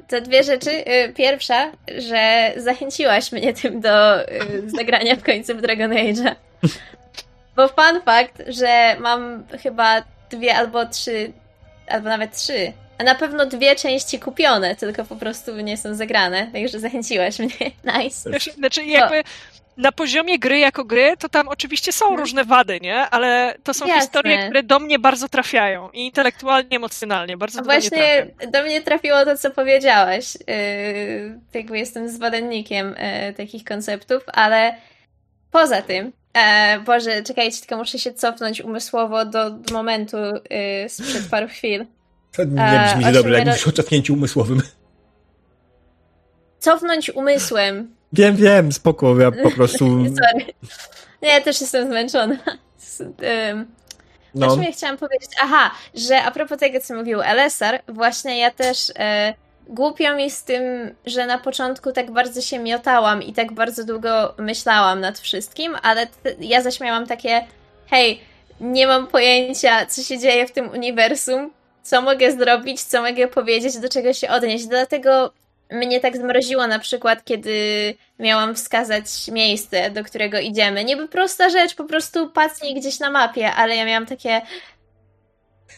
[0.08, 0.72] To dwie rzeczy.
[0.72, 6.36] Y, Pierwsza, że zachęciłaś mnie tym do y, zagrania w końcu w Dragon Age'a.
[7.56, 11.32] Bo fun fact, że mam chyba dwie albo trzy,
[11.88, 16.48] albo nawet trzy, a na pewno dwie części kupione, tylko po prostu nie są zagrane.
[16.54, 17.72] Także zachęciłaś mnie.
[17.98, 18.30] Nice.
[18.30, 19.24] Znaczy, Znaczy, jakby
[19.78, 22.20] na poziomie gry jako gry, to tam oczywiście są Mhm.
[22.20, 22.96] różne wady, nie?
[22.96, 24.02] Ale to są Jasne.
[24.02, 25.90] historie, które do mnie bardzo trafiają.
[25.90, 27.38] I intelektualnie, emocjonalnie.
[27.38, 28.52] Bardzo A do mnie właśnie trafiają.
[28.52, 30.36] do mnie trafiło to, co powiedziałaś.
[30.36, 32.96] Yy, jakby jestem zwolennikiem
[33.28, 34.76] yy, takich konceptów, ale
[35.52, 41.30] poza tym, e, Boże, czekajcie, tylko muszę się cofnąć umysłowo do, do momentu yy, sprzed
[41.32, 41.86] paru chwil.
[42.36, 44.62] To nie E, brzmi czym dobrze, jak ja mówisz o cofnięciu umysłowym.
[46.60, 47.96] Cofnąć umysłem.
[48.14, 49.86] Wiem, wiem, spoko, ja po prostu...
[50.06, 50.54] Sorry.
[51.22, 52.36] Nie, ja też jestem zmęczona.
[54.36, 55.30] No, czym ja chciałam powiedzieć?
[55.42, 59.34] Aha, że a propos tego, co mówił LSR, właśnie ja też e,
[59.68, 60.64] głupio mi z tym,
[61.06, 66.08] że na początku tak bardzo się miotałam i tak bardzo długo myślałam nad wszystkim, ale
[66.08, 67.48] t- ja zaś miałam takie,
[67.90, 68.22] hej,
[68.62, 71.52] nie mam pojęcia, co się dzieje w tym uniwersum,
[71.84, 74.66] co mogę zrobić, co mogę powiedzieć, do czego się odnieść.
[74.66, 75.32] Dlatego
[75.72, 80.84] mnie tak zmroziło na przykład, kiedy miałam wskazać miejsce, do którego idziemy.
[80.84, 84.42] Niby prosta rzecz, po prostu pacnij gdzieś na mapie, ale ja miałam takie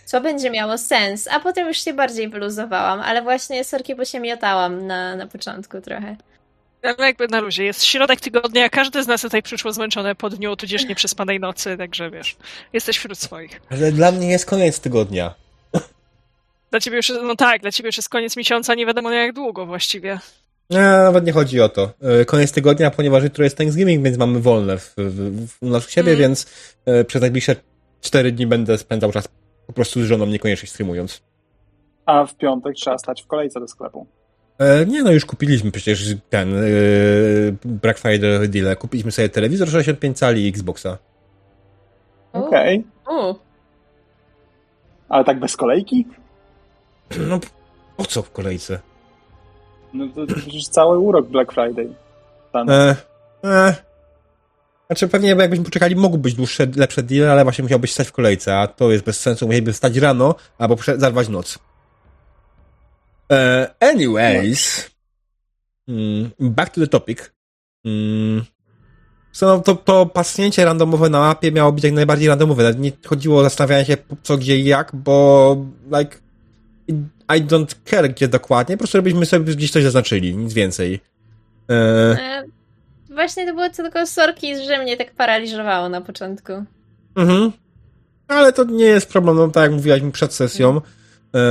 [0.05, 4.19] co będzie miało sens, a potem już się bardziej wyluzowałam, ale właśnie sorki, bo się
[4.19, 6.15] miotałam na, na początku trochę.
[6.83, 7.64] Ale jakby na luzie.
[7.64, 12.11] Jest środek tygodnia, każdy z nas tutaj przyszło zmęczone po dniu, tudzież nieprzespanej nocy, także
[12.11, 12.35] wiesz,
[12.73, 13.61] jesteś wśród swoich.
[13.69, 15.33] Ale dla mnie jest koniec tygodnia.
[16.76, 19.66] Dla ciebie już, no tak, dla ciebie już jest koniec miesiąca, nie wiadomo jak długo
[19.66, 20.20] właściwie.
[20.70, 21.92] Nie, nawet nie chodzi o to.
[22.02, 25.88] E, Koniec tygodnia, ponieważ jutro jest Thanksgiving, więc mamy wolne w, w, w, u nas
[25.88, 26.22] u siebie, Mm.
[26.22, 26.45] więc
[26.86, 27.56] e, przez najbliższe
[28.02, 29.28] cztery dni będę spędzał czas
[29.68, 31.22] po prostu z żoną, niekoniecznie streamując.
[32.06, 34.08] A w piątek trzeba stać w kolejce do sklepu.
[34.60, 36.62] E, nie no, już kupiliśmy przecież ten e,
[37.66, 38.78] Black Friday deal.
[38.78, 40.98] Kupiliśmy sobie telewizor 65 cali i Xboxa.
[42.34, 42.84] Okej.
[43.10, 43.36] U,
[45.10, 46.06] Ale tak bez kolejki?
[47.30, 47.40] No,
[47.98, 48.80] po co w kolejce?
[49.93, 51.95] No to, to przecież cały urok Black Friday.
[52.51, 52.69] Tam.
[52.69, 52.95] E,
[53.43, 53.75] e.
[54.88, 58.58] Znaczy pewnie jakbyśmy poczekali, mogły być dłuższe, lepsze deale, ale właśnie musiałbyś stać w kolejce,
[58.58, 59.45] a to jest bez sensu.
[59.45, 61.59] Musieliby stać rano, albo zarwać noc.
[63.32, 64.92] E, anyways,
[65.88, 67.34] mm, back to the topic.
[67.85, 68.45] Mm,
[69.32, 72.64] so, no, to, to pasnięcie randomowe na mapie miało być jak najbardziej randomowe.
[72.64, 76.17] Nawet nie chodziło o zastanawianie się co, gdzie i jak, bo like
[77.35, 80.99] I don't care gdzie dokładnie, po prostu żebyśmy sobie gdzieś coś zaznaczyli, nic więcej.
[81.69, 82.43] E, e,
[83.09, 86.53] właśnie to było tylko sorki, że mnie tak paraliżowało na początku.
[87.15, 87.51] Mhm.
[88.27, 90.81] Ale to nie jest problem, no tak jak mówiłaś mi przed sesją.
[91.35, 91.41] E,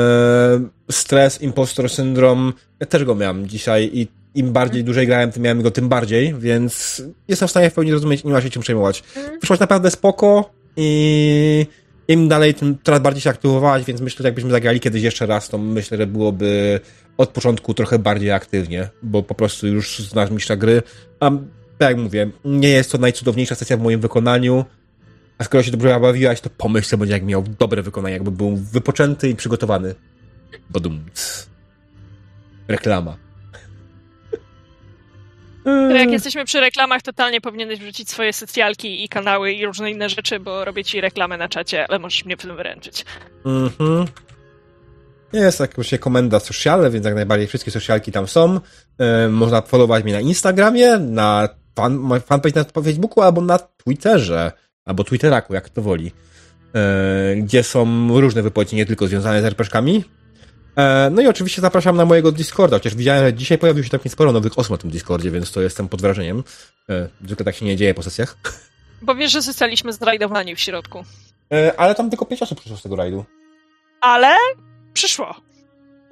[0.91, 5.63] stres, impostor syndrom, ja też go miałem dzisiaj i im bardziej dłużej grałem, tym miałem
[5.63, 8.63] go tym bardziej, więc jestem w stanie w pełni zrozumieć i nie ma się czym
[8.63, 9.03] przejmować.
[9.17, 9.41] Mhm.
[9.41, 11.67] Wyszłaś naprawdę spoko i
[12.09, 15.49] im dalej, tym coraz bardziej się aktywowałaś, więc myślę, że jakbyśmy zagrali kiedyś jeszcze raz,
[15.49, 16.81] to myślę, że byłoby
[17.17, 20.83] od początku trochę bardziej aktywnie, bo po prostu już znasz mistrza gry,
[21.21, 21.31] a
[21.79, 24.65] tak jak mówię, nie jest to najcudowniejsza sesja w moim wykonaniu,
[25.39, 28.57] a skoro się dobrze bawiłaś, to pomyśl, co będzie, jak miał dobre wykonanie, jakby był
[28.57, 29.95] wypoczęty i przygotowany.
[30.71, 31.05] Bodum.
[32.69, 33.17] Reklama.
[35.97, 40.41] Jak jesteśmy przy reklamach, totalnie powinieneś wrzucić swoje socjalki i kanały i różne inne rzeczy,
[40.41, 43.05] bo robię ci reklamę na czacie, ale możesz mnie w tym wyręczyć.
[43.45, 44.07] Mhm.
[45.33, 48.61] Jest jakaś komenda sociale, więc jak najbardziej wszystkie socialki tam są.
[48.99, 54.53] E, można followować mnie na Instagramie, na fan, fanpage na Facebooku albo na Twitterze,
[54.85, 56.13] albo Twitteraku, jak to woli.
[56.75, 60.05] E, gdzie są różne wypowiedzi, nie tylko związane z RPG-kami.
[60.77, 64.01] E, no i oczywiście zapraszam na mojego Discorda, chociaż widziałem, że dzisiaj pojawiło się tam
[64.09, 66.45] sporo nowych osób na tym Discordzie, więc to jestem pod wrażeniem.
[66.91, 68.37] E, zwykle tak się nie dzieje po sesjach.
[69.03, 71.05] Bo wiesz, że zostaliśmy zrajdowani w środku.
[71.53, 73.25] E, ale tam tylko pięć osób przyszło z tego rajdu.
[74.01, 74.37] Ale
[74.93, 75.35] przyszło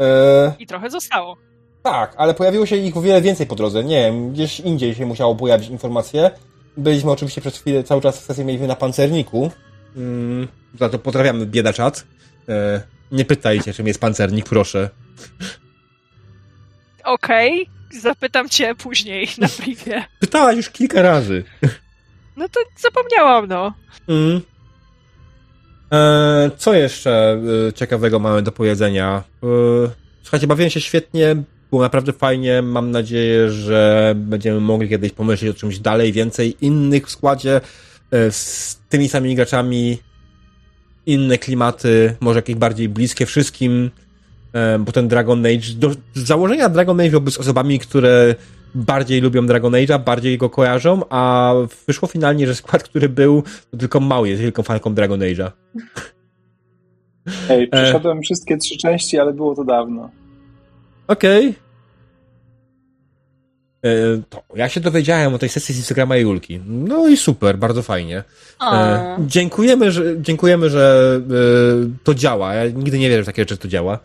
[0.01, 1.37] E, i trochę zostało.
[1.83, 3.85] Tak, ale pojawiło się ich o wiele więcej po drodze.
[3.85, 6.31] Nie wiem, gdzieś indziej się musiało pojawić informacje.
[6.77, 9.51] Byliśmy oczywiście przez chwilę, cały czas sesję mieliśmy na pancerniku.
[9.97, 12.05] Mm, za to pozdrawiamy biedaczat.
[12.49, 12.83] E,
[13.13, 14.91] nie pytajcie, czym jest pancernik, proszę.
[17.05, 17.67] Okej,
[18.01, 20.05] zapytam cię później na privie.
[20.21, 21.45] Pytałaś już kilka razy.
[22.37, 23.75] No to zapomniałam, no.
[24.09, 24.41] Mm.
[25.93, 29.23] E, co jeszcze e, ciekawego mamy do powiedzenia?
[29.43, 29.47] E,
[30.23, 31.37] słuchajcie, bawiłem się świetnie,
[31.71, 32.63] było naprawdę fajnie.
[32.63, 37.61] Mam nadzieję, że będziemy mogli kiedyś pomyśleć o czymś dalej, więcej innych w składzie
[38.31, 39.99] z tymi samymi graczami,
[41.07, 43.91] inne klimaty, może jakieś bardziej bliskie wszystkim,
[44.53, 48.35] e, bo ten Dragon Age, do założenia Dragon Age byłby z osobami, które
[48.75, 51.53] bardziej lubią Dragon Age'a, bardziej go kojarzą, a
[51.87, 55.51] wyszło finalnie, że skład, który był, to tylko mały jest wielką fanką Dragon Age'a.
[57.49, 60.11] Ej, przeszedłem wszystkie trzy części, ale było to dawno.
[61.09, 61.49] Okej.
[61.49, 61.53] E,
[64.28, 66.61] To ja się dowiedziałem o tej sesji z Instagrama Julki.
[66.67, 68.25] No i super, bardzo fajnie.
[68.61, 72.55] O, E, dziękujemy, że, dziękujemy, że e, to działa.
[72.55, 73.99] Ja nigdy nie wierzę w takie rzeczy, że to działa.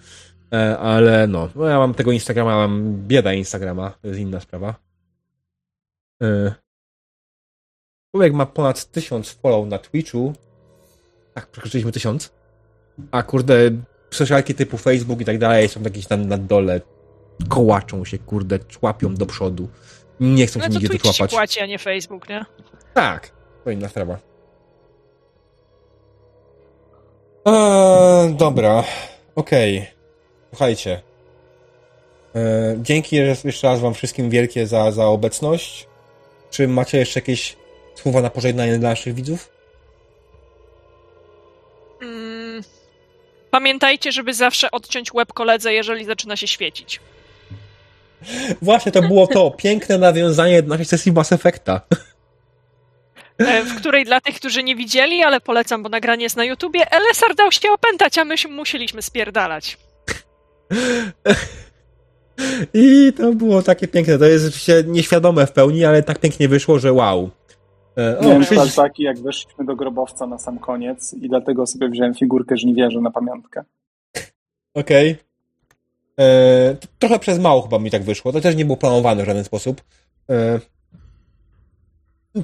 [0.54, 4.76] E, ale no, no, ja mam tego Instagrama, mam bieda Instagrama, to jest inna sprawa.
[6.24, 6.54] E,
[8.12, 10.34] człowiek ma ponad tysiąc follow na Twitchu.
[11.34, 12.34] Tak, przekroczyliśmy tysiąc.
[13.12, 13.56] A kurde,
[14.12, 16.82] socialki typu Facebook i tak dalej są jakieś tam na dole.
[17.50, 19.70] Kołaczą się, kurde, człapią do przodu.
[20.20, 21.32] Nie chcą No się nigdzie Twitch doczłapać.
[21.32, 22.46] płaci, a nie Facebook, nie?
[22.94, 23.32] Tak,
[23.64, 24.18] to inna sprawa.
[27.46, 28.84] Eee, dobra,
[29.36, 29.88] okej.
[30.50, 31.02] Słuchajcie.
[32.36, 35.88] Eee, dzięki jeszcze raz wam wszystkim wielkie za, za obecność.
[36.52, 37.56] Czy macie jeszcze jakieś
[37.96, 39.50] słowa na pożegnanie dla naszych widzów?
[42.02, 42.64] Mm.
[43.52, 47.00] Pamiętajcie, żeby zawsze odciąć łeb koledze, jeżeli zaczyna się świecić.
[48.62, 51.82] Właśnie, to było to piękne nawiązanie do naszej sesji Mass Effecta.
[53.38, 56.92] E, w której dla tych, którzy nie widzieli, ale polecam, bo nagranie jest na YouTubie,
[56.92, 59.78] Elesar dał się opętać, a my się musieliśmy spierdalać.
[62.74, 64.18] I to było takie piękne.
[64.18, 67.30] To jest oczywiście nieświadome w pełni, ale tak pięknie wyszło, że wow.
[67.98, 71.90] E, O, Miałem przecież- flashbacki, jak weszliśmy do grobowca na sam koniec i dlatego sobie
[71.90, 73.64] wziąłem figurkę żniwierzy na pamiątkę.
[74.74, 75.16] Okej.
[76.20, 78.32] E, Trochę przez mało chyba mi tak wyszło.
[78.32, 79.82] To też nie było planowane w żaden sposób.
[80.30, 80.60] E,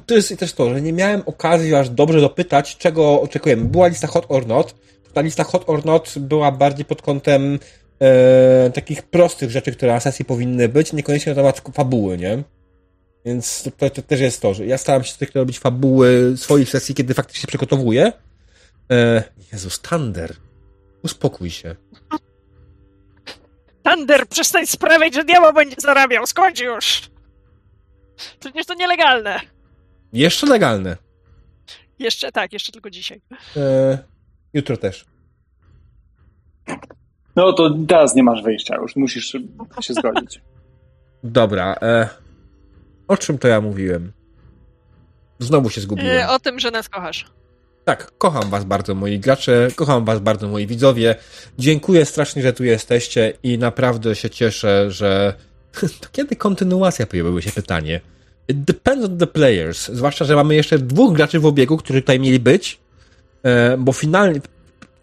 [0.06, 3.64] To jest też to, że nie miałem okazji aż dobrze dopytać, czego oczekujemy.
[3.64, 4.74] Była lista hot or not.
[5.12, 7.58] Ta lista hot or not była bardziej pod kątem
[8.00, 12.42] e, takich prostych rzeczy, które na sesji powinny być, niekoniecznie na temat fabuły, nie?
[13.24, 16.68] Więc to, to, to też jest to, że ja staram się zwykle robić fabuły swoich
[16.68, 18.12] sesji, kiedy faktycznie przygotowuję.
[18.90, 19.22] E,
[19.52, 20.36] Jezus, Thunder.
[21.02, 21.76] Uspokój się.
[23.84, 26.26] Thunder, przestań sprawiać, że diabeł będzie zarabiał.
[26.26, 27.02] Skończ już!
[28.40, 29.40] Przecież to nielegalne.
[30.12, 30.96] Jeszcze legalne.
[31.98, 33.20] Jeszcze tak, jeszcze tylko dzisiaj.
[33.56, 33.98] E,
[34.54, 35.04] jutro też.
[37.36, 39.26] No to teraz nie masz wyjścia już, musisz
[39.80, 40.40] się zgodzić.
[41.24, 41.76] Dobra.
[41.82, 42.08] E,
[43.08, 44.12] o czym to ja mówiłem?
[45.38, 46.20] Znowu się zgubiłem.
[46.20, 47.26] E, o tym, że nas kochasz.
[47.84, 51.14] Tak, kocham was bardzo, moi gracze, kocham was bardzo, moi widzowie.
[51.58, 55.34] Dziękuję strasznie, że tu jesteście i naprawdę się cieszę, że
[56.00, 58.00] to kiedy kontynuacja pojawiło się pytanie.
[58.48, 59.88] It depends on the players.
[59.88, 62.80] Zwłaszcza, że mamy jeszcze dwóch graczy w obiegu, którzy tutaj mieli być,
[63.42, 64.40] e, bo finalnie,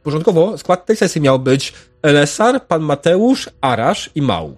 [0.04, 4.58] porządkowo, skład tej sesji miał być Elesar, Pan Mateusz, Arasz i Mał.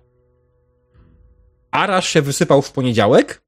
[1.72, 3.42] Arasz się wysypał w poniedziałek,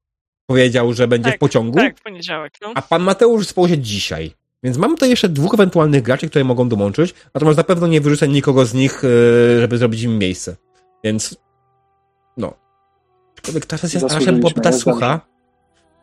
[0.46, 2.72] powiedział, że będzie Tak, w pociągu, Tak, w poniedziałek, no.
[2.74, 4.32] a pan Mateusz wyspał się dzisiaj.
[4.62, 8.28] Więc mam tutaj jeszcze dwóch ewentualnych graczy, które mogą dołączyć, natomiast na pewno nie wyrzucę
[8.28, 10.56] nikogo z nich, e, żeby zrobić im miejsce.
[11.04, 11.36] Więc
[12.36, 12.54] no.
[13.36, 15.20] Aczkolwiek ta sesja z Araszem byłaby tak sucha.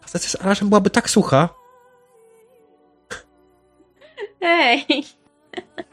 [0.02, 1.50] Ta sesja z Araszem byłaby tak sucha.
[4.42, 5.84] Ej, E,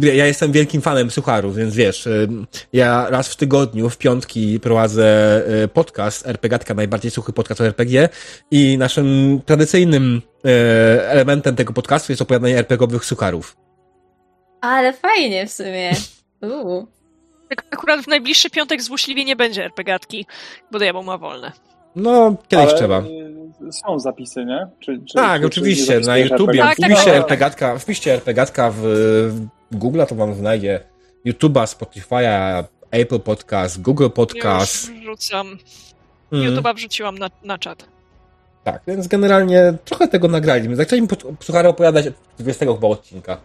[0.00, 2.26] Ja jestem wielkim fanem sucharów, więc wiesz, e,
[2.72, 5.06] ja raz w tygodniu, w piątki prowadzę
[5.64, 8.08] e, podcast RPGatka, najbardziej suchy podcast o RPG
[8.50, 13.56] i naszym tradycyjnym e, elementem tego podcastu jest opowiadanie RPGowych sucharów.
[14.60, 15.92] ale fajnie w sumie.
[17.48, 20.26] Tak Akurat w najbliższy piątek złośliwie nie będzie RPGatki,
[20.72, 21.52] bo diabeł ma wolne.
[21.96, 23.00] No, kiedyś Ale, trzeba.
[23.68, 24.66] y, Są zapisy, nie?
[24.80, 26.58] Czy, czy, Tak, czy, oczywiście, czy nie na YouTubie.
[26.58, 27.14] Tak, tak, wpiszcie tak.
[27.20, 30.80] RPGatka, wpiszcie RPGatka w, w Google, to wam znajdzie
[31.26, 34.88] YouTube'a, Spotify'a, Apple Podcast, Google Podcast.
[34.90, 35.58] Już wrzucam.
[36.32, 37.84] Mm, YouTube'a wrzuciłam na, na czat.
[38.64, 40.76] tak, więc generalnie trochę tego nagraliśmy.
[40.76, 43.40] Zaczęliśmy suchary opowiadać od 20 chyba odcinka.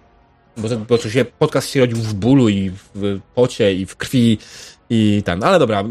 [0.58, 3.96] Bo, to- bo to się, podcast się rodził w bólu i w pocie i w
[3.96, 4.38] krwi
[4.90, 5.44] i tam.
[5.44, 5.82] Ale dobra.
[5.82, 5.84] y,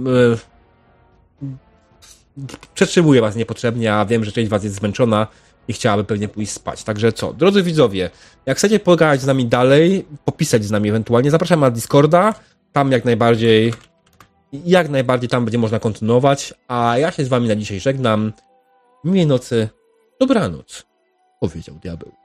[2.74, 5.26] Przetrzymuję was niepotrzebnie, a wiem, że część was jest zmęczona
[5.68, 6.84] i chciałaby pewnie pójść spać.
[6.84, 8.10] Także co, drodzy widzowie,
[8.46, 12.34] jak chcecie pogadać z nami dalej, popisać z nami ewentualnie, zapraszam na Discorda,
[12.72, 13.72] tam jak najbardziej
[14.52, 18.32] jak najbardziej tam będzie można kontynuować, a ja się z wami na dzisiaj żegnam.
[19.04, 19.68] Miłej nocy,
[20.20, 20.86] dobranoc,
[21.40, 22.21] powiedział diabeł.